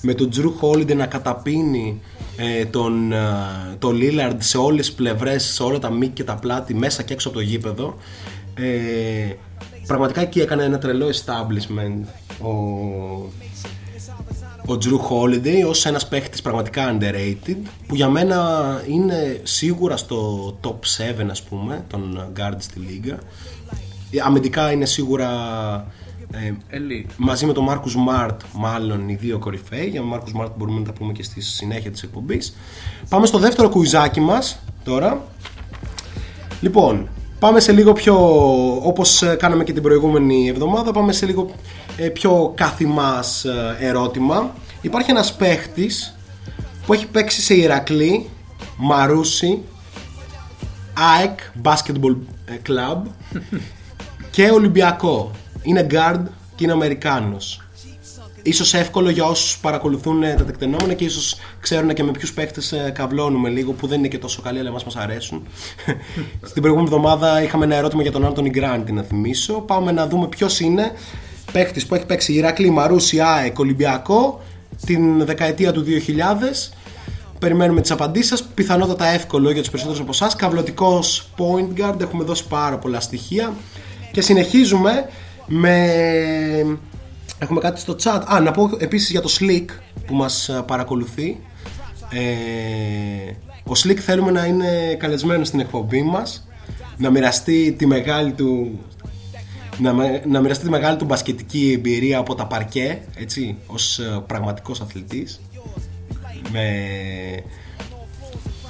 με 0.00 0.14
τον 0.14 0.30
Drew 0.36 0.52
Holiday 0.60 0.96
να 0.96 1.06
καταπίνει 1.06 2.00
ε, 2.36 2.64
τον, 2.64 3.12
ε, 3.12 3.18
τον 3.78 3.98
Lillard 4.00 4.36
σε 4.38 4.58
όλες 4.58 4.86
τις 4.86 4.94
πλευρές, 4.94 5.44
σε 5.44 5.62
όλα 5.62 5.78
τα 5.78 5.90
μήκη 5.90 6.12
και 6.12 6.24
τα 6.24 6.34
πλάτη 6.34 6.74
μέσα 6.74 7.02
και 7.02 7.12
έξω 7.12 7.28
από 7.28 7.36
το 7.36 7.42
γήπεδο. 7.42 7.96
Ε, 8.54 9.34
πραγματικά 9.86 10.20
εκεί 10.20 10.40
έκανε 10.40 10.62
ένα 10.64 10.78
τρελό 10.78 11.06
establishment 11.08 12.08
ο, 12.42 12.50
ο 14.66 14.78
Drew 14.82 15.10
Holiday 15.10 15.68
ως 15.68 15.86
ένας 15.86 16.08
παίχτης 16.08 16.42
πραγματικά 16.42 16.96
underrated 16.96 17.56
που 17.86 17.94
για 17.94 18.08
μένα 18.08 18.64
είναι 18.88 19.40
σίγουρα 19.42 19.96
στο 19.96 20.48
top 20.62 20.76
7 21.22 21.26
ας 21.30 21.42
πούμε 21.42 21.84
των 21.88 22.32
guards 22.36 22.56
στη 22.58 22.78
λίγα 22.78 23.18
Ε, 24.10 24.20
αμυντικά 24.24 24.72
είναι 24.72 24.86
σίγουρα 24.86 25.30
ε, 26.32 26.52
Elite. 26.70 27.10
μαζί 27.16 27.46
με 27.46 27.52
τον 27.52 27.66
Marcus 27.68 27.74
Smart 27.74 28.36
μάλλον 28.52 29.08
οι 29.08 29.14
δύο 29.14 29.38
κορυφαίοι. 29.38 29.86
Για 29.86 30.00
τον 30.00 30.12
Marcus 30.14 30.40
Smart 30.40 30.50
μπορούμε 30.56 30.78
να 30.78 30.84
τα 30.84 30.92
πούμε 30.92 31.12
και 31.12 31.22
στη 31.22 31.40
συνέχεια 31.40 31.90
της 31.90 32.02
εκπομπής. 32.02 32.56
Πάμε 33.08 33.26
στο 33.26 33.38
δεύτερο 33.38 33.68
κουιζάκι 33.68 34.20
μας 34.20 34.58
τώρα. 34.84 35.24
Λοιπόν, 36.60 37.08
πάμε 37.44 37.60
σε 37.60 37.72
λίγο 37.72 37.92
πιο, 37.92 38.16
όπως 38.82 39.22
ε, 39.22 39.34
κάναμε 39.34 39.64
και 39.64 39.72
την 39.72 39.82
προηγούμενη 39.82 40.48
εβδομάδα, 40.48 40.92
πάμε 40.92 41.12
σε 41.12 41.26
λίγο 41.26 41.50
ε, 41.96 42.08
πιο 42.08 42.52
καθημάς 42.56 43.44
ε, 43.44 43.76
ερώτημα. 43.80 44.54
Υπάρχει 44.80 45.10
ένας 45.10 45.34
παίχτης 45.34 46.16
που 46.86 46.92
έχει 46.92 47.06
παίξει 47.06 47.40
σε 47.40 47.54
Ηρακλή, 47.54 48.28
Μαρούσι, 48.76 49.62
ΑΕΚ, 51.18 51.38
Basketball 51.62 52.16
ε, 52.44 52.54
Club 52.68 53.02
και 54.34 54.50
Ολυμπιακό. 54.50 55.30
Είναι 55.62 55.86
guard 55.90 56.22
και 56.54 56.64
είναι 56.64 56.72
Αμερικάνος. 56.72 57.63
Ίσως 58.46 58.74
εύκολο 58.74 59.10
για 59.10 59.24
όσους 59.24 59.58
παρακολουθούν 59.58 60.22
ε, 60.22 60.34
τα 60.34 60.44
τεκτενόμενα 60.44 60.94
και 60.94 61.04
ίσως 61.04 61.36
ξέρουν 61.60 61.94
και 61.94 62.02
με 62.02 62.10
ποιους 62.10 62.32
παίχτες 62.32 62.72
ε, 62.72 62.90
καυλώνουμε 62.94 63.48
λίγο 63.48 63.72
που 63.72 63.86
δεν 63.86 63.98
είναι 63.98 64.08
και 64.08 64.18
τόσο 64.18 64.42
καλοί 64.42 64.58
αλλά 64.58 64.70
μας 64.70 64.84
μας 64.84 64.96
αρέσουν. 64.96 65.42
Στην 66.50 66.62
προηγούμενη 66.62 66.94
εβδομάδα 66.94 67.42
είχαμε 67.42 67.64
ένα 67.64 67.74
ερώτημα 67.76 68.02
για 68.02 68.12
τον 68.12 68.24
Άντωνι 68.26 68.50
Γκράντι 68.50 68.92
να 68.92 69.02
θυμίσω. 69.02 69.52
Πάμε 69.52 69.92
να 69.92 70.06
δούμε 70.06 70.26
ποιος 70.26 70.60
είναι 70.60 70.92
παίχτης 71.52 71.86
που 71.86 71.94
έχει 71.94 72.06
παίξει 72.06 72.32
Ηρακλή, 72.32 72.70
Μαρούσι, 72.70 73.20
ΑΕΚ, 73.20 73.58
Ολυμπιακό 73.58 74.42
την 74.86 75.24
δεκαετία 75.24 75.72
του 75.72 75.84
2000. 75.84 76.72
Περιμένουμε 77.38 77.80
τις 77.80 77.90
απαντήσεις 77.90 78.28
σας. 78.28 78.42
Πιθανότατα 78.54 79.06
εύκολο 79.06 79.50
για 79.50 79.60
τους 79.60 79.70
περισσότερους 79.70 80.02
από 80.02 80.10
εσάς. 80.12 80.36
Καυλωτικός 80.36 81.28
point 81.36 81.80
guard. 81.80 82.00
Έχουμε 82.00 82.24
δώσει 82.24 82.46
πάρα 82.46 82.78
πολλά 82.78 83.00
στοιχεία. 83.00 83.52
Και 84.12 84.20
συνεχίζουμε 84.20 85.08
με... 85.46 85.88
Έχουμε 87.38 87.60
κάτι 87.60 87.80
στο 87.80 87.96
chat. 88.02 88.22
Α, 88.26 88.40
να 88.40 88.50
πω 88.50 88.70
επίσης 88.78 89.10
για 89.10 89.20
το 89.20 89.36
Slick 89.40 89.64
που 90.06 90.14
μας 90.14 90.48
ε, 90.48 90.62
παρακολουθεί. 90.66 91.40
Ε, 92.10 93.32
ο 93.66 93.72
Slick 93.84 93.96
θέλουμε 93.96 94.30
να 94.30 94.44
είναι 94.46 94.94
καλεσμένος 94.98 95.46
στην 95.48 95.60
εκπομπή 95.60 96.02
μας. 96.02 96.48
Να 96.96 97.10
μοιραστεί 97.10 97.72
τη 97.72 97.86
μεγάλη 97.86 98.32
του 98.32 98.78
να, 99.78 99.92
με- 99.92 100.22
να 100.26 100.40
μοιραστεί 100.40 100.64
τη 100.64 100.70
μεγάλη 100.70 100.96
του 100.96 101.04
μπασκετική 101.04 101.72
εμπειρία 101.76 102.18
από 102.18 102.34
τα 102.34 102.46
παρκέ, 102.46 103.02
έτσι, 103.16 103.56
ως 103.66 103.98
ε, 103.98 104.22
πραγματικός 104.26 104.80
αθλητής 104.80 105.40
με, 106.52 106.66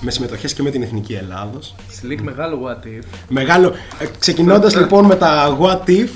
με 0.05 0.11
συμμετοχές 0.11 0.53
και 0.55 0.63
με 0.63 0.71
την 0.71 0.83
Εθνική 0.83 1.15
Ελλάδος. 1.15 1.75
Slick 2.03 2.21
μεγάλο 2.23 2.61
what 2.67 2.87
if. 2.87 3.05
Μεγάλο, 3.29 3.69
ε, 3.99 4.07
ξεκινώντας 4.19 4.77
λοιπόν 4.77 5.05
με 5.05 5.17
τα 5.17 5.59
What 5.61 5.89
If 5.89 6.09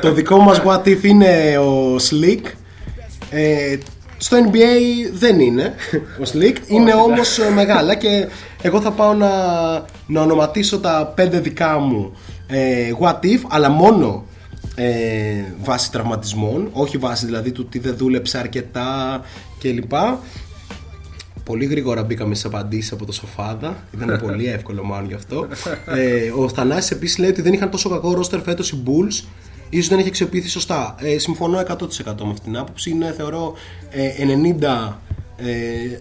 το 0.00 0.12
δικό 0.12 0.38
μας 0.38 0.62
What 0.64 0.82
If 0.82 1.02
είναι 1.02 1.58
ο 1.58 1.96
Slick 1.96 2.40
ε, 3.30 3.78
στο 4.16 4.36
NBA 4.44 5.10
δεν 5.12 5.40
είναι 5.40 5.74
ο 6.20 6.30
Slick, 6.32 6.56
είναι 6.66 6.94
όμως 6.94 7.38
ε, 7.38 7.50
μεγάλα 7.50 7.94
και 7.94 8.28
εγώ 8.62 8.80
θα 8.80 8.90
πάω 8.90 9.14
να, 9.14 9.30
να 10.06 10.20
ονοματίσω 10.20 10.78
τα 10.78 11.12
πέντε 11.14 11.40
δικά 11.40 11.78
μου 11.78 12.12
ε, 12.46 12.92
What 13.00 13.24
If 13.24 13.40
αλλά 13.48 13.68
μόνο 13.68 14.24
ε, 14.74 15.44
βάσει 15.62 15.90
τραυματισμών 15.90 16.68
όχι 16.72 16.96
βάσει 16.96 17.26
δηλαδή 17.26 17.52
του 17.52 17.66
τι 17.66 17.78
δεν 17.78 17.96
δούλεψε 17.96 18.38
αρκετά 18.38 19.20
κλπ 19.60 19.92
Πολύ 21.50 21.64
γρήγορα 21.64 22.02
μπήκαμε 22.02 22.34
στι 22.34 22.46
απαντήσεις 22.46 22.92
από 22.92 23.04
το 23.04 23.12
Σοφάδα. 23.12 23.84
Ήταν 23.94 24.18
πολύ 24.26 24.46
εύκολο 24.46 24.84
μάλλον 24.84 25.08
γι' 25.08 25.14
αυτό. 25.14 25.46
Ε, 25.86 26.30
ο 26.36 26.48
Θανάσης 26.48 26.90
επίσης 26.90 27.18
λέει 27.18 27.30
ότι 27.30 27.42
δεν 27.42 27.52
είχαν 27.52 27.70
τόσο 27.70 27.88
κακό 27.88 28.14
ρόστερ 28.14 28.40
φέτος 28.40 28.70
οι 28.70 28.82
Bulls. 28.86 29.24
ίσως 29.68 29.88
δεν 29.88 29.98
έχει 29.98 30.08
αξιοποιηθεί 30.08 30.48
σωστά. 30.48 30.94
Ε, 30.98 31.18
συμφωνώ 31.18 31.58
100% 31.58 31.64
με 32.22 32.30
αυτή 32.30 32.40
την 32.44 32.56
άποψη. 32.56 32.90
Είναι 32.90 33.14
θεωρώ 33.16 33.54
ε, 33.90 34.10
90 34.60 34.92
ε, 35.36 35.98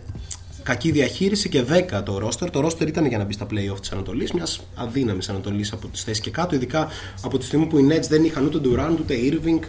κακή 0.64 0.92
διαχείριση 0.92 1.50
και 1.50 1.64
10 1.98 2.02
το 2.04 2.18
ρόστερ. 2.18 2.50
Το 2.50 2.60
ρόστερ 2.60 2.88
ήταν 2.88 3.06
για 3.06 3.18
να 3.18 3.24
μπει 3.24 3.34
στα 3.34 3.46
playoff 3.46 3.80
της 3.80 3.92
Ανατολής, 3.92 4.32
μιας 4.32 4.62
αδύναμης 4.76 5.30
Ανατολής 5.30 5.72
από 5.72 5.88
τις 5.88 6.04
θέσεις 6.04 6.24
και 6.24 6.32
κάτω. 6.32 6.56
Ειδικά 6.56 6.88
από 7.24 7.38
τη 7.38 7.46
στιγμή 7.46 7.66
που 7.66 7.78
οι 7.78 7.88
Nets 7.90 8.08
δεν 8.10 8.24
είχαν 8.24 8.46
ούτε 8.46 8.60
Durant 8.64 8.98
ούτε 9.00 9.16
Irving 9.32 9.60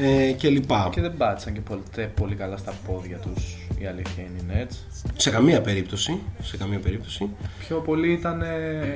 ε, 0.00 0.32
κλπ. 0.32 0.70
Και 0.90 1.00
δεν 1.00 1.16
πάτησαν 1.16 1.52
και 1.52 1.60
ποτέ 1.60 2.12
πολύ 2.14 2.34
καλά 2.34 2.56
στα 2.56 2.74
πόδια 2.86 3.16
τους 3.16 3.56
η 3.78 3.86
αλήθεια 3.86 4.24
είναι 4.24 4.52
οι 4.52 4.66
Nets. 4.66 5.00
Σε 5.16 5.30
καμία 5.30 5.60
περίπτωση. 5.60 6.18
Σε 6.42 6.56
καμία 6.56 6.78
περίπτωση. 6.78 7.30
Πιο 7.58 7.76
πολύ 7.76 8.12
ήταν, 8.12 8.42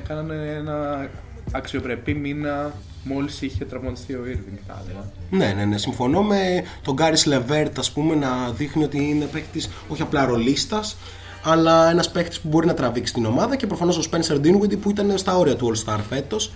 κάνανε 0.09 0.55
ένα 0.59 1.09
αξιοπρεπή 1.53 2.15
μήνα 2.15 2.73
μόλις 3.05 3.43
είχε 3.43 3.65
τραυματιστεί 3.65 4.15
ο 4.15 4.23
Irving 4.27 4.59
θα 4.67 4.83
έλεγα. 4.85 5.05
Ναι, 5.31 5.53
ναι, 5.53 5.65
ναι. 5.65 5.79
Συμφωνώ 5.79 6.23
με 6.23 6.65
τον 6.83 6.95
Caris 6.95 7.27
LeVert, 7.27 7.79
ας 7.79 7.93
πούμε, 7.93 8.15
να 8.15 8.51
δείχνει 8.51 8.85
ότι 8.85 9.09
είναι 9.09 9.25
παίκτης 9.25 9.71
όχι 9.89 10.03
απλά 10.03 10.25
ρολίστας, 10.25 10.97
αλλά 11.45 11.91
ένας 11.91 12.11
παίκτης 12.11 12.41
που 12.41 12.49
μπορεί 12.49 12.67
να 12.67 12.75
τραβήξει 12.75 13.13
την 13.13 13.27
ομάδα 13.27 13.57
και 13.57 13.67
προφανώς 13.67 13.99
ο 13.99 14.03
Spencer 14.11 14.37
Dinwiddie 14.37 14.79
που 14.81 14.91
ήταν 14.91 15.19
στα 15.19 15.37
όρια 15.37 15.57
του 15.57 15.73
All 15.73 15.85
Star 15.85 15.99
φέτος. 16.09 16.53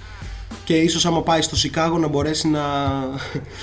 Και 0.64 0.76
ίσως 0.76 1.06
άμα 1.06 1.22
πάει 1.22 1.42
στο 1.42 1.56
Σικάγο 1.56 1.98
να 1.98 2.08
μπορέσει 2.08 2.48
να, 2.48 2.62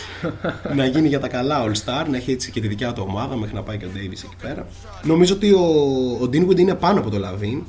να 0.75 0.85
γίνει 0.85 1.07
για 1.07 1.19
τα 1.19 1.27
καλά 1.27 1.63
All 1.65 1.71
Star, 1.71 2.05
να 2.09 2.17
έχει 2.17 2.31
έτσι 2.31 2.51
και 2.51 2.61
τη 2.61 2.67
δικιά 2.67 2.93
του 2.93 3.05
ομάδα 3.09 3.35
μέχρι 3.35 3.55
να 3.55 3.61
πάει 3.63 3.77
και 3.77 3.85
ο 3.85 3.89
Davis 3.95 4.11
εκεί 4.25 4.35
πέρα. 4.41 4.67
Νομίζω 5.03 5.33
ότι 5.35 5.51
ο, 5.51 5.61
ο 6.21 6.23
Dinwiddie 6.25 6.57
είναι 6.59 6.75
πάνω 6.75 6.99
από 6.99 7.09
το 7.09 7.17
LaVine. 7.17 7.63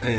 Ε, 0.00 0.10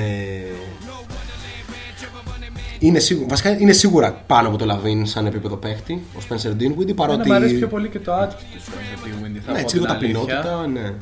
είναι, 2.80 2.99
σίγουρα, 2.99 3.28
βασικά 3.28 3.57
είναι 3.57 3.72
σίγουρα 3.72 4.11
πάνω 4.28 4.48
από 4.48 4.57
το 4.57 4.65
Λαβίν 4.65 5.06
σαν 5.06 5.26
επίπεδο 5.26 5.56
παίχτη, 5.56 6.03
ο 6.15 6.19
Spencer 6.30 6.49
Dinwiddie, 6.61 6.95
παρότι... 6.95 7.22
Εμένα 7.22 7.26
μου 7.28 7.34
αρέσει 7.34 7.56
πιο 7.56 7.68
πολύ 7.68 7.88
και 7.90 7.99
το 7.99 8.14
attitude 8.22 8.30
του 8.53 8.61
Spencer 8.65 9.06
Dinwiddie, 9.07 9.41
θα 9.45 9.52
Ναι, 9.52 9.57
πω 9.57 9.60
έτσι 9.64 9.76
λίγο 9.76 9.86
την 9.88 9.94
ταπεινότητα, 9.94 10.60
αλήθεια. 10.60 10.82
ναι. 10.82 10.94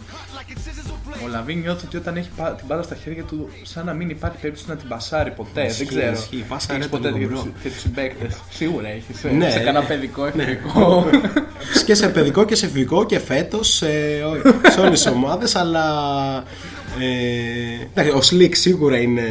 Ο 1.23 1.27
Λαβίν 1.27 1.59
νιώθει 1.59 1.85
ότι 1.85 1.97
όταν 1.97 2.17
έχει 2.17 2.29
πα- 2.35 2.51
την 2.51 2.65
μπάλα 2.67 2.81
στα 2.81 2.95
χέρια 2.95 3.23
του, 3.23 3.49
σαν 3.63 3.85
να 3.85 3.93
μην 3.93 4.09
υπάρχει 4.09 4.37
περίπτωση 4.37 4.69
να 4.69 4.75
την 4.75 4.87
πασάρει 4.87 5.31
ποτέ. 5.31 5.65
Ισχύει, 5.65 5.77
δεν 5.85 5.87
ξέρω. 5.97 6.11
ισχύει. 6.11 6.45
Πάσαρε 6.47 6.77
Έχεις 6.79 6.89
το 6.91 6.97
ποτέ 6.97 7.09
λίγο, 7.11 7.19
και 7.33 7.35
bro. 7.39 7.43
τους- 7.43 7.61
και 7.63 7.69
του 7.69 7.79
συμπαίκτε. 7.79 8.27
Σίγουρα 8.49 8.87
έχεις. 8.87 9.23
Ναι. 9.37 9.49
σε 9.49 9.59
κανένα 9.59 9.85
παιδικό 9.85 10.25
εφηβικό. 10.25 11.05
και 11.85 11.93
σε 11.95 12.07
παιδικό 12.09 12.45
και 12.45 12.55
σε 12.55 12.67
φυγικό 12.67 13.05
και 13.05 13.19
φέτος 13.19 13.67
σε, 13.75 13.87
σε 14.71 14.79
όλες 14.79 15.01
τις 15.03 15.05
ομάδες, 15.11 15.55
αλλά. 15.55 15.83
Ε, 16.99 17.87
εντάξει, 17.93 18.17
ο 18.17 18.21
Σλικ 18.21 18.55
σίγουρα 18.55 18.97
είναι 18.97 19.21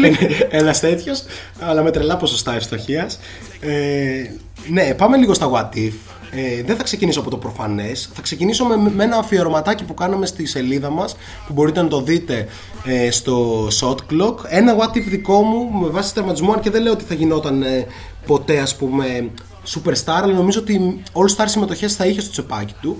ένας 0.50 0.80
τέτοιος, 0.80 1.24
αλλά 1.58 1.82
με 1.82 1.90
τρελά 1.90 2.16
ποσοστά 2.16 2.54
ευστοχίας. 2.54 3.18
Ε, 3.60 4.30
ναι, 4.68 4.94
πάμε 4.94 5.16
λίγο 5.16 5.34
στα 5.34 5.50
what 5.52 5.76
if. 5.76 5.92
Ε, 6.30 6.62
δεν 6.62 6.76
θα 6.76 6.82
ξεκινήσω 6.82 7.20
από 7.20 7.30
το 7.30 7.36
προφανές. 7.36 8.10
Θα 8.14 8.22
ξεκινήσω 8.22 8.64
με, 8.64 8.90
με 8.94 9.04
ένα 9.04 9.16
αφιερωματάκι 9.16 9.84
που 9.84 9.94
κάναμε 9.94 10.26
στη 10.26 10.46
σελίδα 10.46 10.90
μας 10.90 11.16
που 11.46 11.52
μπορείτε 11.52 11.82
να 11.82 11.88
το 11.88 12.00
δείτε 12.00 12.46
ε, 12.84 13.10
στο 13.10 13.66
Shot 13.80 13.96
Clock. 14.10 14.34
Ένα 14.48 14.76
what 14.78 14.96
if 14.96 15.04
δικό 15.08 15.42
μου 15.42 15.78
με 15.78 15.88
βάση 15.88 16.14
τερματισμό, 16.14 16.52
αν 16.52 16.60
και 16.60 16.70
δεν 16.70 16.82
λέω 16.82 16.92
ότι 16.92 17.04
θα 17.04 17.14
γινόταν 17.14 17.62
ε, 17.62 17.86
ποτέ, 18.26 18.58
ας 18.58 18.76
πούμε, 18.76 19.30
superstar, 19.74 20.20
αλλά 20.22 20.32
νομίζω 20.32 20.60
ότι 20.60 21.02
all-star 21.12 21.44
συμμετοχές 21.44 21.94
θα 21.94 22.06
είχε 22.06 22.20
στο 22.20 22.30
τσεπάκι 22.30 22.74
του. 22.80 22.96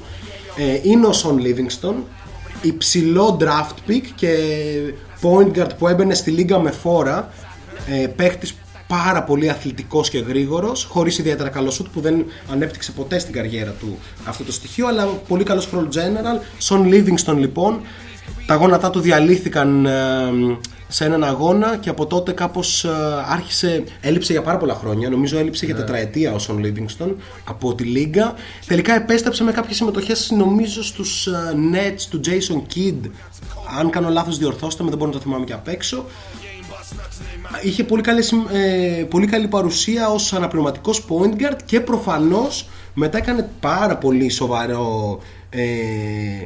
Ε, 0.56 0.80
είναι 0.82 1.06
ο 1.06 1.12
Σον 1.12 1.40
Livingston, 1.42 1.94
υψηλό 2.62 3.38
draft 3.40 3.90
pick 3.90 4.02
και 4.14 4.36
point 5.22 5.58
guard 5.58 5.70
που 5.78 5.88
έμπαινε 5.88 6.14
στη 6.14 6.30
λίγα 6.30 6.58
με 6.58 6.70
φόρα, 6.70 7.30
ε, 7.88 8.06
παίχτης 8.06 8.54
πάρα 8.86 9.22
πολύ 9.22 9.50
αθλητικός 9.50 10.10
και 10.10 10.18
γρήγορος, 10.18 10.84
χωρίς 10.84 11.18
ιδιαίτερα 11.18 11.48
καλό 11.48 11.70
σουτ 11.70 11.86
που 11.92 12.00
δεν 12.00 12.24
ανέπτυξε 12.50 12.92
ποτέ 12.92 13.18
στην 13.18 13.34
καριέρα 13.34 13.70
του 13.70 13.98
αυτό 14.24 14.44
το 14.44 14.52
στοιχείο, 14.52 14.86
αλλά 14.86 15.04
πολύ 15.04 15.44
καλός 15.44 15.68
floor 15.72 15.84
general. 15.84 16.40
Σον 16.58 16.90
Livingston 16.92 17.36
λοιπόν, 17.36 17.80
τα 18.48 18.54
γόνατά 18.54 18.90
του 18.90 19.00
διαλύθηκαν 19.00 19.86
ε, 19.86 19.92
σε 20.88 21.04
έναν 21.04 21.24
αγώνα 21.24 21.76
και 21.76 21.88
από 21.88 22.06
τότε 22.06 22.32
κάπως 22.32 22.84
ε, 22.84 22.88
άρχισε, 23.28 23.84
έλειψε 24.00 24.32
για 24.32 24.42
πάρα 24.42 24.56
πολλά 24.56 24.74
χρόνια, 24.74 25.08
νομίζω 25.08 25.38
έλειψε 25.38 25.66
για 25.66 25.74
τετραετία 25.74 26.32
ο 26.32 26.38
Σον 26.38 26.60
Livingston 26.64 27.14
από 27.44 27.74
τη 27.74 27.84
Λίγκα. 27.84 28.34
Τελικά 28.66 28.94
επέστρεψε 28.94 29.44
με 29.44 29.52
κάποιες 29.52 29.76
συμμετοχές 29.76 30.30
νομίζω 30.30 30.84
στους 30.84 31.26
ε, 31.26 31.54
Nets 31.72 32.00
του 32.10 32.20
Jason 32.24 32.74
Kidd. 32.74 33.10
Αν 33.78 33.90
κάνω 33.90 34.08
λάθος 34.08 34.38
διορθώστε 34.38 34.82
με, 34.82 34.88
δεν 34.88 34.98
μπορώ 34.98 35.10
να 35.10 35.16
το 35.16 35.22
θυμάμαι 35.22 35.44
και 35.44 35.52
απ' 35.52 35.68
έξω. 35.68 36.04
Είχε 37.62 37.84
πολύ 37.84 38.02
καλή, 38.02 38.22
συμ- 38.22 38.50
ε, 38.52 39.04
πολύ 39.04 39.26
καλή 39.26 39.48
παρουσία 39.48 40.08
ως 40.08 40.32
αναπληρωματικός 40.32 41.04
point 41.08 41.42
guard 41.42 41.58
και 41.64 41.80
προφανώς 41.80 42.68
μετά 42.94 43.18
έκανε 43.18 43.50
πάρα 43.60 43.96
πολύ 43.96 44.28
σοβαρό 44.28 45.18
ε, 45.50 45.62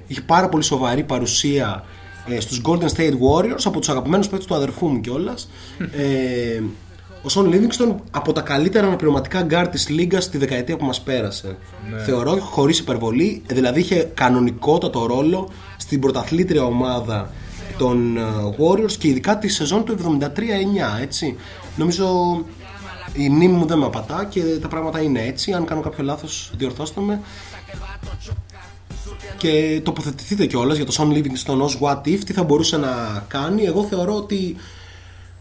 είχε 0.06 0.20
πάρα 0.20 0.48
πολύ 0.48 0.64
σοβαρή 0.64 1.02
παρουσία 1.02 1.84
ε, 2.28 2.40
στους 2.40 2.60
Golden 2.64 2.88
State 2.96 3.12
Warriors 3.12 3.62
από 3.64 3.78
τους 3.78 3.88
αγαπημένους 3.88 4.28
παίκτες 4.28 4.46
του 4.46 4.54
αδερφού 4.54 4.86
μου 4.86 5.00
κιόλας. 5.00 5.50
Ε, 5.78 6.62
ο 7.22 7.28
Σον 7.28 7.50
Livingston 7.52 7.94
από 8.10 8.32
τα 8.32 8.40
καλύτερα 8.40 8.86
αναπληρωματικά 8.86 9.46
guard 9.50 9.66
της 9.70 9.88
λίγας 9.88 10.28
τη 10.28 10.38
δεκαετία 10.38 10.76
που 10.76 10.84
μας 10.84 11.00
πέρασε. 11.00 11.56
Θεωρώ 12.04 12.36
χωρίς 12.40 12.78
υπερβολή 12.78 13.42
δηλαδή 13.46 13.80
είχε 13.80 14.10
κανονικότατο 14.14 15.06
ρόλο 15.06 15.48
στην 15.76 16.00
πρωταθλήτρια 16.00 16.64
ομάδα 16.64 17.30
των 17.78 18.16
ε, 18.16 18.20
Warriors 18.58 18.92
και 18.92 19.08
ειδικά 19.08 19.38
τη 19.38 19.48
σεζόν 19.48 19.84
του 19.84 20.18
73-9 20.20 20.28
έτσι. 21.00 21.36
Νομίζω 21.76 22.06
η 23.12 23.28
μνήμη 23.28 23.54
μου 23.54 23.66
δεν 23.66 23.78
με 23.78 23.84
απατά 23.84 24.24
και 24.24 24.42
τα 24.42 24.68
πράγματα 24.68 25.00
είναι 25.00 25.22
έτσι. 25.22 25.52
Αν 25.52 25.64
κάνω 25.64 25.80
κάποιο 25.80 26.04
λάθος 26.04 26.52
διορθώστε 26.56 27.00
με 27.00 27.20
και 29.36 29.80
τοποθετηθείτε 29.84 30.46
κιόλας 30.46 30.76
για 30.76 30.86
το 30.86 30.94
Son 30.98 31.16
Livingston 31.16 31.58
ως 31.60 31.78
what 31.80 32.06
if 32.06 32.18
τι 32.26 32.32
θα 32.32 32.42
μπορούσε 32.42 32.76
να 32.76 33.24
κάνει 33.28 33.64
εγώ 33.64 33.84
θεωρώ 33.84 34.16
ότι 34.16 34.56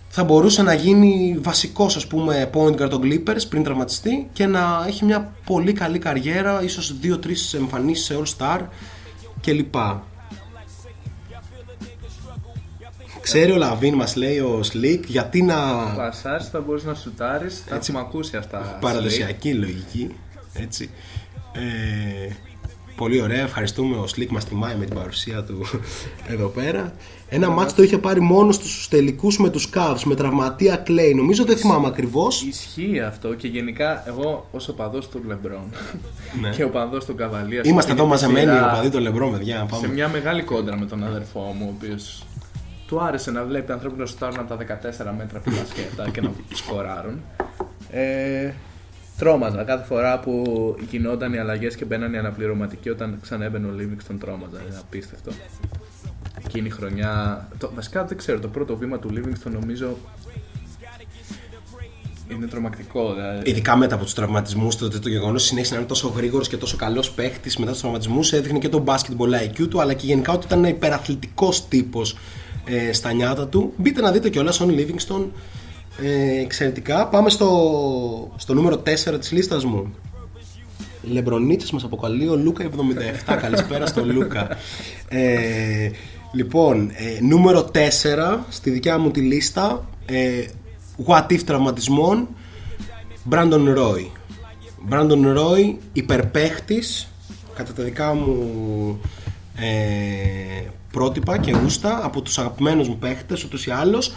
θα 0.09 0.23
μπορούσε 0.23 0.61
να 0.61 0.73
γίνει 0.73 1.37
βασικός 1.41 1.95
ας 1.95 2.07
πούμε 2.07 2.49
point 2.53 2.81
guard 2.81 2.89
των 2.89 3.01
Clippers 3.03 3.47
πριν 3.49 3.63
τραυματιστεί 3.63 4.29
και 4.33 4.45
να 4.45 4.83
έχει 4.87 5.05
μια 5.05 5.33
πολύ 5.45 5.73
καλή 5.73 5.99
καριέρα 5.99 6.63
ίσως 6.63 6.95
2-3 7.03 7.15
εμφανίσεις 7.55 8.05
σε 8.05 8.19
All 8.19 8.37
Star 8.37 8.59
κλπ 9.41 9.75
Ξέρει 13.21 13.51
ο 13.51 13.57
Λαβίν 13.57 13.93
μας 13.95 14.15
λέει 14.15 14.39
ο 14.39 14.61
Slick 14.73 14.99
γιατί 15.07 15.41
να 15.41 15.55
Πασάρι 15.95 16.43
θα 16.43 16.59
μπορεί 16.61 16.83
να 16.85 16.93
σουτάρεις. 16.93 17.63
Θα 17.67 17.75
Έτσι. 17.75 17.91
έχουμε 17.91 18.07
ακούσει 18.07 18.37
αυτά. 18.37 18.77
παραδοσιακή 18.81 19.53
λογική 19.53 20.15
έτσι 20.53 20.89
ε, 21.53 22.33
Πολύ 23.01 23.21
ωραία, 23.21 23.41
ευχαριστούμε 23.41 23.95
ο 23.97 24.05
Slick 24.15 24.27
μας 24.29 24.45
τιμάει 24.45 24.75
με 24.75 24.85
την 24.85 24.95
παρουσία 24.95 25.43
του 25.43 25.65
εδώ 26.33 26.47
πέρα 26.47 26.93
Ένα 27.29 27.49
μάτς 27.49 27.73
το 27.73 27.83
είχε 27.83 27.97
πάρει 27.97 28.19
μόνος 28.19 28.55
στους 28.55 28.87
τελικούς 28.87 29.39
με 29.39 29.49
τους 29.49 29.69
Cavs 29.73 30.01
με 30.05 30.15
τραυματία 30.15 30.83
Clay 30.87 31.13
Νομίζω 31.15 31.45
δεν 31.45 31.57
θυμάμαι 31.57 31.87
ακριβώς 31.87 32.41
Ισχύει 32.43 32.99
αυτό 32.99 33.33
και 33.33 33.47
γενικά 33.47 34.03
εγώ 34.07 34.47
ως 34.51 34.67
οπαδός 34.67 35.09
του 35.09 35.21
Λεμπρόν 35.27 35.73
Ναι. 36.41 36.49
και 36.55 36.63
οπαδός 36.63 37.05
του 37.05 37.15
Καβαλία 37.15 37.61
Είμαστε 37.63 37.91
εδώ 37.91 38.05
μαζεμένοι 38.05 38.57
ο 38.57 38.69
παδί 38.73 38.89
των 38.89 39.01
Λεμπρόν 39.01 39.31
παιδιά 39.31 39.57
σε 39.57 39.65
πάμε. 39.69 39.87
μια 39.87 40.07
μεγάλη 40.09 40.41
κόντρα 40.41 40.77
με 40.77 40.85
τον 40.85 41.03
αδερφό 41.03 41.55
μου, 41.59 41.65
ο 41.69 41.73
οποίος 41.75 42.25
του 42.87 43.01
άρεσε 43.01 43.31
να 43.31 43.43
βλέπει 43.43 43.71
ανθρώπους 43.71 43.99
να 43.99 44.05
σουτάρουν 44.05 44.39
από 44.39 44.55
τα 44.55 44.57
14 44.57 45.13
μέτρα 45.17 45.37
από 45.37 45.49
τη 45.49 45.55
μπασκέτα 45.55 46.09
και 46.09 46.21
να 46.21 46.31
σκοράρουν. 46.53 47.21
Ε, 47.91 48.53
τρόμαζα 49.17 49.63
κάθε 49.63 49.85
φορά 49.85 50.19
που 50.19 50.43
γινόταν 50.89 51.33
οι 51.33 51.37
αλλαγές 51.37 51.75
και 51.75 51.85
μπαίναν 51.85 52.13
οι 52.13 52.17
αναπληρωματικοί 52.17 52.89
όταν 52.89 53.19
ξανέμπαινε 53.21 53.67
ο 53.67 53.71
Λίβινγκστον 53.71 54.19
τρόμαζα. 54.19 54.61
Είναι 54.67 54.77
απίστευτο. 54.79 55.31
Εκείνη 56.45 56.67
η 56.67 56.71
χρονιά. 56.71 57.47
Το, 57.57 57.71
βασικά 57.75 58.05
δεν 58.05 58.17
ξέρω, 58.17 58.39
το 58.39 58.47
πρώτο 58.47 58.77
βήμα 58.77 58.99
του 58.99 59.09
Λίβινγκστον 59.09 59.51
νομίζω 59.51 59.97
είναι 62.35 62.47
τρομακτικό. 62.47 63.13
Δηλαδή. 63.13 63.49
Ειδικά 63.49 63.75
μετά 63.75 63.95
από 63.95 64.03
τους 64.03 64.13
τραυματισμούς, 64.13 64.75
το, 64.75 64.89
το, 64.89 64.99
το 64.99 65.09
γεγονός 65.09 65.43
συνέχισε 65.43 65.73
να 65.73 65.79
είναι 65.79 65.87
τόσο 65.87 66.07
γρήγορος 66.07 66.47
και 66.47 66.57
τόσο 66.57 66.75
καλός 66.77 67.11
παίχτης 67.11 67.57
μετά 67.57 67.71
τους 67.71 67.79
τραυματισμούς 67.79 68.33
έδειχνε 68.33 68.59
και 68.59 68.69
το 68.69 68.83
basketball 68.87 69.47
IQ 69.47 69.67
του, 69.69 69.81
αλλά 69.81 69.93
και 69.93 70.05
γενικά 70.05 70.33
ότι 70.33 70.45
ήταν 70.45 70.63
υπεραθλητικός 70.63 71.67
τύπος 71.67 72.17
ε, 72.65 72.93
στα 72.93 73.13
νιάτα 73.13 73.47
του. 73.47 73.73
Μπείτε 73.77 74.01
να 74.01 74.11
δείτε 74.11 74.29
κιόλας 74.29 74.61
Son 74.61 74.67
Livingston. 74.67 75.25
Ε, 75.99 76.41
εξαιρετικά. 76.41 77.07
Πάμε 77.07 77.29
στο, 77.29 78.33
στο 78.35 78.53
νούμερο 78.53 78.75
4 78.75 79.19
της 79.19 79.31
λίστας 79.31 79.65
μου. 79.65 79.93
Λεμπρονίτσε 81.01 81.73
μας 81.73 81.83
αποκαλεί 81.83 82.27
ο 82.27 82.35
Λούκα 82.35 82.69
77. 83.27 83.37
Καλησπέρα 83.41 83.85
στο 83.85 84.05
Λούκα. 84.05 84.47
Ε, 85.07 85.89
λοιπόν, 86.31 86.89
ε, 86.89 87.21
νούμερο 87.21 87.71
4 87.73 88.39
στη 88.49 88.69
δικιά 88.69 88.97
μου 88.97 89.11
τη 89.11 89.19
λίστα. 89.19 89.85
Ε, 90.05 90.45
what 91.05 91.25
if 91.27 91.39
τραυματισμών. 91.45 92.27
Brandon 93.29 93.77
Roy. 93.77 94.05
Brandon 94.89 95.37
Roy, 95.37 95.75
υπερπαίχτης, 95.93 97.11
κατά 97.55 97.73
τα 97.73 97.83
δικά 97.83 98.13
μου 98.13 99.01
ε, 99.55 100.69
πρότυπα 100.91 101.37
και 101.37 101.51
γούστα, 101.51 102.05
από 102.05 102.21
τους 102.21 102.37
αγαπημένους 102.37 102.87
μου 102.87 102.97
παίχτες, 102.97 103.43
ούτως 103.43 103.65
ή 103.65 103.71
άλλως. 103.71 104.13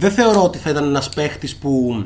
Δεν 0.00 0.10
θεωρώ 0.10 0.42
ότι 0.42 0.58
θα 0.58 0.70
ήταν 0.70 0.84
ένας 0.84 1.08
παίχτης 1.08 1.56
που 1.56 2.04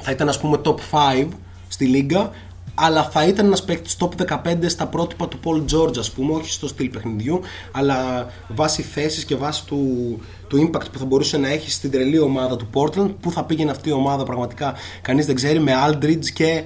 θα 0.00 0.10
ήταν 0.10 0.28
ας 0.28 0.40
πούμε 0.40 0.60
top 0.64 0.76
5 0.90 1.28
στη 1.68 1.86
λίγα, 1.86 2.30
αλλά 2.74 3.04
θα 3.04 3.26
ήταν 3.26 3.46
ένας 3.46 3.64
παίχτης 3.64 3.96
top 4.00 4.08
15 4.16 4.68
στα 4.68 4.86
πρότυπα 4.86 5.28
του 5.28 5.38
Paul 5.44 5.74
George 5.74 5.98
ας 5.98 6.10
πούμε, 6.10 6.32
όχι 6.32 6.50
στο 6.50 6.68
στυλ 6.68 6.88
παιχνιδιού, 6.88 7.40
αλλά 7.72 8.26
βάσει 8.48 8.82
θέσης 8.82 9.24
και 9.24 9.36
βάσει 9.36 9.66
του, 9.66 10.20
του 10.48 10.70
impact 10.70 10.90
που 10.92 10.98
θα 10.98 11.04
μπορούσε 11.04 11.38
να 11.38 11.48
έχει 11.48 11.70
στην 11.70 11.90
τρελή 11.90 12.18
ομάδα 12.18 12.56
του 12.56 12.68
Portland, 12.74 13.14
που 13.20 13.30
θα 13.30 13.44
πήγαινε 13.44 13.70
αυτή 13.70 13.88
η 13.88 13.92
ομάδα 13.92 14.24
πραγματικά 14.24 14.74
κανείς 15.02 15.26
δεν 15.26 15.34
ξέρει, 15.34 15.58
με 15.58 15.72
Aldridge 15.86 16.26
και 16.34 16.62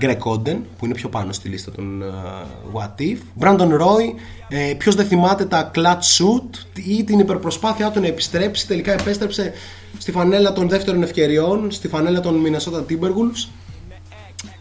Greg 0.00 0.18
Oden, 0.18 0.58
που 0.78 0.84
είναι 0.84 0.94
πιο 0.94 1.08
πάνω 1.08 1.32
στη 1.32 1.48
λίστα 1.48 1.70
των 1.70 2.02
uh, 2.02 2.78
What 2.78 3.00
If. 3.00 3.18
Brandon 3.38 3.80
Roy, 3.80 4.14
ε, 4.48 4.74
ποιος 4.78 4.94
δεν 4.94 5.06
θυμάται 5.06 5.44
τα 5.44 5.70
clutch 5.74 6.02
shoot 6.18 6.80
ή 6.86 7.04
την 7.04 7.18
υπερπροσπάθειά 7.18 7.90
του 7.90 8.00
να 8.00 8.06
επιστρέψει, 8.06 8.66
τελικά 8.66 8.92
επέστρεψε 8.92 9.52
στη 9.98 10.12
φανέλα 10.12 10.52
των 10.52 10.68
δεύτερων 10.68 11.02
ευκαιριών, 11.02 11.70
στη 11.70 11.88
φανέλα 11.88 12.20
των 12.20 12.42
Minnesota 12.44 12.80
Timberwolves. 12.90 13.48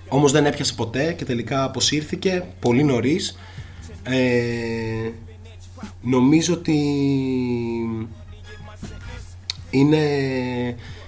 Όμως 0.08 0.32
δεν 0.32 0.46
έπιασε 0.46 0.74
ποτέ 0.74 1.14
και 1.14 1.26
τελικά 1.26 1.64
αποσύρθηκε 1.64 2.46
πολύ 2.60 2.84
νωρίς. 2.84 3.38
Ε, 4.04 5.10
νομίζω 6.02 6.54
ότι 6.54 6.80
είναι, 9.70 10.06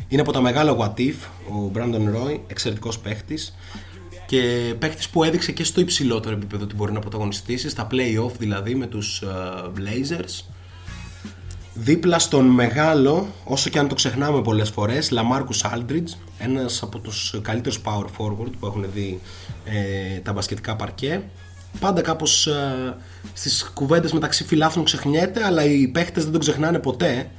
Είναι 0.07 0.21
από 0.21 0.31
τα 0.31 0.41
μεγάλα 0.41 0.77
What 0.77 0.99
If, 0.99 1.15
ο 1.49 1.71
Brandon 1.75 2.15
Roy, 2.15 2.39
εξαιρετικός 2.47 2.99
παίχτης 2.99 3.55
και 4.27 4.73
παίχτης 4.79 5.09
που 5.09 5.23
έδειξε 5.23 5.51
και 5.51 5.63
στο 5.63 5.81
υψηλότερο 5.81 6.35
επίπεδο 6.35 6.63
ότι 6.63 6.75
μπορεί 6.75 6.91
να 6.91 6.99
πρωταγωνιστήσει, 6.99 7.69
στα 7.69 7.87
play-off 7.91 8.31
δηλαδή 8.39 8.75
με 8.75 8.85
τους 8.85 9.21
ε, 9.21 9.27
Blazers. 9.77 10.45
Δίπλα 11.73 12.19
στον 12.19 12.45
μεγάλο, 12.45 13.27
όσο 13.43 13.69
και 13.69 13.79
αν 13.79 13.87
το 13.87 13.95
ξεχνάμε 13.95 14.41
πολλές 14.41 14.69
φορές, 14.69 15.11
Lamarcus 15.13 15.71
Aldridge, 15.71 16.17
ένας 16.37 16.83
από 16.83 16.99
τους 16.99 17.39
καλύτερους 17.41 17.81
power 17.83 18.05
forward 18.17 18.51
που 18.59 18.65
έχουν 18.65 18.85
δει 18.93 19.19
ε, 19.65 20.19
τα 20.19 20.33
μπασκετικά 20.33 20.75
παρκέ. 20.75 21.21
Πάντα 21.79 22.01
κάπως 22.01 22.47
ε, 22.47 22.95
στις 23.33 23.71
κουβέντες 23.73 24.13
μεταξύ 24.13 24.43
φιλάθλων 24.43 24.85
ξεχνιέται, 24.85 25.45
αλλά 25.45 25.63
οι 25.63 25.87
παίχτες 25.87 26.23
δεν 26.23 26.31
τον 26.31 26.41
ξεχνάνε 26.41 26.79
ποτέ. 26.79 27.29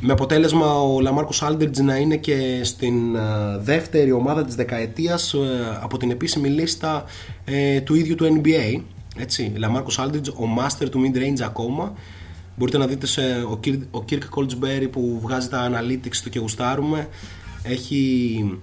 Με 0.00 0.12
αποτέλεσμα 0.12 0.80
ο 0.80 1.00
Λαμάρκος 1.00 1.42
Aldridge 1.44 1.76
να 1.76 1.96
είναι 1.96 2.16
και 2.16 2.60
στην 2.64 3.16
ε, 3.16 3.20
δεύτερη 3.58 4.12
ομάδα 4.12 4.44
της 4.44 4.54
δεκαετίας 4.54 5.34
ε, 5.34 5.78
από 5.80 5.96
την 5.98 6.10
επίσημη 6.10 6.48
λίστα 6.48 7.04
ε, 7.44 7.80
του 7.80 7.94
ίδιου 7.94 8.14
του 8.14 8.40
NBA. 8.42 8.80
Έτσι, 9.16 9.52
Λαμάρκος 9.56 10.00
Aldridge, 10.00 10.32
ο 10.32 10.44
master 10.58 10.88
του 10.90 11.00
mid-range 11.00 11.40
ακόμα. 11.44 11.92
Μπορείτε 12.56 12.78
να 12.78 12.86
δείτε 12.86 13.06
σε, 13.06 13.20
ο, 13.22 13.60
Kirk, 13.64 13.80
ο 13.90 14.04
Kirk 14.10 14.22
Coltsberry 14.36 14.88
που 14.90 15.18
βγάζει 15.22 15.48
τα 15.48 15.70
analytics 15.70 16.16
του 16.22 16.30
και 16.30 16.38
γουστάρουμε. 16.38 17.08
Έχει 17.62 18.58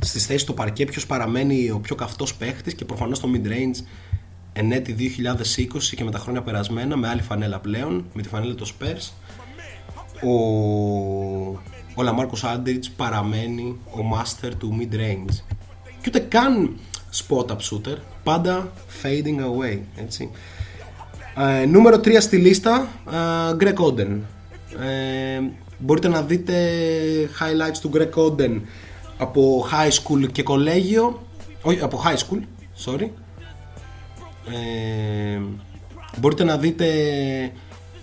στις 0.00 0.26
θέσεις 0.26 0.44
του 0.44 0.54
παρκέ 0.54 0.84
ποιος 0.84 1.06
παραμένει 1.06 1.70
ο 1.70 1.78
πιο 1.78 1.94
καυτός 1.94 2.34
παίχτης 2.34 2.74
και 2.74 2.84
προφανώς 2.84 3.20
το 3.20 3.28
mid-range 3.34 3.84
εν 4.52 4.72
έτη 4.72 4.96
2020 4.98 5.78
και 5.96 6.04
με 6.04 6.10
τα 6.10 6.18
χρόνια 6.18 6.42
περασμένα 6.42 6.96
με 6.96 7.08
άλλη 7.08 7.22
φανέλα 7.22 7.58
πλέον, 7.58 8.04
με 8.14 8.22
τη 8.22 8.28
φανέλα 8.28 8.54
των 8.54 8.66
Spurs 8.66 9.10
ο, 10.22 10.32
ο 11.94 12.02
Λαμάρκος 12.02 12.44
Άντριτς 12.44 12.90
παραμένει 12.90 13.78
ο 13.86 13.98
master 14.14 14.50
του 14.58 14.78
mid-range. 14.80 15.34
Και 16.00 16.06
ούτε 16.06 16.18
καν 16.18 16.78
spot 17.12 17.46
up 17.46 17.56
shooter 17.56 17.96
πάντα 18.22 18.72
fading 19.02 19.40
away 19.40 19.78
έτσι. 19.96 20.30
Ε, 21.36 21.66
νούμερο 21.66 21.96
3 21.96 22.16
στη 22.20 22.36
λίστα 22.36 22.88
ε, 23.10 23.56
Greg 23.60 23.74
Oden. 23.74 24.18
Ε, 24.80 25.40
μπορείτε 25.78 26.08
να 26.08 26.22
δείτε 26.22 26.54
highlights 27.40 27.78
του 27.80 27.90
Greg 27.94 28.10
Oden 28.14 28.60
από 29.18 29.66
high 29.72 29.90
school 29.90 30.32
και 30.32 30.42
κολέγιο. 30.42 31.26
Όχι 31.62 31.80
από 31.80 32.02
high 32.04 32.16
school 32.16 32.40
sorry. 32.84 33.08
Ε, 34.52 35.40
μπορείτε 36.18 36.44
να 36.44 36.56
δείτε 36.56 36.86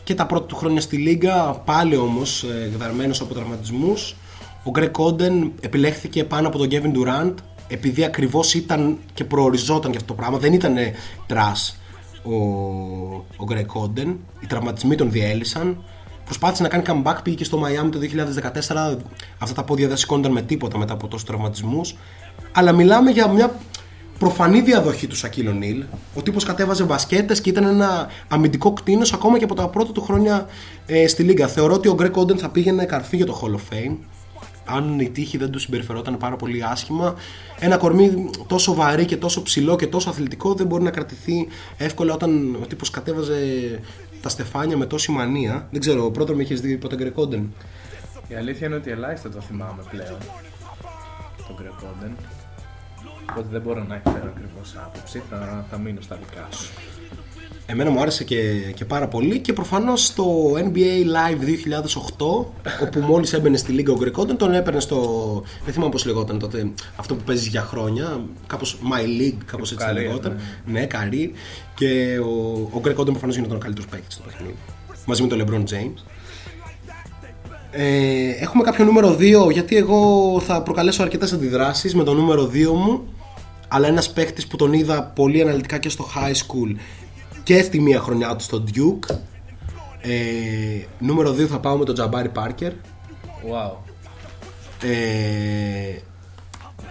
και 0.04 0.16
τα 0.16 0.26
πρώτα 0.26 0.46
του 0.46 0.56
χρόνια 0.56 0.82
στη 0.82 0.98
Λίγκα, 0.98 1.62
πάλι 1.66 1.96
όμως 1.96 2.44
ε, 2.44 2.72
γδαρμένος 2.76 3.22
από 3.22 3.34
τραυματισμούς. 3.34 4.16
Ο 4.64 4.70
Greg 4.70 4.98
Oden 4.98 5.52
επιλέχθηκε 5.62 6.24
πάνω 6.24 6.48
από 6.48 6.58
τον 6.58 6.68
Kevin 6.72 6.92
Durant 6.98 7.34
επειδή 7.68 8.04
ακριβώς 8.04 8.54
ήταν 8.54 8.98
και 9.14 9.24
προοριζόταν 9.24 9.92
για 9.92 10.00
αυτό 10.00 10.14
το 10.14 10.20
πράγμα. 10.22 10.38
Δεν 10.38 10.54
ήταν 10.54 10.76
trash 11.26 11.78
ο, 12.24 12.36
ο 13.38 13.46
Greg 13.46 13.76
Oden. 13.76 14.20
Οι 14.40 14.46
τραυματισμοί 14.48 14.96
τον 14.96 15.12
διέλυσαν. 15.12 15.84
Προσπάθησε 16.26 16.64
να 16.64 16.70
κάνει 16.70 16.84
comeback, 16.88 17.18
πήγε 17.24 17.36
και 17.36 17.44
στο 17.44 17.62
Miami 17.64 17.92
το 17.92 18.00
2014. 18.96 18.98
Αυτά 19.38 19.56
τα 19.56 19.64
πόδια 19.64 19.88
δεν 19.88 19.98
σηκώνονταν 19.98 20.32
με 20.32 20.42
τίποτα 20.42 20.78
μετά 20.78 20.94
από 20.94 21.08
τόσους 21.08 21.28
τραυματισμούς. 21.28 21.96
Αλλά 22.52 22.72
μιλάμε 22.72 23.12
για 23.12 23.28
μια 23.28 23.56
προφανή 24.20 24.62
διαδοχή 24.62 25.08
του 25.08 25.16
Shaquille 25.16 25.52
O'Neal. 25.52 25.84
Ο 26.16 26.22
τύπος 26.22 26.44
κατέβαζε 26.44 26.84
μπασκέτες 26.84 27.42
και 27.42 27.50
ήταν 27.50 27.64
ένα 27.64 28.08
αμυντικό 28.28 28.74
κτήνος 28.74 29.14
ακόμα 29.14 29.38
και 29.38 29.44
από 29.44 29.56
τα 29.56 29.68
πρώτα 29.68 29.92
του 29.92 30.02
χρόνια 30.02 30.48
ε, 30.86 31.08
στη 31.08 31.24
Λίγκα. 31.24 31.48
Θεωρώ 31.48 31.74
ότι 31.74 31.88
ο 31.88 31.94
Γκρέκ 31.94 32.18
Όντεν 32.18 32.38
θα 32.38 32.50
πήγαινε 32.50 32.86
καρφί 32.86 33.16
για 33.16 33.26
το 33.26 33.42
Hall 33.42 33.56
of 33.56 33.74
Fame. 33.74 33.96
Αν 34.66 35.00
η 35.00 35.10
τύχη 35.10 35.38
δεν 35.38 35.50
του 35.50 35.60
συμπεριφερόταν 35.60 36.18
πάρα 36.18 36.36
πολύ 36.36 36.64
άσχημα. 36.64 37.16
Ένα 37.60 37.78
κορμί 37.78 38.30
τόσο 38.48 38.74
βαρύ 38.74 39.06
και 39.06 39.18
τόσο 39.18 39.42
ψηλό 39.42 39.76
και 39.76 39.88
τόσο 39.88 40.10
αθλητικό 40.10 40.54
δεν 40.54 40.68
μπορεί 40.68 40.84
να 40.84 40.92
κρατηθεί 40.92 41.48
εύκολα 41.78 42.14
όταν 42.14 42.58
ο 42.62 42.66
τύπος 42.68 42.90
κατέβαζε 42.90 43.36
τα 44.22 44.30
στεφάνια 44.30 44.78
με 44.78 44.86
τόση 44.86 45.12
μανία. 45.12 45.68
Δεν 45.72 45.80
ξέρω, 45.80 46.12
πρώτον 46.12 46.36
με 46.36 46.44
είχε 46.44 46.56
δει 46.56 46.78
ποτέ 46.78 46.96
Γκρέκ 46.96 47.18
Όντεν. 47.18 47.54
Η 48.28 48.36
αλήθεια 48.36 48.68
είναι 48.68 48.76
ότι 48.76 48.92
ελάχιστα 48.92 49.30
το 49.30 49.42
θυμάμαι 49.42 49.84
πλέον. 49.90 50.18
Τον 51.48 51.56
Γκρέκ 51.56 51.94
Όντεν. 51.96 52.16
Οπότε 53.30 53.48
δεν 53.52 53.62
μπορώ 53.62 53.84
να 53.84 53.96
εκφέρω 53.96 54.34
ακριβώς 54.36 54.76
άποψη. 54.86 55.22
Θα, 55.30 55.66
θα 55.70 55.78
μείνω 55.78 56.02
στα 56.02 56.16
δικά 56.16 56.48
σου. 56.52 56.72
Εμένα 57.66 57.90
μου 57.90 58.02
άρεσε 58.02 58.24
και, 58.24 58.72
και 58.76 58.86
πάρα 58.86 59.08
πολύ 59.08 59.40
και 59.40 59.54
προφανώς 59.54 60.06
στο 60.06 60.52
NBA 60.54 61.06
Live 61.16 61.42
2008 62.20 62.46
όπου 62.82 63.00
μόλις 63.00 63.34
έμπαινε 63.34 63.58
στη 63.58 63.72
Λίγκα 63.72 63.92
ο 63.92 63.96
Γκρεκόντεν 63.96 64.38
τον 64.38 64.54
έπαιρνε 64.54 64.80
στο, 64.80 65.44
δεν 65.64 65.74
θυμάμαι 65.74 65.92
πώς 65.92 66.06
λεγόταν 66.06 66.40
τότε, 66.40 66.72
αυτό 66.96 67.16
που 67.16 67.24
παίζεις 67.24 67.48
για 67.48 67.62
χρόνια, 67.62 68.22
κάπως 68.48 68.78
My 68.92 69.22
League, 69.22 69.38
κάπως 69.46 69.72
έτσι 69.72 69.86
Career, 69.90 69.94
λεγόταν. 69.94 70.40
Ναι, 70.66 70.86
καρύ 70.86 71.34
και 71.76 72.20
ο, 72.20 72.70
ο 72.74 72.80
Γκρεκόντεν 72.80 73.12
προφανώς 73.12 73.38
είναι 73.38 73.48
ο 73.54 73.58
καλύτερος 73.58 73.90
παίκτης 73.90 74.14
στο 74.14 74.24
παιχνίδι 74.24 74.56
μαζί 75.06 75.22
με 75.22 75.28
τον 75.28 75.42
LeBron 75.42 75.74
James. 75.74 76.04
Ε, 77.72 78.30
έχουμε 78.40 78.64
κάποιο 78.64 78.86
νούμερο 78.86 79.18
2 79.20 79.52
γιατί 79.52 79.78
εγώ 79.78 80.40
θα 80.40 80.62
προκαλέσω 80.62 81.04
αρκετές 81.04 81.34
αντιδράσεις 81.34 81.96
με 81.96 82.04
το 82.04 82.14
νούμερο 82.14 82.50
2 82.54 82.68
μου 82.68 83.08
αλλά 83.74 83.88
ένας 83.88 84.12
παίχτης 84.12 84.48
που 84.48 84.56
τον 84.56 84.74
είδα 84.74 85.04
πολύ 85.04 85.42
αναλυτικά 85.42 85.78
και 85.78 85.90
στο 85.90 86.06
high 86.16 86.34
school 86.34 86.76
και 87.44 87.62
στη 87.62 87.80
μία 87.80 88.00
χρονιά 88.00 88.36
του 88.36 88.44
στο 88.44 88.64
Duke 88.76 89.16
ε, 90.02 90.12
νούμερο 91.00 91.32
2 91.32 91.40
θα 91.40 91.60
πάω 91.60 91.78
με 91.78 91.86
τον 91.86 91.96
Jabari 92.00 92.44
Parker 92.44 92.72
Wow. 93.52 93.72
ε, 94.82 95.98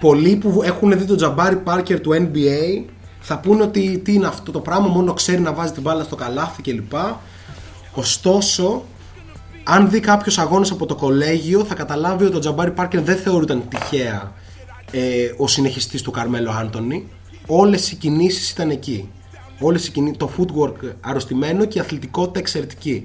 πολλοί 0.00 0.36
που 0.36 0.62
έχουν 0.64 0.98
δει 0.98 1.04
τον 1.04 1.18
Jabari 1.20 1.58
Parker 1.64 2.00
του 2.00 2.10
NBA 2.12 2.84
θα 3.20 3.38
πούνε 3.38 3.62
ότι 3.62 3.98
τι 4.04 4.14
είναι 4.14 4.26
αυτό 4.26 4.52
το 4.52 4.60
πράγμα 4.60 4.86
μόνο 4.86 5.12
ξέρει 5.12 5.40
να 5.40 5.52
βάζει 5.52 5.72
την 5.72 5.82
μπάλα 5.82 6.02
στο 6.04 6.16
καλάθι 6.16 6.62
κλπ 6.62 6.92
ωστόσο 7.94 8.84
αν 9.64 9.90
δει 9.90 10.00
κάποιος 10.00 10.38
αγώνε 10.38 10.68
από 10.70 10.86
το 10.86 10.94
κολέγιο, 10.94 11.64
θα 11.64 11.74
καταλάβει 11.74 12.24
ότι 12.24 12.36
ο 12.36 12.38
Τζαμπάρι 12.38 12.70
Πάρκερ 12.70 13.02
δεν 13.02 13.16
θεωρούταν 13.16 13.62
τυχαία 13.68 14.32
ε, 14.92 15.32
ο 15.36 15.46
συνεχιστής 15.48 16.02
του 16.02 16.10
Καρμέλο 16.10 16.50
Άντωνη. 16.50 17.08
Όλες 17.46 17.90
οι 17.90 17.96
κινήσεις 17.96 18.50
ήταν 18.50 18.70
εκεί. 18.70 19.08
Όλες 19.60 19.86
οι 19.86 19.90
κινήσεις, 19.90 20.16
το 20.16 20.30
footwork 20.38 20.92
αρρωστημένο 21.00 21.64
και 21.64 21.78
η 21.78 21.80
αθλητικότητα 21.80 22.38
εξαιρετική. 22.38 23.02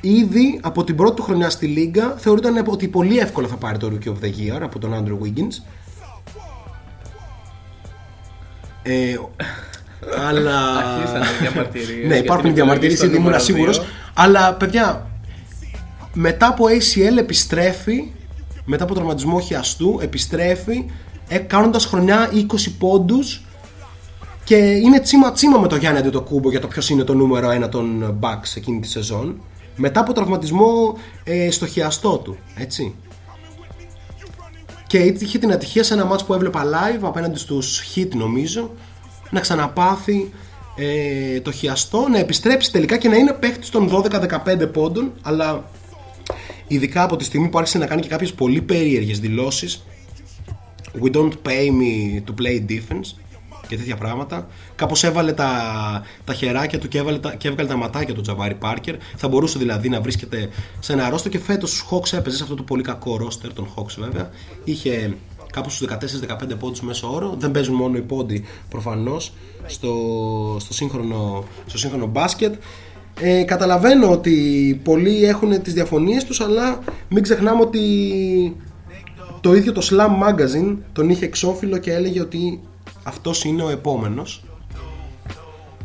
Ήδη 0.00 0.58
από 0.62 0.84
την 0.84 0.96
πρώτη 0.96 1.16
του 1.16 1.22
χρονιά 1.22 1.50
στη 1.50 1.66
Λίγκα 1.66 2.14
θεωρούταν 2.18 2.66
ότι 2.66 2.88
πολύ 2.88 3.18
εύκολα 3.18 3.48
θα 3.48 3.56
πάρει 3.56 3.78
το 3.78 3.92
Rookie 3.92 4.08
of 4.08 4.24
the 4.24 4.28
Year 4.28 4.60
από 4.60 4.78
τον 4.78 4.92
Andrew 4.92 5.26
Wiggins. 5.26 5.62
Ε, 8.82 9.16
αλλά. 10.28 10.76
Αρχίσανε 10.76 11.24
οι 11.24 11.40
διαμαρτυρίες 11.40 12.06
ναι, 12.06 12.14
για 12.14 12.16
υπάρχουν 12.16 12.44
την 12.44 12.54
διαμαρτυρίες 12.54 13.00
επιλογή 13.00 13.22
γιατί 13.22 13.38
στο 13.38 13.54
ήμουν 13.54 13.54
νούμερο 13.54 13.72
σίγουρο. 13.72 13.72
δύο. 13.72 13.82
Αλλά 14.14 14.54
παιδιά, 14.54 15.10
μετά 16.12 16.46
από 16.46 16.64
ACL 16.64 17.18
επιστρέφει, 17.18 18.12
μετά 18.64 18.84
από 18.84 18.94
τραυματισμό 18.94 19.40
χιαστού, 19.40 19.98
επιστρέφει 20.02 20.84
ε, 21.28 21.38
κάνοντας 21.38 21.84
χρονιά 21.84 22.30
20 22.32 22.44
πόντους 22.78 23.44
και 24.44 24.56
είναι 24.56 25.00
τσίμα 25.00 25.32
τσίμα 25.32 25.58
με 25.58 25.68
το 25.68 25.76
Γιάννη 25.76 25.98
Αντετοκούμπο 25.98 26.50
για 26.50 26.60
το 26.60 26.66
ποιος 26.66 26.90
είναι 26.90 27.04
το 27.04 27.14
νούμερο 27.14 27.48
1 27.64 27.68
των 27.70 28.18
Bucks 28.20 28.56
εκείνη 28.56 28.80
τη 28.80 28.88
σεζόν. 28.88 29.40
Μετά 29.76 30.00
από 30.00 30.12
τραυματισμό 30.12 30.96
ε, 31.24 31.50
στο 31.50 31.66
χιαστό 31.66 32.18
του, 32.18 32.36
έτσι. 32.54 32.94
Και 34.86 34.98
είχε 34.98 35.38
την 35.38 35.52
ατυχία 35.52 35.82
σε 35.82 35.94
ένα 35.94 36.04
μάτς 36.04 36.24
που 36.24 36.34
έβλεπα 36.34 36.64
live 36.64 37.00
απέναντι 37.02 37.38
στους 37.38 37.82
Hit 37.94 38.08
νομίζω 38.14 38.70
να 39.30 39.40
ξαναπάθει 39.40 40.30
ε, 40.76 41.40
το 41.40 41.52
χιαστό, 41.52 42.08
να 42.08 42.18
επιστρέψει 42.18 42.72
τελικά 42.72 42.96
και 42.96 43.08
να 43.08 43.16
είναι 43.16 43.32
παίχτης 43.32 43.70
των 43.70 43.90
12-15 43.90 44.72
πόντων 44.72 45.12
αλλά 45.22 45.64
ειδικά 46.66 47.02
από 47.02 47.16
τη 47.16 47.24
στιγμή 47.24 47.48
που 47.48 47.58
άρχισε 47.58 47.78
να 47.78 47.86
κάνει 47.86 48.02
και 48.02 48.08
κάποιες 48.08 48.32
πολύ 48.32 48.62
περίεργες 48.62 49.20
δηλώσεις 49.20 49.84
We 51.02 51.10
don't 51.10 51.32
pay 51.42 51.70
me 51.70 52.20
to 52.26 52.34
play 52.42 52.70
defense 52.70 53.22
και 53.68 53.76
τέτοια 53.76 53.96
πράγματα. 53.96 54.46
Κάπως 54.74 55.04
έβαλε 55.04 55.32
τα, 55.32 55.50
τα 56.24 56.34
χεράκια 56.34 56.78
του 56.78 56.88
και, 56.88 56.98
έβαλε 56.98 57.18
τα, 57.18 57.34
και 57.34 57.48
έβγαλε 57.48 57.68
τα 57.68 57.76
ματάκια 57.76 58.14
του 58.14 58.20
Τζαβάρι 58.20 58.54
Πάρκερ. 58.54 58.94
Θα 59.16 59.28
μπορούσε 59.28 59.58
δηλαδή 59.58 59.88
να 59.88 60.00
βρίσκεται 60.00 60.48
σε 60.80 60.92
ένα 60.92 61.10
ρόστο 61.10 61.28
και 61.28 61.38
φέτος 61.38 61.70
στου 61.76 61.86
Hawks 61.90 62.12
έπαιζε 62.12 62.36
σε 62.36 62.42
αυτό 62.42 62.54
το 62.54 62.62
πολύ 62.62 62.82
κακό 62.82 63.16
ρόστερ 63.16 63.52
των 63.52 63.68
Hawks 63.76 63.94
βέβαια. 63.98 64.30
Είχε 64.64 65.16
κάπου 65.52 65.70
στους 65.70 65.88
14-15 65.88 66.58
πόντους 66.58 66.80
μέσω 66.80 67.14
όρο. 67.14 67.34
Δεν 67.38 67.50
παίζουν 67.50 67.74
μόνο 67.74 67.96
οι 67.96 68.02
πόντοι 68.02 68.44
προφανώς 68.68 69.32
στο, 69.66 69.92
στο, 70.60 70.72
σύγχρονο, 70.72 71.44
στο 71.66 71.78
σύγχρονο 71.78 72.06
μπάσκετ. 72.06 72.54
Ε, 73.20 73.42
καταλαβαίνω 73.42 74.10
ότι 74.10 74.80
πολλοί 74.84 75.24
έχουν 75.24 75.62
τις 75.62 75.72
διαφωνίες 75.72 76.24
τους 76.24 76.40
αλλά 76.40 76.78
μην 77.08 77.22
ξεχνάμε 77.22 77.60
ότι 77.60 77.82
το 79.40 79.54
ίδιο 79.54 79.72
το 79.72 79.88
Slam 79.90 80.28
Magazine 80.28 80.76
τον 80.92 81.08
είχε 81.10 81.24
εξώφυλλο 81.24 81.78
και 81.78 81.92
έλεγε 81.92 82.20
ότι 82.20 82.60
αυτός 83.02 83.44
είναι 83.44 83.62
ο 83.62 83.70
επόμενος. 83.70 84.44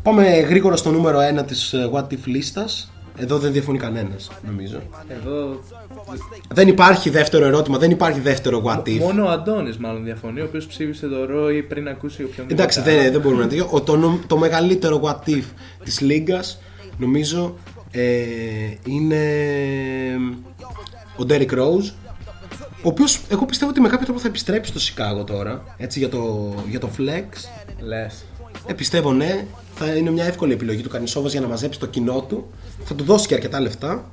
Πάμε 0.02 0.24
γρήγορα 0.40 0.76
στο 0.76 0.90
νούμερο 0.90 1.18
1 1.40 1.46
της 1.46 1.72
ε, 1.72 1.90
What 1.92 2.02
If 2.12 2.18
λίστας. 2.24 2.92
Εδώ 3.20 3.38
δεν 3.38 3.52
διαφωνεί 3.52 3.78
κανένας, 3.78 4.30
νομίζω. 4.46 4.80
Εδώ 5.08 5.60
Δεν 6.54 6.68
υπάρχει 6.68 7.10
δεύτερο 7.10 7.44
ερώτημα, 7.44 7.78
δεν 7.78 7.90
υπάρχει 7.90 8.20
δεύτερο 8.20 8.62
what 8.66 8.88
if. 8.88 8.98
μόνο 8.98 9.24
ο 9.24 9.28
Αντώνης 9.28 9.76
μάλλον 9.78 10.04
διαφωνεί, 10.04 10.40
ο 10.40 10.44
οποίος 10.44 10.66
ψήφισε 10.66 11.06
το 11.06 11.24
Ρόι 11.24 11.62
πριν 11.62 11.88
ακούσει 11.88 12.22
οποιονδήποτε. 12.22 12.52
Εντάξει, 12.54 12.80
δεν, 12.80 13.12
δεν 13.12 13.20
μπορούμε 13.20 13.42
να 13.42 13.48
το 13.48 13.68
ο, 13.70 13.80
το, 13.80 13.96
νο- 13.96 14.18
το 14.26 14.36
μεγαλύτερο 14.36 15.00
what 15.04 15.28
if 15.30 15.42
της 15.84 16.00
Λίγκας 16.00 16.60
νομίζω 16.98 17.54
ε, 17.90 18.04
είναι 18.84 19.22
ο 21.16 21.24
Derrick 21.28 21.50
Rose 21.50 21.92
ο 22.82 22.88
οποίος 22.88 23.20
εγώ 23.28 23.46
πιστεύω 23.46 23.70
ότι 23.70 23.80
με 23.80 23.88
κάποιο 23.88 24.04
τρόπο 24.04 24.20
θα 24.20 24.28
επιστρέψει 24.28 24.70
στο 24.70 24.80
Σικάγο 24.80 25.24
τώρα 25.24 25.64
έτσι 25.76 25.98
για 25.98 26.08
το, 26.08 26.54
για 26.68 26.80
το 26.80 26.90
flex. 26.98 27.26
Λες. 27.80 28.24
ε, 28.66 28.72
πιστεύω 28.72 29.12
ναι. 29.12 29.46
Θα 29.74 29.94
είναι 29.94 30.10
μια 30.10 30.24
εύκολη 30.24 30.52
επιλογή 30.52 30.82
του 30.82 30.88
Καρνισόβας 30.88 31.32
για 31.32 31.40
να 31.40 31.46
μαζέψει 31.48 31.78
το 31.78 31.86
κοινό 31.86 32.20
του. 32.20 32.50
Θα 32.84 32.94
του 32.94 33.04
δώσει 33.04 33.26
και 33.26 33.34
αρκετά 33.34 33.60
λεφτά. 33.60 34.10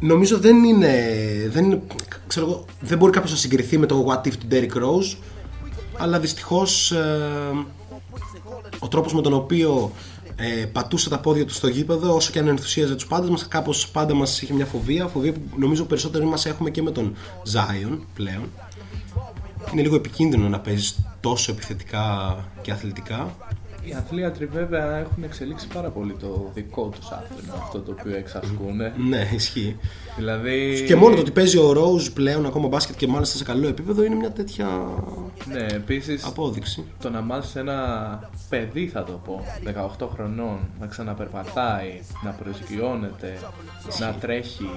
Νομίζω 0.00 0.38
δεν 0.38 0.64
είναι, 0.64 1.14
δεν 1.48 1.64
είναι 1.64 1.82
ξέρω 2.26 2.46
εγώ, 2.46 2.64
δεν 2.80 2.98
μπορεί 2.98 3.12
κάποιος 3.12 3.32
να 3.32 3.38
συγκριθεί 3.38 3.78
με 3.78 3.86
το 3.86 4.06
what 4.08 4.26
if 4.26 4.32
του 4.32 4.46
Derrick 4.50 4.76
Rose 4.76 5.16
αλλά 5.98 6.18
δυστυχώς 6.20 6.92
ε, 6.92 7.66
ο 8.78 8.88
τρόπος 8.88 9.14
με 9.14 9.22
τον 9.22 9.32
οποίο 9.32 9.92
ε, 10.36 10.64
πατούσε 10.64 11.08
τα 11.08 11.18
πόδια 11.18 11.46
του 11.46 11.52
στο 11.52 11.68
γήπεδο 11.68 12.14
όσο 12.14 12.30
και 12.32 12.38
αν 12.38 12.48
ενθουσίαζε 12.48 12.94
τους 12.94 13.06
πάντες 13.06 13.30
μας 13.30 13.48
κάπως 13.48 13.88
πάντα 13.88 14.14
μας 14.14 14.42
είχε 14.42 14.52
μια 14.54 14.66
φοβία 14.66 15.06
φοβία 15.06 15.32
που 15.32 15.40
νομίζω 15.56 15.84
περισσότερο 15.84 16.26
μας 16.26 16.46
έχουμε 16.46 16.70
και 16.70 16.82
με 16.82 16.90
τον 16.90 17.16
Zion 17.52 17.98
πλέον. 18.14 18.50
Είναι 19.72 19.82
λίγο 19.82 19.96
επικίνδυνο 19.96 20.48
να 20.48 20.60
παίζεις 20.60 20.98
τόσο 21.20 21.52
επιθετικά 21.52 22.36
και 22.62 22.70
αθλητικά. 22.70 23.34
Οι 23.84 23.92
αθλίατροι 23.92 24.46
βέβαια 24.46 24.96
έχουν 24.96 25.22
εξελίξει 25.22 25.66
πάρα 25.66 25.88
πολύ 25.88 26.12
το 26.12 26.50
δικό 26.54 26.88
τους 26.88 27.10
άθλημα, 27.10 27.54
αυτό 27.62 27.80
το 27.80 27.96
οποίο 27.98 28.16
εξασκούν. 28.16 28.76
ναι 29.08 29.28
ισχύει 29.34 29.76
Δηλαδή... 30.20 30.84
και 30.86 30.96
μόνο 30.96 31.14
το 31.14 31.20
ότι 31.20 31.30
παίζει 31.30 31.58
ο 31.58 31.70
Rose 31.70 32.10
πλέον 32.14 32.46
ακόμα 32.46 32.68
μπάσκετ 32.68 32.96
και 32.96 33.06
μάλιστα 33.06 33.36
σε 33.36 33.44
καλό 33.44 33.68
επίπεδο 33.68 34.04
είναι 34.04 34.14
μια 34.14 34.30
τέτοια 34.32 34.66
Ναι, 35.52 35.66
επίσης 35.70 36.24
απόδειξη. 36.24 36.84
το 37.02 37.10
να 37.10 37.20
μάθεις 37.20 37.56
ένα 37.56 37.78
παιδί 38.48 38.86
θα 38.88 39.04
το 39.04 39.12
πω 39.12 39.44
18 40.00 40.08
χρονών 40.14 40.58
να 40.80 40.86
ξαναπερπατάει, 40.86 42.00
να 42.24 42.30
προσγειώνεται, 42.30 43.38
να 43.98 44.14
τρέχει 44.20 44.70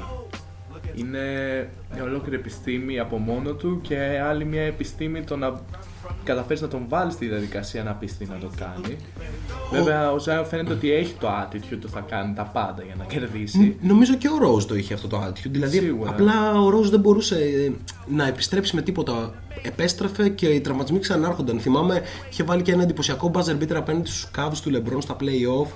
είναι 0.95 1.20
μια 1.94 2.03
ολόκληρη 2.03 2.36
επιστήμη 2.36 2.99
από 2.99 3.18
μόνο 3.18 3.52
του 3.53 3.80
και 3.82 3.98
άλλη 4.30 4.45
μια 4.45 4.61
επιστήμη 4.61 5.22
το 5.24 5.36
να 5.38 5.61
καταφέρεις 6.24 6.62
να 6.62 6.68
τον 6.68 6.86
βάλεις 6.88 7.14
στη 7.14 7.28
διαδικασία 7.28 7.84
να 7.84 7.92
πεις 7.92 8.18
τι 8.18 8.26
να 8.26 8.38
το 8.38 8.50
κάνει. 8.58 8.98
Βέβαια 9.72 10.12
ο 10.12 10.20
Ζάιο 10.20 10.44
φαίνεται 10.44 10.74
ότι 10.74 10.92
έχει 10.92 11.14
το 11.20 11.28
attitude 11.28 11.78
του 11.82 11.90
θα 11.90 12.00
κάνει 12.00 12.34
τα 12.34 12.44
πάντα 12.44 12.84
για 12.84 12.96
να 12.98 13.06
κερδίσει. 13.06 13.78
Νομίζω 13.82 14.16
και 14.16 14.28
ο 14.28 14.38
Rose 14.44 14.64
το 14.64 14.76
είχε 14.76 14.94
αυτό 14.94 15.08
το 15.08 15.24
attitude. 15.28 15.50
Δηλαδή, 15.50 15.78
Σίγουρα. 15.78 16.10
απλά 16.10 16.62
ο 16.62 16.68
Rose 16.70 16.90
δεν 16.90 17.00
μπορούσε 17.00 17.36
ε, 17.36 17.72
να 18.08 18.28
επιστρέψει 18.28 18.76
με 18.76 18.82
τίποτα. 18.82 19.34
Επέστρεφε 19.62 20.30
και 20.30 20.48
οι 20.48 20.62
τραυματισμοί 20.62 21.00
ξανάρχονταν. 21.00 21.60
Θυμάμαι, 21.60 22.02
είχε 22.30 22.44
βάλει 22.44 22.62
και 22.62 22.72
ένα 22.72 22.84
εντυπωσιακό 22.84 23.32
buzzer 23.34 23.64
beater 23.64 23.76
απέναντι 23.76 24.10
στους 24.10 24.32
Cavs 24.38 24.58
του 24.64 24.72
LeBron 24.76 25.02
στα 25.02 25.16
playoff 25.20 25.68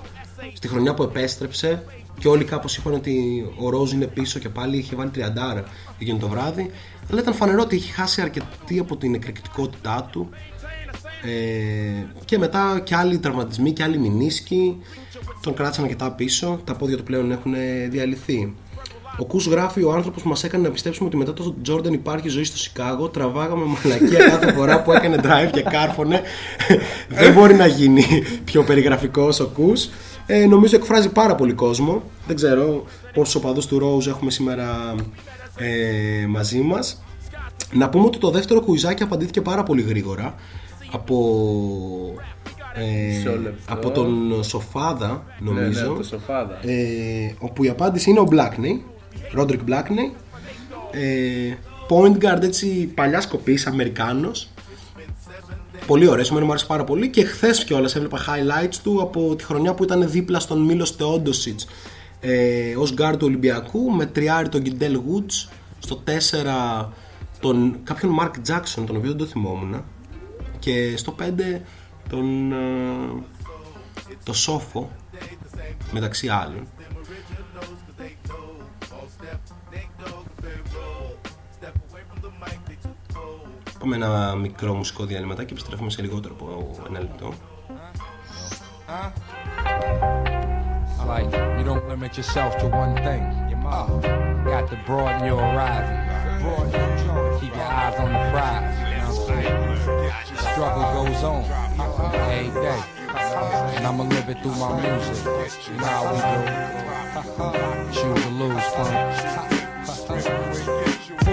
στη 0.52 0.68
χρονιά 0.68 0.94
που 0.94 1.02
επέστρεψε. 1.02 1.82
Και 2.18 2.28
όλοι 2.28 2.44
κάπως 2.44 2.76
είπαν 2.76 2.94
ότι 2.94 3.44
ο 3.56 3.68
Rose 3.68 3.92
είναι 3.92 4.06
πίσω 4.06 4.38
και 4.38 4.48
πάλι 4.48 4.76
είχε 4.76 4.96
βάλει 4.96 5.10
30 5.14 5.62
εκείνο 5.98 6.18
το 6.18 6.28
βράδυ. 6.28 6.70
Αλλά 7.10 7.20
ήταν 7.20 7.34
φανερό 7.34 7.60
ότι 7.62 7.76
είχε 7.76 7.92
χάσει 7.92 8.20
αρκετή 8.20 8.78
από 8.78 8.96
την 8.96 9.14
εκρηκτικότητά 9.14 10.08
του. 10.12 10.28
Ε, 11.24 12.06
και 12.24 12.38
μετά 12.38 12.80
και 12.84 12.94
άλλοι 12.94 13.18
τραυματισμοί 13.18 13.72
και 13.72 13.82
άλλοι 13.82 13.98
μηνίσκοι 13.98 14.76
τον 15.42 15.54
κράτησαν 15.54 15.84
αρκετά 15.84 16.12
πίσω. 16.12 16.60
Τα 16.64 16.74
πόδια 16.74 16.96
του 16.96 17.02
πλέον 17.02 17.30
έχουν 17.30 17.54
διαλυθεί. 17.88 18.54
Ο 19.18 19.24
Κούς 19.24 19.46
γράφει 19.46 19.82
ο 19.82 19.92
άνθρωπος 19.92 20.22
που 20.22 20.28
μας 20.28 20.44
έκανε 20.44 20.62
να 20.62 20.70
πιστέψουμε 20.70 21.08
ότι 21.08 21.16
μετά 21.16 21.32
το 21.32 21.54
Jordan 21.68 21.92
υπάρχει 21.92 22.28
ζωή 22.28 22.44
στο 22.44 22.58
Σικάγο. 22.58 23.08
Τραβάγαμε 23.08 23.64
μαλακία 23.64 24.18
κάθε 24.28 24.52
φορά 24.52 24.82
που 24.82 24.92
έκανε 24.92 25.16
drive 25.22 25.50
και 25.52 25.62
κάρφωνε. 25.62 26.22
Δεν 27.08 27.32
μπορεί 27.32 27.54
να 27.54 27.66
γίνει 27.66 28.04
πιο 28.44 28.62
περιγραφικός 28.62 29.40
ο 29.40 29.46
Κούς. 29.46 29.88
Ε, 30.30 30.46
νομίζω 30.46 30.76
εκφράζει 30.76 31.08
πάρα 31.08 31.34
πολύ 31.34 31.52
κόσμο. 31.52 32.02
Δεν 32.26 32.36
ξέρω 32.36 32.84
πόσους 33.14 33.34
οπαδούς 33.34 33.66
του 33.66 33.78
Rose 33.82 34.06
έχουμε 34.06 34.30
σήμερα 34.30 34.94
ε, 35.56 36.26
μαζί 36.26 36.58
μας. 36.60 37.02
Να 37.72 37.88
πούμε 37.88 38.04
ότι 38.04 38.18
το 38.18 38.30
δεύτερο 38.30 38.60
κουιζάκι 38.60 39.02
απαντήθηκε 39.02 39.40
πάρα 39.40 39.62
πολύ 39.62 39.82
γρήγορα 39.82 40.34
από, 40.92 41.14
ε, 42.74 43.16
Μισό 43.16 43.30
λεπτό. 43.30 43.72
από 43.72 43.90
τον 43.90 44.40
Σοφάδα 44.44 45.24
νομίζω 45.38 45.60
Ναι, 45.62 45.68
ναι, 45.68 45.80
από 45.86 45.94
το 45.96 46.02
Σοφάδα. 46.02 46.58
ε, 46.62 47.34
όπου 47.38 47.64
η 47.64 47.68
απάντηση 47.68 48.10
είναι 48.10 48.20
ο 48.20 48.28
Blackney 48.30 48.80
Roderick 49.40 49.60
Blackney 49.68 50.10
ε, 50.90 51.54
point 51.88 52.24
guard 52.24 52.42
έτσι 52.42 52.66
παλιάς 52.94 53.26
κοπής 53.26 53.66
Αμερικάνος 53.66 54.48
Πολύ 55.88 56.06
ωραίο, 56.06 56.26
εμένα 56.30 56.44
μου 56.44 56.50
άρεσε 56.50 56.66
πάρα 56.66 56.84
πολύ 56.84 57.10
και 57.10 57.24
χθες 57.24 57.64
κιόλας 57.64 57.96
έβλεπα 57.96 58.18
highlights 58.18 58.74
του 58.82 59.02
από 59.02 59.36
τη 59.36 59.44
χρονιά 59.44 59.74
που 59.74 59.84
ήταν 59.84 60.10
δίπλα 60.10 60.40
στον 60.40 60.62
Μίλο 60.62 60.86
Θεόντοσιτ 60.86 61.60
ε, 62.20 62.76
ως 62.76 62.94
guard 62.98 63.14
του 63.18 63.26
Ολυμπιακού 63.26 63.90
με 63.90 64.06
τριάρι 64.06 64.48
τον 64.48 64.60
Γκιντέλ 64.60 65.00
Woods 65.00 65.48
στο 65.78 66.02
4 66.06 66.86
τον 67.40 67.80
κάποιον 67.84 68.16
Mark 68.20 68.30
Jackson 68.50 68.84
τον 68.86 68.96
οποίο 68.96 69.08
δεν 69.08 69.16
το 69.16 69.26
θυμόμουν 69.26 69.84
και 70.58 70.96
στο 70.96 71.14
5 71.20 71.22
τον 72.08 72.52
ε, 72.52 72.56
το 74.24 74.32
Σόφο 74.32 74.90
μεταξύ 75.92 76.28
άλλων 76.28 76.66
Πάμε 83.78 83.96
ένα 83.96 84.34
μικρό 84.34 84.74
μουσικό 84.74 85.04
διαλυματάκι 85.04 85.46
και 85.46 85.52
επιστρέφουμε 85.52 85.90
σε 85.90 86.02
λιγότερο 86.02 86.34
από 86.38 86.86
ένα 86.88 87.00
λεπτό. 87.00 87.32
Like, 91.14 91.32
you 91.58 91.64
don't 91.70 91.86
limit 91.92 92.12
yourself 92.18 92.50
to 92.60 92.66
one 92.82 92.94
thing. 93.06 93.22
Your 93.50 93.60
mom 93.66 93.88
got 94.52 94.64
to 94.70 94.76
broaden 94.86 95.20
your 95.30 95.40
horizon. 95.46 95.98
Keep 97.40 97.54
your 97.60 97.70
eyes 97.80 97.96
on 98.02 98.08
the 98.14 98.22
prize. 98.32 98.76
You 98.90 98.98
know 99.00 99.12
what 99.12 99.20
I'm 99.20 99.28
saying? 99.28 99.56
The 100.32 100.42
struggle 100.50 100.86
goes 100.96 101.22
on 101.32 101.40
every 102.36 102.50
day. 102.66 102.80
And 103.74 103.82
I'ma 103.88 104.04
live 104.14 104.28
it 104.32 104.38
through 104.42 104.56
my 104.64 104.70
music. 104.82 105.18
You 105.70 105.76
know 105.80 105.92
how 105.96 106.02
we 106.10 106.18
do. 106.28 106.40
Choose 107.96 108.20
to 108.24 108.30
lose, 108.40 108.66
fun. 108.74 109.57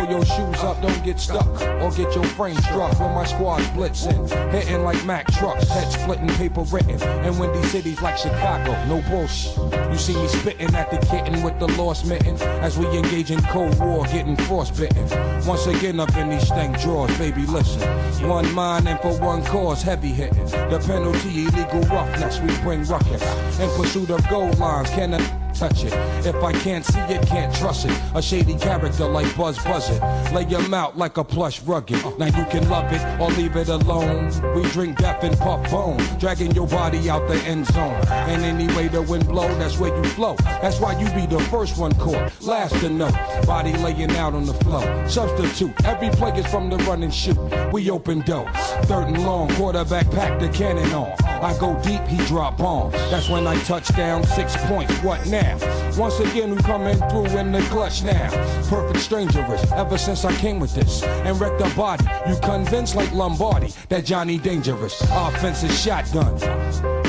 Your 0.10 0.24
shoes 0.24 0.60
up, 0.60 0.80
don't 0.84 1.04
get 1.04 1.20
stuck 1.20 1.48
or 1.82 1.90
get 1.90 2.14
your 2.14 2.24
frame 2.24 2.56
struck 2.58 3.00
when 3.00 3.14
my 3.16 3.26
squad 3.26 3.62
blitzing. 3.74 4.30
Hitting 4.52 4.84
like 4.84 5.04
Mack 5.04 5.26
trucks, 5.34 5.68
head 5.68 5.92
splitting, 5.92 6.30
paper 6.30 6.62
written. 6.62 7.02
And 7.02 7.40
windy 7.40 7.62
cities 7.70 8.02
like 8.02 8.18
Chicago, 8.18 8.72
no 8.86 9.02
bullshit. 9.10 9.58
You 9.92 9.98
see 9.98 10.16
me 10.16 10.28
spitting 10.28 10.76
at 10.76 10.92
the 10.92 10.98
kitten 11.08 11.42
with 11.42 11.58
the 11.60 11.68
lost 11.70 12.06
mitten 12.06 12.36
as 12.62 12.78
we 12.78 12.86
engage 12.88 13.32
in 13.32 13.42
Cold 13.44 13.80
War, 13.80 14.06
getting 14.06 14.36
frostbitten. 14.36 15.10
Once 15.46 15.66
again 15.66 16.00
up 16.00 16.16
in 16.16 16.30
these 16.30 16.46
stank 16.46 16.80
drawers, 16.80 17.18
baby, 17.18 17.46
listen. 17.48 17.82
One 18.28 18.50
mind 18.54 18.88
and 18.88 19.00
for 19.00 19.20
one 19.20 19.44
cause, 19.44 19.82
heavy 19.82 20.10
hitting. 20.10 20.46
The 20.46 20.84
penalty, 20.86 21.46
illegal 21.46 21.82
roughness, 21.94 22.40
we 22.40 22.56
bring 22.62 22.84
ruckus. 22.84 23.24
In 23.60 23.70
pursuit 23.72 24.12
of 24.12 24.28
gold 24.30 24.60
lines, 24.60 24.90
can 24.92 25.16
I 25.16 25.45
touch 25.56 25.84
it. 25.84 25.94
If 26.26 26.36
I 26.36 26.52
can't 26.54 26.86
see 26.86 27.00
it, 27.00 27.26
can't 27.28 27.54
trust 27.56 27.86
it. 27.86 28.02
A 28.14 28.22
shady 28.22 28.56
character 28.56 29.06
like 29.06 29.36
Buzz 29.36 29.58
Buzzard. 29.64 30.02
Lay 30.34 30.46
your 30.46 30.68
mouth 30.68 30.96
like 30.96 31.18
a 31.18 31.24
plush 31.24 31.62
rugged. 31.64 32.04
Uh. 32.04 32.12
Now 32.18 32.26
you 32.26 32.46
can 32.46 32.70
love 32.70 32.92
it 32.92 33.02
or 33.20 33.30
leave 33.32 33.56
it 33.56 33.70
alone. 33.70 34.26
We 34.56 34.64
drink 34.70 34.98
death 34.98 35.24
and 35.24 35.38
puff 35.38 35.70
bone, 35.72 35.98
dragging 36.20 36.52
your 36.52 36.68
body 36.68 37.10
out 37.10 37.28
the 37.28 37.36
end 37.44 37.68
zone. 37.68 38.02
And 38.10 38.44
any 38.44 38.68
way 38.76 38.88
the 38.88 39.02
wind 39.02 39.28
blow, 39.28 39.48
that's 39.56 39.78
where 39.78 39.96
you 39.96 40.04
flow. 40.12 40.36
That's 40.62 40.80
why 40.80 41.00
you 41.00 41.06
be 41.14 41.26
the 41.26 41.42
first 41.46 41.78
one 41.78 41.94
caught, 41.96 42.32
last 42.42 42.76
to 42.82 42.90
know. 42.90 43.12
Body 43.46 43.74
laying 43.78 44.12
out 44.18 44.34
on 44.34 44.46
the 44.46 44.54
floor. 44.54 45.08
Substitute, 45.08 45.74
every 45.86 46.10
play 46.10 46.32
is 46.40 46.48
from 46.48 46.70
the 46.70 46.78
run 46.78 47.04
and 47.04 47.14
shoot. 47.14 47.38
We 47.72 47.90
open 47.90 48.22
doors, 48.22 48.56
third 48.86 49.08
and 49.08 49.24
long, 49.24 49.50
quarterback 49.56 50.10
pack 50.12 50.40
the 50.40 50.50
cannon 50.50 50.92
on. 50.94 51.35
I 51.46 51.56
go 51.60 51.80
deep, 51.84 52.02
he 52.08 52.18
drop 52.26 52.58
bombs. 52.58 52.94
That's 53.12 53.30
when 53.30 53.46
I 53.46 53.56
touch 53.66 53.96
down 53.96 54.24
six 54.24 54.58
points. 54.66 54.92
What 55.04 55.24
now? 55.28 55.60
Once 55.96 56.20
again, 56.20 56.50
we 56.50 56.58
coming 56.64 56.98
through 57.10 57.28
in 57.38 57.52
the 57.52 57.62
clutch 57.70 58.02
now. 58.04 58.32
Perfect 58.68 59.00
strangerist, 59.00 59.72
ever 59.74 59.96
since 59.96 60.26
I 60.26 60.34
came 60.38 60.60
with 60.60 60.74
this 60.74 61.04
and 61.04 61.40
wrecked 61.40 61.60
the 61.60 61.72
body. 61.76 62.04
You 62.28 62.36
convinced 62.42 62.96
like 62.96 63.12
Lombardi 63.12 63.72
that 63.90 64.06
Johnny 64.06 64.40
dangerous. 64.40 65.00
Offensive 65.12 65.72
shotgun. 65.72 66.40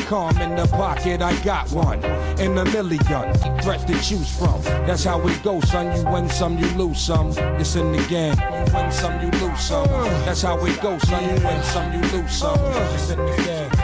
Calm 0.06 0.36
in 0.38 0.54
the 0.54 0.66
pocket, 0.66 1.22
I 1.22 1.34
got 1.42 1.70
one. 1.70 2.04
In 2.38 2.58
a 2.58 2.64
million, 2.66 3.32
threats 3.62 3.84
to 3.84 3.94
choose 4.02 4.38
from. 4.38 4.60
That's 4.86 5.04
how 5.04 5.26
it 5.26 5.42
goes, 5.42 5.66
son. 5.70 5.96
You 5.96 6.04
win 6.12 6.28
some, 6.28 6.58
you 6.58 6.66
lose 6.76 7.00
some. 7.00 7.30
It's 7.58 7.74
in 7.74 7.90
the 7.90 8.06
game. 8.06 8.36
You 8.38 8.74
win 8.74 8.92
some, 8.92 9.18
you 9.18 9.30
lose 9.40 9.60
some. 9.60 9.88
That's 10.26 10.42
how 10.42 10.62
it 10.66 10.78
goes, 10.82 11.00
son. 11.08 11.24
You 11.24 11.42
win 11.42 11.62
some, 11.62 11.92
you 11.94 12.00
lose 12.10 12.32
some. 12.32 12.58
It's 12.92 13.10
in 13.10 13.18
the 13.18 13.36
game. 13.42 13.75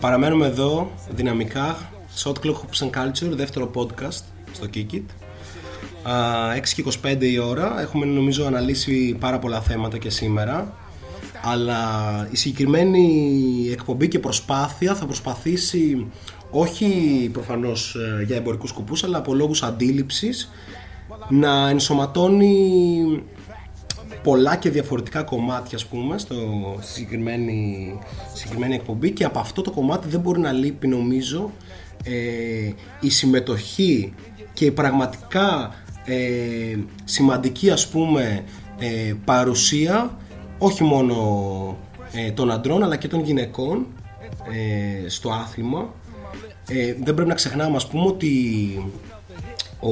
Παραμένουμε 0.00 0.46
εδώ 0.46 0.90
δυναμικά 1.10 1.92
σε 2.14 2.32
Outlooks 2.32 2.78
and 2.78 2.90
Culture, 2.90 3.30
δεύτερο 3.30 3.70
podcast 3.74 4.22
στο 4.52 4.66
Kikit. 4.74 5.02
6 6.04 6.74
και 6.74 6.84
25 7.04 7.22
η 7.22 7.38
ώρα 7.38 7.80
έχουμε 7.80 8.06
νομίζω 8.06 8.46
αναλύσει 8.46 9.16
πάρα 9.20 9.38
πολλά 9.38 9.60
θέματα 9.60 9.98
και 9.98 10.10
σήμερα. 10.10 10.74
Αλλά 11.42 11.88
η 12.30 12.36
συγκεκριμένη 12.36 13.68
εκπομπή 13.72 14.08
και 14.08 14.18
προσπάθεια 14.18 14.94
θα 14.94 15.06
προσπαθήσει 15.06 16.06
όχι 16.50 16.88
προφανώς 17.32 17.94
ε, 17.94 18.22
για 18.24 18.36
εμπορικούς 18.36 18.70
σκοπούς 18.70 19.04
αλλά 19.04 19.18
από 19.18 19.34
λόγους 19.34 19.62
αντίληψης 19.62 20.50
να 21.28 21.68
ενσωματώνει 21.68 23.22
πολλά 24.22 24.56
και 24.56 24.70
διαφορετικά 24.70 25.22
κομμάτια 25.22 25.76
ας 25.76 25.86
πούμε 25.86 26.18
στο, 26.18 26.34
στη 26.80 26.92
συγκεκριμένη, 26.92 27.98
συγκεκριμένη 28.32 28.74
εκπομπή 28.74 29.10
και 29.10 29.24
από 29.24 29.38
αυτό 29.38 29.62
το 29.62 29.70
κομμάτι 29.70 30.08
δεν 30.08 30.20
μπορεί 30.20 30.40
να 30.40 30.52
λείπει 30.52 30.86
νομίζω 30.86 31.50
ε, 32.04 32.72
η 33.00 33.10
συμμετοχή 33.10 34.14
και 34.52 34.64
η 34.64 34.70
πραγματικά 34.70 35.74
ε, 36.04 36.76
σημαντική 37.04 37.70
ας 37.70 37.88
πούμε 37.88 38.44
ε, 38.78 39.14
παρουσία 39.24 40.18
όχι 40.58 40.84
μόνο 40.84 41.16
ε, 42.12 42.30
των 42.30 42.50
αντρών 42.50 42.82
αλλά 42.82 42.96
και 42.96 43.08
των 43.08 43.24
γυναικών 43.24 43.86
ε, 44.52 45.08
στο 45.08 45.30
άθλημα 45.30 45.94
ε, 46.70 46.94
δεν 47.02 47.14
πρέπει 47.14 47.28
να 47.28 47.34
ξεχνάμε 47.34 47.76
ας 47.76 47.88
πούμε 47.88 48.06
ότι 48.06 48.32
ο, 49.80 49.90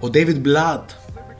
ο 0.00 0.10
David 0.12 0.40
Blatt 0.46 0.84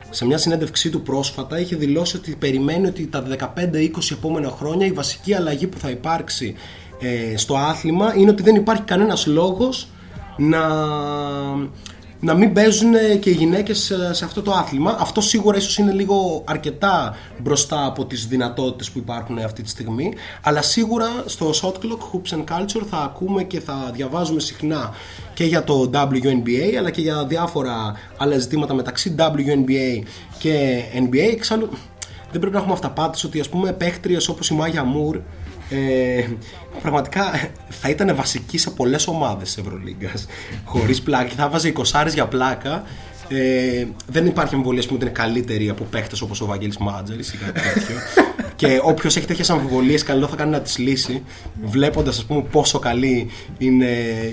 σε 0.09 0.25
μια 0.25 0.37
συνέντευξή 0.37 0.89
του 0.89 1.01
πρόσφατα 1.01 1.59
είχε 1.59 1.75
δηλώσει 1.75 2.17
ότι 2.17 2.35
περιμένει 2.35 2.87
ότι 2.87 3.07
τα 3.07 3.23
15-20 3.55 3.89
επόμενα 4.11 4.49
χρόνια 4.49 4.85
η 4.85 4.91
βασική 4.91 5.33
αλλαγή 5.33 5.67
που 5.67 5.77
θα 5.77 5.89
υπάρξει 5.89 6.55
ε, 6.99 7.37
στο 7.37 7.55
άθλημα 7.57 8.13
είναι 8.15 8.29
ότι 8.29 8.43
δεν 8.43 8.55
υπάρχει 8.55 8.83
κανένας 8.83 9.25
λόγος 9.25 9.89
να, 10.37 10.59
να 12.19 12.33
μην 12.33 12.53
παίζουν 12.53 12.93
και 13.19 13.29
οι 13.29 13.33
γυναίκες 13.33 13.89
ε, 13.89 14.13
σε 14.13 14.25
αυτό 14.25 14.41
το 14.41 14.51
άθλημα. 14.51 14.97
Αυτό 14.99 15.21
σίγουρα 15.21 15.57
ίσως 15.57 15.77
είναι 15.77 15.91
λίγο 15.91 16.43
αρκετά 16.45 17.15
μπροστά 17.37 17.85
από 17.85 18.05
τις 18.05 18.27
δυνατότητες 18.27 18.91
που 18.91 18.97
υπάρχουν 18.97 19.37
αυτή 19.37 19.61
τη 19.61 19.69
στιγμή. 19.69 20.13
Αλλά 20.41 20.61
σίγουρα 20.61 21.07
στο 21.25 21.49
Shot 21.61 21.73
Clock, 21.73 21.99
Hoops 22.11 22.37
and 22.37 22.43
Culture 22.43 22.83
θα 22.89 22.97
ακούμε 22.97 23.43
και 23.43 23.59
θα 23.59 23.91
διαβάζουμε 23.93 24.39
συχνά 24.39 24.93
και 25.33 25.43
για 25.43 25.63
το 25.63 25.89
WNBA 25.93 26.75
αλλά 26.77 26.89
και 26.91 27.01
για 27.01 27.25
διάφορα 27.25 27.93
άλλα 28.17 28.37
ζητήματα 28.37 28.73
μεταξύ 28.73 29.15
WNBA 29.17 30.03
και 30.37 30.83
NBA. 30.93 31.31
Εξάλλου 31.31 31.69
δεν 32.31 32.39
πρέπει 32.39 32.53
να 32.53 32.57
έχουμε 32.57 32.73
αυταπάτηση 32.73 33.25
ότι 33.25 33.39
ας 33.39 33.49
πούμε 33.49 33.73
παίχτριες 33.73 34.27
όπως 34.27 34.49
η 34.49 34.53
Μάγια 34.53 34.83
Μουρ 34.83 35.19
ε, 35.69 36.25
πραγματικά 36.81 37.51
θα 37.69 37.89
ήταν 37.89 38.15
βασική 38.15 38.57
σε 38.57 38.69
πολλές 38.69 39.07
ομάδες 39.07 39.53
της 39.53 39.57
Ευρωλίγκας. 39.57 40.25
Χωρίς 40.65 41.01
πλάκα. 41.01 41.23
Και 41.23 41.35
θα 41.35 41.49
βάζει 41.49 41.73
20 41.77 42.13
για 42.13 42.27
πλάκα. 42.27 42.83
Ε, 43.29 43.85
δεν 44.07 44.25
υπάρχει 44.25 44.53
αμφιβολία 44.53 44.83
πούμε, 44.83 44.95
ότι 44.95 45.05
είναι 45.05 45.13
καλύτερη 45.13 45.69
από 45.69 45.83
παίχτες 45.83 46.21
όπως 46.21 46.41
ο 46.41 46.45
Βαγγέλης 46.45 46.77
Μάτζερης 46.77 47.33
ή 47.33 47.37
κάτι 47.37 47.59
τέτοιο. 47.61 47.95
Και 48.57 48.79
όποιος 48.83 49.15
έχει 49.15 49.25
τέτοιες 49.25 49.49
αμφιβολίες 49.49 50.03
καλό 50.03 50.27
θα 50.27 50.35
κάνει 50.35 50.51
να 50.51 50.61
τις 50.61 50.77
λύσει 50.77 51.23
βλέποντας 51.63 52.17
ας 52.17 52.25
πούμε 52.25 52.41
πόσο 52.51 52.79
καλή 52.79 53.29
είναι 53.57 53.85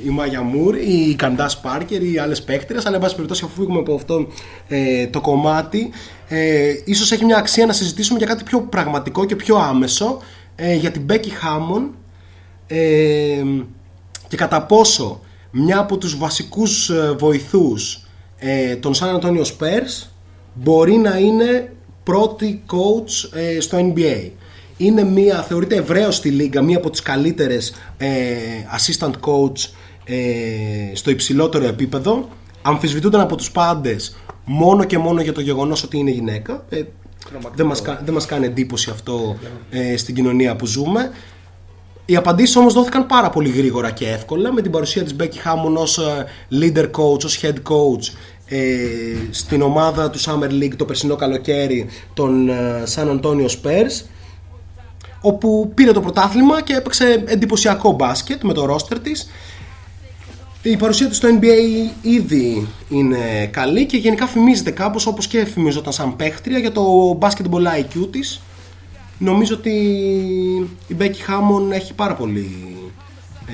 η 0.04 0.08
Μάγια 0.08 0.42
Μουρ 0.42 0.76
ή 0.76 1.06
η 1.10 1.14
Καντάς 1.14 1.60
Πάρκερ 1.60 2.02
ή 2.02 2.12
οι 2.12 2.18
άλλες 2.18 2.42
παίχτες 2.42 2.86
αλλά 2.86 2.94
εν 2.94 3.02
πάση 3.02 3.14
περιπτώσει 3.14 3.44
αφού 3.44 3.54
φύγουμε 3.60 3.78
από 3.78 3.94
αυτό 3.94 4.26
ε, 4.68 5.06
το 5.06 5.20
κομμάτι 5.20 5.90
ε, 6.28 6.74
ίσως 6.84 7.12
έχει 7.12 7.24
μια 7.24 7.36
αξία 7.36 7.66
να 7.66 7.72
συζητήσουμε 7.72 8.18
για 8.18 8.26
κάτι 8.26 8.44
πιο 8.44 8.60
πραγματικό 8.60 9.24
και 9.24 9.36
πιο 9.36 9.56
άμεσο 9.56 10.18
ε, 10.56 10.74
για 10.74 10.90
την 10.90 11.06
Becky 11.08 11.26
Hammond 11.42 11.88
ε, 12.66 13.42
και 14.28 14.36
κατά 14.36 14.62
πόσο 14.62 15.20
μια 15.50 15.78
από 15.78 15.98
τους 15.98 16.18
βασικούς 16.18 16.90
ε, 16.90 17.14
βοηθούς 17.18 18.06
ε, 18.38 18.76
των 18.76 18.92
San 18.94 19.20
Antonio 19.20 19.42
Spurs 19.42 20.08
μπορεί 20.54 20.96
να 20.96 21.18
είναι 21.18 21.72
πρώτη 22.02 22.62
coach 22.66 23.38
ε, 23.38 23.60
στο 23.60 23.78
NBA. 23.78 24.30
Είναι 24.76 25.04
μια, 25.04 25.42
θεωρείται 25.42 25.76
ευρέως 25.76 26.16
στη 26.16 26.28
λίγα, 26.30 26.62
μια 26.62 26.76
από 26.76 26.90
τις 26.90 27.02
καλύτερες 27.02 27.74
ε, 27.96 28.08
assistant 28.76 29.12
coach 29.20 29.70
ε, 30.04 30.94
στο 30.94 31.10
υψηλότερο 31.10 31.64
επίπεδο. 31.64 32.28
Αμφισβητούνταν 32.62 33.20
από 33.20 33.36
τους 33.36 33.50
πάντες 33.50 34.16
μόνο 34.44 34.84
και 34.84 34.98
μόνο 34.98 35.20
για 35.20 35.32
το 35.32 35.40
γεγονός 35.40 35.82
ότι 35.82 35.98
είναι 35.98 36.10
γυναίκα. 36.10 36.64
Ε, 37.32 37.38
δεν 37.54 37.66
μας, 37.66 37.82
κα- 37.82 38.00
δεν 38.04 38.14
μας 38.14 38.26
κάνει 38.26 38.46
εντύπωση 38.46 38.90
αυτό 38.90 39.36
ε, 39.70 39.96
στην 39.96 40.14
κοινωνία 40.14 40.56
που 40.56 40.66
ζούμε. 40.66 41.10
Οι 42.06 42.16
απαντήσεις 42.16 42.56
όμως 42.56 42.72
δόθηκαν 42.74 43.06
πάρα 43.06 43.30
πολύ 43.30 43.48
γρήγορα 43.50 43.90
και 43.90 44.08
εύκολα 44.08 44.52
με 44.52 44.62
την 44.62 44.70
παρουσία 44.70 45.02
της 45.02 45.16
Becky 45.20 45.24
Hammond 45.48 45.74
ως 45.76 45.98
ε, 45.98 46.26
leader 46.60 46.84
coach, 46.90 47.24
ως 47.24 47.40
head 47.42 47.54
coach 47.54 48.12
ε, 48.48 48.58
στην 49.30 49.62
ομάδα 49.62 50.10
του 50.10 50.20
Summer 50.20 50.50
League 50.50 50.76
το 50.76 50.84
περσινό 50.84 51.16
καλοκαίρι 51.16 51.86
των 52.14 52.48
ε, 52.48 52.82
San 52.94 53.20
Antonio 53.20 53.46
Spurs 53.46 54.04
όπου 55.20 55.72
πήρε 55.74 55.92
το 55.92 56.00
πρωτάθλημα 56.00 56.62
και 56.62 56.74
έπαιξε 56.74 57.24
εντυπωσιακό 57.26 57.92
μπάσκετ 57.92 58.42
με 58.42 58.52
το 58.52 58.74
roster 58.74 58.96
της 59.02 59.28
η 60.70 60.76
παρουσία 60.76 61.08
του 61.08 61.14
στο 61.14 61.28
NBA 61.40 61.90
ήδη 62.02 62.66
είναι 62.88 63.46
καλή 63.46 63.86
και 63.86 63.96
γενικά 63.96 64.26
φημίζεται 64.26 64.70
κάπως 64.70 65.06
όπως 65.06 65.26
και 65.26 65.44
φημιζόταν 65.44 65.92
σαν 65.92 66.16
παίχτρια 66.16 66.58
για 66.58 66.72
το 66.72 67.18
basketball 67.20 67.80
IQ 67.80 68.08
της. 68.10 68.40
Νομίζω 69.18 69.54
ότι 69.54 69.70
η 70.88 70.96
Becky 70.98 71.02
Hammond 71.30 71.72
έχει 71.72 71.94
πάρα 71.94 72.14
πολύ 72.14 72.76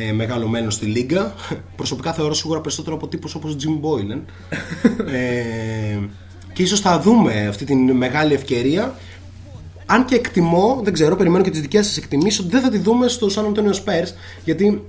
ε, 0.09 0.13
μεγάλο 0.13 0.49
μέλλον 0.49 0.71
στη 0.71 0.87
λίγα. 0.87 1.35
Προσωπικά 1.77 2.13
θεωρώ 2.13 2.35
σίγουρα 2.35 2.61
περισσότερο 2.61 2.97
από 2.97 3.09
τύπους 3.09 3.35
όπως 3.35 3.57
Jim 3.61 3.85
Boylan. 3.85 4.21
ε, 5.15 5.99
και 6.53 6.63
ίσως 6.63 6.81
θα 6.81 7.01
δούμε 7.01 7.47
αυτή 7.49 7.65
τη 7.65 7.75
μεγάλη 7.75 8.35
ευκαιρία 8.35 8.95
αν 9.87 10.05
και 10.05 10.15
εκτιμώ, 10.15 10.81
δεν 10.83 10.93
ξέρω, 10.93 11.17
περιμένω 11.17 11.45
και 11.45 11.51
τις 11.51 11.61
δικές 11.61 11.87
σας 11.87 11.97
εκτιμήσεις, 11.97 12.39
ότι 12.39 12.49
δεν 12.49 12.61
θα 12.61 12.71
τη 12.71 12.79
δούμε 12.79 13.09
στο 13.09 13.27
San 13.35 13.41
Antonio 13.41 13.75
Spurs. 13.75 14.09
Γιατί, 14.45 14.85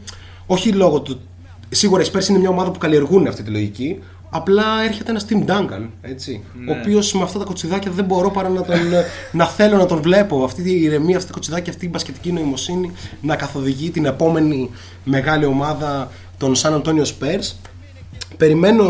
όχι 0.45 0.71
λόγω 0.71 1.01
του. 1.01 1.19
Σίγουρα 1.73 2.03
οι 2.03 2.05
Spurs 2.13 2.27
είναι 2.27 2.39
μια 2.39 2.49
ομάδα 2.49 2.71
που 2.71 2.79
καλλιεργούν 2.79 3.27
αυτή 3.27 3.43
τη 3.43 3.49
λογική. 3.49 3.99
Απλά 4.33 4.83
έρχεται 4.87 5.09
ένας 5.09 5.25
Tim 5.29 5.45
Duncan, 5.45 5.87
έτσι. 6.01 6.43
Ναι. 6.59 6.71
Ο 6.71 6.77
οποίος 6.79 7.13
με 7.13 7.23
αυτά 7.23 7.39
τα 7.39 7.45
κοτσιδάκια 7.45 7.91
δεν 7.91 8.05
μπορώ 8.05 8.31
παρά 8.31 8.49
να, 8.49 8.63
τον, 8.63 8.75
να 9.31 9.45
θέλω 9.45 9.77
να 9.77 9.85
τον 9.85 10.01
βλέπω. 10.01 10.43
Αυτή 10.43 10.71
η 10.71 10.81
ηρεμία, 10.81 11.15
αυτή 11.15 11.27
τα 11.27 11.33
κοτσιδάκια, 11.33 11.71
αυτή 11.71 11.85
η 11.85 11.89
μπασκετική 11.91 12.31
νοημοσύνη 12.31 12.91
να 13.21 13.35
καθοδηγεί 13.35 13.89
την 13.89 14.05
επόμενη 14.05 14.69
μεγάλη 15.03 15.45
ομάδα 15.45 16.11
των 16.37 16.55
San 16.55 16.81
Antonio 16.81 17.03
Spurs. 17.03 17.53
Περιμένω 18.37 18.85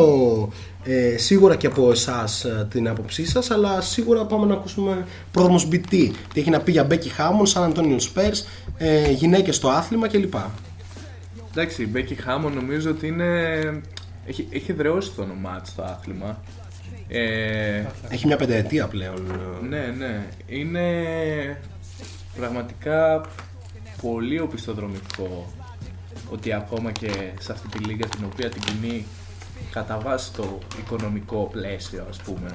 ε, 0.84 1.18
σίγουρα 1.18 1.56
και 1.56 1.68
από 1.68 1.92
εσάς 1.92 2.46
την 2.70 2.88
άποψή 2.88 3.26
σας, 3.26 3.52
αλλά 3.52 3.82
σίγουρα 3.82 4.26
πάμε 4.26 4.46
να 4.46 4.54
ακούσουμε 4.54 5.06
πρόδρομος 5.32 5.68
BT. 5.72 5.90
Τι 6.34 6.40
έχει 6.40 6.50
να 6.50 6.60
πει 6.60 6.72
για 6.72 6.88
Becky 6.90 7.20
Hammond, 7.20 7.54
San 7.54 7.72
Antonio 7.72 7.98
Spurs, 7.98 8.46
ε, 8.78 9.12
γυναίκες 9.12 9.56
στο 9.56 9.70
άθλημα 9.70 10.08
κλπ. 10.08 10.34
Εντάξει, 11.52 11.84
η 11.84 11.92
Becky 11.94 12.28
Hammond 12.28 12.52
νομίζω 12.54 12.90
ότι 12.90 13.08
είναι. 13.08 13.82
Έχει, 14.26 14.48
έχει 14.52 14.74
δρεώσει 14.74 15.12
το 15.12 15.22
όνομά 15.22 15.62
της 15.62 15.72
στο 15.72 15.84
άθλημα. 15.84 16.42
Ε, 17.08 17.84
Έχει 18.10 18.28
μια 18.28 18.38
πενταετία 18.38 18.88
πλέον. 18.88 19.26
ναι, 19.70 19.94
ναι. 19.98 20.28
Είναι 20.48 20.92
πραγματικά 22.36 23.22
πολύ 24.02 24.40
οπισθοδρομικό 24.40 25.54
ότι 26.30 26.54
ακόμα 26.54 26.92
και 26.92 27.12
σε 27.40 27.52
αυτή 27.52 27.68
τη 27.68 27.84
λίγα 27.84 28.08
την 28.08 28.26
οποία 28.26 28.50
την 28.50 28.62
κινεί 28.62 29.06
κατά 29.72 30.00
βάση 30.00 30.34
το 30.34 30.60
οικονομικό 30.80 31.50
πλαίσιο 31.52 32.06
ας 32.10 32.18
πούμε 32.18 32.50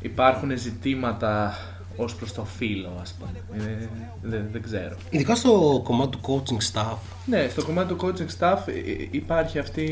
υπάρχουν 0.00 0.58
ζητήματα 0.58 1.56
ως 2.02 2.14
προς 2.14 2.32
το 2.32 2.44
φύλλο 2.44 2.92
ας 3.00 3.12
πούμε 3.18 3.64
Ε, 3.64 3.86
δεν, 4.22 4.48
δεν 4.52 4.62
ξέρω 4.62 4.96
Ειδικά 5.10 5.34
στο 5.34 5.80
κομμάτι 5.84 6.16
του 6.16 6.20
coaching 6.22 6.72
staff. 6.74 6.96
ναι, 7.26 7.48
στο 7.50 7.64
κομμάτι 7.64 7.94
του 7.94 7.96
coaching 8.06 8.38
staff 8.40 8.58
ε, 8.66 8.72
ε, 8.72 9.08
υπάρχει 9.10 9.58
αυτή 9.58 9.82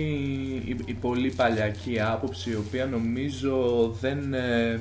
η, 0.67 0.77
η 0.85 0.93
πολύ 0.93 1.31
παλιακή 1.31 2.01
άποψη 2.01 2.51
η 2.51 2.55
οποία 2.55 2.87
νομίζω 2.87 3.57
δεν, 4.01 4.35
ε, 4.35 4.81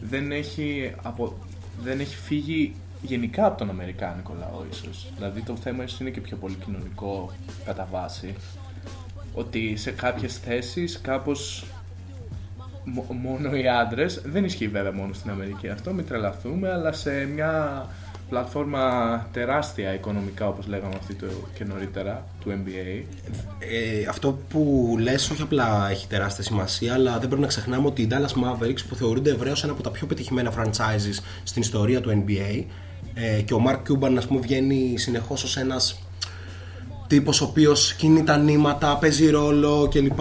δεν, 0.00 0.32
έχει 0.32 0.92
απο, 1.02 1.36
δεν 1.82 2.00
έχει 2.00 2.16
φύγει 2.16 2.74
γενικά 3.02 3.46
από 3.46 3.58
τον 3.58 3.70
Αμερικάνικο 3.70 4.34
λαό 4.38 4.62
ίσως. 4.70 5.06
Δηλαδή 5.16 5.40
το 5.40 5.56
θέμα 5.56 5.84
ίσως 5.84 6.00
είναι 6.00 6.10
και 6.10 6.20
πιο 6.20 6.36
πολύ 6.36 6.54
κοινωνικό 6.64 7.30
κατά 7.64 7.88
βάση. 7.90 8.34
Ότι 9.34 9.76
σε 9.76 9.90
κάποιες 9.90 10.38
θέσεις 10.38 11.00
κάπως 11.00 11.64
μο- 11.66 11.75
μόνο 13.22 13.56
οι 13.56 13.68
άντρες, 13.68 14.22
δεν 14.24 14.44
ισχύει 14.44 14.68
βέβαια 14.68 14.92
μόνο 14.92 15.12
στην 15.12 15.30
Αμερική 15.30 15.68
αυτό, 15.68 15.92
μην 15.92 16.06
τρελαθούμε, 16.06 16.72
αλλά 16.72 16.92
σε 16.92 17.10
μια 17.34 17.86
πλατφόρμα 18.28 19.26
τεράστια 19.32 19.94
οικονομικά 19.94 20.48
όπως 20.48 20.66
λέγαμε 20.66 20.94
αυτή 20.98 21.14
το 21.14 21.26
και 21.54 21.64
νωρίτερα 21.64 22.26
του 22.40 22.50
NBA. 22.50 23.02
Ε, 23.58 24.06
αυτό 24.08 24.38
που 24.48 24.94
λες 25.00 25.30
όχι 25.30 25.42
απλά 25.42 25.88
έχει 25.90 26.06
τεράστια 26.06 26.44
σημασία, 26.44 26.94
αλλά 26.94 27.18
δεν 27.18 27.26
πρέπει 27.28 27.40
να 27.40 27.46
ξεχνάμε 27.46 27.86
ότι 27.86 28.02
οι 28.02 28.08
Dallas 28.10 28.44
Mavericks 28.44 28.84
που 28.88 28.94
θεωρούνται 28.94 29.30
ευρέως 29.30 29.64
ένα 29.64 29.72
από 29.72 29.82
τα 29.82 29.90
πιο 29.90 30.06
πετυχημένα 30.06 30.52
franchises 30.56 31.18
στην 31.42 31.62
ιστορία 31.62 32.00
του 32.00 32.24
NBA 32.26 32.64
ε, 33.14 33.40
και 33.40 33.54
ο 33.54 33.62
Mark 33.68 33.78
Cuban 33.90 34.14
ας 34.16 34.26
πούμε 34.26 34.40
βγαίνει 34.40 34.94
συνεχώς 34.98 35.42
ως 35.42 35.56
ένας 35.56 36.00
τύπος 37.06 37.40
ο 37.40 37.44
οποίος 37.44 37.94
κινεί 37.94 38.24
τα 38.24 38.36
νήματα, 38.36 38.96
παίζει 38.96 39.30
ρόλο 39.30 39.88
κλπ. 39.92 40.20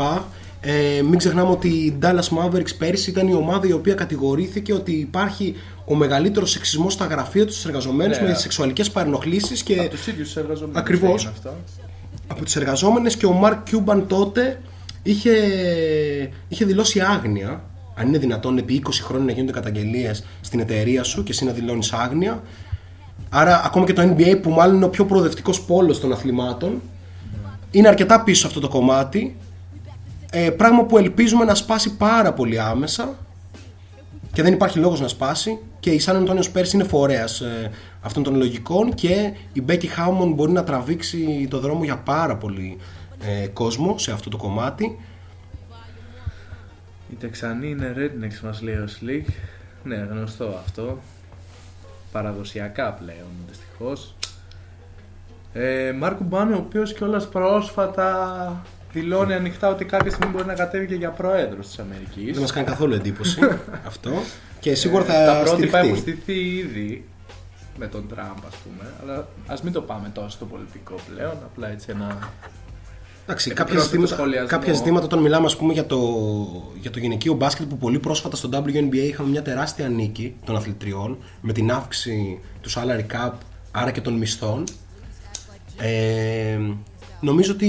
Ε, 0.67 1.01
μην 1.01 1.17
ξεχνάμε 1.17 1.49
ότι 1.51 1.67
η 1.67 1.97
Dallas 2.01 2.37
Mavericks 2.37 2.75
πέρυσι 2.77 3.09
ήταν 3.09 3.27
η 3.27 3.33
ομάδα 3.33 3.67
η 3.67 3.71
οποία 3.71 3.93
κατηγορήθηκε 3.93 4.73
ότι 4.73 4.91
υπάρχει 4.91 5.55
ο 5.85 5.95
μεγαλύτερος 5.95 6.51
σεξισμός 6.51 6.93
στα 6.93 7.05
γραφεία 7.05 7.45
τους 7.45 7.53
στους 7.53 7.65
εργαζομένους 7.65 8.19
Ναι. 8.19 8.27
με 8.27 8.33
σεξουαλικές 8.33 8.91
παρενοχλήσεις 8.91 9.63
και 9.63 9.79
Από 9.79 9.89
τους 9.89 10.07
ίδιους 10.07 10.35
εργαζομένους 10.35 10.79
Ακριβώς. 10.79 11.13
έγινε 11.25 11.31
αυτό. 11.37 11.53
από 12.27 12.43
τους 12.43 12.55
εργαζόμενες 12.55 13.15
και 13.17 13.25
ο 13.25 13.31
Μαρκ 13.31 13.63
Κιούμπαν 13.63 14.07
τότε 14.07 14.61
είχε, 15.03 15.31
είχε 16.47 16.65
δηλώσει 16.65 16.99
άγνοια 16.99 17.63
αν 17.95 18.07
είναι 18.07 18.17
δυνατόν 18.17 18.57
επί 18.57 18.73
20 18.85 18.89
χρόνια 19.03 19.25
να 19.25 19.31
γίνονται 19.31 19.51
καταγγελίες 19.51 20.23
στην 20.41 20.59
εταιρεία 20.59 21.03
σου 21.03 21.23
και 21.23 21.31
εσύ 21.31 21.45
να 21.45 21.51
δηλώνεις 21.51 21.93
άγνοια 21.93 22.43
άρα 23.29 23.61
ακόμα 23.65 23.85
και 23.85 23.93
το 23.93 24.01
NBA 24.01 24.39
που 24.41 24.49
μάλλον 24.49 24.75
είναι 24.75 24.85
ο 24.85 24.89
πιο 24.89 25.05
προοδευτικός 25.05 25.61
πόλος 25.61 25.99
των 25.99 26.11
αθλημάτων 26.11 26.81
είναι 27.71 27.87
αρκετά 27.87 28.23
πίσω 28.23 28.39
σε 28.41 28.47
αυτό 28.47 28.59
το 28.59 28.67
κομμάτι 28.67 29.35
ε, 30.37 30.49
πράγμα 30.49 30.85
που 30.85 30.97
ελπίζουμε 30.97 31.45
να 31.45 31.55
σπάσει 31.55 31.95
πάρα 31.95 32.33
πολύ 32.33 32.59
άμεσα 32.59 33.15
και 34.33 34.41
δεν 34.41 34.53
υπάρχει 34.53 34.79
λόγος 34.79 34.99
να 35.01 35.07
σπάσει 35.07 35.59
και 35.79 35.89
η 35.89 35.99
Σαν 35.99 36.15
Αντώνιος 36.15 36.49
πέρσι 36.49 36.75
είναι 36.75 36.85
φορέας 36.85 37.41
ε, 37.41 37.71
αυτών 38.01 38.23
των 38.23 38.35
λογικών 38.35 38.93
και 38.93 39.33
η 39.53 39.61
Μπέκι 39.61 39.87
Χάουμον 39.87 40.33
μπορεί 40.33 40.51
να 40.51 40.63
τραβήξει 40.63 41.47
το 41.49 41.59
δρόμο 41.59 41.83
για 41.83 41.97
πάρα 41.97 42.37
πολύ 42.37 42.77
ε, 43.21 43.47
κόσμο 43.47 43.97
σε 43.97 44.11
αυτό 44.11 44.29
το 44.29 44.37
κομμάτι 44.37 44.99
Οι 47.09 47.15
Τεξανοί 47.15 47.69
είναι 47.69 47.93
rednecks 47.97 48.39
μας 48.43 48.61
λέει 48.61 48.75
ο 48.75 48.87
Slick. 48.99 49.29
Ναι, 49.83 49.95
γνωστό 49.95 50.59
αυτό. 50.65 50.99
Παραδοσιακά 52.11 52.93
πλέον, 52.93 53.31
δυστυχώς. 53.47 54.15
Ε, 55.53 55.91
Μάρκο 55.91 56.23
Μπάνο, 56.23 56.55
ο 56.55 56.59
οποίος 56.59 56.93
κιόλας 56.93 57.29
πρόσφατα 57.29 58.63
δηλώνει 58.99 59.33
ανοιχτά 59.33 59.69
ότι 59.69 59.85
κάποια 59.85 60.11
στιγμή 60.11 60.31
μπορεί 60.33 60.45
να 60.45 60.53
κατέβει 60.53 60.87
και 60.87 60.95
για 60.95 61.09
πρόεδρος 61.09 61.67
της 61.67 61.79
Αμερικής. 61.79 62.31
δεν 62.33 62.41
μας 62.41 62.51
κάνει 62.51 62.67
καθόλου 62.67 62.93
εντύπωση 62.93 63.39
αυτό 63.91 64.11
και 64.59 64.75
σίγουρα 64.75 65.03
Ε, 65.03 65.07
θα 65.07 65.25
τα 65.25 65.41
πρότυπα 65.43 65.77
έχουν 65.79 65.97
στηριχτεί 65.97 66.21
στηθεί 66.33 66.39
ήδη 66.57 67.05
με 67.77 67.87
τον 67.87 68.07
Τραμπ, 68.07 68.37
ας 68.47 68.55
πούμε. 68.55 68.89
Αλλά 69.01 69.27
ας 69.47 69.61
μην 69.61 69.73
το 69.73 69.81
πάμε 69.81 70.11
τόσο 70.13 70.29
στο 70.29 70.45
πολιτικό 70.45 70.95
πλέον. 71.13 71.33
Απλά 71.45 71.69
έτσι 71.71 71.87
ένα. 71.89 72.31
Εντάξει, 73.23 73.49
Επιπρόσθετο 73.49 73.53
κάποια 73.55 73.79
ζητήματα, 73.79 74.15
σχολιασμό. 74.15 74.47
κάποια 74.47 74.73
ζητήματα 74.73 75.05
όταν 75.05 75.19
μιλάμε 75.19 75.45
ας 75.45 75.55
πούμε, 75.57 75.73
για, 75.73 75.85
το, 75.85 75.99
για 76.79 76.91
το 76.91 76.99
γυναικείο 76.99 77.33
μπάσκετ 77.33 77.67
που 77.67 77.77
πολύ 77.77 77.99
πρόσφατα 77.99 78.35
στο 78.35 78.49
WNBA 78.53 78.93
είχαμε 78.95 79.29
μια 79.29 79.41
τεράστια 79.41 79.87
νίκη 79.89 80.35
των 80.45 80.55
αθλητριών 80.55 81.17
με 81.41 81.53
την 81.53 81.71
αύξηση 81.71 82.39
του 82.61 82.69
salary 82.69 83.05
cap 83.15 83.31
άρα 83.71 83.91
και 83.91 84.01
των 84.01 84.13
μισθών 84.13 84.63
ε, 85.77 86.59
νομίζω 87.25 87.51
ότι 87.51 87.67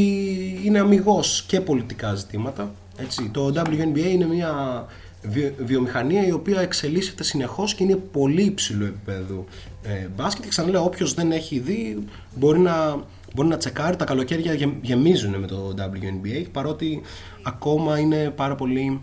είναι 0.65 0.79
αμυγός 0.79 1.45
και 1.47 1.61
πολιτικά 1.61 2.15
ζητήματα 2.15 2.75
έτσι. 2.97 3.31
το 3.33 3.53
WNBA 3.57 4.05
είναι 4.13 4.27
μια 4.27 4.85
βιο- 5.23 5.55
βιομηχανία 5.59 6.27
η 6.27 6.33
οποία 6.33 6.61
εξελίσσεται 6.61 7.23
συνεχώς 7.25 7.75
και 7.75 7.83
είναι 7.85 7.97
πολύ 7.97 8.43
υψηλού 8.43 8.85
επίπεδου 8.85 9.45
ε, 9.83 10.07
μπάσκετ 10.17 10.43
και 10.43 10.49
ξαναλέω 10.49 10.85
όποιος 10.85 11.15
δεν 11.15 11.33
έχει 11.33 11.59
δει 11.59 11.99
μπορεί 12.35 12.59
να, 12.59 13.05
μπορεί 13.35 13.49
να 13.49 13.57
τσεκάρει 13.57 13.97
τα 13.97 14.05
καλοκαίρια 14.05 14.55
γεμ- 14.55 14.85
γεμίζουν 14.85 15.35
με 15.35 15.47
το 15.47 15.75
WNBA 15.79 16.45
παρότι 16.53 17.01
ακόμα 17.43 17.99
είναι 17.99 18.33
πάρα 18.37 18.55
πολύ 18.55 19.01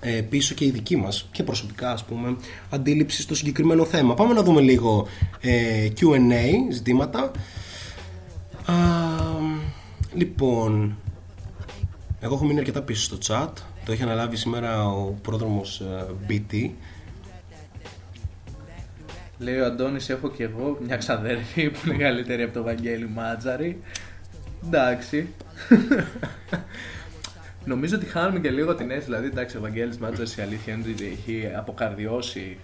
ε, 0.00 0.20
πίσω 0.20 0.54
και 0.54 0.64
η 0.64 0.70
δική 0.70 0.96
μας 0.96 1.28
και 1.32 1.42
προσωπικά 1.42 1.90
ας 1.92 2.04
πούμε 2.04 2.36
αντίληψη 2.70 3.22
στο 3.22 3.34
συγκεκριμένο 3.34 3.84
θέμα. 3.84 4.14
Πάμε 4.14 4.34
να 4.34 4.42
δούμε 4.42 4.60
λίγο 4.60 5.06
ε, 5.40 5.88
Q&A 6.00 6.72
ζητήματα. 6.72 7.30
Α, 8.66 8.74
λοιπόν, 10.14 10.96
εγώ 12.20 12.34
έχω 12.34 12.44
μείνει 12.44 12.58
αρκετά 12.58 12.82
πίσω 12.82 13.02
στο 13.02 13.18
chat. 13.26 13.52
Το 13.84 13.92
έχει 13.92 14.02
αναλάβει 14.02 14.36
σήμερα 14.36 14.86
ο 14.88 15.14
πρόδρομος 15.22 15.80
ε, 15.80 16.06
BT. 16.28 16.70
Λέει 19.38 19.58
ο 19.58 19.64
Αντώνης, 19.64 20.08
έχω 20.08 20.30
και 20.30 20.44
εγώ 20.44 20.78
μια 20.86 20.96
ξαδέρφη 20.96 21.70
που 21.70 21.78
είναι 21.86 21.96
καλύτερη 21.96 22.42
από 22.42 22.52
το 22.52 22.62
Βαγγέλη 22.62 23.08
Μάτζαρη. 23.08 23.80
Εντάξει. 24.66 25.28
Νομίζω 27.64 27.96
ότι 27.96 28.06
χάνουμε 28.06 28.40
και 28.40 28.50
λίγο 28.50 28.74
την 28.74 28.90
αίσθηση. 28.90 29.06
Δηλαδή, 29.06 29.26
εντάξει, 29.26 29.56
ο 29.56 29.60
Βαγγέλης 29.60 29.98
Μάτζαρης 29.98 30.36
η 30.36 30.42
αλήθεια 30.42 30.72
είναι 30.72 30.84
ότι 30.92 31.04
έχει 31.04 31.48
αποκαρδιώσει. 31.56 32.58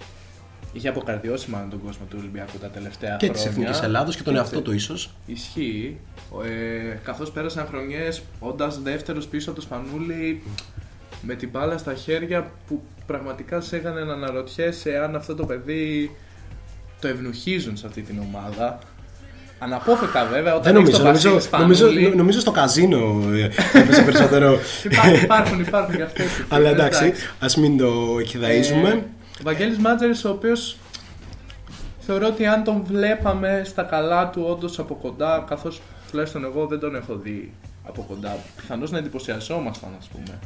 Είχε 0.72 0.88
αποκαρδιώσει 0.88 1.50
μάλλον 1.50 1.70
τον 1.70 1.82
κόσμο 1.84 2.04
του 2.10 2.16
Ολυμπιακού 2.20 2.58
τα 2.60 2.66
τελευταία 2.68 3.16
Και 3.16 3.26
χρόνια. 3.26 3.32
της 3.42 3.44
Εθνικής 3.52 3.80
Ελλάδος 3.80 4.16
και 4.16 4.22
τον 4.22 4.32
Και 4.32 4.38
εαυτό 4.38 4.54
της- 4.56 4.64
του 4.64 4.72
ίσως. 4.74 5.10
Ισχύει. 5.26 5.96
Ε, 6.44 6.94
καθώς 7.04 7.30
πέρασαν 7.30 7.66
χρονιές 7.70 8.22
όντας 8.40 8.78
δεύτερος 8.82 9.26
πίσω 9.26 9.50
από 9.50 9.58
το 9.60 9.64
Σπανούλι 9.64 10.42
με 11.22 11.34
την 11.34 11.48
μπάλα 11.48 11.78
στα 11.78 11.94
χέρια 11.94 12.50
που 12.66 12.82
πραγματικά 13.06 13.60
σε 13.60 13.76
έκανε 13.76 14.04
να 14.04 14.12
αναρωτιέσαι 14.12 14.98
αν 15.04 15.16
αυτό 15.16 15.34
το 15.34 15.46
παιδί 15.46 16.16
το 17.00 17.08
ευνουχίζουν 17.08 17.76
σε 17.76 17.86
αυτή 17.86 18.02
την 18.02 18.18
ομάδα. 18.28 18.78
Αναπόφευκτα 19.58 20.24
βέβαια 20.32 20.54
όταν 20.54 20.72
Δεν 20.74 20.82
έχεις 20.82 20.98
νομίζω, 20.98 21.28
το 21.28 21.28
νομίζω, 21.28 21.30
Βασίλη 21.34 21.60
νομίζω, 21.62 21.86
Σπανούλη, 21.86 22.16
νομίζω 22.16 22.40
στο 22.40 22.50
καζίνο 22.50 23.22
ε, 23.32 23.78
έπαιζε 23.78 24.02
περισσότερο. 24.02 24.58
Υπάρχουν, 24.84 25.14
υπάρχουν, 25.24 25.60
υπάρχουν 25.60 25.96
και 25.96 26.02
αυτές 26.02 26.38
οι 26.38 26.44
Αλλά 26.48 26.68
τύπες, 26.68 26.86
εντάξει, 26.86 27.12
ας 27.40 27.56
μην 27.56 27.78
το 27.78 28.16
εκχυδαίζουμε. 28.20 29.06
Ε, 29.39 29.40
Ο 29.40 29.44
Βαγγέλης 29.44 29.78
Μάτζερης 29.78 30.24
ο 30.24 30.31
οποίος 30.31 30.77
θεωρώ 31.98 32.27
ότι 32.27 32.47
αν 32.47 32.65
τον 32.65 32.85
βλέπαμε 32.85 33.62
στα 33.65 33.82
καλά 33.82 34.31
του 34.31 34.44
όντως 34.48 34.78
από 34.78 34.94
κοντά 34.94 35.44
καθώς 35.48 35.81
τουλάχιστον 36.10 36.44
εγώ 36.44 36.66
δεν 36.66 36.78
τον 36.78 36.94
έχω 36.94 37.16
δει 37.16 37.52
από 37.86 38.02
κοντά 38.09 38.36
πιθανώς 38.56 38.90
να 38.90 38.98
εντυπωσιαζόμασταν 38.98 39.90
ας 39.98 40.09
πούμε 40.09 40.39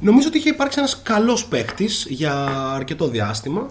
Νομίζω 0.00 0.28
ότι 0.28 0.38
είχε 0.38 0.48
υπάρξει 0.48 0.78
ένας 0.78 1.02
καλός 1.02 1.46
παίχτης 1.46 2.06
για 2.08 2.32
αρκετό 2.74 3.08
διάστημα. 3.08 3.70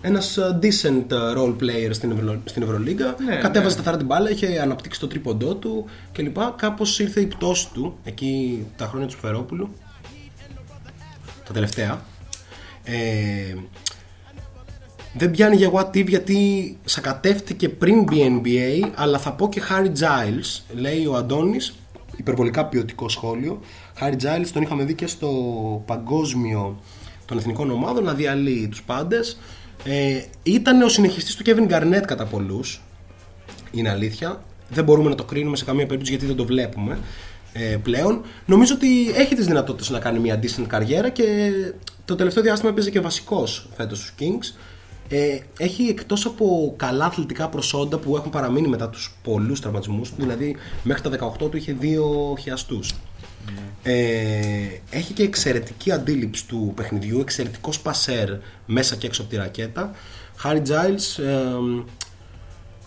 Ένας 0.00 0.36
ε, 0.36 0.58
decent 0.62 1.10
ε, 1.10 1.32
role 1.36 1.56
player 1.60 1.88
στην, 1.90 2.10
Ευρω... 2.10 2.40
στην 2.44 2.62
Ευρωλίγκα. 2.62 3.16
Ναι, 3.24 3.36
Κατέβαζε 3.36 3.64
ναι. 3.64 3.70
σταθερά 3.70 3.96
την 3.96 4.06
μπάλα, 4.06 4.30
είχε 4.30 4.60
αναπτύξει 4.60 5.00
το 5.00 5.06
τρίποντό 5.06 5.54
του 5.54 5.84
κλπ. 6.12 6.36
Κάπως 6.56 6.98
ήρθε 6.98 7.20
η 7.20 7.26
πτώση 7.26 7.68
του 7.72 7.98
εκεί 8.04 8.66
τα 8.76 8.86
χρόνια 8.86 9.06
του 9.06 9.12
Σφερόπουλου. 9.12 9.74
Τα 11.46 11.52
τελευταία. 11.52 12.00
Ε, 12.84 13.54
δεν 15.14 15.30
πιάνει 15.30 15.56
για 15.56 15.70
what 15.72 15.96
if 15.96 16.06
γιατί 16.06 16.76
σακατεύτηκε 16.84 17.68
πριν 17.68 18.04
BNBA 18.10 18.90
αλλά 18.94 19.18
θα 19.18 19.32
πω 19.32 19.48
και 19.48 19.62
Harry 19.68 19.86
Giles 19.86 20.62
λέει 20.74 21.06
ο 21.06 21.14
Αντώνης 21.16 21.74
υπερβολικά 22.16 22.66
ποιοτικό 22.66 23.08
σχόλιο. 23.08 23.60
Harry 24.00 24.14
Giles 24.14 24.46
τον 24.52 24.62
είχαμε 24.62 24.84
δει 24.84 24.94
και 24.94 25.06
στο 25.06 25.30
παγκόσμιο 25.86 26.80
των 27.24 27.38
εθνικών 27.38 27.70
ομάδων 27.70 28.04
να 28.04 28.14
διαλύει 28.14 28.68
τους 28.68 28.82
πάντες. 28.82 29.38
Ε, 29.84 30.22
ήταν 30.42 30.82
ο 30.82 30.88
συνεχιστής 30.88 31.36
του 31.36 31.44
Kevin 31.46 31.72
Garnett 31.72 32.02
κατά 32.06 32.24
πολλούς 32.24 32.82
είναι 33.72 33.90
αλήθεια. 33.90 34.42
Δεν 34.68 34.84
μπορούμε 34.84 35.08
να 35.08 35.14
το 35.14 35.24
κρίνουμε 35.24 35.56
σε 35.56 35.64
καμία 35.64 35.84
περίπτωση 35.84 36.10
γιατί 36.10 36.26
δεν 36.26 36.36
το 36.36 36.44
βλέπουμε 36.44 36.98
ε, 37.52 37.76
πλέον. 37.82 38.22
Νομίζω 38.46 38.74
ότι 38.74 39.10
έχει 39.10 39.34
τις 39.34 39.46
δυνατότητες 39.46 39.90
να 39.90 39.98
κάνει 39.98 40.18
μια 40.18 40.40
decent 40.42 40.64
καριέρα 40.66 41.08
και 41.08 41.52
το 42.04 42.14
τελευταίο 42.14 42.42
διάστημα 42.42 42.72
παίζει 42.72 42.90
και 42.90 43.00
βασικός 43.00 43.68
φέτος 43.76 43.98
στους 43.98 44.14
Kings 44.18 44.58
ε, 45.12 45.38
έχει 45.58 45.82
εκτός 45.82 46.26
από 46.26 46.74
καλά 46.76 47.04
αθλητικά 47.04 47.48
προσόντα 47.48 47.98
που 47.98 48.16
έχουν 48.16 48.30
παραμείνει 48.30 48.68
μετά 48.68 48.88
τους 48.88 49.14
πολλούς 49.22 49.60
τραυματισμούς 49.60 50.08
του, 50.08 50.14
δηλαδή 50.18 50.56
μέχρι 50.82 51.02
τα 51.02 51.34
18 51.42 51.50
του 51.50 51.56
είχε 51.56 51.72
δύο 51.72 52.36
χιαστούς. 52.40 52.94
Ε, 53.82 53.94
έχει 54.90 55.12
και 55.12 55.22
εξαιρετική 55.22 55.92
αντίληψη 55.92 56.46
του 56.46 56.72
παιχνιδιού, 56.76 57.20
εξαιρετικός 57.20 57.74
σπασέρ 57.74 58.28
μέσα 58.66 58.96
και 58.96 59.06
έξω 59.06 59.22
από 59.22 59.30
τη 59.30 59.36
ρακέτα. 59.36 59.90
Χάρι 60.36 60.62
Giles 60.66 61.22
ε, 61.22 61.34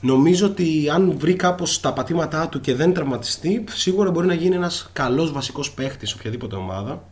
νομίζω 0.02 0.46
ότι 0.46 0.90
αν 0.94 1.18
βρει 1.18 1.34
κάπως 1.36 1.80
τα 1.80 1.94
πατήματά 1.94 2.50
του 2.50 2.62
και 2.62 2.76
δεν 2.76 2.94
τραυματιστεί 2.94 3.64
σίγουρα 3.70 4.12
μπορεί 4.12 4.28
να 4.28 4.34
γίνει 4.34 4.56
ένας 4.56 4.90
καλός 4.94 5.32
βασικός 5.32 5.72
παίχτης 5.72 6.10
σε 6.10 6.16
οποιαδήποτε 6.20 6.56
ομάδα. 6.56 7.04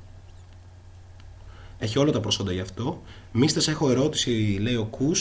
Έχει 1.83 1.99
όλα 1.99 2.11
τα 2.11 2.19
προσόντα 2.19 2.51
γι' 2.51 2.59
αυτό. 2.59 3.01
Μίστες, 3.31 3.67
έχω 3.67 3.89
ερώτηση, 3.89 4.57
λέει 4.61 4.75
ο 4.75 4.87
Κου. 4.91 5.11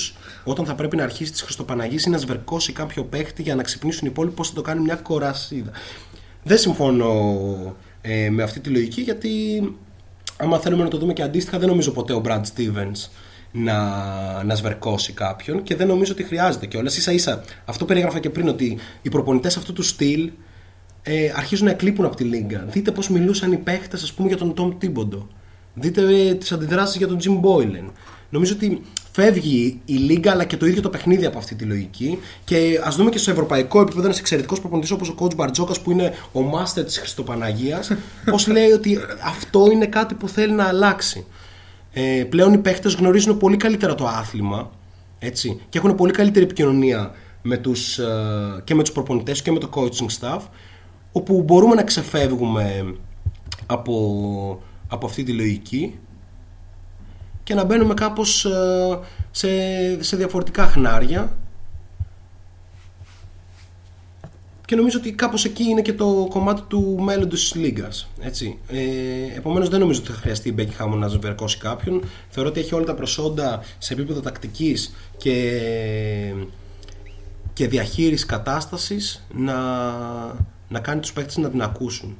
Όταν 0.45 0.65
θα 0.65 0.75
πρέπει 0.75 0.97
να 0.97 1.03
αρχίσει 1.03 1.33
τι 1.33 1.43
Χριστοπαναγίε 1.43 1.99
ή 2.07 2.11
να 2.11 2.19
σβερκώσει 2.19 2.73
κάποιο 2.73 3.05
παίχτη 3.05 3.43
για 3.43 3.55
να 3.55 3.63
ξυπνήσουν 3.63 4.07
οι 4.07 4.11
υπόλοιποι, 4.13 4.35
πώς 4.35 4.49
θα 4.49 4.55
το 4.55 4.63
κάνει 4.63 4.81
μια 4.81 4.95
κορασίδα. 4.95 5.71
Δεν 6.43 6.59
συμφωνώ 6.59 7.77
ε, 8.01 8.31
με 8.31 8.43
αυτή 8.43 8.61
τη 8.61 8.71
λογική 8.71 9.01
γιατί 9.01 9.31
άμα 10.37 10.59
θέλουμε 10.59 10.83
να 10.83 10.89
το 10.89 10.99
δούμε 10.99 11.13
και 11.13 11.23
αντίστοιχα, 11.23 11.59
δεν 11.59 11.69
νομίζω 11.69 11.91
ποτέ 11.91 12.13
ο 12.13 12.23
Brad 12.25 12.41
Stevens 12.41 13.09
να, 13.53 14.45
να 14.45 14.55
σβερκώσει 14.55 15.13
κάποιον 15.13 15.63
και 15.63 15.77
δεν 15.77 15.87
νομίζω 15.87 16.13
ότι 16.13 16.23
χρειάζεται 16.23 16.67
κιόλας. 16.67 16.95
σα 17.03 17.13
ίσα, 17.13 17.45
αυτό 17.65 17.85
περιέγραφα 17.85 18.19
και 18.19 18.31
πριν 18.31 18.49
ότι 18.49 18.79
οι 19.03 19.09
προπονητές 19.09 19.57
αυτού 19.57 19.73
του 19.73 19.83
στυλ 19.83 20.31
ε, 21.03 21.33
αρχίζουν 21.37 21.67
να 21.67 21.73
εκλείπουν 21.73 22.05
από 22.05 22.17
τη 22.17 22.25
λίγα. 22.25 22.65
Δείτε 22.69 22.91
πώς 22.91 23.09
μιλούσαν 23.09 23.53
οι 23.53 23.57
παίχτες, 23.57 24.03
ας 24.03 24.13
πούμε, 24.13 24.29
για 24.29 24.37
τον 24.37 24.55
Τόμ 24.55 24.79
Τίμποντο. 24.79 25.29
Δείτε 25.75 26.29
ε, 26.29 26.35
τις 26.35 26.53
αντιδράσεις 26.53 26.97
για 26.97 27.07
τον 27.07 27.19
Τζιμ 27.19 27.39
Μπόιλεν. 27.39 27.91
Νομίζω 28.31 28.55
ότι 28.55 28.83
φεύγει 29.13 29.81
η 29.85 29.95
λίγα 29.95 30.31
αλλά 30.31 30.45
και 30.45 30.57
το 30.57 30.67
ίδιο 30.67 30.83
το 30.83 30.89
παιχνίδι 30.89 31.27
από 31.27 31.39
αυτή 31.39 31.55
τη 31.55 31.65
λογική. 31.65 32.19
Και 32.45 32.81
ας 32.85 32.97
δούμε 32.97 33.11
και 33.11 33.19
στο 33.19 33.31
ευρωπαϊκό 33.31 33.81
επίπεδο 33.81 34.05
ένας 34.05 34.19
εξαιρετικός 34.19 34.61
προπονητής 34.61 34.91
όπως 34.91 35.09
ο 35.09 35.15
coach 35.19 35.35
Μπαρτζόκας 35.35 35.81
που 35.81 35.91
είναι 35.91 36.15
ο 36.33 36.41
μάστερ 36.41 36.85
της 36.85 36.99
Χριστοπαναγίας, 36.99 37.93
πώς 38.31 38.47
λέει 38.47 38.71
ότι 38.71 38.99
αυτό 39.25 39.71
είναι 39.71 39.87
κάτι 39.87 40.15
που 40.15 40.29
θέλει 40.29 40.53
να 40.53 40.65
αλλάξει. 40.65 41.27
Ε, 41.93 42.25
πλέον 42.29 42.53
οι 42.53 42.59
παίχτες 42.59 42.95
γνωρίζουν 42.95 43.37
πολύ 43.37 43.57
καλύτερα 43.57 43.95
το 43.95 44.07
άθλημα 44.07 44.71
έτσι, 45.19 45.61
και 45.69 45.79
έχουν 45.79 45.95
πολύ 45.95 46.13
καλύτερη 46.13 46.45
επικοινωνία 46.45 47.15
με 47.43 47.57
τους, 47.57 47.99
ε, 47.99 48.07
και 48.65 48.75
με 48.75 48.83
τους 48.83 48.93
προπονητές 48.93 49.43
και 49.43 49.53
με 49.53 49.59
το 49.59 49.71
coaching 49.75 50.21
staff 50.21 50.41
όπου 51.13 51.43
μπορούμε 51.43 51.75
να 51.75 51.83
ξεφεύγουμε 51.83 52.95
από, 53.67 54.63
από 54.91 55.07
αυτή 55.07 55.23
τη 55.23 55.33
λογική 55.33 55.99
και 57.43 57.55
να 57.55 57.65
μπαίνουμε 57.65 57.95
κάπως 57.95 58.45
ε, 58.45 58.99
σε, 59.31 59.49
σε 60.03 60.17
διαφορετικά 60.17 60.67
χνάρια. 60.67 61.37
Και 64.65 64.77
νομίζω 64.77 64.99
ότι 64.99 65.13
κάπως 65.13 65.45
εκεί 65.45 65.63
είναι 65.63 65.83
και 65.83 65.93
το 65.93 66.27
κομμάτι 66.31 66.63
του 66.69 66.99
μέλλοντος 67.01 67.41
της 67.41 67.55
Λίγκας 67.55 68.09
έτσι. 68.21 68.59
Ε, 68.69 69.37
επομένως 69.37 69.69
δεν 69.69 69.81
νομίζω 69.81 70.01
ότι 70.01 70.13
θα 70.13 70.19
χρειαστεί 70.19 70.49
η 70.49 70.53
Μπέκη 70.55 70.75
Χάμον 70.75 70.99
να 70.99 71.09
ζευγαρκώσει 71.09 71.59
κάποιον. 71.59 72.05
Θεωρώ 72.29 72.49
ότι 72.49 72.61
έχει 72.61 72.75
όλα 72.75 72.85
τα 72.85 72.95
προσόντα 72.95 73.63
σε 73.79 73.93
επίπεδο 73.93 74.21
τακτικής 74.21 74.95
και, 75.17 75.63
και 77.53 77.69
διαχείρισης 77.69 78.27
κατάστασης 78.27 79.27
να, 79.35 79.55
να 80.69 80.81
κάνει 80.81 81.01
τους 81.01 81.13
παίκτες 81.13 81.37
να 81.37 81.51
την 81.51 81.63
ακούσουν 81.63 82.17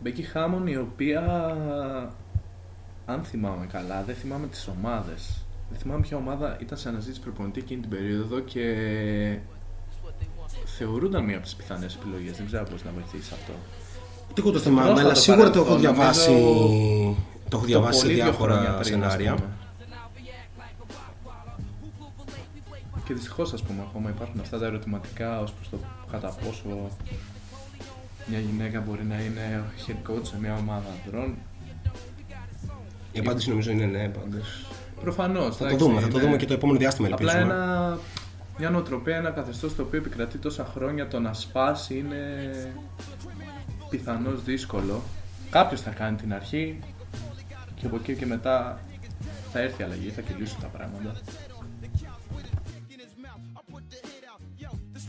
Μπέκη 0.00 0.22
Χάμον 0.22 0.66
η 0.66 0.76
οποία 0.76 1.20
αν 3.06 3.24
θυμάμαι 3.24 3.66
καλά 3.66 4.02
δεν 4.02 4.14
θυμάμαι 4.14 4.46
τις 4.46 4.68
ομάδες 4.68 5.44
δεν 5.70 5.78
θυμάμαι 5.78 6.00
ποια 6.00 6.16
ομάδα 6.16 6.56
ήταν 6.60 6.78
σε 6.78 6.88
αναζήτηση 6.88 7.20
προπονητή 7.20 7.60
εκείνη 7.60 7.80
την 7.80 7.90
περίοδο 7.90 8.40
και 8.40 8.74
θεωρούνταν 10.64 11.24
μία 11.24 11.34
από 11.34 11.44
τις 11.44 11.54
πιθανές 11.54 11.94
επιλογές. 11.94 12.36
Δεν 12.36 12.46
ξέρω 12.46 12.64
πώς 12.70 12.84
να 12.84 12.90
βοηθήσει 12.90 13.30
αυτό. 13.32 13.52
Τι 14.34 14.40
εγώ 14.40 14.50
το 14.50 14.58
θυμάμαι, 14.58 15.00
αλλά 15.00 15.14
σίγουρα 15.14 15.50
το 15.50 15.60
έχω 15.60 15.76
διαβάσει. 15.76 16.32
Το 17.48 17.56
έχω 17.56 17.66
διαβάσει 17.66 18.00
σε 18.00 18.06
διάφορα 18.06 18.78
σενάρια. 18.82 19.36
Και 23.04 23.14
δυστυχώς, 23.16 23.52
ας 23.52 23.62
πούμε, 23.62 23.82
ακόμα 23.88 24.10
υπάρχουν 24.10 24.40
αυτά 24.40 24.58
τα 24.58 24.66
ερωτηματικά 24.66 25.40
ως 25.40 25.52
προς 25.52 25.68
το 25.68 25.76
κατά 26.10 26.28
πόσο 26.28 26.90
μια 28.26 28.38
γυναίκα 28.38 28.80
μπορεί 28.80 29.04
να 29.04 29.20
είναι 29.20 29.64
head 29.86 30.10
coach 30.10 30.26
σε 30.26 30.36
μια 30.40 30.56
ομάδα 30.56 30.86
ανδρών. 31.04 31.34
Η 33.12 33.18
απάντηση 33.18 33.48
νομίζω 33.48 33.70
είναι 33.70 33.84
ναι, 33.84 34.08
πάντως. 34.08 34.66
Προφανώς. 35.00 35.56
Θα 35.56 35.68
το 35.68 35.76
δούμε, 35.76 36.00
θα 36.00 36.08
το 36.08 36.18
δούμε 36.18 36.36
και 36.36 36.46
το 36.46 36.52
επόμενο 36.52 36.78
διάστημα 36.78 37.08
ελπίζουμε. 37.08 37.42
Απλά 37.42 37.54
ένα, 37.54 37.98
μια 38.58 38.70
νοοτροπία, 38.70 39.16
ένα 39.16 39.30
καθεστώς 39.30 39.74
το 39.74 39.82
οποίο 39.82 39.98
επικρατεί 39.98 40.38
τόσα 40.38 40.64
χρόνια 40.74 41.08
το 41.08 41.20
να 41.20 41.32
σπάσει 41.32 41.98
είναι 41.98 42.50
πιθανώς 43.90 44.42
δύσκολο. 44.44 45.02
Κάποιος 45.50 45.80
θα 45.80 45.90
κάνει 45.90 46.16
την 46.16 46.34
αρχή 46.34 46.78
και 47.74 47.86
από 47.86 47.96
εκεί 47.96 48.14
και 48.14 48.26
μετά 48.26 48.80
θα 49.52 49.60
έρθει 49.60 49.82
η 49.82 49.84
αλλαγή, 49.84 50.08
θα 50.08 50.20
κυλήσουν 50.20 50.60
τα 50.60 50.66
πράγματα. 50.66 51.20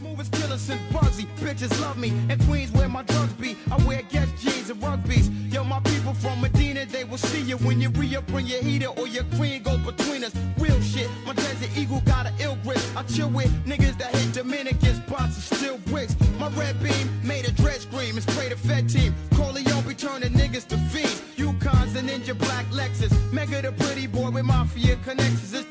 Smoothest 0.02 0.32
killer 0.32 0.58
since 0.58 0.82
Bugsy. 0.92 1.28
Bitches 1.38 1.80
love 1.80 1.96
me. 1.98 2.10
And 2.30 2.42
Queens 2.48 2.72
where 2.72 2.90
my 2.90 3.04
drugs 3.04 3.34
be. 3.34 3.56
I 3.70 3.78
wear 3.86 4.02
Guess 4.02 4.30
jeans 4.42 4.70
and 4.72 4.82
rugbies. 4.82 5.30
Yo, 5.54 5.64
my 5.64 5.80
people 5.82 6.16
from 6.16 6.42
Medina, 6.42 6.86
they 6.86 7.04
will 7.04 7.20
see 7.20 7.42
you 7.42 7.58
when 7.58 7.80
you 7.80 7.90
re-up, 7.90 8.26
bring 8.28 8.48
your 8.48 8.64
heater 8.64 8.88
or 8.88 9.08
your 9.08 9.26
queen 9.36 9.62
go 9.62 9.78
between 9.78 10.24
us. 10.24 10.34
Real 10.58 10.82
shit. 10.82 11.08
My 11.24 11.34
Desert 11.34 11.70
Eagle 11.78 12.02
got 12.02 12.26
an 12.26 12.34
ill 12.40 12.58
grip. 12.64 12.80
I 12.96 13.04
chill 13.04 13.30
with 13.30 13.52
niggas 13.64 14.00
that 14.00 14.16
hate 14.16 14.34
Dominicans, 14.34 15.02
and 15.08 15.34
still 15.34 15.78
bricks. 15.86 16.16
My 16.40 16.50
red 16.50 16.82
beam 16.82 17.08
made 17.24 17.46
a 17.46 17.52
dread 17.52 17.82
scream 17.82 18.18
and 18.18 18.24
sprayed 18.24 18.52
a 18.52 18.58
Fed 18.58 18.90
team. 18.90 19.14
Corleone 19.36 19.88
be 19.88 19.94
turning 19.94 20.34
niggas 20.34 20.68
to 20.70 20.78
fiends. 20.90 21.22
Yukons 21.38 21.96
and 21.96 22.10
Ninja 22.10 22.36
Black 22.36 22.66
Lexus. 22.72 23.14
Mega 23.32 23.62
the 23.62 23.72
pretty 23.72 24.08
boy 24.08 24.32
with 24.32 24.46
mafia 24.46 24.96
connections. 25.04 25.54
It's 25.54 25.71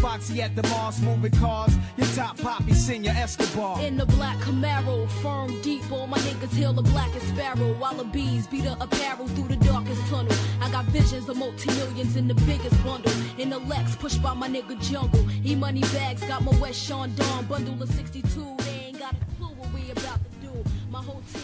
Foxy 0.00 0.40
at 0.40 0.56
the 0.56 0.62
Mars, 0.68 1.00
moving 1.02 1.30
cars. 1.32 1.76
Your 1.98 2.06
top 2.08 2.38
poppy, 2.38 2.72
senior 2.72 3.10
Escobar. 3.10 3.82
In 3.82 3.98
the 3.98 4.06
black 4.06 4.38
Camaro, 4.38 5.06
firm 5.22 5.60
deep, 5.60 5.92
all 5.92 6.06
my 6.06 6.16
niggas 6.18 6.54
hail 6.56 6.72
the 6.72 6.82
blackest 6.82 7.28
sparrow. 7.28 7.74
While 7.74 7.94
the 7.94 8.04
bees 8.04 8.46
beat 8.46 8.64
the 8.64 8.72
apparel 8.82 9.28
through 9.28 9.48
the 9.48 9.56
darkest 9.56 10.00
tunnel. 10.06 10.34
I 10.62 10.70
got 10.70 10.86
visions 10.86 11.28
of 11.28 11.36
multi-millions 11.36 12.16
in 12.16 12.28
the 12.28 12.34
biggest 12.34 12.82
bundle. 12.82 13.12
In 13.38 13.50
the 13.50 13.58
Lex, 13.58 13.94
pushed 13.96 14.22
by 14.22 14.32
my 14.32 14.48
nigga 14.48 14.80
Jungle. 14.80 15.24
E-money 15.44 15.82
bags, 15.92 16.24
got 16.24 16.42
my 16.42 16.58
West 16.58 16.82
Sean 16.82 17.14
Dawn 17.14 17.44
bundle 17.44 17.82
of 17.82 17.90
62. 17.90 18.56
They 18.58 18.70
ain't 18.86 18.98
got 18.98 19.12
a 19.12 19.36
clue 19.36 19.54
what 19.54 19.70
we 19.74 19.90
about 19.90 20.20
to 20.24 20.46
do. 20.46 20.64
My 20.90 21.02
whole 21.02 21.22
team, 21.32 21.39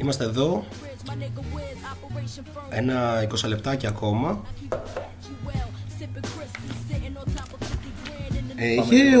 Είμαστε 0.00 0.24
εδώ. 0.24 0.64
Ένα 2.70 2.98
20 3.28 3.48
λεπτάκια 3.48 3.88
ακόμα. 3.88 4.42
Ε, 8.56 9.16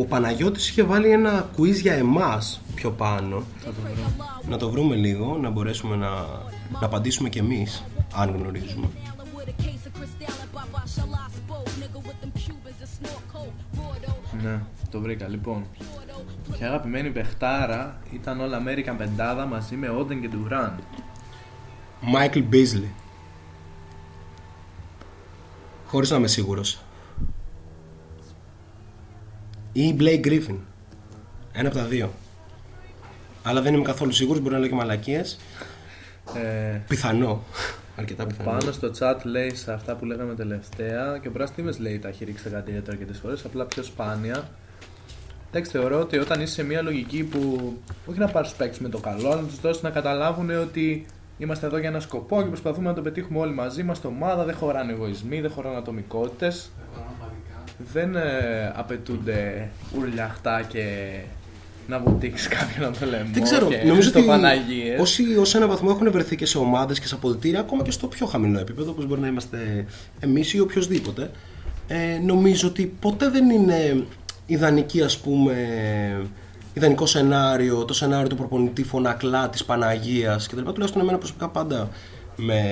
ο 0.00 0.04
Παναγιώτης 0.04 0.68
είχε 0.68 0.82
βάλει 0.82 1.10
ένα 1.10 1.50
quiz 1.56 1.74
για 1.80 1.94
εμάς. 1.94 2.60
Πιο 2.74 2.90
πάνω. 2.90 3.42
Να 4.48 4.56
το 4.56 4.70
βρούμε 4.70 4.94
λίγο 4.94 5.38
να 5.42 5.50
μπορέσουμε 5.50 5.96
να 5.96 6.10
απαντήσουμε 6.80 7.28
κι 7.28 7.38
εμείς, 7.38 7.84
αν 8.14 8.36
γνωρίζουμε. 8.36 8.86
Ναι, 14.42 14.60
το 14.90 15.00
βρήκα 15.00 15.28
λοιπόν. 15.28 15.66
Και 16.58 16.64
αγαπημένη 16.64 17.10
παιχτάρα 17.10 18.00
ήταν 18.12 18.40
όλα 18.40 18.62
American 18.62 18.94
πεντάδα 18.98 19.46
μαζί 19.46 19.76
με 19.76 19.88
Όντεν 19.88 20.20
και 20.20 20.28
Ντουράν. 20.28 20.78
Michael 22.14 22.44
Beasley. 22.52 22.90
Χωρίς 25.86 26.10
να 26.10 26.16
είμαι 26.16 26.26
σίγουρος. 26.28 26.80
Ή 29.72 29.96
Blake 29.98 30.26
Griffin. 30.26 30.56
Ένα 31.52 31.68
από 31.68 31.76
τα 31.76 31.84
δύο. 31.84 32.12
Αλλά 33.42 33.60
δεν 33.60 33.74
είμαι 33.74 33.84
καθόλου 33.84 34.12
σίγουρος, 34.12 34.42
μπορεί 34.42 34.54
να 34.54 34.60
λέω 34.60 34.68
και 34.68 34.74
μαλακίες. 34.74 35.38
Ε, 36.34 36.80
Πιθανό. 36.88 37.42
Αρκετά 37.98 38.26
πιθανό. 38.26 38.50
Πάνω 38.50 38.72
στο 38.72 38.90
chat 38.98 39.20
λέει 39.24 39.54
σε 39.54 39.72
αυτά 39.72 39.94
που 39.94 40.04
λέγαμε 40.04 40.34
τελευταία 40.34 41.18
και 41.22 41.28
ο 41.28 41.30
Μπρας 41.30 41.48
Στίβες 41.48 41.78
λέει 41.78 41.98
τα 41.98 42.08
έχει 42.08 42.24
ρίξει 42.24 42.44
τα 42.44 42.50
κατήρια 42.50 42.82
αρκετές 42.88 43.18
φορές, 43.18 43.44
απλά 43.44 43.64
πιο 43.64 43.82
σπάνια. 43.82 44.48
Εντάξει, 45.48 45.70
θεωρώ 45.70 46.00
ότι 46.00 46.18
όταν 46.18 46.40
είσαι 46.40 46.52
σε 46.52 46.62
μια 46.62 46.82
λογική 46.82 47.24
που 47.24 47.72
όχι 48.06 48.18
να 48.18 48.28
πάρεις 48.28 48.52
παίξει 48.52 48.82
με 48.82 48.88
το 48.88 48.98
καλό, 48.98 49.30
αλλά 49.30 49.40
να 49.40 49.46
τους 49.46 49.60
δώσεις 49.60 49.82
να 49.82 49.90
καταλάβουν 49.90 50.50
ότι 50.50 51.06
είμαστε 51.38 51.66
εδώ 51.66 51.78
για 51.78 51.88
ένα 51.88 52.00
σκοπό 52.00 52.42
και 52.42 52.48
προσπαθούμε 52.48 52.88
να 52.88 52.94
το 52.94 53.02
πετύχουμε 53.02 53.38
όλοι 53.38 53.54
μαζί. 53.54 53.80
Είμαστε 53.80 54.06
ομάδα, 54.06 54.44
δεν 54.44 54.54
χωράνε 54.54 54.92
εγωισμοί, 54.92 55.40
δεν 55.40 55.50
χωράνε 55.50 55.76
ατομικότητες. 55.76 56.70
Δεν 57.92 58.16
ε, 58.16 58.72
απαιτούνται 58.76 59.70
ουρλιαχτά 59.96 60.62
και 60.62 61.12
να 61.88 61.98
βουτήξεις 61.98 62.48
κάποιον 62.48 62.84
από 62.88 62.98
το 62.98 63.06
λαιμό. 63.06 63.30
Δεν 63.32 63.42
ξέρω, 63.42 63.68
και 63.68 63.82
νομίζω 63.86 64.08
στο 64.08 64.18
ότι 64.18 64.28
Παναγίες. 64.28 65.00
όσοι 65.00 65.22
ω 65.22 65.42
ένα 65.54 65.66
βαθμό 65.66 65.88
έχουν 65.92 66.10
βρεθεί 66.10 66.36
και 66.36 66.46
σε 66.46 66.58
ομάδες 66.58 67.00
και 67.00 67.06
σε 67.06 67.14
αποδητήρια, 67.14 67.60
ακόμα 67.60 67.82
και 67.82 67.90
στο 67.90 68.06
πιο 68.06 68.26
χαμηλό 68.26 68.58
επίπεδο, 68.58 68.90
όπως 68.90 69.06
μπορεί 69.06 69.20
να 69.20 69.26
είμαστε 69.26 69.86
εμείς 70.20 70.52
ή 70.52 70.60
οποιοδήποτε, 70.60 71.30
ε, 71.86 72.18
νομίζω 72.24 72.68
ότι 72.68 72.96
ποτέ 73.00 73.28
δεν 73.28 73.50
είναι 73.50 74.04
ιδανική 74.46 75.02
ας 75.02 75.18
πούμε 75.18 75.56
ιδανικό 76.74 77.06
σενάριο, 77.06 77.84
το 77.84 77.94
σενάριο 77.94 78.28
του 78.28 78.36
προπονητή 78.36 78.82
φωνακλά 78.82 79.48
της 79.48 79.64
Παναγίας 79.64 80.46
και 80.46 80.54
τα 80.54 80.60
λοιπά, 80.60 80.72
τουλάχιστον 80.72 81.02
εμένα 81.02 81.18
προσωπικά 81.18 81.48
πάντα 81.48 81.88
με, 82.36 82.62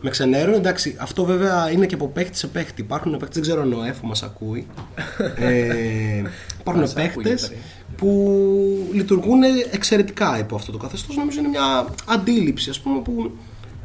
με 0.00 0.10
ξενέρουν. 0.10 0.54
Εντάξει, 0.54 0.96
αυτό 0.98 1.24
βέβαια 1.24 1.70
είναι 1.70 1.86
και 1.86 1.94
από 1.94 2.08
παίχτη 2.08 2.36
σε 2.36 2.46
παίχτη. 2.46 2.80
Υπάρχουν 2.80 3.10
παίχτες, 3.10 3.28
δεν 3.32 3.42
ξέρω 3.42 3.62
αν 3.62 3.72
ο 3.72 3.84
Εφο 3.84 4.06
μας 4.06 4.22
ακούει. 4.22 4.66
ε, 5.38 6.22
υπάρχουν 6.60 6.82
Μας 6.82 6.92
παίχτες 6.92 7.44
ακούγεται, 7.44 7.48
ρε. 7.48 7.60
που 7.96 8.88
λειτουργούν 8.92 9.40
εξαιρετικά 9.70 10.38
υπό 10.38 10.54
αυτό 10.54 10.72
το 10.72 10.78
καθεστώς. 10.78 11.16
Νομίζω 11.16 11.38
είναι 11.38 11.48
μια 11.48 11.86
αντίληψη 12.06 12.70
ας 12.70 12.80
πούμε, 12.80 13.00
που 13.00 13.30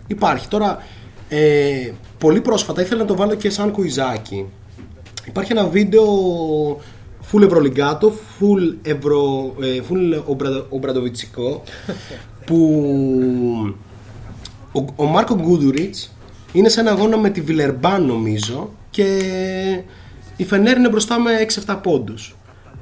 υπάρχει. 0.07 0.47
Τώρα, 0.47 0.83
ε, 1.29 1.91
πολύ 2.17 2.41
πρόσφατα 2.41 2.81
ήθελα 2.81 3.01
να 3.01 3.07
το 3.07 3.15
βάλω 3.15 3.35
και 3.35 3.49
σαν 3.49 3.71
κουιζάκι. 3.71 4.45
Υπάρχει 5.25 5.51
ένα 5.51 5.67
βίντεο 5.67 6.05
full 7.31 7.41
ευρωλιγκάτο, 7.41 8.13
full, 8.39 8.75
ευρω, 8.81 9.53
ε, 9.61 9.81
full 9.89 10.23
ομπρα, 10.25 10.65
ομπραντοβιτσικό 10.69 11.63
που 12.45 13.75
ο, 14.75 14.85
ο 14.95 15.05
Μάρκο 15.05 15.35
Γκούντουριτς 15.35 16.11
είναι 16.51 16.69
σε 16.69 16.79
ένα 16.79 16.91
αγώνα 16.91 17.17
με 17.17 17.29
τη 17.29 17.41
Βιλερμπάν 17.41 18.05
νομίζω 18.05 18.71
και 18.89 19.19
η 20.37 20.43
Φενέρ 20.45 20.77
είναι 20.77 20.89
μπροστά 20.89 21.19
με 21.19 21.31
6-7 21.65 21.79
πόντους. 21.83 22.35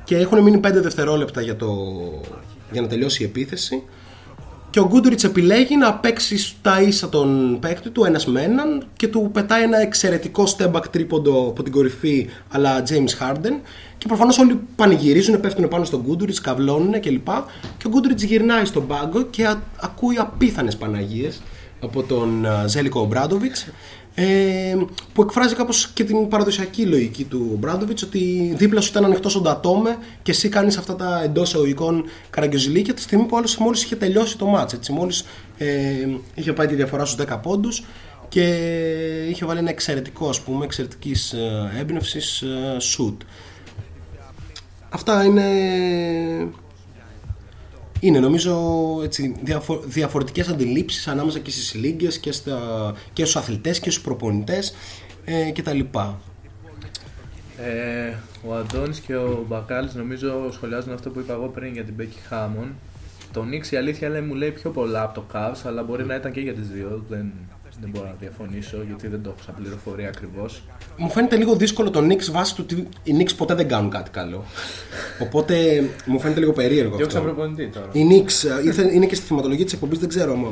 Και 0.03 0.17
έχουν 0.17 0.41
μείνει 0.41 0.59
5 0.63 0.69
δευτερόλεπτα 0.73 1.41
για, 1.41 1.55
το, 1.55 1.75
για 2.71 2.81
να 2.81 2.87
τελειώσει 2.87 3.23
η 3.23 3.25
επίθεση. 3.25 3.83
Και 4.69 4.79
ο 4.79 4.87
Γκούντουριτς 4.87 5.23
επιλέγει 5.23 5.77
να 5.77 5.93
παίξει 5.93 6.37
στα 6.37 6.81
ίσα 6.81 7.09
τον 7.09 7.57
παίκτη 7.59 7.89
του 7.89 8.03
ένας 8.03 8.25
με 8.27 8.41
έναν 8.41 8.85
και 8.95 9.07
του 9.07 9.29
πετάει 9.33 9.63
ένα 9.63 9.81
εξαιρετικό 9.81 10.43
step 10.57 10.71
back 10.71 10.83
τρίποντο 10.91 11.47
από 11.47 11.63
την 11.63 11.71
κορυφή 11.71 12.29
αλλά 12.51 12.83
James 12.89 13.23
Harden. 13.23 13.59
Και 13.97 14.07
προφανώς 14.07 14.37
όλοι 14.37 14.59
πανηγυρίζουν, 14.75 15.39
πέφτουν 15.39 15.67
πάνω 15.67 15.83
στον 15.83 16.01
Γκούντουριτς, 16.01 16.41
καυλώνουν 16.41 16.99
κλπ. 16.99 17.27
Και 17.77 17.87
ο 17.87 17.89
Γκούντουριτς 17.89 18.23
γυρνάει 18.23 18.65
στον 18.65 18.87
πάγκο 18.87 19.21
και 19.21 19.45
α- 19.45 19.61
ακούει 19.81 20.17
απίθανες 20.17 20.77
Παναγίες 20.77 21.41
από 21.83 22.03
τον 22.03 22.45
α, 22.45 22.67
Ζέλικο 22.67 22.99
Ομπράντοβιτς 22.99 23.67
ε, 24.15 24.23
που 25.13 25.21
εκφράζει 25.21 25.55
κάπως 25.55 25.87
και 25.93 26.03
την 26.03 26.27
παραδοσιακή 26.27 26.85
λογική 26.85 27.23
του 27.23 27.49
Ομπράντοβιτς 27.53 28.03
ότι 28.03 28.53
δίπλα 28.57 28.81
σου 28.81 28.89
ήταν 28.89 29.05
ανοιχτός 29.05 29.35
ο 29.35 29.41
Ντατόμε 29.41 29.97
και 30.21 30.31
εσύ 30.31 30.49
κάνεις 30.49 30.77
αυτά 30.77 30.95
τα 30.95 31.21
εντός 31.23 31.55
εωικών 31.55 32.05
καραγκιοζηλίκια 32.29 32.93
τη 32.93 33.01
στιγμή 33.01 33.25
που 33.25 33.37
άλλος 33.37 33.57
μόλις 33.57 33.83
είχε 33.83 33.95
τελειώσει 33.95 34.37
το 34.37 34.45
μάτς 34.45 34.73
έτσι, 34.73 34.91
μόλις 34.91 35.25
ε, 35.57 35.67
είχε 36.35 36.53
πάει 36.53 36.67
τη 36.67 36.75
διαφορά 36.75 37.05
στους 37.05 37.25
10 37.25 37.39
πόντους 37.41 37.83
και 38.29 38.43
είχε 39.29 39.45
βάλει 39.45 39.59
ένα 39.59 39.69
εξαιρετικό 39.69 40.29
ας 40.29 40.41
πούμε 40.41 40.65
εξαιρετικής 40.65 41.33
ε, 41.33 41.71
έμπνευσης 41.79 42.41
ε, 42.41 42.77
shoot 42.79 43.17
αυτά 44.89 45.23
είναι 45.23 45.43
είναι 48.03 48.19
νομίζω 48.19 48.55
έτσι, 49.03 49.35
διαφο- 49.43 49.81
διαφορετικές 49.85 50.47
αντιλήψεις 50.47 51.07
ανάμεσα 51.07 51.39
και 51.39 51.51
στις 51.51 51.73
λίγκες 51.73 52.17
και, 52.19 52.31
στα, 52.31 52.57
και 53.13 53.25
στους 53.25 53.35
αθλητές 53.41 53.79
και 53.79 53.89
στους 53.89 54.03
προπονητές 54.03 54.75
ε, 55.25 55.51
και 55.51 55.61
τα 55.61 55.73
λοιπά. 55.73 56.19
Ε, 57.57 58.13
ο 58.47 58.53
Αντώνης 58.55 58.99
και 58.99 59.15
ο 59.15 59.45
Μπακάλης 59.47 59.93
νομίζω 59.93 60.51
σχολιάζουν 60.51 60.93
αυτό 60.93 61.09
που 61.09 61.19
είπα 61.19 61.33
εγώ 61.33 61.47
πριν 61.47 61.73
για 61.73 61.83
την 61.83 61.93
Μπέκη 61.93 62.17
Χάμον. 62.27 62.75
Το 63.33 63.43
Νίξ 63.43 63.71
η 63.71 63.75
αλήθεια 63.77 64.09
λέει, 64.09 64.21
μου 64.21 64.33
λέει 64.33 64.51
πιο 64.51 64.69
πολλά 64.69 65.03
από 65.03 65.13
το 65.13 65.25
Cavs, 65.33 65.61
αλλά 65.65 65.83
μπορεί 65.83 66.05
να 66.05 66.15
ήταν 66.15 66.31
και 66.31 66.39
για 66.39 66.53
τις 66.53 66.67
δύο. 66.67 67.03
Δεν, 67.09 67.31
δεν 67.83 67.91
μπορώ 67.91 68.05
να 68.07 68.15
διαφωνήσω 68.19 68.77
γιατί 68.87 69.07
δεν 69.07 69.21
το 69.23 69.29
έχω 69.29 69.39
σαν 69.45 69.55
πληροφορία 69.61 70.07
ακριβώς. 70.07 70.63
Μου 70.97 71.09
φαίνεται 71.09 71.35
λίγο 71.35 71.55
δύσκολο 71.55 71.89
το 71.89 71.99
Knicks 72.07 72.31
βάσει 72.31 72.55
του 72.55 72.65
ότι 72.69 72.87
οι 73.03 73.15
Knicks 73.19 73.35
ποτέ 73.37 73.53
δεν 73.53 73.67
κάνουν 73.67 73.89
κάτι 73.89 74.09
καλό. 74.09 74.43
Οπότε 75.19 75.83
μου 76.05 76.19
φαίνεται 76.19 76.39
λίγο 76.39 76.51
περίεργο 76.51 76.95
Διώξα 76.97 77.17
αυτό. 77.17 77.31
προπονητή 77.31 77.67
τώρα. 77.67 77.89
Οι 77.91 78.01
Knicks 78.09 78.49
ε, 78.65 78.67
ήθελε- 78.67 78.93
είναι 78.93 79.05
και 79.05 79.15
στη 79.15 79.25
θεματολογία 79.25 79.63
της 79.65 79.73
εκπομπής, 79.73 79.99
δεν 79.99 80.09
ξέρω 80.09 80.31
άμα, 80.33 80.47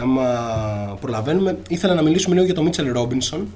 άμα 0.00 0.98
προλαβαίνουμε. 1.00 1.58
Ήθελα 1.68 1.94
να 1.94 2.02
μιλήσουμε 2.02 2.34
λίγο 2.34 2.46
για 2.46 2.54
τον 2.54 2.64
Μίτσελ 2.64 2.92
Ρόμπινσον, 2.92 3.46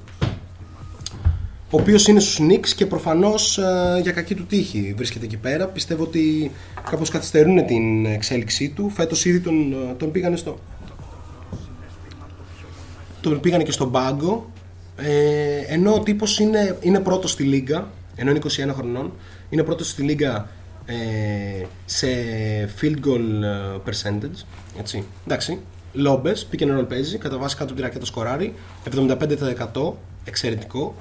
ο 1.73 1.79
οποίος 1.79 2.07
είναι 2.07 2.19
στους 2.19 2.39
Knicks 2.41 2.67
και 2.75 2.85
προφανώς 2.85 3.59
για 4.01 4.11
κακή 4.11 4.35
του 4.35 4.45
τύχη 4.45 4.93
βρίσκεται 4.97 5.25
εκεί 5.25 5.37
πέρα. 5.37 5.65
Πιστεύω 5.67 6.03
ότι 6.03 6.51
κάπως 6.89 7.09
καθυστερούν 7.09 7.65
την 7.65 8.05
εξέλιξή 8.05 8.69
του. 8.75 8.89
Φέτος 8.93 9.25
ήδη 9.25 9.39
τον, 9.39 9.73
ε, 9.73 9.93
τον 9.97 10.11
πήγανε 10.11 10.35
στο. 10.35 10.59
Τον 13.21 13.39
πήγανε 13.39 13.63
και 13.63 13.71
στον 13.71 13.91
πάγκο. 13.91 14.51
Ε, 14.97 15.73
ενώ 15.73 15.93
ο 15.93 15.99
τύπος 15.99 16.39
είναι, 16.39 16.77
είναι 16.81 16.99
πρώτος 16.99 17.31
στη 17.31 17.43
λίγα, 17.43 17.87
ενώ 18.15 18.29
είναι 18.29 18.39
21 18.43 18.73
χρονών, 18.75 19.11
είναι 19.49 19.63
πρώτος 19.63 19.89
στη 19.89 20.01
λίγα 20.01 20.49
ε, 20.85 21.65
σε 21.85 22.07
field 22.81 23.07
goal 23.07 23.43
ε, 23.43 23.89
percentage. 23.89 24.45
Έτσι. 24.79 25.03
Εντάξει. 25.25 25.59
Λόμπες, 25.93 26.47
pick 26.51 26.61
and 26.63 26.79
roll 26.79 26.85
παίζει, 26.89 27.17
κατά 27.17 27.37
βάση 27.37 27.55
κάτω 27.55 27.67
από 27.67 27.75
τη 27.75 27.81
ρακέτα 27.81 28.05
σκοράρει, 28.05 28.53
75% 29.73 29.91
εξαιρετικό. 30.25 30.95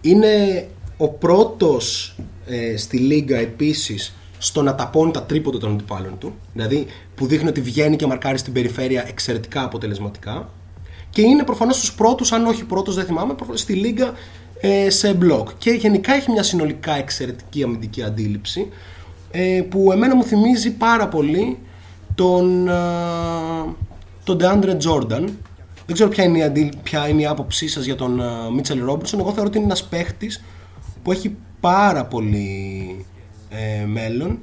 Είναι 0.00 0.66
ο 0.96 1.08
πρώτος 1.08 2.16
ε, 2.46 2.76
στη 2.76 2.98
λίγα 2.98 3.38
επίσης 3.38 4.14
στο 4.38 4.62
να 4.62 4.74
ταπώνει 4.74 5.10
τα 5.10 5.22
τρίποντα 5.22 5.58
των 5.58 5.72
αντιπάλων 5.72 6.18
του. 6.18 6.34
Δηλαδή 6.52 6.86
που 7.14 7.26
δείχνει 7.26 7.48
ότι 7.48 7.60
βγαίνει 7.60 7.96
και 7.96 8.06
μαρκάρει 8.06 8.38
στην 8.38 8.52
περιφέρεια 8.52 9.04
εξαιρετικά 9.08 9.64
αποτελεσματικά. 9.64 10.48
Και 11.16 11.22
είναι 11.22 11.44
προφανώς 11.44 11.76
στους 11.76 11.94
πρώτους, 11.94 12.32
αν 12.32 12.46
όχι 12.46 12.64
πρώτος 12.64 12.94
δεν 12.94 13.04
θυμάμαι, 13.04 13.34
προφανώς 13.34 13.60
στη 13.60 13.72
λίγα 13.72 14.12
ε, 14.60 14.90
σε 14.90 15.14
μπλοκ. 15.14 15.48
Και 15.58 15.70
γενικά 15.70 16.14
έχει 16.14 16.30
μια 16.30 16.42
συνολικά 16.42 16.96
εξαιρετική 16.96 17.62
αμυντική 17.62 18.02
αντίληψη 18.02 18.68
ε, 19.30 19.62
που 19.68 19.92
εμένα 19.92 20.14
μου 20.14 20.22
θυμίζει 20.22 20.70
πάρα 20.72 21.08
πολύ 21.08 21.58
τον, 22.14 22.68
ε, 22.68 22.72
τον 24.24 24.38
DeAndre 24.40 24.76
Jordan. 24.76 25.24
Δεν 25.86 25.92
ξέρω 25.92 26.08
ποια 26.08 26.24
είναι 26.24 26.38
η, 26.38 26.42
αντί, 26.42 26.72
ποια 26.82 27.08
είναι 27.08 27.22
η 27.22 27.26
άποψή 27.26 27.68
σας 27.68 27.84
για 27.84 27.94
τον 27.94 28.20
Μίτσελ 28.54 28.84
Ρόμπινσον. 28.84 29.20
Εγώ 29.20 29.32
θεωρώ 29.32 29.48
ότι 29.48 29.56
είναι 29.56 29.66
ένας 29.66 29.84
παίχτης 29.84 30.44
που 31.02 31.12
έχει 31.12 31.36
πάρα 31.60 32.04
πολύ 32.04 33.04
ε, 33.48 33.84
μέλλον. 33.84 34.38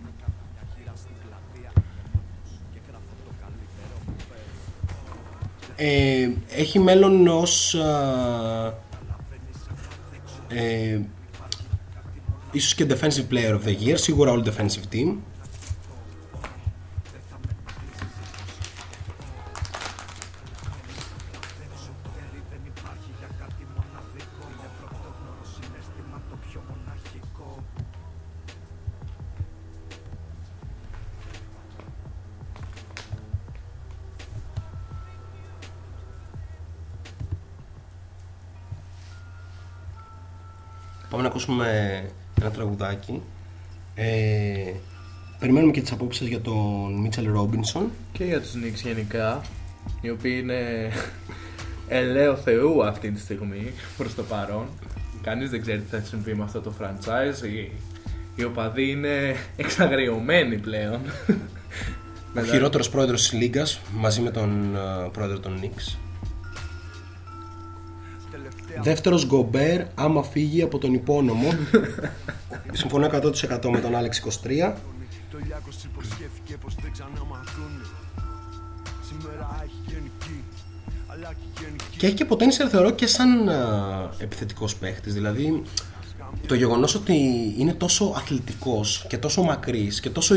Ε, 5.85 6.29
έχει 6.55 6.79
μέλλον 6.79 7.27
ως 7.27 7.75
α, 7.75 8.73
ε, 10.47 11.01
ίσως 12.51 12.75
και 12.75 12.85
defensive 12.89 13.33
player 13.33 13.59
of 13.59 13.67
the 13.67 13.87
year 13.87 13.93
σίγουρα 13.93 14.33
all 14.33 14.47
defensive 14.47 14.95
team 14.95 15.15
Πάμε 41.13 41.25
να 41.25 41.31
ακούσουμε 41.31 42.01
ένα 42.41 42.51
τραγουδάκι. 42.51 43.21
Ε, 43.95 44.73
περιμένουμε 45.39 45.71
και 45.71 45.81
τις 45.81 45.91
απόψεις 45.91 46.19
σας 46.19 46.27
για 46.27 46.41
τον 46.41 46.93
Μίτσελ 47.01 47.31
Ρόμπινσον. 47.31 47.91
Και 48.11 48.23
για 48.23 48.41
τους 48.41 48.51
Knicks 48.55 48.81
γενικά, 48.83 49.41
οι 50.01 50.09
οποίοι 50.09 50.39
είναι 50.41 50.91
ελαίο 51.99 52.35
Θεού 52.35 52.85
αυτή 52.85 53.11
τη 53.11 53.19
στιγμή 53.19 53.71
προς 53.97 54.15
το 54.15 54.23
παρόν. 54.23 54.65
Κανείς 55.21 55.49
δεν 55.49 55.61
ξέρει 55.61 55.79
τι 55.79 55.95
θα 55.95 56.03
συμβεί 56.03 56.33
με 56.33 56.43
αυτό 56.43 56.61
το 56.61 56.73
franchise. 56.79 57.45
Οι, 57.45 57.71
οι 58.35 58.43
οπαδοί 58.43 58.89
είναι 58.89 59.35
εξαγριωμένοι 59.55 60.57
πλέον. 60.57 60.99
Ο 62.37 62.43
χειρότερος 62.51 62.89
πρόεδρος 62.89 63.21
της 63.21 63.39
Λίγκας 63.39 63.79
μαζί 63.95 64.21
με 64.21 64.31
τον 64.31 64.75
ε, 64.75 65.09
πρόεδρο 65.11 65.39
των 65.39 65.59
Knicks. 65.61 65.97
Δεύτερος 68.81 69.25
Γκομπέρ 69.25 69.81
άμα 69.95 70.23
φύγει 70.23 70.61
από 70.61 70.77
τον 70.77 70.93
υπόνομο. 70.93 71.47
Συμφωνώ 72.71 73.05
100% 73.07 73.69
με 73.71 73.79
τον 73.79 73.95
Άλεξ 73.95 74.21
23. 74.21 74.73
Το 75.31 75.39
Λιάκος 75.45 75.83
υποσχέθηκε 75.83 76.57
πως 76.61 76.75
δεν 76.81 76.91
ξαναμαθούνε 76.91 77.85
Σήμερα 79.07 79.61
έχει 79.63 79.75
γενική, 79.87 80.43
αλλά 81.07 81.27
και 81.27 81.63
γενική 81.63 81.97
Και 81.97 82.05
έχει 82.05 82.15
και 82.15 82.25
potential 82.29 82.69
θεωρώ 82.69 82.91
και 82.91 83.07
σαν 83.07 83.49
α, 83.49 84.09
επιθετικός 84.17 84.75
παίχτης. 84.75 85.13
Δηλαδή 85.13 85.61
το 86.47 86.55
γεγονός 86.55 86.95
ότι 86.95 87.15
είναι 87.57 87.73
τόσο 87.73 88.13
αθλητικός 88.15 89.05
και 89.09 89.17
τόσο 89.17 89.41
μακρύς 89.41 89.99
και 89.99 90.09
τόσο... 90.09 90.35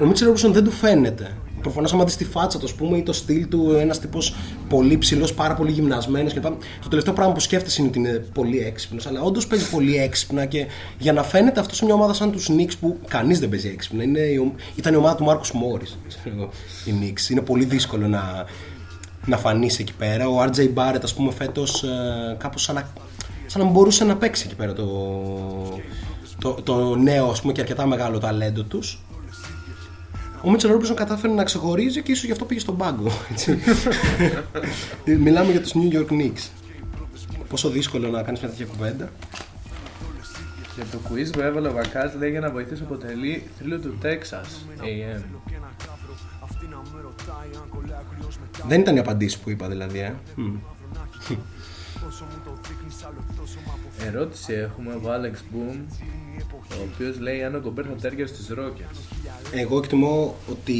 Ο 0.00 0.06
Μίτσελ 0.06 0.26
Ρόμπινσον 0.26 0.52
δεν 0.52 0.64
του 0.64 0.70
φαίνεται 0.70 1.36
Προφανώς, 1.62 1.92
άμα 1.92 2.04
δεις 2.04 2.16
τη 2.16 2.24
φάτσα 2.24 2.58
του, 2.58 2.64
ας 2.64 2.74
πούμε, 2.74 2.96
ή 2.96 3.02
το 3.02 3.12
στυλ 3.12 3.48
του, 3.48 3.76
ένας 3.78 3.98
τύπος 4.00 4.34
πολύ 4.68 4.98
ψηλός, 4.98 5.34
πάρα 5.34 5.54
πολύ 5.54 5.70
γυμνασμένος 5.72 6.32
κλπ. 6.32 6.42
Το 6.82 6.88
τελευταίο 6.88 7.14
πράγμα 7.14 7.32
που 7.32 7.40
σκέφτεσαι 7.40 7.80
είναι 7.80 7.90
ότι 7.90 7.98
είναι 7.98 8.12
πολύ 8.34 8.58
έξυπνος, 8.58 9.06
αλλά 9.06 9.20
όντως 9.22 9.46
παίζει 9.46 9.70
πολύ 9.70 9.96
έξυπνα 9.96 10.44
και 10.44 10.66
για 10.98 11.12
να 11.12 11.22
φαίνεται 11.22 11.60
αυτό 11.60 11.74
σε 11.74 11.84
μια 11.84 11.94
ομάδα 11.94 12.12
σαν 12.12 12.32
τους 12.32 12.48
Knicks 12.50 12.72
που 12.80 12.98
κανείς 13.08 13.38
δεν 13.38 13.48
παίζει 13.48 13.68
έξυπνα. 13.68 14.02
Είναι, 14.02 14.18
η 14.20 14.36
ο- 14.36 14.54
ήταν 14.74 14.92
η 14.92 14.96
ομάδα 14.96 15.16
του 15.16 15.24
Μάρκο 15.24 15.42
Μόρι. 15.52 15.84
Η 16.84 16.92
Knicks. 17.00 17.30
Είναι 17.30 17.40
πολύ 17.40 17.64
δύσκολο 17.64 18.08
να, 18.08 18.44
να 19.26 19.36
φανείς 19.36 19.78
εκεί 19.78 19.92
πέρα. 19.98 20.28
Ο 20.28 20.42
RJ 20.42 20.68
Barrett, 20.74 21.00
ας 21.02 21.14
πούμε, 21.14 21.32
φέτος 21.32 21.82
ε, 21.82 22.36
κάπως 22.38 22.62
σαν 22.62 22.74
να, 22.74 22.88
σαν 23.46 23.62
να 23.64 23.70
μπορούσε 23.70 24.04
να 24.04 24.16
παίξει 24.16 24.44
εκεί 24.46 24.54
πέρα 24.56 24.72
το, 24.72 24.86
το, 26.38 26.50
το 26.62 26.96
νέο 26.96 27.28
ας 27.30 27.40
πούμε, 27.40 27.52
και 27.52 27.60
αρκετά 27.60 27.86
μεγάλο 27.86 28.18
ταλέντο 28.18 28.62
τους. 28.62 29.00
Ο 30.42 30.50
Μίτσελ 30.50 30.70
Ρόμπινσον 30.70 30.96
κατάφερε 30.96 31.32
να 31.32 31.44
ξεχωρίζει 31.44 32.02
και 32.02 32.12
ίσως 32.12 32.24
γι' 32.24 32.32
αυτό 32.32 32.44
πήγε 32.44 32.60
στον 32.60 32.76
πάγκο. 32.76 33.10
έτσι. 33.30 33.58
Μιλάμε 35.24 35.50
για 35.50 35.60
τους 35.60 35.72
New 35.74 35.92
York 35.96 36.08
Knicks. 36.10 36.48
Πόσο 37.48 37.68
δύσκολο 37.68 38.08
να 38.08 38.22
κάνεις 38.22 38.40
μια 38.40 38.50
τέτοια 38.50 38.66
κουβέντα. 38.66 39.10
Και 40.76 40.82
το 40.92 40.98
quiz 41.08 41.32
που 41.32 41.40
έβαλε 41.40 41.68
ο 41.68 41.72
Βακάς 41.72 42.14
λέει 42.14 42.30
για 42.30 42.40
να 42.40 42.50
βοηθήσει 42.50 42.82
αποτελεί 42.82 43.42
θρύλο 43.58 43.78
του 43.78 43.98
Texas 44.02 44.46
AM. 44.82 45.22
Δεν 48.68 48.80
ήταν 48.80 48.96
η 48.96 48.98
απαντήση 48.98 49.40
που 49.40 49.50
είπα 49.50 49.68
δηλαδή. 49.68 49.98
Ε. 49.98 50.14
Μμ. 50.34 50.56
Ερώτηση 54.06 54.52
έχουμε 54.52 54.92
από 54.92 55.08
Alex 55.08 55.34
Boom, 55.34 55.76
ο 56.70 56.88
οποίος 56.94 57.18
λέει 57.20 57.42
αν 57.42 57.54
ο 57.54 57.60
Γκομπέρ 57.60 57.84
θα 57.88 58.00
τέριαζε 58.00 58.34
στους 58.34 58.46
Rockets. 58.58 58.96
Εγώ 59.52 59.78
εκτιμώ 59.78 60.34
ότι 60.50 60.76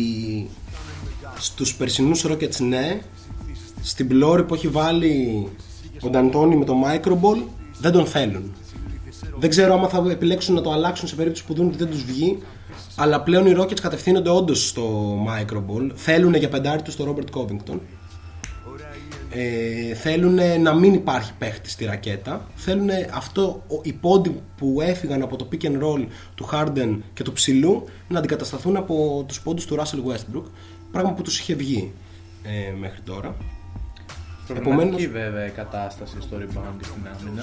στους 1.39 1.75
περσινούς 1.75 2.27
Rockets 2.29 2.57
ναι, 2.61 3.01
στην 3.83 4.09
πλώρη 4.09 4.45
που 4.45 4.55
έχει 4.55 4.69
βάλει 4.69 5.49
ο 6.01 6.09
Νταντώνη 6.09 6.57
με 6.57 6.65
το 6.65 6.75
Microball 6.85 7.43
δεν 7.81 7.93
τον 7.93 8.07
θέλουν. 8.07 8.55
Δεν 9.39 9.51
ξέρω 9.51 9.75
άμα 9.75 9.89
θα 9.89 10.05
επιλέξουν 10.11 10.55
να 10.55 10.61
το 10.61 10.73
αλλάξουν 10.73 11.09
σε 11.09 11.15
περίπτωση 11.15 11.45
που 11.45 11.55
δουν 11.55 11.67
ότι 11.67 11.77
δεν 11.77 11.91
τους 11.91 12.05
βγει, 12.05 12.39
αλλά 12.97 13.23
πλέον 13.23 13.47
οι 13.47 13.55
Rockets 13.59 13.81
κατευθύνονται 13.81 14.31
όντως 14.31 14.69
στο 14.69 15.17
Microball. 15.29 15.91
Θέλουν 15.95 16.35
για 16.35 16.49
πεντάρι 16.49 16.83
τους 16.83 16.97
το 16.97 17.15
Robert 17.15 17.39
Covington. 17.39 17.79
Ε, 19.39 19.95
θέλουν 19.95 20.61
να 20.63 20.75
μην 20.75 20.95
υπάρχει 20.95 21.33
παίχτης 21.39 21.73
στη 21.73 21.85
ρακέτα. 21.85 22.47
Θέλουν 22.55 22.89
αυτό, 23.15 23.63
ο- 23.69 23.81
οι 23.83 23.93
πόντοι 23.93 24.41
που 24.57 24.81
έφυγαν 24.81 25.23
από 25.23 25.37
το 25.37 25.49
pick 25.53 25.65
and 25.65 25.83
roll 25.83 26.07
του 26.35 26.49
Harden 26.53 26.99
και 27.15 27.23
του 27.23 27.33
ψηλού 27.33 27.85
να 28.09 28.19
αντικατασταθούν 28.19 28.77
από 28.77 29.25
τους 29.29 29.41
πόντους 29.41 29.65
του 29.67 29.77
Russell 29.77 30.03
Westbrook. 30.13 30.45
Πράγμα 30.93 31.13
που 31.13 31.23
τους 31.23 31.39
είχε 31.39 31.55
βγει 31.55 31.93
ε, 32.43 32.73
μέχρι 32.79 33.01
τώρα. 33.01 33.37
Προβληματική 34.47 35.07
βέβαια 35.09 35.47
η 35.47 35.51
κατάσταση 35.51 36.17
στο 36.21 36.37
rebound 36.37 36.75
και 36.79 36.85
στην 36.85 37.03
άμυνα. 37.15 37.43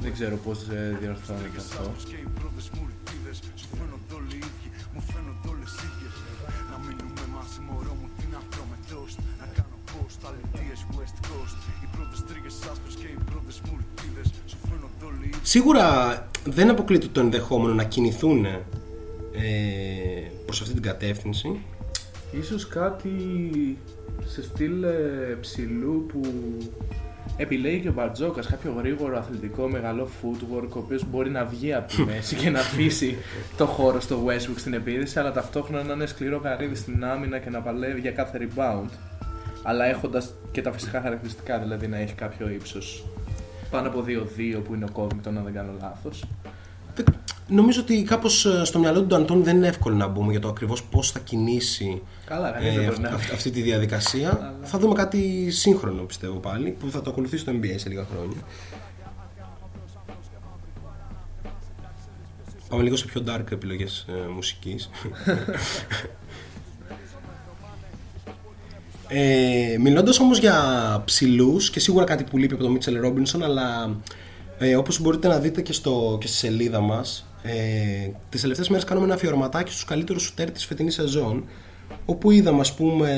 Δεν 0.00 0.12
ξέρω 0.12 0.36
πώς 0.36 0.58
ε, 0.68 0.96
διορθώνεται 1.00 1.58
αυτό. 1.58 1.82
Σίγουρα 15.42 15.86
δεν 16.44 16.70
αποκλείται 16.70 17.06
το 17.12 17.20
ενδεχόμενο 17.20 17.74
να 17.74 17.84
κινηθούν 17.84 18.44
ε, 18.44 18.60
προς 20.44 20.60
αυτή 20.60 20.72
την 20.72 20.82
κατεύθυνση. 20.82 21.60
Ίσως 22.40 22.68
κάτι 22.68 23.10
σε 24.24 24.42
στυλ 24.42 24.82
ε, 24.82 25.36
ψηλού 25.40 26.06
που 26.08 26.20
επιλέγει 27.36 27.80
και 27.80 27.88
ο 27.88 27.92
Μπαρτζόκας 27.92 28.46
κάποιο 28.46 28.74
γρήγορο 28.78 29.18
αθλητικό 29.18 29.68
μεγάλο 29.68 30.08
footwork 30.22 30.68
ο 30.68 30.78
οποίος 30.78 31.04
μπορεί 31.10 31.30
να 31.30 31.44
βγει 31.44 31.74
από 31.74 31.92
τη 31.92 32.02
μέση 32.08 32.34
και 32.34 32.50
να 32.50 32.60
αφήσει 32.60 33.16
το 33.56 33.66
χώρο 33.66 34.00
στο 34.00 34.24
Westbrook 34.26 34.56
στην 34.56 34.74
επίδεση 34.74 35.18
αλλά 35.18 35.32
ταυτόχρονα 35.32 35.82
να 35.82 35.92
είναι 35.92 36.06
σκληρό 36.06 36.40
καρύδι 36.40 36.74
στην 36.74 37.04
άμυνα 37.04 37.38
και 37.38 37.50
να 37.50 37.60
παλεύει 37.60 38.00
για 38.00 38.10
κάθε 38.10 38.48
rebound 38.48 38.88
αλλά 39.66 39.84
έχοντας 39.84 40.34
και 40.52 40.62
τα 40.62 40.72
φυσικά 40.72 41.00
χαρακτηριστικά 41.00 41.58
δηλαδή 41.58 41.86
να 41.86 41.96
έχει 41.98 42.14
κάποιο 42.14 42.48
ύψος 42.50 43.04
πάνω 43.70 43.88
από 43.88 44.04
2-2 44.06 44.60
που 44.64 44.74
είναι 44.74 44.84
ο 44.84 44.88
Covington 44.94 45.26
αν 45.26 45.40
δεν 45.44 45.52
κάνω 45.52 45.72
λάθος 45.80 46.24
Νομίζω 47.48 47.80
ότι 47.80 48.02
κάπως 48.02 48.46
στο 48.62 48.78
μυαλό 48.78 49.02
του 49.02 49.14
Αντώνη 49.14 49.42
δεν 49.42 49.56
είναι 49.56 49.66
εύκολο 49.66 49.96
να 49.96 50.06
μπούμε 50.06 50.30
για 50.30 50.40
το 50.40 50.48
ακριβώς 50.48 50.82
πώς 50.84 51.10
θα 51.10 51.18
κινήσει 51.18 52.02
Καλά, 52.26 52.50
κανείς 52.50 52.74
δεν 52.74 52.82
ε, 52.82 52.86
μπορεί 52.86 53.00
να- 53.00 53.08
αυ- 53.08 53.32
αυτή 53.32 53.50
τη 53.50 53.62
διαδικασία. 53.62 54.54
Θα 54.62 54.78
δούμε 54.78 54.94
κάτι 54.94 55.50
σύγχρονο 55.50 56.02
πιστεύω 56.02 56.34
πάλι 56.38 56.70
που 56.70 56.90
θα 56.90 57.02
το 57.02 57.10
ακολουθήσει 57.10 57.42
στο 57.42 57.52
NBA 57.52 57.74
σε 57.76 57.88
λίγα 57.88 58.06
χρόνια. 58.12 58.36
Πάμε 62.68 62.82
λίγο 62.82 62.96
σε 62.96 63.04
πιο 63.06 63.22
dark 63.28 63.52
επιλογές 63.52 64.06
ε, 64.08 64.28
μουσικής. 64.34 64.90
Ε, 69.08 69.76
Μιλώντας 69.80 70.18
όμως 70.18 70.38
για 70.38 70.56
ψηλούς 71.04 71.70
και 71.70 71.80
σίγουρα 71.80 72.04
κάτι 72.04 72.24
που 72.24 72.38
λείπει 72.38 72.54
από 72.54 72.62
τον 72.62 72.72
Μίτσελ 72.72 73.00
Ρόμπινσον, 73.00 73.42
αλλά 73.42 73.96
ε, 74.58 74.76
όπως 74.76 75.00
μπορείτε 75.00 75.28
να 75.28 75.38
δείτε 75.38 75.62
και, 75.62 75.72
στο, 75.72 76.16
και 76.20 76.26
στη 76.26 76.36
σελίδα 76.36 76.80
μας, 76.80 77.26
ε, 77.42 78.10
τις 78.28 78.40
τελευταίες 78.40 78.68
μέρες 78.68 78.84
κάνουμε 78.84 79.06
ένα 79.06 79.14
αφιερωματάκι 79.14 79.70
στους 79.70 79.84
καλύτερους 79.84 80.22
σουτέρ 80.22 80.50
της 80.50 80.64
φετινής 80.64 80.94
σεζόν. 80.94 81.44
Όπου 82.04 82.30
είδαμε, 82.30 82.60
ας 82.60 82.74
πούμε, 82.74 83.10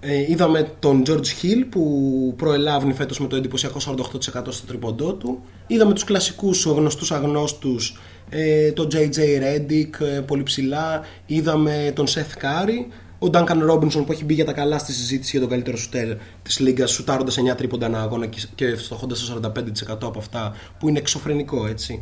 ε, 0.00 0.30
είδαμε 0.30 0.72
τον 0.78 1.02
George 1.06 1.42
Hill 1.42 1.66
που 1.70 2.34
προελάβει 2.36 2.92
φέτος 2.92 3.20
με 3.20 3.26
το 3.26 3.36
εντυπωσιακό 3.36 3.80
48% 3.80 4.52
στο 4.52 4.66
τρίποντό 4.66 5.12
του. 5.12 5.42
Είδαμε 5.66 5.92
τους 5.92 6.04
κλασικούς 6.04 6.64
γνωστούς 6.64 7.12
αγνώστους, 7.12 7.98
ε, 8.28 8.72
τον 8.72 8.88
JJ 8.92 9.18
Redick 9.18 10.00
ε, 10.00 10.20
πολύ 10.20 10.42
ψηλά. 10.42 11.00
Είδαμε 11.26 11.92
τον 11.94 12.06
Seth 12.06 12.42
Curry. 12.42 12.92
Ο 13.20 13.26
Duncan 13.32 13.70
Robinson 13.70 14.02
που 14.06 14.12
έχει 14.12 14.24
μπει 14.24 14.34
για 14.34 14.44
τα 14.44 14.52
καλά 14.52 14.78
στη 14.78 14.92
συζήτηση 14.92 15.30
για 15.30 15.40
τον 15.40 15.48
καλύτερο 15.48 15.76
σουτέρ 15.76 16.16
της 16.42 16.58
λίγας 16.58 16.90
σουτάροντας 16.90 17.36
9 17.38 17.54
τρίποντα 17.56 17.86
ένα 17.86 18.00
αγώνα 18.02 18.26
και- 18.26 18.46
και 18.54 18.76
στοχώντας 18.76 19.18
το 19.20 19.26
45% 19.26 20.06
από 20.06 20.18
αυτά 20.18 20.52
που 20.78 20.88
είναι 20.88 20.98
εξωφρενικό 20.98 21.66
έτσι. 21.66 22.00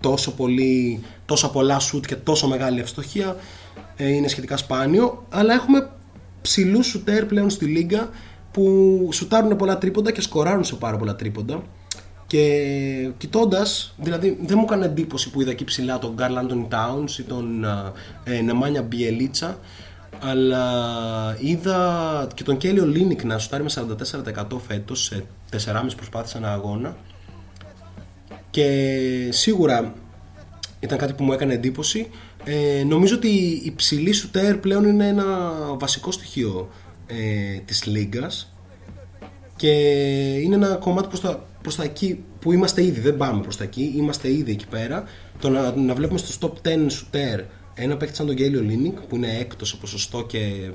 Τόσο, 0.00 0.30
πολύ, 0.32 1.00
τόσα 1.26 1.50
πολλά 1.50 1.78
σουτ 1.78 2.06
και 2.06 2.16
τόσο 2.16 2.48
μεγάλη 2.48 2.80
ευστοχία 2.80 3.36
ε, 3.96 4.08
είναι 4.08 4.28
σχετικά 4.28 4.56
σπάνιο 4.56 5.26
αλλά 5.28 5.54
έχουμε 5.54 5.90
ψηλούς 6.42 6.86
σουτέρ 6.86 7.24
πλέον 7.24 7.50
στη 7.50 7.64
λίγα 7.64 8.08
που 8.52 9.08
σουτάρουν 9.12 9.56
πολλά 9.56 9.78
τρίποντα 9.78 10.10
και 10.12 10.20
σκοράρουν 10.20 10.64
σε 10.64 10.74
πάρα 10.74 10.96
πολλά 10.96 11.16
τρίποντα. 11.16 11.62
Και 12.26 13.10
κοιτώντας, 13.18 13.94
δηλαδή 13.98 14.38
δεν 14.46 14.56
μου 14.58 14.64
έκανε 14.64 14.84
εντύπωση 14.86 15.30
που 15.30 15.40
είδα 15.40 15.50
εκεί 15.50 15.64
ψηλά 15.64 15.98
τον 15.98 16.12
Γκάρλ 16.14 16.36
Άντωνι 16.36 16.68
Towns 16.70 17.18
ή 17.18 17.22
τον 17.22 17.64
ε, 18.24 18.40
Νεμάνια 18.40 18.82
Μπιελίτσα, 18.82 19.58
αλλά 20.20 21.36
είδα 21.40 22.28
και 22.34 22.42
τον 22.42 22.56
Κέλιο 22.56 22.86
Λίνικ 22.86 23.24
να 23.24 23.38
σουτάρει 23.38 23.62
με 23.62 23.70
44% 23.74 24.58
φέτος 24.66 25.04
σε 25.04 25.24
4,5 25.52 25.56
προσπάθειες 25.96 26.34
ένα 26.34 26.52
αγώνα. 26.52 26.96
Και 28.50 29.28
σίγουρα 29.30 29.94
ήταν 30.80 30.98
κάτι 30.98 31.12
που 31.12 31.24
μου 31.24 31.32
έκανε 31.32 31.54
εντύπωση. 31.54 32.10
Ε, 32.44 32.84
νομίζω 32.84 33.14
ότι 33.14 33.28
η 33.64 33.72
ψηλή 33.76 34.12
σουτέρ 34.12 34.56
πλέον 34.56 34.84
είναι 34.84 35.06
ένα 35.06 35.26
βασικό 35.78 36.10
στοιχείο 36.10 36.68
ε, 37.06 37.58
της 37.64 37.86
λίγκας 37.86 38.54
και 39.56 39.70
είναι 40.42 40.54
ένα 40.54 40.74
κομμάτι 40.74 41.08
προς 41.08 41.20
τα, 41.20 41.46
προς 41.62 41.76
τα 41.76 41.82
εκεί 41.82 42.24
που 42.40 42.52
είμαστε 42.52 42.84
ήδη, 42.84 43.00
δεν 43.00 43.16
πάμε 43.16 43.42
προς 43.42 43.56
τα 43.56 43.64
εκεί, 43.64 43.92
είμαστε 43.96 44.32
ήδη 44.32 44.50
εκεί 44.50 44.66
πέρα. 44.66 45.04
Το 45.38 45.48
να, 45.48 45.76
να 45.76 45.94
βλέπουμε 45.94 46.18
στο 46.18 46.52
top 46.62 46.68
10 46.68 46.86
σουτέρ 46.88 47.40
ένα 47.82 47.96
παίκτη 47.96 48.16
σαν 48.16 48.26
τον 48.26 48.34
Γκέλιο 48.34 48.60
Λίνικ 48.60 49.00
που 49.00 49.16
είναι 49.16 49.38
έκτος 49.38 49.68
σε 49.68 49.76
ποσοστό 49.76 50.24
και 50.24 50.70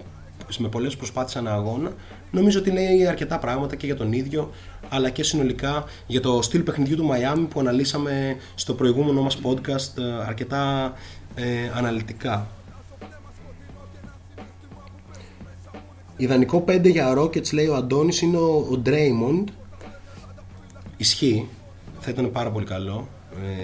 με 0.57 0.67
πολλές 0.67 0.95
προσπάθειες 0.95 1.35
ανά 1.35 1.53
αγώνα 1.53 1.93
νομίζω 2.31 2.59
ότι 2.59 2.71
λέει 2.71 3.07
αρκετά 3.07 3.39
πράγματα 3.39 3.75
και 3.75 3.85
για 3.85 3.95
τον 3.95 4.13
ίδιο 4.13 4.51
αλλά 4.89 5.09
και 5.09 5.23
συνολικά 5.23 5.83
για 6.07 6.21
το 6.21 6.41
στυλ 6.41 6.61
παιχνιδιού 6.61 6.95
του 6.95 7.05
Μαϊάμι 7.05 7.45
που 7.45 7.59
αναλύσαμε 7.59 8.37
στο 8.55 8.73
προηγούμενο 8.73 9.21
μας 9.21 9.39
podcast 9.43 9.97
ε, 9.97 10.23
αρκετά 10.25 10.93
ε, 11.35 11.43
αναλυτικά. 11.73 12.47
Ιδανικό 16.17 16.63
5 16.67 16.91
για 16.91 17.13
Rockets 17.17 17.53
λέει 17.53 17.67
ο 17.67 17.75
Αντώνης 17.75 18.21
είναι 18.21 18.37
ο, 18.37 18.67
ο 18.71 18.81
Draymond 18.85 19.43
Ισχύει 20.97 21.47
Θα 21.99 22.11
ήταν 22.11 22.31
πάρα 22.31 22.51
πολύ 22.51 22.65
καλό 22.65 23.07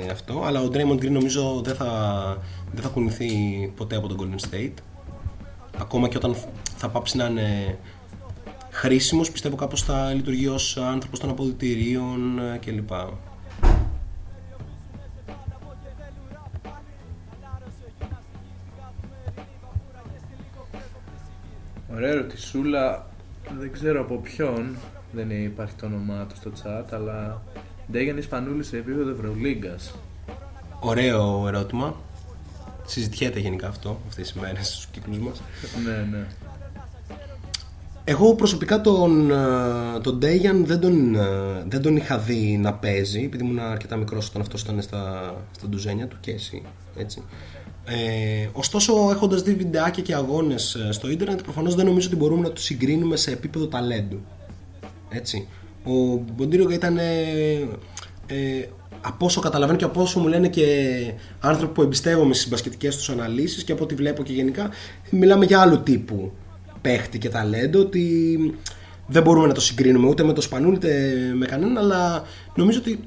ε, 0.05 0.11
αυτό 0.11 0.43
Αλλά 0.45 0.61
ο 0.61 0.69
Draymond 0.73 0.95
Green 0.95 1.09
νομίζω 1.09 1.61
δεν 1.63 1.75
θα, 1.75 2.37
δεν 2.73 2.83
θα 2.83 2.89
κουνηθεί 2.89 3.27
ποτέ 3.75 3.95
από 3.95 4.07
τον 4.07 4.17
Golden 4.19 4.49
State 4.49 4.73
Ακόμα 5.79 6.07
και 6.07 6.17
όταν 6.17 6.35
θα 6.77 6.89
πάψει 6.89 7.17
να 7.17 7.25
είναι 7.25 7.77
χρήσιμος 8.71 9.31
Πιστεύω 9.31 9.55
κάπως 9.55 9.83
θα 9.83 10.13
λειτουργεί 10.13 10.47
ως 10.47 10.77
άνθρωπος 10.77 11.19
των 11.19 11.29
αποδητηρίων 11.29 12.39
ε, 12.39 12.57
κλπ 12.65 12.91
Ωραία 21.95 22.09
ερωτησούλα. 22.09 23.05
Δεν 23.59 23.71
ξέρω 23.71 24.01
από 24.01 24.15
ποιον. 24.15 24.75
Δεν 25.11 25.43
υπάρχει 25.43 25.75
το 25.75 25.85
όνομά 25.85 26.25
του 26.25 26.35
στο 26.35 26.51
chat, 26.63 26.85
αλλά 26.91 27.41
Ντέγεν 27.91 28.17
Ισπανούλη 28.17 28.63
σε 28.63 28.77
επίπεδο 28.77 29.09
Ευρωλίγκας. 29.09 29.95
Ωραίο 30.79 31.47
ερώτημα. 31.47 31.95
Συζητιέται 32.85 33.39
γενικά 33.39 33.67
αυτό 33.67 34.01
αυτές 34.07 34.31
τις 34.31 34.41
μέρες 34.41 34.67
στους 34.67 34.85
κύκλους 34.85 35.19
μας. 35.19 35.41
ναι, 35.85 36.17
ναι. 36.17 36.25
Εγώ 38.03 38.35
προσωπικά 38.35 38.81
τον, 38.81 39.31
ε, 39.31 39.99
τον 40.01 40.17
Ντέγιαν 40.17 40.65
δεν 40.65 40.79
τον, 40.79 41.15
ε, 41.15 41.19
δεν 41.67 41.81
τον 41.81 41.95
είχα 41.95 42.17
δει 42.17 42.57
να 42.61 42.73
παίζει 42.73 43.23
επειδή 43.23 43.43
ήμουν 43.43 43.59
αρκετά 43.59 43.95
μικρός 43.95 44.27
όταν 44.27 44.41
αυτός 44.41 44.61
ήταν 44.61 44.81
στα, 44.81 45.33
στα 45.51 45.67
ντουζένια 45.67 46.07
του 46.07 46.17
και 46.19 46.31
εσύ 46.31 46.63
έτσι. 46.95 47.23
Ε, 47.85 48.47
ωστόσο 48.51 48.93
έχοντας 49.11 49.41
δει 49.41 49.53
βιντεάκια 49.53 50.03
και 50.03 50.15
αγώνες 50.15 50.75
ε, 50.75 50.91
στο 50.91 51.09
ίντερνετ 51.09 51.41
προφανώς 51.41 51.75
δεν 51.75 51.85
νομίζω 51.85 52.07
ότι 52.07 52.15
μπορούμε 52.15 52.41
να 52.41 52.49
του 52.53 52.61
συγκρίνουμε 52.61 53.15
σε 53.15 53.31
επίπεδο 53.31 53.67
ταλέντου 53.67 54.19
έτσι. 55.09 55.47
Ο 55.83 55.91
Μποντίρογκα 56.35 56.73
ήταν 56.73 56.97
ε, 58.27 58.57
ε, 58.57 58.69
από 59.01 59.25
όσο 59.25 59.41
καταλαβαίνω 59.41 59.77
και 59.77 59.85
από 59.85 60.01
όσο 60.01 60.19
μου 60.19 60.27
λένε 60.27 60.47
και 60.47 60.65
άνθρωποι 61.39 61.73
που 61.73 61.81
εμπιστεύομαι 61.81 62.33
στις 62.33 62.49
μπασκετικές 62.49 62.95
τους 62.95 63.09
αναλύσεις 63.09 63.63
και 63.63 63.71
από 63.71 63.83
ό,τι 63.83 63.95
βλέπω 63.95 64.23
και 64.23 64.33
γενικά 64.33 64.69
μιλάμε 65.09 65.45
για 65.45 65.61
άλλου 65.61 65.83
τύπου 65.83 66.31
παίχτη 66.81 67.17
και 67.17 67.29
ταλέντο 67.29 67.79
ότι 67.79 68.37
δεν 69.07 69.23
μπορούμε 69.23 69.47
να 69.47 69.53
το 69.53 69.61
συγκρίνουμε 69.61 70.07
ούτε 70.07 70.23
με 70.23 70.33
το 70.33 70.41
Σπανούλ 70.41 70.73
ούτε 70.73 71.11
με 71.35 71.45
κανέναν 71.45 71.77
αλλά 71.77 72.23
νομίζω 72.55 72.79
ότι 72.79 72.99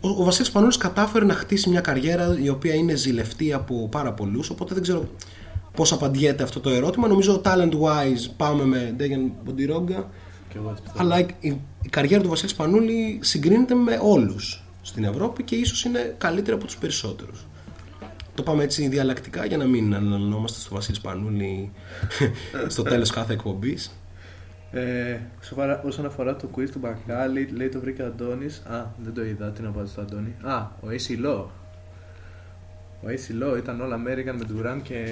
ο, 0.00 0.08
ο 0.08 0.24
Βασίλης 0.24 0.48
Σπανούλης 0.48 0.76
κατάφερε 0.76 1.24
να 1.24 1.34
χτίσει 1.34 1.68
μια 1.68 1.80
καριέρα 1.80 2.38
η 2.42 2.48
οποία 2.48 2.74
είναι 2.74 2.94
ζηλευτή 2.94 3.52
από 3.52 3.88
πάρα 3.90 4.12
πολλούς. 4.12 4.50
οπότε 4.50 4.74
δεν 4.74 4.82
ξέρω 4.82 5.08
πώς 5.74 5.92
απαντιέται 5.92 6.42
αυτό 6.42 6.60
το 6.60 6.70
ερώτημα 6.70 7.08
νομίζω 7.08 7.40
talent 7.44 7.72
wise 7.72 8.30
πάμε 8.36 8.64
με 8.64 8.94
Ντέγεν 8.96 9.32
Μποντιρόγκα 9.44 10.08
αλλά 10.96 11.18
η, 11.40 11.56
η, 11.78 11.82
η 11.82 11.88
καριέρα 11.88 12.22
του 12.22 12.28
Βασίλης 12.28 12.50
Σπανούλη 12.50 13.18
συγκρίνεται 13.22 13.74
με 13.74 13.98
όλους 14.02 14.62
στην 14.82 15.04
Ευρώπη 15.04 15.42
και 15.42 15.56
ίσως 15.56 15.84
είναι 15.84 16.14
καλύτερη 16.18 16.56
από 16.56 16.64
τους 16.64 16.76
περισσότερους 16.76 17.46
το 18.34 18.42
πάμε 18.44 18.62
έτσι 18.62 18.88
διαλλακτικά 18.88 19.44
για 19.46 19.56
να 19.56 19.64
μην 19.64 19.94
αναλυνόμαστε 19.94 20.58
στο 20.60 20.74
Βασίλης 20.74 20.98
Σπανούλη 20.98 21.72
στο 22.68 22.82
τέλος 22.82 23.10
κάθε 23.10 23.32
εκπομπής 23.32 23.92
Ε, 24.70 25.18
όσον 25.40 25.58
αφορά- 25.58 25.82
όσον 25.84 26.06
αφορά 26.06 26.36
το 26.36 26.48
quiz 26.56 26.68
του 26.72 26.78
Μπακάλι, 26.78 27.48
λέει 27.56 27.68
το 27.68 27.80
βρήκε 27.80 28.02
ο 28.02 28.06
Αντώνης. 28.06 28.58
Α, 28.58 28.84
δεν 29.04 29.14
το 29.14 29.24
είδα. 29.24 29.50
Τι 29.50 29.62
να 29.62 29.70
πάω 29.70 29.86
στο 29.86 30.00
Αντώνη. 30.00 30.34
Α, 30.42 30.56
ο 30.56 30.86
AC 30.90 31.26
Law. 31.26 31.44
Ο 33.02 33.06
AC 33.06 33.42
Law 33.44 33.58
ήταν 33.58 33.80
όλα 33.80 33.96
American 33.96 34.34
με 34.38 34.46
Durant 34.52 34.80
και. 34.82 35.04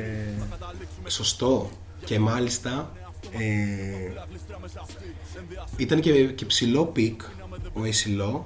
Σωστό. 1.07 1.71
Και 2.05 2.19
μάλιστα 2.19 2.91
ε, 3.33 4.13
ήταν 5.77 6.01
και, 6.01 6.25
και 6.25 6.45
ψηλό 6.45 6.85
pick 6.85 7.23
ο 7.73 7.81
Acie 7.81 8.21
Law. 8.21 8.41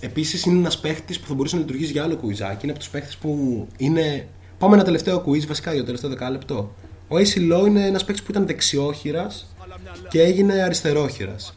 Επίσης 0.00 0.44
είναι 0.44 0.58
ένας 0.58 0.80
παίχτης 0.80 1.20
που 1.20 1.26
θα 1.26 1.34
μπορούσε 1.34 1.54
να 1.54 1.60
λειτουργήσει 1.60 1.92
για 1.92 2.02
άλλο 2.02 2.16
κουιζάκι. 2.16 2.60
Είναι 2.62 2.72
από 2.72 2.80
τους 2.80 2.90
παίχτες 2.90 3.16
που 3.16 3.66
είναι... 3.76 4.28
Πάμε 4.58 4.74
ένα 4.74 4.84
τελευταίο 4.84 5.20
κουίζ 5.20 5.44
βασικά 5.44 5.70
για 5.70 5.80
το 5.80 5.86
τελευταίο 5.86 6.10
δεκάλεπτο. 6.10 6.74
Ο 7.08 7.16
Acie 7.16 7.52
Law 7.52 7.66
είναι 7.66 7.86
ένας 7.86 8.04
παίχτης 8.04 8.24
που 8.24 8.30
ήταν 8.30 8.46
δεξιόχειρας 8.46 9.54
και 10.08 10.22
έγινε 10.22 10.62
αριστερόχειρας. 10.62 11.56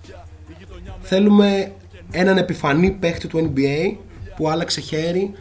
Θέλουμε 1.02 1.72
έναν 2.12 2.38
επιφανή 2.38 2.92
παίχτη 2.92 3.28
του 3.28 3.54
NBA 3.54 3.96
που 4.36 4.50
άλλαξε 4.50 4.82
χέρι 4.82 5.34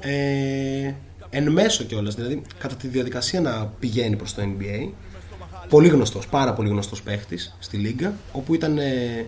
ε, 0.00 0.94
εν 1.30 1.52
μέσω 1.52 1.84
κιόλας, 1.84 2.14
δηλαδή 2.14 2.42
κατά 2.58 2.74
τη 2.74 2.88
διαδικασία 2.88 3.40
να 3.40 3.66
πηγαίνει 3.78 4.16
προς 4.16 4.34
το 4.34 4.42
NBA. 4.42 4.88
Πολύ 5.68 5.88
γνωστός, 5.88 6.28
πάρα 6.28 6.52
πολύ 6.52 6.68
γνωστός 6.68 7.02
παίχτης 7.02 7.56
στη 7.58 7.76
Λίγκα, 7.76 8.14
όπου 8.32 8.54
ήταν 8.54 8.78
ε, 8.78 9.26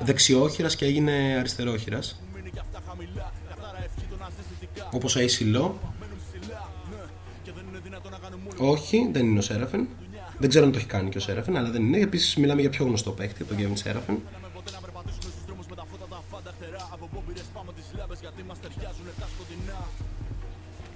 δεξιόχειρας 0.00 0.76
και 0.76 0.84
έγινε 0.84 1.36
αριστερόχειρας. 1.38 2.20
Όπως 4.92 5.16
ο 5.16 5.20
AC 5.20 5.56
Law. 5.56 5.70
Όχι, 8.58 9.08
δεν 9.12 9.26
είναι 9.26 9.38
ο 9.38 9.42
Σέραφεν. 9.42 9.88
Δεν 10.38 10.48
ξέρω 10.48 10.64
αν 10.64 10.72
το 10.72 10.78
έχει 10.78 10.86
κάνει 10.86 11.10
και 11.10 11.18
ο 11.18 11.20
Σέραφεν, 11.20 11.56
αλλά 11.56 11.70
δεν 11.70 11.82
είναι. 11.82 11.98
Επίσης, 11.98 12.36
μιλάμε 12.36 12.60
για 12.60 12.70
πιο 12.70 12.84
γνωστό 12.84 13.10
παίχτη 13.10 13.42
από 13.42 13.48
τον 13.48 13.56
Κέβιν 13.56 13.76
Σέραφεν. 13.76 14.18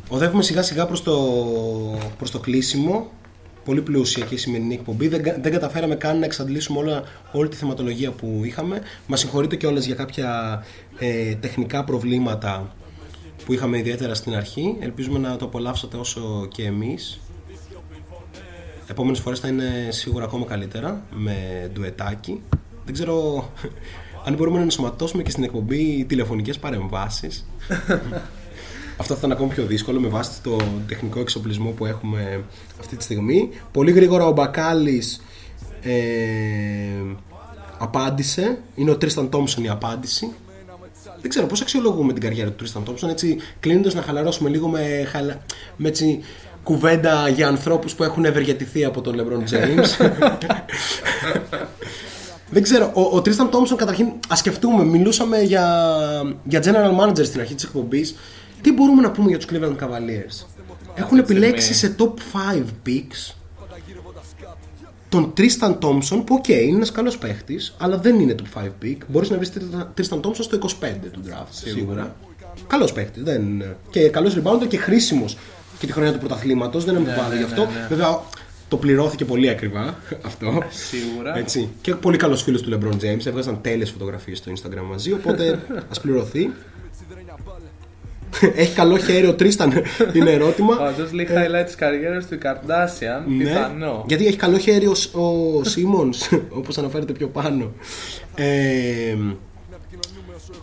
Οδεύουμε 0.09 0.43
σιγά 0.43 0.63
σιγά 0.63 0.87
προς 0.87 1.03
το, 1.03 1.17
προς 2.17 2.31
το 2.31 2.39
κλείσιμο 2.39 3.11
Πολύ 3.69 3.83
πλούσια 3.83 4.25
και 4.25 4.35
η 4.35 4.39
σημερινή 4.39 4.75
εκπομπή. 4.75 5.09
Δεν, 5.09 5.23
κα- 5.23 5.39
δεν 5.41 5.53
καταφέραμε 5.53 5.95
καν 5.95 6.19
να 6.19 6.25
εξαντλήσουμε 6.25 6.79
όλα, 6.79 7.03
όλη 7.33 7.49
τη 7.49 7.57
θεματολογία 7.57 8.11
που 8.11 8.41
είχαμε. 8.45 8.81
Μας 9.07 9.21
συγχωρείτε 9.21 9.57
κιόλας 9.57 9.85
για 9.87 9.95
κάποια 9.95 10.63
ε, 10.99 11.35
τεχνικά 11.35 11.85
προβλήματα 11.85 12.75
που 13.45 13.53
είχαμε 13.53 13.79
ιδιαίτερα 13.79 14.15
στην 14.15 14.35
αρχή. 14.35 14.77
Ελπίζουμε 14.81 15.19
να 15.19 15.37
το 15.37 15.45
απολαύσατε 15.45 15.97
όσο 15.97 16.49
και 16.55 16.65
εμείς. 16.65 17.21
Επόμενες 18.87 19.19
φορές 19.21 19.39
θα 19.41 19.49
είναι 19.49 19.89
σίγουρα 19.91 20.25
ακόμα 20.25 20.45
καλύτερα 20.47 21.03
με 21.11 21.37
ντουετάκι. 21.73 22.41
Δεν 22.85 22.95
ξέρω 22.95 23.49
αν 24.27 24.35
μπορούμε 24.35 24.57
να 24.57 24.63
ενσωματώσουμε 24.63 25.23
και 25.23 25.31
στην 25.31 25.45
εκπομπή 25.45 26.05
τηλεφωνικές 26.09 26.59
παρεμβάσεις 26.59 27.47
αυτό 29.01 29.15
θα 29.15 29.21
είναι 29.25 29.35
ακόμη 29.35 29.51
πιο 29.51 29.65
δύσκολο 29.65 30.01
με 30.01 30.09
βάση 30.09 30.43
το 30.43 30.57
τεχνικό 30.89 31.21
εξοπλισμό 31.21 31.71
που 31.71 31.87
έχουμε 31.87 32.45
αυτή 32.81 32.97
τη 32.97 33.03
στιγμή. 33.03 33.49
Πολύ 33.73 33.91
γρήγορα 33.91 34.27
ο 34.27 34.33
Μπακάλης 34.33 35.23
ε, 35.83 35.93
απάντησε. 37.79 38.59
Είναι 38.75 38.91
ο 38.91 38.97
Τρίσταν 38.97 39.29
Τόμσον 39.29 39.65
η 39.65 39.69
απάντηση. 39.69 40.33
Δεν 41.21 41.31
ξέρω 41.31 41.47
πώς 41.47 41.61
αξιολογούμε 41.61 42.13
την 42.13 42.23
καριέρα 42.23 42.51
του 42.51 42.57
Τρίσταν 42.57 42.85
Τόμσον. 42.85 43.11
Έτσι, 43.11 43.37
κλείνοντας 43.61 43.95
να 43.95 44.03
χαλαρώσουμε 44.03 44.49
λίγο 44.49 44.69
με, 44.69 45.09
χαλα... 45.11 45.43
με 45.77 45.89
έτσι, 45.89 46.21
κουβέντα 46.63 47.29
για 47.29 47.49
ανθρώπους 47.49 47.95
που 47.95 48.05
έχουν 48.05 48.25
ευεργετηθεί 48.25 48.85
από 48.85 49.01
τον 49.01 49.15
LeBron 49.17 49.55
James. 49.55 50.09
Δεν 52.51 52.63
ξέρω, 52.63 52.91
ο, 52.95 53.01
ο 53.17 53.23
Τρίσταν 53.23 53.51
Τόμσον 53.51 53.77
καταρχήν, 53.77 54.07
ας 54.29 54.39
σκεφτούμε, 54.39 54.85
μιλούσαμε 54.85 55.39
για, 55.41 55.67
για 56.45 56.63
general 56.63 57.01
manager 57.01 57.25
στην 57.25 57.41
αρχή 57.41 57.55
της 57.55 57.65
εκπομπής. 57.65 58.15
Τι 58.61 58.73
μπορούμε 58.73 59.03
να 59.03 59.11
πούμε 59.11 59.29
για 59.29 59.39
τους 59.39 59.47
Cleveland 59.51 59.77
Cavaliers; 59.77 60.47
Έχουν 60.95 61.19
επιλέξει 61.19 61.75
σε 61.75 61.97
top 61.99 62.13
5 62.55 62.65
picks 62.87 63.35
τον 65.09 65.33
Tristan 65.35 65.79
Thompson 65.79 66.25
που, 66.25 66.35
οκ, 66.35 66.49
είναι 66.49 66.77
ένας 66.77 66.93
καλός 66.93 67.19
παίχτης, 67.19 67.75
αλλά 67.79 67.99
δεν 67.99 68.21
είναι 68.21 68.35
top 68.39 68.59
5 68.63 68.67
pick. 68.83 68.97
Μπορείς 69.09 69.31
να 69.31 69.37
βρεις 69.37 69.53
Tristan 69.95 70.21
Thompson 70.21 70.45
στο 70.45 70.57
25 70.57 71.11
του 71.13 71.21
draft, 71.27 71.47
σίγουρα. 71.51 72.17
Καλός 72.67 72.93
παίχτης, 72.93 73.23
δεν 73.23 73.43
είναι. 73.43 73.77
Και 73.91 74.09
καλός 74.09 74.37
rebounder 74.37 74.67
και 74.69 74.77
χρήσιμος 74.77 75.37
και 75.79 75.87
τη 75.87 75.93
χρονιά 75.93 76.13
του 76.13 76.19
πρωταθλήματος, 76.19 76.85
δεν 76.85 76.97
είναι 76.97 77.09
αμφιβάλλω 77.09 77.33
ναι, 77.35 77.39
γι' 77.39 77.45
αυτό. 77.45 77.65
ναι, 77.65 77.71
ναι. 77.81 77.87
Βέβαια, 77.89 78.21
το 78.69 78.77
πληρώθηκε 78.77 79.25
πολύ 79.25 79.49
ακριβά 79.49 79.99
αυτό. 80.27 80.63
Σίγουρα. 80.71 81.39
Έτσι. 81.39 81.69
Και 81.81 81.95
πολύ 81.95 82.17
καλός 82.17 82.43
φίλος 82.43 82.63
του 82.63 82.79
LeBron 82.79 82.95
James. 82.95 83.27
Έβγαζαν 83.27 83.61
τέλειες 83.61 83.91
φωτογραφίες 83.91 84.39
στο 84.39 84.53
Instagram 84.53 84.85
μαζί. 84.91 85.13
Οπότε 85.13 85.63
ας 85.91 86.01
πληρωθεί. 86.01 86.51
Έχει 88.57 88.75
καλό 88.75 88.97
χέρι 88.97 89.27
ο 89.27 89.35
Τρίσταν, 89.35 89.73
είναι 90.13 90.31
ερώτημα. 90.31 90.77
Πάντω 90.77 91.09
λέει 91.13 91.29
highlight 91.31 91.67
τη 91.71 91.77
καριέρα 91.77 92.21
του 92.21 92.35
η 92.35 92.39
Kardashian. 92.43 93.23
Ναι, 93.27 93.45
Πιθανό. 93.45 94.05
γιατί 94.07 94.27
έχει 94.27 94.37
καλό 94.37 94.59
χέρι 94.59 94.87
ο, 94.87 94.95
ο 95.23 95.65
Σίμονς, 95.65 96.19
όπως 96.59 96.79
αναφέρεται 96.79 97.13
πιο 97.13 97.29
πάνω. 97.29 97.73
Ε, 98.35 99.17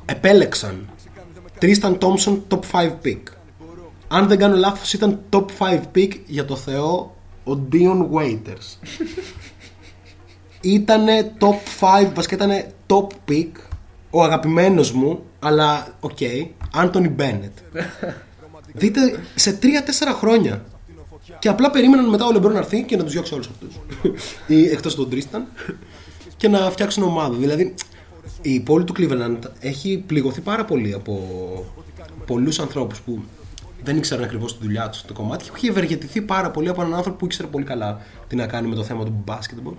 επέλεξαν 0.05 0.89
Τρίσταν 1.59 1.97
Τόμσον 1.97 2.43
top 2.47 2.59
5 2.71 2.89
pick. 3.05 3.21
Αν 4.07 4.27
δεν 4.27 4.37
κάνω 4.37 4.55
λάθος 4.55 4.93
ήταν 4.93 5.19
top 5.29 5.45
5 5.59 5.79
pick 5.95 6.11
για 6.25 6.45
το 6.45 6.55
Θεό 6.55 7.15
ο 7.43 7.51
Dion 7.71 8.07
Waiters. 8.13 8.87
Ήτανε 10.61 11.31
top 11.39 12.05
5, 12.05 12.11
βασικά 12.13 12.35
ήτανε 12.35 12.71
top 12.87 13.07
pick 13.29 13.51
ο 14.09 14.23
αγαπημένος 14.23 14.91
μου, 14.91 15.23
αλλά 15.39 15.87
ok, 15.99 16.17
Anthony 16.77 17.15
Bennett. 17.17 17.81
Δείτε 18.73 19.19
σε 19.35 19.59
3-4 19.61 19.65
χρόνια. 20.13 20.65
Και 21.39 21.49
απλά 21.49 21.71
περίμεναν 21.71 22.09
μετά 22.09 22.25
ο 22.25 22.31
Λεμπρό 22.31 22.51
να 22.51 22.57
έρθει 22.57 22.83
και 22.83 22.97
να 22.97 23.03
τους 23.03 23.11
διώξει 23.11 23.33
όλους 23.33 23.47
αυτούς. 23.47 23.79
ή 24.47 24.65
εκτός 24.69 24.95
τον 24.95 25.09
Tristan. 25.09 25.45
και 26.37 26.47
να 26.47 26.71
φτιάξουν 26.71 27.03
ομάδα. 27.03 27.35
Δηλαδή, 27.35 27.73
η 28.41 28.59
πόλη 28.59 28.83
του 28.83 28.93
Cleveland 28.97 29.39
έχει 29.59 30.03
πληγωθεί 30.07 30.41
πάρα 30.41 30.65
πολύ 30.65 30.93
από 30.93 31.19
πολλούς 32.25 32.59
ανθρώπους 32.59 33.01
που 33.01 33.23
δεν 33.83 33.97
ήξεραν 33.97 34.23
ακριβώς 34.23 34.57
τη 34.57 34.63
δουλειά 34.63 34.89
τους 34.89 35.01
το 35.01 35.13
κομμάτι 35.13 35.43
και 35.43 35.51
έχει 35.55 35.67
ευεργετηθεί 35.67 36.21
πάρα 36.21 36.51
πολύ 36.51 36.69
από 36.69 36.81
έναν 36.81 36.93
άνθρωπο 36.93 37.17
που 37.17 37.25
ήξερε 37.25 37.47
πολύ 37.47 37.65
καλά 37.65 38.01
τι 38.27 38.35
να 38.35 38.47
κάνει 38.47 38.67
με 38.67 38.75
το 38.75 38.83
θέμα 38.83 39.03
του 39.03 39.23
basketball. 39.27 39.73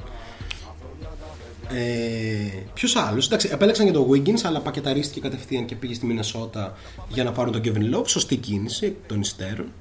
Ε, 1.74 2.62
Ποιος 2.74 2.96
άλλος, 2.96 3.26
εντάξει, 3.26 3.48
επέλεξαν 3.52 3.84
για 3.84 3.94
τον 3.94 4.06
Wiggins, 4.10 4.40
αλλά 4.42 4.60
πακεταρίστηκε 4.60 5.20
κατευθείαν 5.20 5.64
και 5.64 5.74
πήγε 5.74 5.94
στη 5.94 6.06
Μινεσότα 6.06 6.76
για 7.08 7.24
να 7.24 7.32
πάρουν 7.32 7.52
τον 7.52 7.62
Kevin 7.64 7.96
Love. 7.96 8.08
Σωστή 8.08 8.36
κίνηση 8.36 8.86
εκ 8.86 8.94
των 9.06 9.20
υστέρων. 9.20 9.72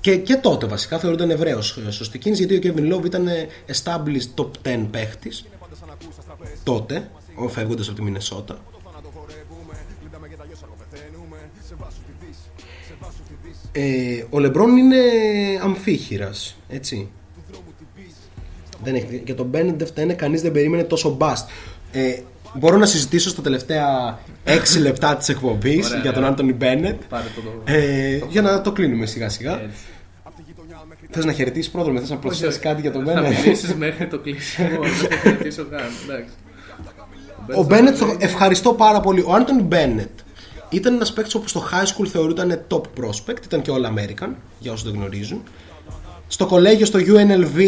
Και, 0.00 0.16
και 0.16 0.36
τότε 0.36 0.66
βασικά 0.66 0.98
θεωρούνταν 0.98 1.30
Εβραίο 1.30 1.62
σωστή 1.62 2.18
κίνηση 2.18 2.44
γιατί 2.44 2.68
ο 2.68 2.74
Kevin 2.76 2.94
Love 2.94 3.04
ήταν 3.04 3.28
established 3.72 4.34
top 4.34 4.50
10 4.62 4.86
παίχτης. 4.90 5.44
Τότε, 6.64 7.10
φεύγοντας 7.48 7.86
από 7.86 7.96
τη 7.96 8.02
Μινεσότα. 8.02 8.58
Ε, 13.72 14.24
ο 14.30 14.38
Λεμπρόν 14.38 14.76
είναι 14.76 15.00
αμφίχειρας, 15.62 16.56
έτσι. 16.68 17.10
Δεν 18.84 18.94
έχει, 18.94 19.22
και 19.24 19.34
τον 19.34 19.46
Μπέννετ 19.46 19.78
δεν 19.78 19.86
φταίνε, 19.86 20.12
κανείς 20.14 20.42
δεν 20.42 20.52
περίμενε 20.52 20.82
τόσο 20.82 21.10
μπαστ. 21.10 21.48
Ε, 21.92 22.18
μπορώ 22.54 22.76
να 22.76 22.86
συζητήσω 22.86 23.28
στα 23.28 23.42
τελευταία 23.42 24.18
6 24.44 24.80
λεπτά 24.80 25.16
της 25.16 25.28
εκπομπής 25.28 25.86
Ωραία, 25.86 26.00
για 26.00 26.12
τον 26.12 26.22
ωραία. 26.22 26.32
Άντωνι 26.34 26.52
Μπέννετ. 26.52 27.02
Πάρε 27.08 27.24
το 27.34 27.40
λόγο. 27.44 27.62
Ε, 27.64 28.20
για 28.28 28.42
να 28.42 28.60
το 28.60 28.72
κλείνουμε 28.72 29.06
σιγά 29.06 29.28
σιγά. 29.28 29.60
Θες 31.10 31.24
να 31.24 31.32
χαιρετήσεις 31.32 31.70
πρόδρομο, 31.70 31.98
θες 31.98 32.10
να 32.10 32.16
προσθέσεις 32.16 32.60
κάτι 32.60 32.80
για 32.80 32.92
τον 32.92 33.04
Θα 33.04 33.12
Μπέννετ. 33.12 33.38
μιλήσεις 33.38 33.74
μέχρι 33.74 34.06
το 34.06 34.18
κλείσιμο, 34.18 34.68
δεν 34.68 35.08
θα 35.08 35.16
χαιρετήσω 35.16 35.64
καν. 35.64 35.80
Εντάξει. 36.04 36.34
Ο 37.56 37.62
Μπένετ, 37.62 37.98
το 37.98 38.16
ευχαριστώ 38.18 38.72
πάρα 38.72 39.00
πολύ. 39.00 39.20
Ο 39.20 39.34
Άντωνι 39.34 39.62
Μπένετ 39.62 40.08
ήταν 40.70 40.94
ένας 40.94 41.12
παίκτης 41.12 41.34
όπου 41.34 41.48
στο 41.48 41.62
high 41.72 41.86
school 41.86 42.06
θεωρούταν 42.06 42.64
top 42.68 42.80
prospect, 42.80 43.44
ήταν 43.44 43.62
και 43.62 43.70
All 43.74 43.98
American, 43.98 44.28
για 44.58 44.72
όσους 44.72 44.90
δεν 44.90 44.94
γνωρίζουν. 45.00 45.42
Στο 46.28 46.46
κολέγιο, 46.46 46.86
στο 46.86 46.98
UNLV, 46.98 47.58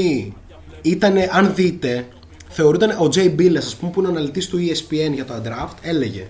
ήταν, 0.91 1.15
αν 1.31 1.55
δείτε, 1.55 2.07
θεωρούταν 2.49 2.91
ο 2.91 3.09
Jay 3.15 3.35
Billes, 3.39 3.57
ας 3.57 3.77
πούμε, 3.77 3.91
που 3.91 4.01
είναι 4.01 4.09
ο 4.09 4.11
αναλυτής 4.11 4.49
του 4.49 4.59
E 4.59 4.71
ESPN 4.71 5.13
για 5.13 5.25
το 5.25 5.35
draft, 5.45 5.75
έλεγε 5.83 6.27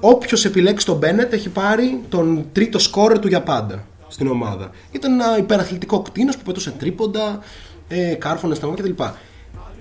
Όποιος 0.00 0.44
επιλέξει 0.44 0.86
τον 0.86 0.96
Μπένετ 0.96 1.32
έχει 1.32 1.48
πάρει 1.48 2.00
τον 2.08 2.46
τρίτο 2.52 2.78
σκόρερ 2.78 3.18
του 3.18 3.28
για 3.28 3.42
πάντα 3.42 3.86
στην 4.08 4.26
ομάδα. 4.26 4.70
Ήταν 4.90 5.12
ένα 5.12 5.38
υπεραθλητικό 5.38 6.02
κτίνος 6.02 6.36
που 6.36 6.42
πετούσε 6.42 6.70
τρίποντα, 6.70 7.38
ε, 7.88 8.14
κάρφωνες 8.14 8.56
στα 8.56 8.66
μάτια 8.66 8.84
κτλ. 8.84 9.02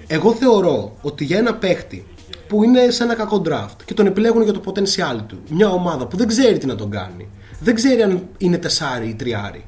Εγώ 0.08 0.34
θεωρώ 0.34 0.98
ότι 1.02 1.26
για 1.26 1.38
ένα 1.38 1.56
παίχτη 1.56 2.06
που 2.48 2.64
είναι 2.64 2.90
σε 2.90 3.04
ένα 3.04 3.16
κακό 3.16 3.42
draft 3.46 3.76
και 3.86 3.94
τον 3.94 4.06
επιλέγουν 4.06 4.44
για 4.44 4.54
το 4.54 4.62
potential 4.66 5.20
του, 5.28 5.40
μια 5.50 5.70
ομάδα 5.70 6.08
που 6.08 6.18
δεν 6.18 6.28
ξέρει 6.28 6.58
τι 6.58 6.66
να 6.66 6.76
τον 6.76 6.90
κάνει, 6.90 7.30
δεν 7.60 7.76
ξέρει 7.76 8.02
αν 8.02 8.28
είναι 8.38 8.58
τεσάρι 8.58 9.08
ή 9.08 9.16
τριάρι, 9.16 9.66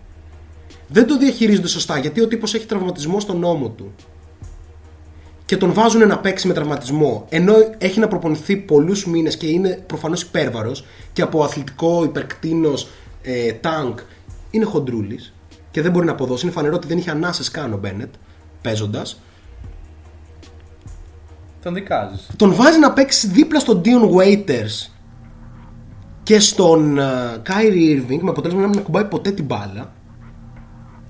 δεν 0.87 1.07
το 1.07 1.17
διαχειρίζονται 1.17 1.67
σωστά 1.67 1.97
γιατί 1.97 2.21
ο 2.21 2.27
τύπος 2.27 2.53
έχει 2.53 2.65
τραυματισμό 2.65 3.19
στον 3.19 3.39
νόμο 3.39 3.69
του 3.69 3.93
και 5.49 5.57
τον 5.57 5.73
βάζουν 5.73 6.07
να 6.07 6.19
παίξει 6.19 6.47
με 6.47 6.53
τραυματισμό 6.53 7.25
ενώ 7.29 7.53
έχει 7.77 7.99
να 7.99 8.07
προπονηθεί 8.07 8.57
πολλούς 8.57 9.05
μήνες 9.05 9.37
και 9.37 9.47
είναι 9.47 9.83
προφανώς 9.87 10.21
υπέρβαρος 10.21 10.85
και 11.13 11.21
από 11.21 11.43
αθλητικό 11.43 12.03
υπερκτίνος 12.03 12.89
ε, 13.21 13.53
τάγκ 13.53 13.97
είναι 14.51 14.65
χοντρούλης 14.65 15.33
και 15.71 15.81
δεν 15.81 15.91
μπορεί 15.91 16.05
να 16.05 16.11
αποδώσει. 16.11 16.45
Είναι 16.45 16.53
φανερό 16.53 16.75
ότι 16.75 16.87
δεν 16.87 16.97
είχε 16.97 17.11
ανάσες 17.11 17.51
καν 17.51 17.73
ο 17.73 17.77
Μπένετ 17.77 18.13
παίζοντας 18.61 19.21
Τον 21.61 21.73
δικάζεις. 21.73 22.29
τον 22.35 22.53
βάζει 22.53 22.79
να 22.79 22.91
παίξει 22.91 23.27
δίπλα 23.27 23.59
στον 23.59 23.81
Dion 23.85 24.17
Waiters 24.17 24.91
και 26.23 26.39
στον 26.39 26.97
uh, 26.99 27.01
Kyrie 27.49 27.97
Irving 27.97 28.19
με 28.21 28.29
αποτέλεσμα 28.29 28.61
να 28.61 28.67
μην 28.67 28.83
ακουμπάει 28.83 29.05
ποτέ 29.05 29.31
την 29.31 29.45
μπάλα 29.45 29.93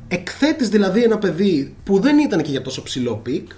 εκθέτεις 0.07 0.69
δηλαδή 0.69 1.03
ένα 1.03 1.17
παιδί 1.17 1.75
που 1.83 1.99
δεν 1.99 2.17
ήταν 2.17 2.41
και 2.41 2.51
για 2.51 2.61
τόσο 2.61 2.83
ψηλό 2.83 3.15
pick 3.15 3.51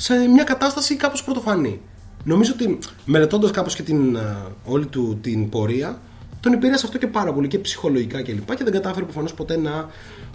σε 0.00 0.14
μια 0.14 0.44
κατάσταση 0.44 0.96
κάπως 0.96 1.24
πρωτοφανή. 1.24 1.80
Νομίζω 2.24 2.52
ότι 2.52 2.78
μελετώντας 3.04 3.50
κάπως 3.50 3.74
και 3.74 3.82
την, 3.82 4.16
ε, 4.16 4.36
όλη 4.64 4.86
του 4.86 5.18
την 5.20 5.48
πορεία 5.48 6.00
τον 6.40 6.52
επηρέασε 6.52 6.86
αυτό 6.86 6.98
και 6.98 7.06
πάρα 7.06 7.32
πολύ 7.32 7.48
και 7.48 7.58
ψυχολογικά 7.58 8.22
και 8.22 8.32
λοιπά 8.32 8.54
και 8.54 8.64
δεν 8.64 8.72
κατάφερε 8.72 9.04
προφανώς 9.04 9.34
ποτέ 9.34 9.56
να 9.56 9.88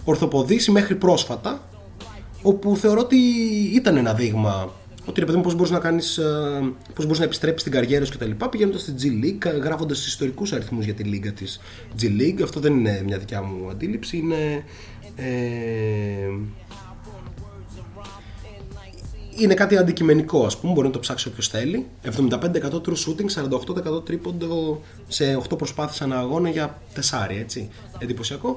ορθοποδήσει 0.04 0.70
μέχρι 0.70 0.94
πρόσφατα 0.94 1.62
όπου 2.42 2.76
θεωρώ 2.76 3.00
ότι 3.00 3.16
ήταν 3.74 3.96
ένα 3.96 4.14
δείγμα 4.14 4.72
ότι 5.06 5.20
ρε 5.20 5.26
παιδί 5.26 5.38
μου 5.38 5.44
πώς 5.44 5.54
μπορείς 5.54 5.70
να 5.70 5.78
κάνεις, 5.78 6.18
ε, 6.18 6.72
πώς 6.94 7.04
μπορείς 7.04 7.18
να 7.18 7.24
επιστρέψεις 7.24 7.60
στην 7.60 7.72
καριέρα 7.72 8.04
σου 8.04 8.12
και 8.12 8.18
τα 8.18 8.26
λοιπά 8.26 8.48
πηγαίνοντας 8.48 8.80
στη 8.80 8.94
G 9.00 9.24
League, 9.24 9.60
γράφοντας 9.62 10.06
ιστορικούς 10.06 10.52
αριθμούς 10.52 10.84
για 10.84 10.94
τη 10.94 11.02
λίγα 11.02 11.32
της 11.32 11.60
G 12.00 12.04
League. 12.04 12.42
Αυτό 12.42 12.60
δεν 12.60 12.78
είναι 12.78 13.02
μια 13.06 13.18
δικιά 13.18 13.42
μου 13.42 13.70
αντίληψη 13.70 14.16
είναι 14.16 14.64
ε, 15.16 15.26
είναι 19.38 19.54
κάτι 19.54 19.76
αντικειμενικό 19.76 20.46
ας 20.46 20.58
πούμε 20.58 20.72
μπορεί 20.72 20.86
να 20.86 20.92
το 20.92 20.98
ψάξει 20.98 21.28
όποιος 21.28 21.48
θέλει. 21.48 21.86
75% 22.04 22.10
true 22.70 22.96
shooting, 23.06 23.28
48% 23.96 24.04
τρίποντο 24.04 24.82
σε 25.08 25.38
8 25.50 25.58
προσπάθειες 25.58 26.00
ανά 26.00 26.18
αγώνα 26.18 26.48
για 26.48 26.78
τεσάρι 26.94 27.36
έτσι. 27.36 27.70
Εντυπωσιακό. 27.98 28.56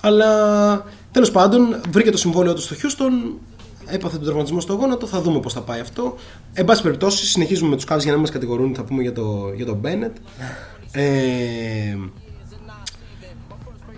Αλλά 0.00 0.84
τέλος 1.10 1.30
πάντων 1.30 1.80
βρήκε 1.90 2.10
το 2.10 2.16
συμβόλαιο 2.16 2.54
του 2.54 2.60
στο 2.60 2.76
Houston 2.76 3.38
έπαθε 3.86 4.16
τον 4.16 4.24
τραυματισμό 4.24 4.60
στο 4.60 4.74
γόνατο, 4.74 5.06
θα 5.06 5.20
δούμε 5.20 5.40
πώς 5.40 5.52
θα 5.52 5.60
πάει 5.60 5.80
αυτό. 5.80 6.14
Εν 6.52 6.64
πάση 6.64 6.82
περιπτώσει 6.82 7.26
συνεχίζουμε 7.26 7.70
με 7.70 7.76
τους 7.76 7.84
Cavs 7.84 7.98
για 7.98 8.06
να 8.06 8.12
μην 8.12 8.20
μας 8.20 8.30
κατηγορούν 8.30 8.74
θα 8.74 8.84
πούμε 8.84 9.02
για 9.02 9.12
το, 9.12 9.52
για 9.56 9.66
το 9.66 9.80
Bennett. 9.84 10.12
Ε, 10.92 11.96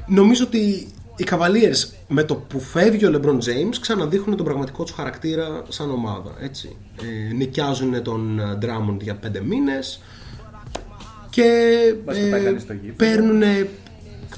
νομίζω 0.07 0.45
ότι 0.45 0.93
οι 1.23 1.27
Cavaliers 1.31 1.93
με 2.09 2.23
το 2.23 2.35
που 2.35 2.61
φεύγει 2.61 3.07
ο 3.07 3.11
LeBron 3.15 3.37
James 3.37 3.77
ξαναδείχνουν 3.81 4.37
τον 4.37 4.45
πραγματικό 4.45 4.83
τους 4.83 4.95
χαρακτήρα 4.95 5.63
σαν 5.69 5.91
ομάδα. 5.91 6.35
Έτσι. 6.41 6.77
Ε, 7.31 7.33
νοικιάζουν 7.33 8.03
τον 8.03 8.39
ε, 8.39 8.59
Drummond 8.63 8.97
για 9.01 9.15
πέντε 9.15 9.41
μήνες 9.41 10.01
και 11.31 11.45
Μπας 12.05 12.19
να 12.19 12.31
πάει 12.31 12.43
κανείς 12.43 12.63
στο 12.63 12.73
γήπεδο. 12.73 12.97
παίρνουν 12.97 13.43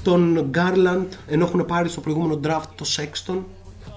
τον 0.03 0.51
Garland 0.53 1.07
ενώ 1.27 1.45
έχουν 1.45 1.65
πάρει 1.65 1.89
στο 1.89 2.01
προηγούμενο 2.01 2.39
draft 2.43 2.69
το 2.75 2.85
Sexton 2.97 3.37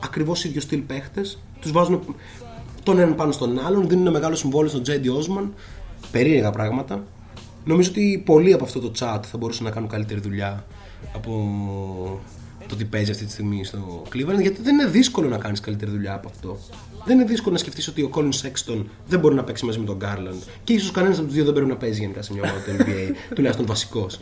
ακριβώς 0.05 0.45
ίδιο 0.45 0.61
στυλ 0.61 0.81
παίχτες 0.81 1.39
τους 1.61 1.73
βάζουν 1.73 2.17
τον 2.83 2.99
έναν 2.99 3.15
πάνω 3.15 3.33
στον 3.33 3.67
άλλον 3.67 3.89
δίνουν 3.89 4.11
μεγάλο 4.13 4.35
συμβόλαιο 4.35 4.69
στον 4.69 4.83
Τζέντι 4.83 5.11
Osman 5.19 5.49
περίεργα 6.11 6.51
πράγματα 6.51 7.05
νομίζω 7.65 7.91
ότι 7.91 8.23
πολλοί 8.27 8.53
από 8.53 8.65
αυτό 8.65 8.81
το 8.81 8.93
chat 8.99 9.21
θα 9.23 9.37
μπορούσαν 9.39 9.65
να 9.65 9.71
κάνουν 9.71 9.89
καλύτερη 9.89 10.21
δουλειά 10.21 10.65
από 11.15 11.33
το 12.69 12.77
τι 12.77 12.85
παίζει 12.85 13.11
αυτή 13.11 13.25
τη 13.25 13.31
στιγμή 13.31 13.65
στο 13.65 14.03
Cleveland 14.15 14.41
γιατί 14.41 14.63
δεν 14.63 14.75
είναι 14.75 14.87
δύσκολο 14.87 15.29
να 15.29 15.39
κάνεις 15.39 15.61
καλύτερη 15.61 15.91
δουλειά 15.91 16.15
από 16.15 16.29
αυτό. 16.29 16.59
Δεν 17.05 17.19
είναι 17.19 17.29
δύσκολο 17.29 17.53
να 17.53 17.59
σκεφτείς 17.59 17.89
ότι 17.89 18.03
ο 18.03 18.11
Colin 18.15 18.33
Sexton 18.43 18.85
δεν 19.07 19.21
μπορεί 19.21 19.35
να 19.35 19.45
παίξει 19.45 19.65
μαζί 19.65 19.79
με 19.79 19.85
τον 19.85 19.99
Garland 20.03 20.43
και 20.65 20.73
ίσως 20.73 20.91
κανένας 20.91 21.17
από 21.19 21.27
τους 21.27 21.35
δύο 21.35 21.45
δεν 21.45 21.53
πρέπει 21.53 21.69
να 21.69 21.77
παίζει 21.77 22.01
γενικά 22.01 22.23
σε 22.23 22.33
μια 22.33 22.43
ομάδα 22.43 22.61
του 22.61 22.85
NBA 22.85 23.15
τουλάχιστον 23.35 23.67
βασικός. 23.67 24.19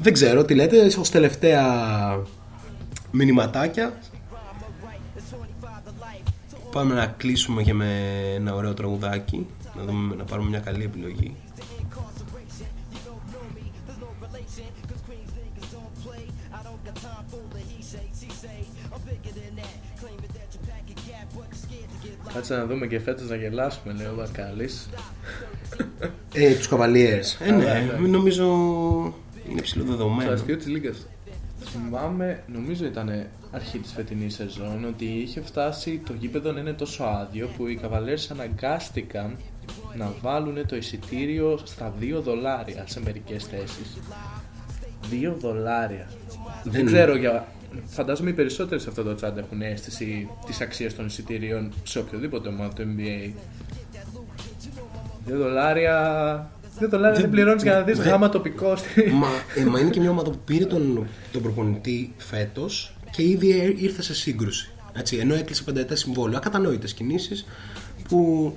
Δεν 0.00 0.12
ξέρω 0.12 0.44
τι 0.44 0.54
λέτε 0.54 0.90
ως 0.98 1.10
τελευταία 1.10 1.64
μηνυματάκια. 3.10 3.98
Πάμε 6.72 6.94
να 6.94 7.06
κλείσουμε 7.06 7.62
και 7.62 7.74
με 7.74 8.00
ένα 8.34 8.54
ωραίο 8.54 8.74
τραγουδάκι 8.74 9.46
να, 9.76 9.84
δούμε, 9.84 10.14
να 10.14 10.24
πάρουμε 10.24 10.48
μια 10.48 10.58
καλή 10.58 10.84
επιλογή 10.84 11.34
Κάτσε 22.34 22.56
να 22.56 22.66
δούμε 22.66 22.86
και 22.86 23.00
φέτος 23.00 23.28
να 23.28 23.36
γελάσουμε, 23.36 23.92
λέει 23.92 24.06
ο 24.06 24.14
Βαρκάλης. 24.16 24.88
ε, 26.34 26.54
Τους 26.54 26.68
Cavaliers 26.70 27.40
ε, 27.46 27.50
ναι, 27.50 27.64
Καλά, 27.64 27.80
ναι. 28.00 28.08
νομίζω 28.08 28.44
είναι 29.50 29.60
ψηλό 29.60 29.84
Το 29.84 29.90
δεδομένο 29.90 30.32
αστείο 30.32 30.56
της 30.56 30.66
Λίγκας. 30.66 31.06
Θυμάμαι, 31.64 32.42
νομίζω 32.46 32.84
ήταν 32.84 33.26
αρχή 33.50 33.78
της 33.78 33.92
φετινής 33.92 34.34
σεζόν, 34.34 34.84
ότι 34.88 35.04
είχε 35.04 35.40
φτάσει 35.40 36.00
το 36.06 36.12
γήπεδο 36.18 36.52
να 36.52 36.60
είναι 36.60 36.72
τόσο 36.72 37.04
άδειο 37.04 37.48
που 37.56 37.66
οι 37.66 37.80
Cavaliers 37.82 38.26
αναγκάστηκαν 38.30 39.36
να 39.96 40.12
βάλουν 40.22 40.66
το 40.66 40.76
εισιτήριο 40.76 41.58
στα 41.64 41.92
2 42.00 42.20
δολάρια 42.22 42.84
σε 42.86 43.00
μερικές 43.00 43.44
θέσεις. 43.44 43.98
2 45.10 45.34
δολάρια. 45.38 46.08
Δεν, 46.64 46.72
Δεν- 46.72 46.86
ξέρω 46.86 47.16
για... 47.16 47.46
Φαντάζομαι 47.86 48.30
οι 48.30 48.32
περισσότεροι 48.32 48.80
σε 48.80 48.88
αυτό 48.88 49.02
το 49.02 49.16
chat 49.22 49.36
έχουν 49.36 49.62
αίσθηση 49.62 50.28
της 50.46 50.60
αξίας 50.60 50.94
των 50.94 51.06
εισιτήριων 51.06 51.72
σε 51.84 51.98
οποιοδήποτε 51.98 52.48
ομάδα 52.48 52.72
του 52.74 52.82
NBA. 52.82 53.32
2 55.28 55.32
δολάρια... 55.36 56.50
2 56.80 56.86
δολάρια 56.90 57.12
δεν, 57.12 57.20
Δεν- 57.22 57.30
πληρώνεις 57.30 57.62
για 57.62 57.72
να 57.74 57.80
δεις 57.82 57.98
δεν- 57.98 58.06
γάμα 58.08 58.28
τοπικό. 58.28 58.76
Στη... 58.76 59.10
μα, 59.10 59.28
ε, 59.56 59.64
μα 59.64 59.78
είναι 59.80 59.90
και 59.90 60.00
μια 60.00 60.10
ομάδα 60.10 60.30
που 60.30 60.38
πήρε 60.44 60.64
τον, 60.64 61.06
τον 61.32 61.42
προπονητή 61.42 62.14
φέτος 62.16 62.94
και 63.10 63.22
ήδη 63.22 63.50
ε- 63.60 63.74
ήρθε 63.76 64.02
σε 64.02 64.14
σύγκρουση. 64.14 64.68
Έτσι, 64.92 65.16
ενώ 65.16 65.34
έκλεισε 65.34 65.62
πενταετές 65.62 65.98
συμβόλαιο. 66.00 66.36
Ακατανόητες 66.36 66.92
κινήσεις 66.94 67.46
που 68.08 68.52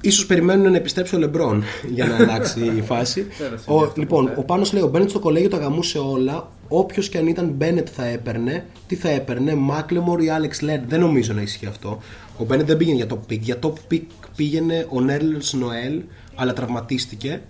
ίσως 0.00 0.26
περιμένουν 0.26 0.70
να 0.70 0.76
επιστρέψει 0.76 1.16
ο 1.16 1.18
Λεμπρόν 1.18 1.62
για 1.94 2.06
να 2.06 2.16
αλλάξει 2.24 2.64
η 2.76 2.82
φάση. 2.82 3.26
Ο, 3.66 3.92
λοιπόν, 3.96 4.32
ο 4.36 4.42
Πάνος 4.42 4.72
λέει 4.72 4.82
ο 4.82 4.88
Μπένετς 4.88 5.10
στο 5.10 5.20
κολέγιο 5.20 5.48
τα 5.48 5.56
γαμούσε 5.56 5.98
όλα 5.98 6.48
Όποιος 6.68 7.08
και 7.08 7.18
αν 7.18 7.26
ήταν 7.26 7.48
Μπένετ 7.48 7.88
θα 7.92 8.04
έπαιρνε 8.04 8.66
τι 8.86 8.94
θα 8.94 9.08
έπαιρνε, 9.08 9.54
Μάκλεμορ 9.54 10.22
ή 10.22 10.28
Άλεξ 10.28 10.60
Λέντ 10.60 10.88
δεν 10.88 11.00
νομίζω 11.00 11.32
να 11.32 11.42
ισχύει 11.42 11.66
αυτό 11.66 11.98
ο 12.38 12.44
Μπένετ 12.44 12.66
δεν 12.66 12.76
πήγαινε 12.76 12.96
για 12.96 13.06
top 13.10 13.32
pick 13.32 13.40
για 13.40 13.58
top 13.62 13.72
pick 13.90 14.02
πήγαινε 14.36 14.86
ο 14.90 15.00
Νέρλς 15.00 15.52
Νοέλ 15.52 16.02
αλλά 16.34 16.52
τραυματίστηκε 16.52 17.42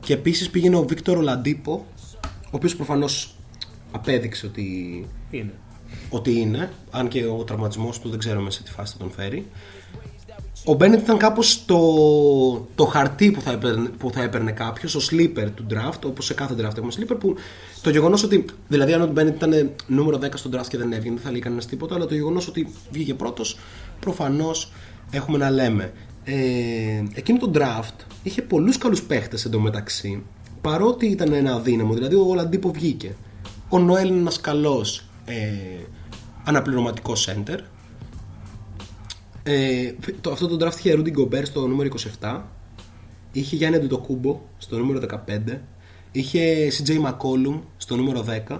και 0.00 0.12
επίσης 0.12 0.50
πήγαινε 0.50 0.76
ο 0.76 0.82
Βίκτορ 0.82 1.16
Ολαντίπο, 1.16 1.86
ο 2.30 2.50
οποίος 2.50 2.76
προφανώς 2.76 3.34
απέδειξε 3.92 4.46
ότι 4.46 4.64
Είναι. 5.30 5.52
ότι 6.10 6.40
είναι, 6.40 6.70
αν 6.90 7.08
και 7.08 7.26
ο 7.26 7.44
τραυματισμός 7.44 8.00
του 8.00 8.08
δεν 8.08 8.18
ξέρουμε 8.18 8.50
σε 8.50 8.62
τι 8.62 8.70
φάση 8.70 8.92
θα 8.92 8.98
τον 8.98 9.10
φέρει. 9.12 9.46
Ο 10.64 10.74
Μπένετ 10.74 11.00
ήταν 11.00 11.18
κάπως 11.18 11.64
το, 11.64 11.78
το 12.74 12.84
χαρτί 12.84 13.30
που 13.30 13.40
θα 13.40 13.52
έπαιρνε, 13.52 13.88
που 13.88 14.10
θα 14.10 14.22
έπαιρνε 14.22 14.52
κάποιος, 14.52 14.94
ο 14.94 15.00
sleeper 15.10 15.48
του 15.54 15.66
draft, 15.70 16.00
όπως 16.04 16.24
σε 16.24 16.34
κάθε 16.34 16.54
draft 16.54 16.76
έχουμε 16.76 16.92
sleeper. 16.98 17.16
Που 17.18 17.36
το 17.86 17.92
γεγονός 17.92 18.22
ότι, 18.22 18.44
δηλαδή, 18.68 18.92
αν 18.92 19.02
ο 19.02 19.06
Μπένετ 19.06 19.34
ήταν 19.34 19.70
νούμερο 19.86 20.18
10 20.22 20.28
στο 20.34 20.50
draft 20.52 20.66
και 20.68 20.78
δεν 20.78 20.92
έβγαινε, 20.92 21.14
δεν 21.14 21.24
θα 21.24 21.30
λέει 21.30 21.40
κανένα 21.40 21.62
τίποτα, 21.62 21.94
αλλά 21.94 22.06
το 22.06 22.14
γεγονός 22.14 22.48
ότι 22.48 22.68
βγήκε 22.90 23.14
πρώτος, 23.14 23.58
προφανώς 24.00 24.72
έχουμε 25.10 25.38
να 25.38 25.50
λέμε. 25.50 25.92
Ε, 26.24 26.34
εκείνο 27.14 27.38
το 27.38 27.50
draft 27.54 28.04
είχε 28.22 28.42
πολλούς 28.42 28.78
καλούς 28.78 29.02
παίχτες 29.02 29.44
εντωμεταξύ, 29.44 30.22
παρότι 30.60 31.06
ήταν 31.06 31.32
ένα 31.32 31.54
αδύναμο. 31.54 31.94
Δηλαδή, 31.94 32.14
ο 32.14 32.24
Ολαντίπο 32.28 32.70
βγήκε. 32.70 33.14
Ο 33.68 33.78
Νοέλ 33.78 34.08
είναι 34.08 34.18
ένας 34.18 34.40
καλός 34.40 35.08
ε, 35.24 35.34
αναπληρωματικός 36.44 37.28
center. 37.28 37.58
Ε, 39.42 39.92
το, 40.20 40.30
αυτό 40.30 40.56
το 40.56 40.66
draft 40.66 40.78
είχε 40.78 40.94
Rudy 40.98 41.18
Gobert 41.18 41.44
στο 41.44 41.66
νούμερο 41.66 41.90
27. 42.20 42.40
Είχε 43.32 43.56
Γιάννη 43.56 43.76
Αντιτοκούμπο 43.76 44.40
στο 44.58 44.78
νούμερο 44.78 45.00
15. 45.26 45.58
Είχε 46.16 46.68
CJ 46.78 46.90
McCollum 46.90 47.60
στο 47.76 47.96
νούμερο 47.96 48.24
10. 48.48 48.58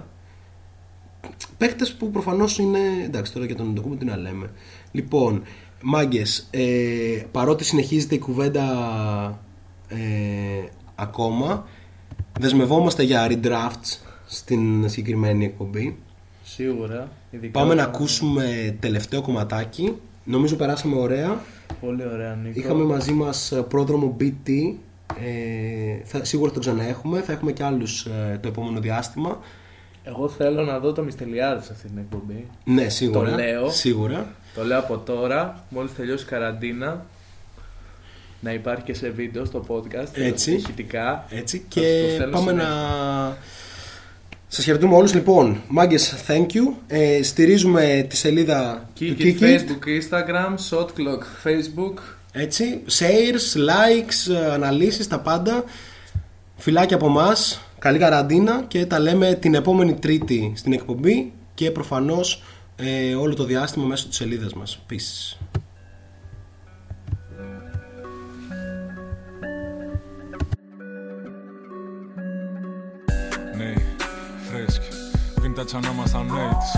Παίχτες 1.57 1.93
που 1.93 2.11
προφανώς 2.11 2.57
είναι. 2.57 2.79
Εντάξει, 3.03 3.33
τώρα 3.33 3.45
για 3.45 3.55
τον 3.55 3.65
Αντιτοκούμπο 3.65 3.95
τι 3.95 4.05
να 4.05 4.17
λέμε. 4.17 4.49
Λοιπόν, 4.91 5.41
μάγκες, 5.81 6.47
ε, 6.51 7.23
παρότι 7.31 7.63
συνεχίζεται 7.63 8.15
η 8.15 8.19
κουβέντα 8.19 8.63
ε, 9.87 9.97
ακόμα, 10.95 11.67
δεσμευόμαστε 12.39 13.03
για 13.03 13.27
redrafts 13.29 13.97
στην 14.25 14.89
συγκεκριμένη 14.89 15.45
εκπομπή. 15.45 15.97
Σίγουρα. 16.43 17.11
Ειδικά 17.31 17.59
Πάμε 17.59 17.73
να 17.73 17.81
όταν- 17.81 17.95
ακούσουμε 17.95 18.77
τελευταίο 18.79 19.21
κομματάκι. 19.21 19.93
Νομίζω 20.23 20.55
περάσαμε 20.55 20.95
ωραία. 20.95 21.41
Πολύ 21.81 22.03
ωραία, 22.13 22.35
Νίκο. 22.35 22.59
Είχαμε 22.59 22.83
μαζί 22.83 23.11
μας 23.11 23.51
ε, 23.51 23.61
πρόδρομο 23.61 24.15
BT. 24.19 24.73
Ε, 25.15 26.03
θα, 26.03 26.23
σίγουρα 26.23 26.49
θα 26.49 26.53
το 26.53 26.59
ξαναέχουμε. 26.59 27.21
Θα 27.21 27.31
έχουμε 27.31 27.51
και 27.51 27.63
άλλους 27.63 28.05
ε, 28.05 28.39
το 28.41 28.47
επόμενο 28.47 28.79
διάστημα. 28.79 29.39
Εγώ 30.03 30.29
θέλω 30.29 30.63
να 30.63 30.79
δω 30.79 30.91
το 30.91 31.03
Μιστελιάδη 31.03 31.65
σε 31.65 31.71
αυτή 31.73 31.87
την 31.87 31.97
εκπομπή. 31.97 32.47
Ναι, 32.63 32.89
σίγουρα. 32.89 33.29
Το 33.29 33.35
λέω. 33.35 33.69
Σίγουρα. 33.69 34.33
Το 34.55 34.63
λέω 34.63 34.79
από 34.79 34.97
τώρα, 34.97 35.63
μόλις 35.69 35.95
τελειώσει 35.95 36.23
η 36.23 36.27
καραντίνα. 36.27 37.05
Να 38.39 38.53
υπάρχει 38.53 38.83
και 38.83 38.93
σε 38.93 39.09
βίντεο 39.09 39.45
στο 39.45 39.65
podcast. 39.67 40.09
Έτσι. 40.13 40.51
Ηχητικά. 40.53 41.25
Έτσι. 41.29 41.57
Θα 41.57 41.65
Και 41.67 42.03
το 42.07 42.13
στέλνω 42.13 42.37
πάμε 42.37 42.51
να... 42.51 42.63
συνέχεια. 42.63 43.37
Σας 44.47 44.65
χαιρετούμε 44.65 44.95
όλους. 44.95 45.13
Λοιπόν, 45.13 45.61
μάγκες, 45.67 46.15
thank 46.27 46.45
you. 46.45 46.73
Ε, 46.87 47.23
στηρίζουμε 47.23 48.05
τη 48.09 48.15
σελίδα 48.15 48.89
του 48.95 49.15
Kikit, 49.17 49.21
Kikit. 49.21 49.41
Facebook, 49.41 49.85
Instagram, 50.01 50.53
Shot 50.69 50.85
Clock, 50.85 51.23
Facebook. 51.43 51.93
Έτσι, 52.39 52.81
shares, 52.87 53.57
likes, 53.57 54.33
ε, 54.33 54.51
αναλύσεις, 54.51 55.07
τα 55.07 55.19
πάντα. 55.19 55.63
Φιλάκια 56.57 56.95
από 56.95 57.05
εμάς, 57.05 57.61
καλή 57.79 57.97
καραντίνα 57.97 58.63
και 58.67 58.85
τα 58.85 58.99
λέμε 58.99 59.33
την 59.33 59.53
επόμενη 59.53 59.93
Τρίτη 59.93 60.53
στην 60.55 60.73
εκπομπή 60.73 61.33
και 61.53 61.71
προφανώς 61.71 62.43
ε, 62.75 63.15
όλο 63.15 63.33
το 63.33 63.43
διάστημα 63.43 63.85
μέσω 63.85 64.07
της 64.07 64.17
σελίδας 64.17 64.53
μας. 64.53 64.79
Peace. 64.89 65.37
Ναι, 73.57 73.73
φρέσκι. 74.51 74.87
Vintage 75.41 75.73
ανάμαστα 75.75 76.23
νέιτς. 76.23 76.71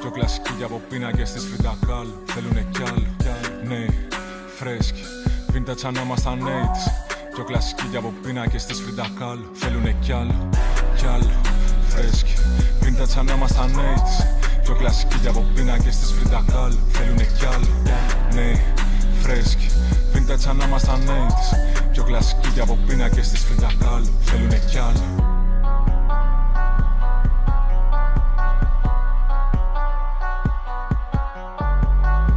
Πιο 0.00 0.10
κλασική 0.10 0.52
για 0.56 0.66
από 0.66 0.80
πίνακες 0.88 1.32
της 1.32 1.44
Φιντακάλ. 1.44 2.06
Θέλουνε 2.24 2.66
κι 2.72 2.82
άλλο. 2.82 3.06
Ναι, 3.68 4.05
φρέσκι. 4.58 5.02
Vintage 5.52 5.84
ανάμαστα 5.86 6.36
νέιτς. 6.36 6.82
Πιο 7.34 7.44
κλασική 7.44 7.86
για 7.90 7.98
από 7.98 8.12
πίνακες 8.22 8.64
της 8.64 8.80
Φιντακάλ. 8.80 9.38
Θέλουνε 9.54 9.96
κι 10.00 10.12
άλλο. 10.12 10.48
Κι 10.96 11.06
άλλο. 11.06 11.30
Φρέσκι. 11.88 12.34
Vintage 12.82 13.16
ανάμαστα 13.18 13.66
νέιτς. 13.66 14.12
Πιο 14.62 14.74
κλασική 14.74 15.16
για 15.20 15.30
από 15.30 15.44
πίνακες 15.54 15.96
της 15.96 16.12
Φιντακάλ. 16.12 16.72
Θέλουνε 16.88 17.26
κι 17.38 17.46
άλλο. 17.54 17.68
Ναι, 18.34 18.60
φρέσκι. 19.22 19.68
Vintage 20.12 20.46
ανάμαστα 20.48 20.96
νέιτς. 20.96 21.46
Πιο 21.92 22.02
κλασική 22.02 22.48
για 22.48 22.62
από 22.62 22.78
πίνακες 22.86 23.28
της 23.28 23.44
Φιντακάλ. 23.44 24.02
Θέλουνε 24.20 24.60
κι 24.70 24.78
άλλο. 24.78 25.04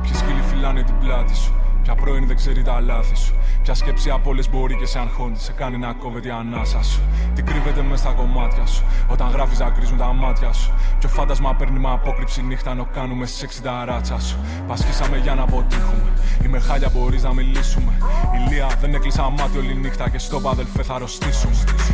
Ποιοι 0.01 0.13
σκύλοι 0.13 0.41
φυλάνε 0.49 0.83
την 0.83 0.97
πλάτη 0.99 1.35
σου; 1.35 1.53
Ποια 1.89 1.97
πρώην 1.97 2.27
δεν 2.27 2.35
ξέρει 2.35 2.61
τα 2.61 2.81
λάθη 2.81 3.15
σου. 3.15 3.35
Ποια 3.69 3.77
σκέψη 3.77 4.09
από 4.09 4.29
όλες 4.29 4.49
μπορεί 4.49 4.75
και 4.75 4.85
σε 4.85 4.99
αγχώνει. 4.99 5.37
Σε 5.37 5.51
κάνει 5.51 5.77
να 5.77 5.93
κόβεται 5.93 6.27
η 6.27 6.31
ανάσα 6.31 6.83
σου. 6.83 7.01
Τι 7.35 7.41
κρύβεται 7.41 7.81
μέσα 7.81 8.03
στα 8.03 8.11
κομμάτια 8.11 8.65
σου. 8.65 8.83
Όταν 9.07 9.29
γράφεις 9.29 9.59
να 9.59 9.69
κρίζουν 9.69 9.97
τα 9.97 10.13
μάτια 10.13 10.53
σου. 10.53 10.73
Ποιο 10.99 11.09
φάντασμα 11.09 11.55
παίρνει 11.55 11.79
με 11.79 11.89
απόκρυψη 11.91 12.41
νύχτα 12.41 12.73
να 12.73 12.83
κάνουμε 12.83 13.25
στι 13.25 13.47
60 13.63 13.83
ράτσα 13.85 14.19
σου. 14.19 14.37
Πασχίσαμε 14.67 15.17
για 15.17 15.35
να 15.35 15.41
αποτύχουμε. 15.41 16.11
Είμαι 16.43 16.59
χάλια, 16.59 16.89
μπορείς 16.93 17.23
να 17.23 17.33
μιλήσουμε. 17.33 17.93
Ηλία 18.35 18.67
δεν 18.81 18.93
έκλεισα 18.93 19.29
μάτι 19.29 19.57
όλη 19.57 19.75
νύχτα 19.75 20.09
και 20.09 20.17
στο 20.17 20.41
αδελφέ 20.45 20.83
θα 20.83 20.93
αρρωστήσουμε. 20.93 21.53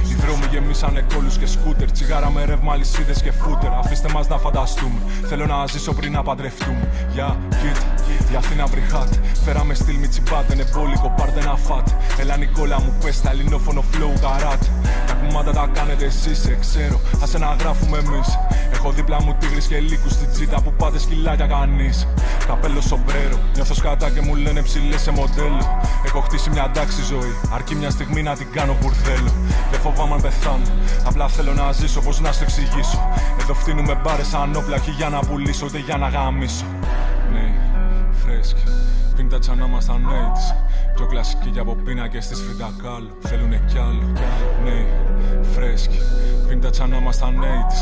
Οι 0.10 0.14
δρόμοι 0.14 0.46
γεμίσανε 0.52 1.06
κόλου 1.14 1.32
και 1.40 1.46
σκούτερ. 1.46 1.92
Τσιγάρα 1.92 2.32
με 2.32 2.46
ρεύμα, 2.46 2.74
αλυσίδες 2.74 3.22
και 3.22 3.32
φούτερ. 3.32 3.74
Αφήστε 3.74 4.10
μας 4.14 4.28
να 4.28 4.38
φανταστούμε. 4.38 5.00
Θέλω 5.30 5.46
να 5.46 5.68
ζήσω 5.68 5.94
πριν 5.94 6.12
να 6.12 6.24
παντρευτούμε. 6.24 6.90
Για 7.14 7.38
κοίτα, 7.50 7.86
για 8.30 8.38
Αθήνα 8.38 8.66
βρυχάτ. 8.66 9.14
Φέραμε 9.46 9.74
στυλ 9.74 9.96
μη 9.96 10.08
τσιμπάτε, 10.08 10.54
είναι 10.54 10.66
πόλικο, 10.66 11.14
πάρτε 11.18 11.40
ένα 11.40 11.56
φατ. 11.68 11.88
Έλα 12.20 12.38
Νικόλα 12.38 12.82
μου 12.82 12.94
πες 13.04 13.22
τα 13.22 13.30
ελληνόφωνο 13.30 13.84
flow 13.92 14.14
καράτ. 14.22 14.64
Τα 15.08 15.14
κουμάντα 15.14 15.52
τα 15.52 15.70
κάνετε 15.74 16.06
εσείς, 16.06 16.40
σε 16.42 16.58
ξέρω. 16.64 17.00
Άσε 17.24 17.38
να 17.38 17.56
γράφουμε 17.60 17.98
εμείς. 17.98 18.28
Έχω 18.74 18.92
δίπλα 18.92 19.24
μου 19.24 19.36
τίγρης 19.40 19.68
και 19.68 19.80
λύκους 19.80 20.12
στην 20.12 20.32
τσίτα 20.32 20.62
που 20.62 20.74
πάτε 20.74 21.00
σκυλάκια 21.00 21.48
κανείς. 21.48 22.08
Καπέλο 22.48 22.82
σομπρέρο, 22.82 23.38
νιώθω 23.56 23.74
σκατά 23.74 24.10
και 24.10 24.22
μου 24.22 24.36
λένε 24.36 24.62
ψηλές 24.62 25.02
σε 25.02 25.12
μοντέλο. 25.12 25.82
Έχω 26.06 26.20
χτίσει 26.20 26.50
μια 26.50 26.72
εντάξει 26.74 27.02
ζωή, 27.02 27.34
αρκεί 27.54 27.76
μια 27.76 27.90
στιγμή 27.90 28.22
να 28.22 28.36
την 28.36 28.48
κάνω 28.52 28.76
μπουρδέλο. 28.82 29.32
Δεν 29.72 29.80
φοβάμαι 29.80 30.14
αν 30.14 30.22
πεθάνω, 30.22 30.68
απλά 31.06 31.28
θέλω 31.28 31.54
να 31.54 31.72
ζήσω, 31.72 32.02
πώς 32.02 32.20
να 32.20 32.32
σου 32.32 32.44
εξηγήσω. 32.44 33.10
Εδώ 33.42 33.54
φτύνουμε 33.54 34.00
μπάρες 34.04 34.28
σαν 34.28 34.56
όπλα, 34.56 34.76
όχι 34.76 34.92
για 34.92 35.10
να 35.10 35.20
πουλήσω, 35.20 35.66
ούτε 35.66 35.78
για 35.78 35.98
να 35.98 36.08
γαμίσω. 36.08 36.66
Ναι, 37.34 37.54
φρέσκι. 38.26 38.64
Vintage 39.18 39.50
ανάμαστα 39.52 39.98
νέιτς. 39.98 40.54
Πιο 40.96 41.06
κλασική 41.06 41.50
για 41.50 41.62
από 41.62 41.76
πίνακες 41.76 42.28
της 42.28 42.40
Φιντακάλ. 42.42 43.04
Θέλουνε 43.20 43.62
κι 43.68 43.78
άλλο 43.78 44.12
Ναι, 44.64 44.86
φρέσκι 45.54 46.00
Vintage 46.50 46.80
ανάμαστα 46.82 47.32
νέιτς. 47.32 47.78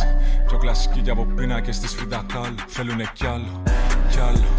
Πιο 0.48 0.57
κλασική 0.57 0.99
για 0.99 1.11
από 1.11 1.26
πίνακες 1.36 1.80
της 1.80 1.94
Φιντακάλ. 1.94 2.53
Θέλουνε 2.68 3.10
κι 3.14 3.26
άλλο 3.26 3.64
Κι 4.10 4.20
άλλο, 4.20 4.49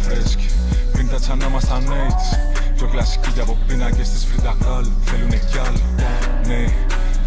φρέσκι 0.00 0.46
Vintage 0.94 1.28
ανάμαστα 1.32 1.78
νέιτς. 1.80 2.26
Πιο 2.76 2.86
κλασική 2.86 3.30
για 3.34 3.42
από 3.42 3.56
πίνακες 3.66 4.10
της 4.10 4.24
Φιντακάλ. 4.24 4.86
Θέλουνε 5.04 5.40
κι 5.50 5.58
άλλο 5.58 5.84
Ναι, 6.46 6.64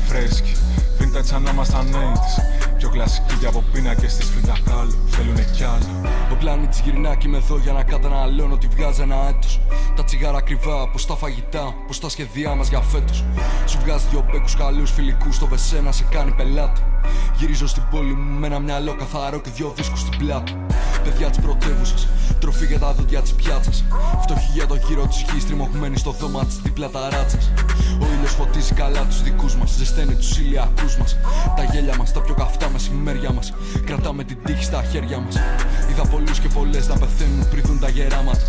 φρέσκι 0.07 0.55
Vintage 0.99 1.31
ανάμαστα 1.35 1.83
νέιτς 1.83 2.33
Πιο 2.77 2.89
κλασική 2.89 3.35
για 3.39 3.49
από 3.49 3.63
πίνακες 3.71 4.15
της 4.15 4.29
Φιντακάλ 4.29 4.87
Θέλουνε 5.07 5.47
κι 5.55 5.63
άλλο 5.63 6.09
Ο 6.31 6.35
πλανήτη 6.35 6.81
γυρνά 6.83 7.15
και 7.15 7.27
είμαι 7.27 7.37
εδώ 7.37 7.57
για 7.57 7.73
να 7.73 7.83
καταναλώνω 7.83 8.53
ότι 8.53 8.67
βγάζει 8.67 9.01
ένα 9.01 9.27
έτος. 9.27 9.61
Τα 9.95 10.03
τσιγάρα 10.03 10.41
κρυβά, 10.41 10.89
πως 10.89 11.05
τα 11.05 11.15
φαγητά, 11.15 11.73
πως 11.87 11.99
τα 11.99 12.09
σχεδιά 12.09 12.55
μας 12.55 12.69
για 12.69 12.81
φέτος. 12.81 13.23
Σου 13.65 13.79
βγάζει 13.83 14.05
δυο 14.09 14.25
μπέκους 14.31 14.55
καλούς 14.55 14.91
φιλικούς 14.91 15.35
στο 15.35 15.47
βεσέ 15.47 15.81
να 15.81 15.91
σε 15.91 16.05
κάνει 16.09 16.31
πελάτη. 16.31 16.81
Γυρίζω 17.37 17.67
στην 17.67 17.83
πόλη 17.91 18.13
μου 18.13 18.39
με 18.39 18.47
ένα 18.47 18.59
μυαλό 18.59 18.95
καθαρό 18.95 19.39
και 19.39 19.49
δυο 19.55 19.73
δίσκους 19.75 19.99
στην 19.99 20.17
πλάτη. 20.17 20.55
Παιδιά 21.03 21.29
της 21.29 21.39
πρωτεύουσας, 21.39 22.07
τροφή 22.39 22.65
για 22.65 22.79
τα 22.79 22.93
δόντια 22.93 23.21
της 23.21 23.33
πιάτσας. 23.33 23.83
Φτωχή 24.21 24.51
για 24.53 24.67
το 24.67 24.75
γύρο 24.75 25.07
της 25.07 25.25
γης, 25.31 25.45
τριμωγμένη 25.45 25.97
στο 25.97 26.11
δώμα 26.11 26.45
της 26.45 26.59
δίπλα 26.63 26.89
τα 26.89 27.09
ράτσας. 27.09 27.51
Ο 28.01 28.05
ήλιος 28.15 28.31
φωτίζει 28.31 28.73
καλά 28.73 29.01
τους 29.05 29.21
δικούς 29.21 29.55
μας, 29.55 29.69
ζεσταίνει 29.77 30.15
τους 30.15 30.37
ηλιακούς 30.37 30.97
μας. 30.97 31.17
Τα 31.55 31.63
γέλια 31.63 31.95
μας, 31.97 32.13
τα 32.13 32.21
πιο 32.21 32.33
καυτά 32.33 32.64
μεσημέρια 32.69 33.31
μας. 33.31 33.53
Κρατάμε 33.85 34.23
την 34.23 34.37
τύχη 34.45 34.63
στα 34.63 34.83
χέρια 34.91 35.19
μας. 35.19 35.35
Είδα 35.89 36.05
πολλούς 36.05 36.39
και 36.39 36.47
πολλές 36.47 36.87
να 36.87 36.97
πεθαίνουν 36.97 37.49
πριν 37.49 37.63
δουν 37.65 37.79
τα 37.79 37.89
γεράματα. 37.89 38.45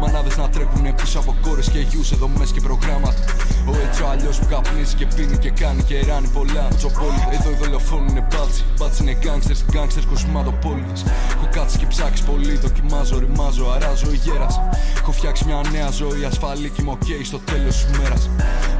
Μανάδες 0.00 0.36
να 0.36 0.48
τρέχουν 0.48 0.94
πίσω 0.94 1.18
από 1.18 1.34
κόρες 1.40 1.68
και 1.70 1.78
γιους 1.78 2.06
σε 2.06 2.16
δομές 2.16 2.50
και 2.50 2.60
προγράμματα. 2.60 3.22
Ο 3.66 3.72
έτσι 3.86 4.02
ο 4.02 4.08
αλλιώς 4.08 4.38
που 4.38 4.46
καπνίζει 4.46 4.94
και 4.94 5.06
πίνει 5.14 5.36
και 5.38 5.50
κάνει 5.50 5.82
και 5.82 6.00
ράνει 6.08 6.28
πολλά. 6.28 6.68
Τσοπόλοι, 6.76 7.22
εδώ 7.30 7.50
οι 7.50 7.56
δολοφόνοι 7.62 8.10
είναι 8.10 8.26
μπάτσι. 8.30 8.64
Μπάτσι 8.78 9.02
είναι 9.02 9.16
γκάγκστερς, 9.22 9.64
γκάγκστερς 9.70 10.06
κοσμάτοπόλυτε. 10.06 10.94
Έχω 11.34 11.48
κάτσει 11.50 11.78
και 11.78 11.86
ψάξει 11.86 12.24
πολύ, 12.24 12.54
δοκιμάζω, 12.56 13.18
ρημάζω, 13.18 13.64
αράζω 13.74 14.10
γέρας. 14.24 14.60
Έχω 15.00 15.12
φτιάξει 15.12 15.44
μια 15.44 15.60
νέα 15.72 15.90
ζωή 15.90 16.24
ασφαλή 16.24 16.68
και 16.70 16.82
είμαι 16.82 16.90
οκ 16.90 17.08
στο 17.24 17.38
τέλος 17.38 17.74
της 17.84 17.98
μέρα. 17.98 18.16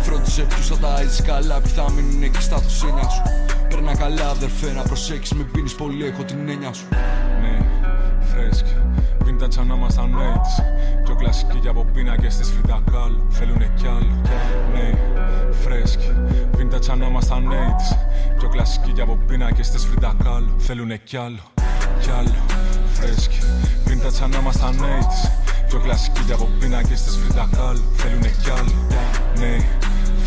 Φρόντισε 0.00 0.42
ποιους 0.42 0.66
θα 0.66 0.76
τα 0.76 1.00
έτσι 1.00 1.22
καλά, 1.22 1.60
ποιοι 1.60 1.72
θα 1.72 1.90
μείνουν 1.90 2.22
εκεί 2.22 2.42
στα 2.42 2.60
τουσένια 2.60 3.08
σου. 3.08 3.22
Περνά 3.68 3.96
καλά 3.96 4.28
αδερφέ 4.30 4.70
να 4.80 4.86
προσέχεις 4.86 5.32
με 5.32 5.42
πίνεις 5.42 5.74
πολύ 5.74 6.04
έχω 6.06 6.24
την 6.24 6.48
έννοια 6.48 6.72
σου 6.72 6.86
Ναι, 7.42 7.58
φρέσκι. 8.20 8.76
Vintage 9.24 9.52
σαν 9.52 9.66
να 9.66 9.74
ήμασταν 9.74 10.14
80s. 10.14 10.62
Πιο 11.04 11.14
κλασική 11.14 11.58
και 11.58 11.68
από 11.68 11.84
πίνακες 11.92 12.36
της 12.36 12.50
Φιντακάλ. 12.50 13.12
Θέλουνε 13.30 13.70
κι 13.76 13.86
άλλο. 13.86 14.20
Ναι, 14.72 14.98
φρέσκι. 15.50 16.12
Vintage 16.56 16.82
σαν 16.84 16.98
να 16.98 17.06
ήμασταν 17.06 17.48
80s. 17.48 17.96
Πιο 18.38 18.48
κλασική 18.48 18.92
και 18.92 19.00
από 19.00 19.18
πίνακες 19.26 19.70
της 19.70 19.86
Φιντακάλ. 19.86 20.44
Θέλουνε 20.58 20.96
κι 21.04 21.16
άλλο. 21.16 21.42
Κι 22.00 22.10
άλλο. 22.18 22.40
Φρέσκι. 22.92 23.38
Vintage 23.86 24.12
σαν 24.12 24.30
να 24.30 24.38
ήμασταν 24.38 24.74
80s. 24.80 25.30
Πιο 25.68 25.78
κλασική 25.78 26.22
και 26.26 26.32
από 26.32 26.48
πίνακες 26.58 27.02
της 27.02 27.16
Φιντακάλ. 27.16 27.78
Θέλουνε 27.96 28.30
κι 28.42 28.50
άλλο. 28.50 28.74
Ναι, 29.38 29.56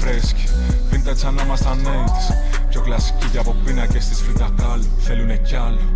φρέσκι. 0.04 0.44
Vintage 0.92 1.16
σαν 1.16 1.34
να 1.34 1.44
ήμασταν 1.44 1.80
80s. 1.86 2.34
Πιο 2.70 2.82
κλασική 2.82 3.28
και 3.32 3.38
από 3.38 3.56
πίνακες 3.66 4.08
της 4.08 4.22
Φιντακάλ. 4.22 4.82
Θέλουνε 5.00 5.38
κι 5.38 5.56
άλλο. 5.56 5.94